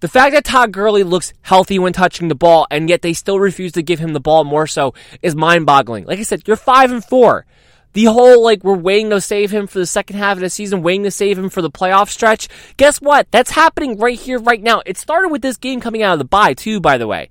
The 0.00 0.08
fact 0.08 0.34
that 0.34 0.44
Todd 0.44 0.72
Gurley 0.72 1.04
looks 1.04 1.32
healthy 1.42 1.78
when 1.78 1.92
touching 1.92 2.26
the 2.26 2.34
ball, 2.34 2.66
and 2.72 2.88
yet 2.88 3.02
they 3.02 3.12
still 3.12 3.38
refuse 3.38 3.70
to 3.72 3.82
give 3.82 4.00
him 4.00 4.14
the 4.14 4.20
ball 4.20 4.42
more 4.42 4.66
so, 4.66 4.94
is 5.22 5.36
mind-boggling. 5.36 6.06
Like 6.06 6.18
I 6.18 6.22
said, 6.22 6.42
you're 6.48 6.56
five 6.56 6.90
and 6.90 7.04
four. 7.04 7.46
The 7.92 8.04
whole, 8.04 8.42
like, 8.42 8.64
we're 8.64 8.76
waiting 8.76 9.10
to 9.10 9.20
save 9.20 9.50
him 9.50 9.66
for 9.66 9.78
the 9.78 9.86
second 9.86 10.16
half 10.16 10.38
of 10.38 10.40
the 10.40 10.48
season, 10.48 10.82
waiting 10.82 11.02
to 11.04 11.10
save 11.10 11.38
him 11.38 11.50
for 11.50 11.60
the 11.60 11.70
playoff 11.70 12.08
stretch. 12.08 12.48
Guess 12.76 13.00
what? 13.00 13.30
That's 13.30 13.50
happening 13.50 13.98
right 13.98 14.18
here, 14.18 14.38
right 14.38 14.62
now. 14.62 14.82
It 14.86 14.96
started 14.96 15.28
with 15.28 15.42
this 15.42 15.58
game 15.58 15.80
coming 15.80 16.02
out 16.02 16.14
of 16.14 16.18
the 16.18 16.24
bye, 16.24 16.54
too, 16.54 16.80
by 16.80 16.96
the 16.96 17.06
way. 17.06 17.28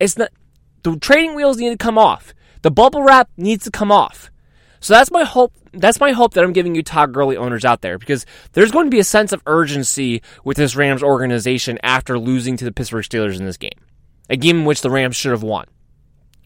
It's 0.00 0.18
not, 0.18 0.30
the 0.82 0.96
trading 0.96 1.36
wheels 1.36 1.58
need 1.58 1.70
to 1.70 1.76
come 1.76 1.98
off. 1.98 2.34
The 2.62 2.70
bubble 2.70 3.02
wrap 3.02 3.30
needs 3.36 3.64
to 3.64 3.70
come 3.70 3.92
off. 3.92 4.30
So 4.80 4.94
that's 4.94 5.10
my 5.10 5.24
hope. 5.24 5.52
That's 5.72 6.00
my 6.00 6.10
hope 6.10 6.34
that 6.34 6.42
I'm 6.42 6.52
giving 6.52 6.74
you 6.74 6.82
Todd 6.82 7.12
Gurley 7.12 7.36
owners 7.36 7.64
out 7.64 7.80
there 7.80 7.96
because 7.96 8.26
there's 8.52 8.72
going 8.72 8.86
to 8.86 8.90
be 8.90 8.98
a 8.98 9.04
sense 9.04 9.30
of 9.30 9.42
urgency 9.46 10.20
with 10.42 10.56
this 10.56 10.74
Rams 10.74 11.02
organization 11.02 11.78
after 11.82 12.18
losing 12.18 12.56
to 12.56 12.64
the 12.64 12.72
Pittsburgh 12.72 13.04
Steelers 13.04 13.38
in 13.38 13.44
this 13.44 13.56
game. 13.56 13.78
A 14.28 14.36
game 14.36 14.60
in 14.60 14.64
which 14.64 14.80
the 14.80 14.90
Rams 14.90 15.14
should 15.14 15.30
have 15.30 15.44
won 15.44 15.66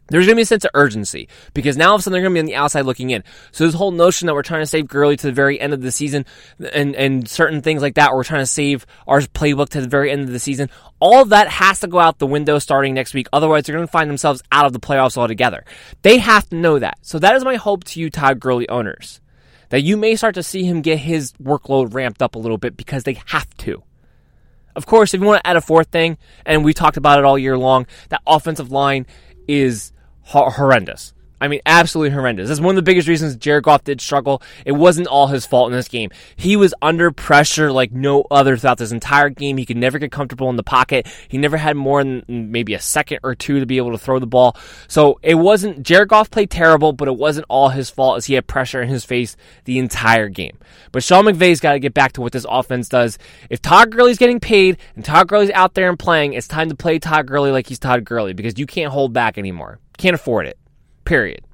there's 0.09 0.27
going 0.27 0.35
to 0.35 0.37
be 0.37 0.43
a 0.43 0.47
sense 0.47 0.65
of 0.65 0.71
urgency 0.75 1.29
because 1.55 1.77
now 1.77 1.91
all 1.91 1.95
of 1.95 2.01
a 2.01 2.03
sudden 2.03 2.13
they're 2.13 2.23
going 2.23 2.33
to 2.33 2.37
be 2.37 2.41
on 2.41 2.47
the 2.47 2.57
outside 2.57 2.83
looking 2.83 3.11
in. 3.11 3.25
So 3.53 3.65
this 3.65 3.75
whole 3.75 3.91
notion 3.91 4.27
that 4.27 4.35
we're 4.35 4.43
trying 4.43 4.63
to 4.63 4.67
save 4.67 4.87
Gurley 4.87 5.17
to 5.17 5.27
the 5.27 5.33
very 5.33 5.59
end 5.61 5.73
of 5.73 5.81
the 5.81 5.91
season 5.91 6.27
and, 6.73 6.95
and 6.95 7.29
certain 7.29 7.63
things 7.63 7.81
like 7.81 7.95
that, 7.95 8.13
we're 8.13 8.25
trying 8.25 8.43
to 8.43 8.47
save 8.47 8.87
our 9.07 9.21
playbook 9.21 9.71
to 9.71 9.81
the 9.81 9.89
very 9.89 10.11
end 10.11 10.23
of 10.23 10.31
the 10.31 10.39
season, 10.39 10.69
all 11.01 11.23
of 11.23 11.31
that 11.31 11.49
has 11.49 11.81
to 11.81 11.87
go 11.87 11.99
out 11.99 12.19
the 12.19 12.27
window 12.27 12.59
starting 12.59 12.95
next 12.95 13.15
week. 13.15 13.29
Otherwise, 13.33 13.65
they're 13.65 13.77
going 13.77 13.87
to 13.87 13.93
find 13.93 14.11
themselves 14.11 14.43
out 14.53 14.67
of 14.67 14.73
the 14.73 14.81
playoffs 14.81 15.17
altogether. 15.17 15.65
They 16.03 16.19
have 16.19 16.49
to 16.51 16.57
know 16.57 16.79
that. 16.79 16.99
So 17.03 17.19
that 17.19 17.35
is 17.37 17.45
my 17.45 17.57
hope 17.57 17.85
to 17.85 18.01
you, 18.01 18.11
Todd 18.11 18.41
Gurley 18.41 18.69
owners, 18.69 19.21
that 19.71 19.83
you 19.83 19.97
may 19.97 20.17
start 20.17 20.35
to 20.35 20.43
see 20.43 20.65
him 20.65 20.83
get 20.83 20.99
his 20.99 21.33
workload 21.35 21.95
ramped 21.95 22.23
up 22.23 22.35
a 22.35 22.39
little 22.39 22.59
bit 22.59 22.77
because 22.77 23.05
they 23.05 23.19
have 23.27 23.55
to. 23.59 23.83
Of 24.77 24.87
course, 24.87 25.15
if 25.15 25.21
you 25.21 25.27
want 25.27 25.43
to 25.43 25.47
add 25.49 25.57
a 25.57 25.61
fourth 25.61 25.89
thing, 25.89 26.19
and 26.45 26.65
we 26.65 26.75
talked 26.75 26.97
about 26.97 27.19
it 27.19 27.25
all 27.25 27.39
year 27.39 27.57
long, 27.57 27.87
that 28.09 28.23
offensive 28.27 28.73
line 28.73 29.07
is 29.47 29.93
horrendous. 30.25 31.15
I 31.45 31.49
mean, 31.49 31.61
absolutely 31.67 32.15
horrendous. 32.15 32.49
That's 32.49 32.61
one 32.61 32.71
of 32.71 32.77
the 32.77 32.91
biggest 32.91 33.07
reasons 33.07 33.37
Jared 33.37 33.65
Goff 33.65 33.85
did 33.85 34.01
struggle. 34.01 34.41
It 34.65 34.73
wasn't 34.73 35.09
all 35.09 35.27
his 35.27 35.45
fault 35.45 35.71
in 35.71 35.77
this 35.77 35.89
game. 35.89 36.11
He 36.37 36.57
was 36.57 36.73
under 36.81 37.11
pressure 37.11 37.71
like 37.71 37.93
no 37.93 38.25
other 38.31 38.57
throughout 38.57 38.79
this 38.79 38.93
entire 38.93 39.29
game. 39.29 39.59
He 39.59 39.67
could 39.67 39.77
never 39.77 39.99
get 39.99 40.11
comfortable 40.11 40.49
in 40.49 40.57
the 40.57 40.63
pocket. 40.63 41.07
He 41.29 41.37
never 41.37 41.59
had 41.59 41.77
more 41.77 42.03
than 42.03 42.23
mm, 42.23 42.49
maybe 42.49 42.73
a 42.73 42.81
second 42.81 43.19
or 43.23 43.35
two 43.35 43.61
to 43.61 43.67
be 43.67 43.77
able 43.77 43.91
to 43.91 43.99
throw 43.99 44.19
the 44.21 44.27
ball. 44.27 44.57
So 44.89 45.19
it 45.23 45.35
wasn't, 45.35 45.83
Jared 45.83 46.09
Goff 46.09 46.31
played 46.31 46.51
terrible, 46.51 46.95
but 46.95 47.09
it 47.09 47.17
wasn't 47.17 47.47
all 47.51 47.69
his 47.69 47.91
fault 47.91 48.17
as 48.17 48.25
he 48.25 48.33
had 48.33 48.47
pressure 48.47 48.81
in 48.81 48.89
his 48.89 49.05
face 49.05 49.37
the 49.65 49.79
entire 49.79 50.31
game. 50.31 50.57
But 50.93 51.03
Sean 51.03 51.27
McVay's 51.27 51.61
got 51.61 51.73
to 51.73 51.79
get 51.79 51.93
back 51.93 52.13
to 52.13 52.23
what 52.23 52.33
this 52.33 52.47
offense 52.49 52.89
does. 52.89 53.19
If 53.51 53.61
Todd 53.61 53.91
Gurley's 53.91 54.19
getting 54.19 54.41
paid 54.41 54.79
and 54.97 55.05
Todd 55.05 55.29
Gurley's 55.29 55.51
out 55.51 55.75
there 55.75 55.91
and 55.91 55.99
playing, 55.99 56.33
it's 56.33 56.49
time 56.49 56.71
to 56.71 56.75
play 56.75 56.99
Todd 56.99 57.27
Gurley 57.27 57.51
like 57.51 57.67
he's 57.67 57.79
Todd 57.79 58.05
Gurley 58.05 58.33
because 58.33 58.59
you 58.59 58.67
can't 58.67 58.93
hold 58.93 59.13
back 59.13 59.37
anymore. 59.37 59.79
Can't 59.99 60.15
afford 60.15 60.47
it. 60.47 60.59
Period. 61.05 61.45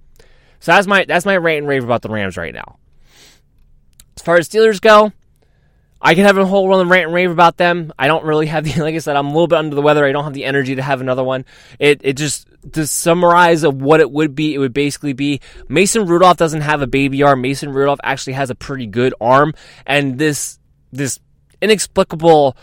So 0.60 0.72
that's 0.72 0.86
my 0.86 1.04
that's 1.06 1.26
my 1.26 1.36
rant 1.36 1.58
and 1.58 1.68
rave 1.68 1.84
about 1.84 2.02
the 2.02 2.10
Rams 2.10 2.36
right 2.36 2.54
now. 2.54 2.78
As 4.16 4.22
far 4.22 4.36
as 4.36 4.48
Steelers 4.48 4.80
go, 4.80 5.12
I 6.02 6.14
can 6.14 6.24
have 6.24 6.38
a 6.38 6.46
whole 6.46 6.68
run 6.68 6.88
rant 6.88 7.06
and 7.06 7.14
rave 7.14 7.30
about 7.30 7.56
them. 7.56 7.92
I 7.98 8.06
don't 8.06 8.24
really 8.24 8.46
have 8.46 8.64
the 8.64 8.72
like 8.82 8.94
I 8.94 8.98
said, 8.98 9.16
I'm 9.16 9.26
a 9.26 9.32
little 9.32 9.46
bit 9.46 9.58
under 9.58 9.74
the 9.74 9.82
weather. 9.82 10.04
I 10.04 10.12
don't 10.12 10.24
have 10.24 10.34
the 10.34 10.44
energy 10.44 10.76
to 10.76 10.82
have 10.82 11.00
another 11.00 11.24
one. 11.24 11.44
It 11.78 12.00
it 12.04 12.12
just 12.14 12.46
to 12.72 12.86
summarize 12.86 13.62
of 13.64 13.80
what 13.80 14.00
it 14.00 14.10
would 14.10 14.34
be, 14.34 14.54
it 14.54 14.58
would 14.58 14.74
basically 14.74 15.14
be 15.14 15.40
Mason 15.68 16.06
Rudolph 16.06 16.36
doesn't 16.36 16.60
have 16.60 16.82
a 16.82 16.86
baby 16.86 17.22
arm. 17.22 17.40
Mason 17.40 17.72
Rudolph 17.72 18.00
actually 18.02 18.34
has 18.34 18.50
a 18.50 18.54
pretty 18.54 18.86
good 18.86 19.14
arm, 19.20 19.54
and 19.86 20.18
this 20.18 20.58
this 20.92 21.18
inexplicable 21.62 22.56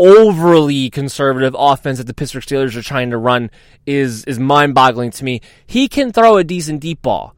overly 0.00 0.88
conservative 0.88 1.54
offense 1.58 1.98
that 1.98 2.06
the 2.06 2.14
Pittsburgh 2.14 2.42
Steelers 2.42 2.74
are 2.74 2.82
trying 2.82 3.10
to 3.10 3.18
run 3.18 3.50
is 3.84 4.24
is 4.24 4.38
mind-boggling 4.38 5.10
to 5.12 5.24
me. 5.24 5.42
He 5.66 5.88
can 5.88 6.10
throw 6.10 6.38
a 6.38 6.44
decent 6.44 6.80
deep 6.80 7.02
ball. 7.02 7.36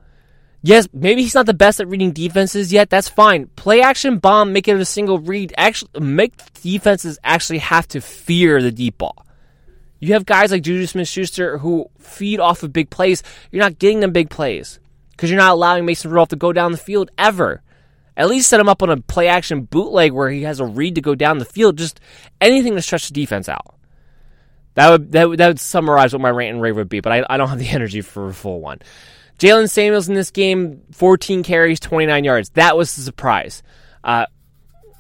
Yes, 0.63 0.87
maybe 0.93 1.23
he's 1.23 1.35
not 1.35 1.47
the 1.47 1.55
best 1.55 1.81
at 1.81 1.89
reading 1.89 2.13
defenses 2.13 2.73
yet. 2.73 2.89
That's 2.89 3.09
fine. 3.09 3.49
Play 3.57 3.83
action 3.83 4.19
bomb, 4.19 4.53
make 4.53 4.69
it 4.69 4.77
a 4.77 4.85
single 4.85 5.19
read. 5.19 5.53
Actually, 5.59 6.01
make 6.01 6.35
defenses 6.63 7.19
actually 7.25 7.59
have 7.59 7.89
to 7.89 8.01
fear 8.01 8.63
the 8.63 8.71
deep 8.71 8.99
ball. 8.99 9.27
You 9.99 10.13
have 10.13 10.25
guys 10.25 10.53
like 10.53 10.63
Juju 10.63 10.87
Smith-Schuster 10.87 11.59
who 11.59 11.91
feed 11.99 12.39
off 12.39 12.63
of 12.63 12.73
big 12.73 12.91
plays. 12.91 13.25
You're 13.51 13.63
not 13.63 13.81
getting 13.81 14.01
them 14.01 14.13
big 14.13 14.31
plays 14.31 14.79
because 15.11 15.31
you're 15.31 15.39
not 15.39 15.53
allowing 15.53 15.85
Mason 15.85 16.11
Rudolph 16.11 16.29
to 16.29 16.37
go 16.37 16.53
down 16.53 16.71
the 16.71 16.79
field 16.79 17.11
ever. 17.19 17.63
At 18.17 18.29
least 18.29 18.49
set 18.49 18.61
him 18.61 18.69
up 18.69 18.83
on 18.83 18.91
a 18.91 18.99
play 18.99 19.29
action 19.29 19.63
bootleg 19.63 20.13
where 20.13 20.31
he 20.31 20.43
has 20.43 20.61
a 20.61 20.67
read 20.67 20.97
to 20.97 21.01
go 21.01 21.15
down 21.15 21.39
the 21.39 21.45
field. 21.45 21.79
Just 21.79 22.01
anything 22.41 22.75
to 22.75 22.83
stretch 22.83 23.09
the 23.09 23.15
defense 23.15 23.49
out. 23.49 23.75
That 24.75 24.91
would 24.91 25.13
that 25.13 25.29
would, 25.29 25.39
that 25.39 25.49
would 25.49 25.61
summarize 25.61 26.13
what 26.13 26.23
my 26.23 26.31
rant 26.31 26.55
and 26.55 26.63
rave 26.63 26.77
would 26.77 26.89
be, 26.89 27.01
but 27.01 27.13
I, 27.13 27.25
I 27.29 27.37
don't 27.37 27.49
have 27.49 27.59
the 27.59 27.69
energy 27.71 28.01
for 28.01 28.29
a 28.29 28.35
full 28.35 28.61
one. 28.61 28.81
Jaylen 29.39 29.69
Samuels 29.69 30.09
in 30.09 30.15
this 30.15 30.31
game, 30.31 30.83
14 30.93 31.43
carries, 31.43 31.81
29 31.81 32.23
yards. 32.25 32.51
That 32.51 32.77
was 32.77 32.95
the 32.95 33.03
surprise. 33.03 33.63
Uh, 34.05 34.27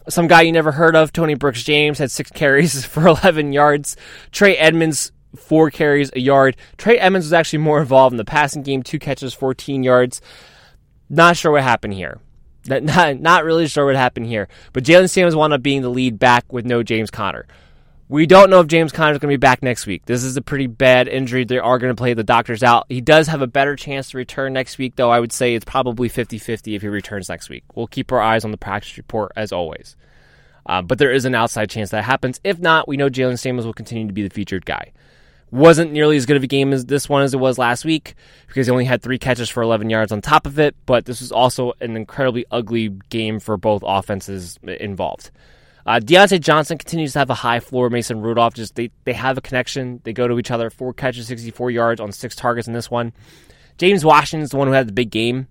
some 0.09 0.27
guy 0.27 0.43
you 0.43 0.53
never 0.53 0.73
heard 0.73 0.97
of, 0.97 1.13
Tony 1.13 1.35
Brooks 1.35 1.63
James, 1.63 1.99
had 1.99 2.11
six 2.11 2.31
carries 2.35 2.85
for 2.85 3.07
11 3.07 3.53
yards. 3.53 3.97
Trey 4.33 4.57
Edmonds, 4.57 5.13
four 5.37 5.71
carries, 5.71 6.11
a 6.15 6.19
yard. 6.19 6.57
Trey 6.77 6.99
Edmonds 6.99 7.27
was 7.27 7.33
actually 7.33 7.61
more 7.61 7.81
involved 7.81 8.13
in 8.13 8.17
the 8.17 8.25
passing 8.25 8.63
game, 8.63 8.83
two 8.83 8.99
catches, 8.99 9.33
14 9.33 9.85
yards. 9.85 10.21
Not 11.09 11.37
sure 11.37 11.53
what 11.53 11.63
happened 11.63 11.95
here. 11.95 12.19
Not, 12.69 13.19
not 13.19 13.45
really 13.45 13.67
sure 13.67 13.87
what 13.87 13.97
happened 13.97 14.27
here. 14.27 14.49
But 14.73 14.85
Jaylen 14.85 15.11
Samuels 15.11 15.35
wound 15.35 15.53
up 15.53 15.63
being 15.63 15.83
the 15.83 15.89
lead 15.89 16.19
back 16.19 16.53
with 16.53 16.65
no 16.65 16.83
James 16.83 17.11
Conner. 17.11 17.47
We 18.09 18.27
don't 18.27 18.51
know 18.51 18.61
if 18.61 18.67
James 18.67 18.93
Conner 18.93 19.13
is 19.13 19.19
going 19.19 19.33
to 19.33 19.39
be 19.39 19.41
back 19.41 19.63
next 19.63 19.87
week. 19.87 20.05
This 20.05 20.23
is 20.23 20.37
a 20.37 20.43
pretty 20.43 20.67
bad 20.67 21.09
injury. 21.09 21.45
They 21.45 21.59
are 21.59 21.79
going 21.79 21.91
to 21.91 21.99
play 21.99 22.15
the 22.15 22.23
doctors 22.23 22.63
out. 22.63 22.87
He 22.89 23.01
does 23.01 23.27
have 23.29 23.43
a 23.43 23.47
better 23.47 23.75
chance 23.75 24.11
to 24.11 24.19
return 24.19 24.53
next 24.53 24.77
week, 24.79 24.97
though 24.97 25.11
I 25.11 25.19
would 25.19 25.33
say 25.33 25.55
it's 25.55 25.65
probably 25.65 26.09
50 26.09 26.39
50 26.39 26.75
if 26.75 26.83
he 26.83 26.89
returns 26.89 27.29
next 27.29 27.49
week. 27.49 27.65
We'll 27.75 27.87
keep 27.87 28.13
our 28.13 28.21
eyes 28.21 28.45
on 28.45 28.51
the 28.51 28.59
practice 28.59 28.97
report 28.99 29.33
as 29.35 29.51
always. 29.51 29.97
Uh, 30.67 30.83
but 30.83 30.99
there 30.99 31.11
is 31.11 31.25
an 31.25 31.35
outside 31.35 31.71
chance 31.71 31.91
that 31.91 32.05
happens. 32.05 32.39
If 32.45 32.61
not, 32.61 32.87
we 32.87 32.97
know 32.97 33.09
Jaylen 33.09 33.39
Samuels 33.39 33.67
will 33.67 33.73
continue 33.73 34.07
to 34.07 34.13
be 34.13 34.23
the 34.23 34.35
featured 34.35 34.67
guy 34.67 34.93
wasn't 35.53 35.93
nearly 35.93 36.17
as 36.17 36.25
good 36.25 36.37
of 36.37 36.43
a 36.43 36.49
game 36.49 36.73
as 36.73 36.87
this 36.87 37.09
one 37.09 37.23
as 37.23 37.35
it 37.35 37.37
was 37.41 37.59
last 37.59 37.85
week 37.85 38.15
because 38.49 38.67
he 38.67 38.71
only 38.73 38.87
had 38.87 39.03
three 39.03 39.19
catches 39.19 39.51
for 39.51 39.63
11 39.63 39.91
yards 39.91 40.11
on 40.11 40.23
top 40.23 40.47
of 40.47 40.59
it. 40.59 40.75
But 40.87 41.05
this 41.05 41.21
was 41.21 41.31
also 41.31 41.75
an 41.81 41.95
incredibly 41.95 42.47
ugly 42.51 42.89
game 43.11 43.39
for 43.39 43.59
both 43.59 43.83
offenses 43.87 44.59
involved. 44.63 45.31
Uh, 45.85 46.01
Diontae 46.01 46.41
Johnson 46.41 46.79
continues 46.79 47.13
to 47.13 47.19
have 47.19 47.31
a 47.31 47.35
high 47.35 47.61
floor. 47.61 47.91
Mason 47.91 48.23
Rudolph 48.23 48.55
just 48.55 48.77
they 48.77 48.91
they 49.05 49.13
have 49.13 49.37
a 49.37 49.41
connection. 49.41 50.01
They 50.05 50.13
go 50.13 50.27
to 50.27 50.39
each 50.39 50.51
other. 50.51 50.71
Four 50.71 50.95
catches, 50.95 51.27
64 51.27 51.71
yards 51.71 52.01
on 52.01 52.13
six 52.13 52.35
targets 52.35 52.67
in 52.67 52.73
this 52.73 52.91
one. 52.91 53.13
James 53.79 54.05
Washington 54.05 54.45
is 54.45 54.51
the 54.51 54.57
one 54.57 54.69
who 54.69 54.75
had 54.75 54.89
the 54.89 54.93
big 54.93 55.11
game. 55.11 55.49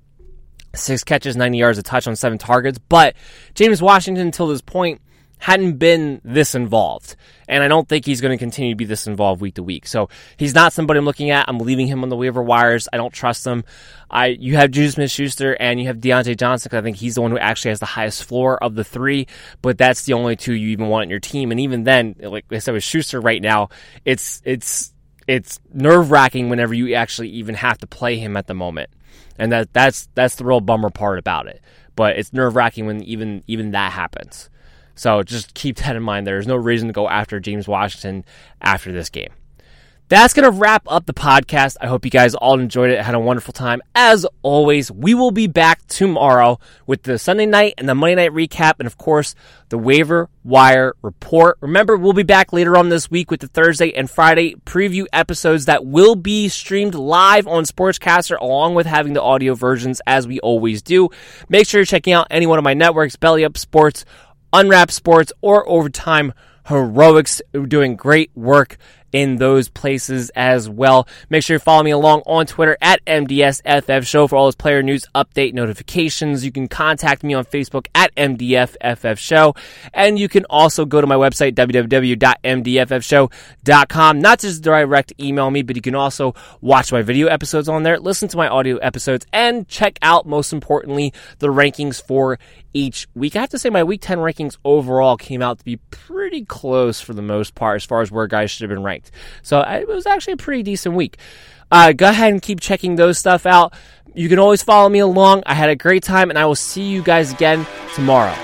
Six 0.73 1.03
catches, 1.03 1.35
90 1.35 1.57
yards, 1.57 1.77
a 1.77 1.83
touch 1.83 2.07
on 2.07 2.15
seven 2.15 2.37
targets. 2.37 2.79
But 2.79 3.15
James 3.55 3.81
Washington, 3.81 4.25
until 4.25 4.47
this 4.47 4.61
point, 4.61 5.01
hadn't 5.41 5.77
been 5.77 6.21
this 6.23 6.53
involved. 6.53 7.15
And 7.47 7.63
I 7.63 7.67
don't 7.67 7.89
think 7.89 8.05
he's 8.05 8.21
going 8.21 8.31
to 8.31 8.37
continue 8.37 8.73
to 8.73 8.75
be 8.75 8.85
this 8.85 9.07
involved 9.07 9.41
week 9.41 9.55
to 9.55 9.63
week. 9.63 9.87
So 9.87 10.07
he's 10.37 10.53
not 10.53 10.71
somebody 10.71 10.99
I'm 10.99 11.05
looking 11.05 11.31
at. 11.31 11.49
I'm 11.49 11.57
leaving 11.57 11.87
him 11.87 12.03
on 12.03 12.09
the 12.09 12.15
waiver 12.15 12.43
wires. 12.43 12.87
I 12.93 12.97
don't 12.97 13.11
trust 13.11 13.45
him. 13.45 13.63
I 14.09 14.27
you 14.27 14.55
have 14.57 14.69
Juju 14.69 14.91
Smith 14.91 15.09
Schuster 15.09 15.57
and 15.59 15.79
you 15.79 15.87
have 15.87 15.97
Diontae 15.97 16.37
Johnson 16.37 16.69
because 16.69 16.77
I 16.77 16.83
think 16.83 16.97
he's 16.97 17.15
the 17.15 17.23
one 17.23 17.31
who 17.31 17.39
actually 17.39 17.69
has 17.69 17.79
the 17.79 17.87
highest 17.87 18.23
floor 18.23 18.63
of 18.63 18.75
the 18.75 18.83
three, 18.83 19.25
but 19.63 19.79
that's 19.79 20.05
the 20.05 20.13
only 20.13 20.35
two 20.35 20.53
you 20.53 20.69
even 20.69 20.89
want 20.89 21.05
in 21.05 21.09
your 21.09 21.19
team. 21.19 21.49
And 21.49 21.59
even 21.59 21.85
then, 21.85 22.15
like 22.19 22.45
I 22.51 22.59
said 22.59 22.75
with 22.75 22.83
Schuster 22.83 23.19
right 23.19 23.41
now, 23.41 23.69
it's 24.05 24.43
it's 24.45 24.93
it's 25.27 25.59
nerve 25.73 26.11
wracking 26.11 26.49
whenever 26.49 26.75
you 26.75 26.93
actually 26.93 27.29
even 27.29 27.55
have 27.55 27.79
to 27.79 27.87
play 27.87 28.17
him 28.17 28.37
at 28.37 28.45
the 28.45 28.53
moment. 28.53 28.91
And 29.39 29.51
that 29.51 29.73
that's 29.73 30.07
that's 30.13 30.35
the 30.35 30.45
real 30.45 30.61
bummer 30.61 30.91
part 30.91 31.17
about 31.17 31.47
it. 31.47 31.61
But 31.95 32.17
it's 32.17 32.31
nerve 32.31 32.55
wracking 32.55 32.85
when 32.85 33.01
even 33.03 33.43
even 33.47 33.71
that 33.71 33.91
happens. 33.91 34.51
So 34.95 35.23
just 35.23 35.53
keep 35.53 35.77
that 35.77 35.95
in 35.95 36.03
mind. 36.03 36.27
There's 36.27 36.47
no 36.47 36.55
reason 36.55 36.87
to 36.87 36.93
go 36.93 37.09
after 37.09 37.39
James 37.39 37.67
Washington 37.67 38.25
after 38.61 38.91
this 38.91 39.09
game. 39.09 39.31
That's 40.11 40.33
going 40.33 40.43
to 40.43 40.59
wrap 40.59 40.83
up 40.89 41.05
the 41.05 41.13
podcast. 41.13 41.77
I 41.79 41.87
hope 41.87 42.03
you 42.03 42.11
guys 42.11 42.35
all 42.35 42.59
enjoyed 42.59 42.89
it, 42.89 43.01
had 43.01 43.15
a 43.15 43.19
wonderful 43.19 43.53
time. 43.53 43.81
As 43.95 44.25
always, 44.41 44.91
we 44.91 45.13
will 45.13 45.31
be 45.31 45.47
back 45.47 45.87
tomorrow 45.87 46.59
with 46.85 47.03
the 47.03 47.17
Sunday 47.17 47.45
night 47.45 47.75
and 47.77 47.87
the 47.87 47.95
Monday 47.95 48.15
night 48.15 48.31
recap, 48.31 48.73
and 48.79 48.87
of 48.87 48.97
course, 48.97 49.35
the 49.69 49.77
waiver 49.77 50.27
wire 50.43 50.95
report. 51.01 51.57
Remember, 51.61 51.95
we'll 51.95 52.11
be 52.11 52.23
back 52.23 52.51
later 52.51 52.75
on 52.75 52.89
this 52.89 53.09
week 53.09 53.31
with 53.31 53.39
the 53.39 53.47
Thursday 53.47 53.93
and 53.93 54.11
Friday 54.11 54.55
preview 54.65 55.05
episodes 55.13 55.63
that 55.63 55.85
will 55.85 56.15
be 56.15 56.49
streamed 56.49 56.93
live 56.93 57.47
on 57.47 57.63
Sportscaster, 57.63 58.37
along 58.37 58.75
with 58.75 58.87
having 58.87 59.13
the 59.13 59.21
audio 59.21 59.55
versions 59.55 60.01
as 60.05 60.27
we 60.27 60.41
always 60.41 60.81
do. 60.81 61.07
Make 61.47 61.69
sure 61.69 61.79
you're 61.79 61.85
checking 61.85 62.11
out 62.11 62.27
any 62.29 62.47
one 62.47 62.57
of 62.57 62.65
my 62.65 62.73
networks, 62.73 63.15
Belly 63.15 63.45
Up 63.45 63.57
Sports 63.57 64.03
Unwrapped 64.53 64.91
Sports, 64.91 65.31
or 65.41 65.67
Overtime 65.67 66.33
Heroics, 66.67 67.41
doing 67.67 67.95
great 67.95 68.31
work 68.35 68.77
in 69.11 69.37
those 69.37 69.67
places 69.69 70.29
as 70.35 70.69
well. 70.69 71.07
Make 71.29 71.43
sure 71.43 71.55
you 71.55 71.59
follow 71.59 71.81
me 71.83 71.91
along 71.91 72.21
on 72.25 72.45
Twitter 72.45 72.77
at 72.81 73.03
MDSFF 73.05 74.05
Show 74.07 74.27
for 74.27 74.35
all 74.35 74.45
those 74.45 74.55
player 74.55 74.83
news 74.83 75.05
update 75.15 75.53
notifications. 75.53 76.45
You 76.45 76.51
can 76.51 76.67
contact 76.67 77.23
me 77.23 77.33
on 77.33 77.45
Facebook 77.45 77.87
at 77.95 78.13
MDFFF 78.15 79.17
Show. 79.17 79.55
And 79.93 80.19
you 80.19 80.29
can 80.29 80.45
also 80.49 80.85
go 80.85 81.01
to 81.01 81.07
my 81.07 81.15
website, 81.15 81.55
www.mdffshow.com. 81.55 84.19
Not 84.19 84.39
just 84.39 84.63
direct 84.63 85.13
email 85.19 85.51
me, 85.51 85.61
but 85.61 85.75
you 85.75 85.81
can 85.81 85.95
also 85.95 86.33
watch 86.61 86.91
my 86.91 87.01
video 87.01 87.27
episodes 87.27 87.69
on 87.69 87.83
there, 87.83 87.99
listen 87.99 88.27
to 88.29 88.37
my 88.37 88.47
audio 88.47 88.77
episodes, 88.77 89.25
and 89.33 89.67
check 89.67 89.99
out, 90.01 90.25
most 90.25 90.53
importantly, 90.53 91.13
the 91.39 91.47
rankings 91.47 92.01
for 92.01 92.39
each 92.73 93.07
week. 93.15 93.35
I 93.35 93.41
have 93.41 93.49
to 93.49 93.59
say, 93.59 93.69
my 93.69 93.83
week 93.83 94.01
10 94.01 94.19
rankings 94.19 94.57
overall 94.63 95.17
came 95.17 95.41
out 95.41 95.59
to 95.59 95.65
be 95.65 95.77
pretty 95.77 96.45
close 96.45 97.01
for 97.01 97.13
the 97.13 97.21
most 97.21 97.55
part 97.55 97.77
as 97.77 97.85
far 97.85 98.01
as 98.01 98.11
where 98.11 98.27
guys 98.27 98.51
should 98.51 98.69
have 98.69 98.75
been 98.75 98.83
ranked. 98.83 99.00
So 99.41 99.61
it 99.61 99.87
was 99.87 100.05
actually 100.05 100.33
a 100.33 100.37
pretty 100.37 100.63
decent 100.63 100.95
week. 100.95 101.17
Uh, 101.71 101.93
go 101.93 102.09
ahead 102.09 102.33
and 102.33 102.41
keep 102.41 102.59
checking 102.59 102.95
those 102.95 103.17
stuff 103.17 103.45
out. 103.45 103.73
You 104.13 104.27
can 104.27 104.39
always 104.39 104.61
follow 104.61 104.89
me 104.89 104.99
along. 104.99 105.43
I 105.45 105.53
had 105.53 105.69
a 105.69 105.75
great 105.75 106.03
time, 106.03 106.29
and 106.29 106.37
I 106.37 106.45
will 106.45 106.55
see 106.55 106.83
you 106.83 107.01
guys 107.01 107.31
again 107.31 107.65
tomorrow. 107.95 108.35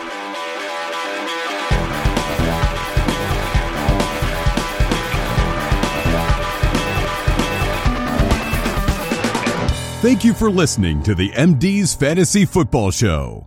Thank 10.00 10.24
you 10.24 10.34
for 10.34 10.50
listening 10.50 11.04
to 11.04 11.16
the 11.16 11.32
MD's 11.32 11.94
Fantasy 11.94 12.46
Football 12.46 12.92
Show. 12.92 13.47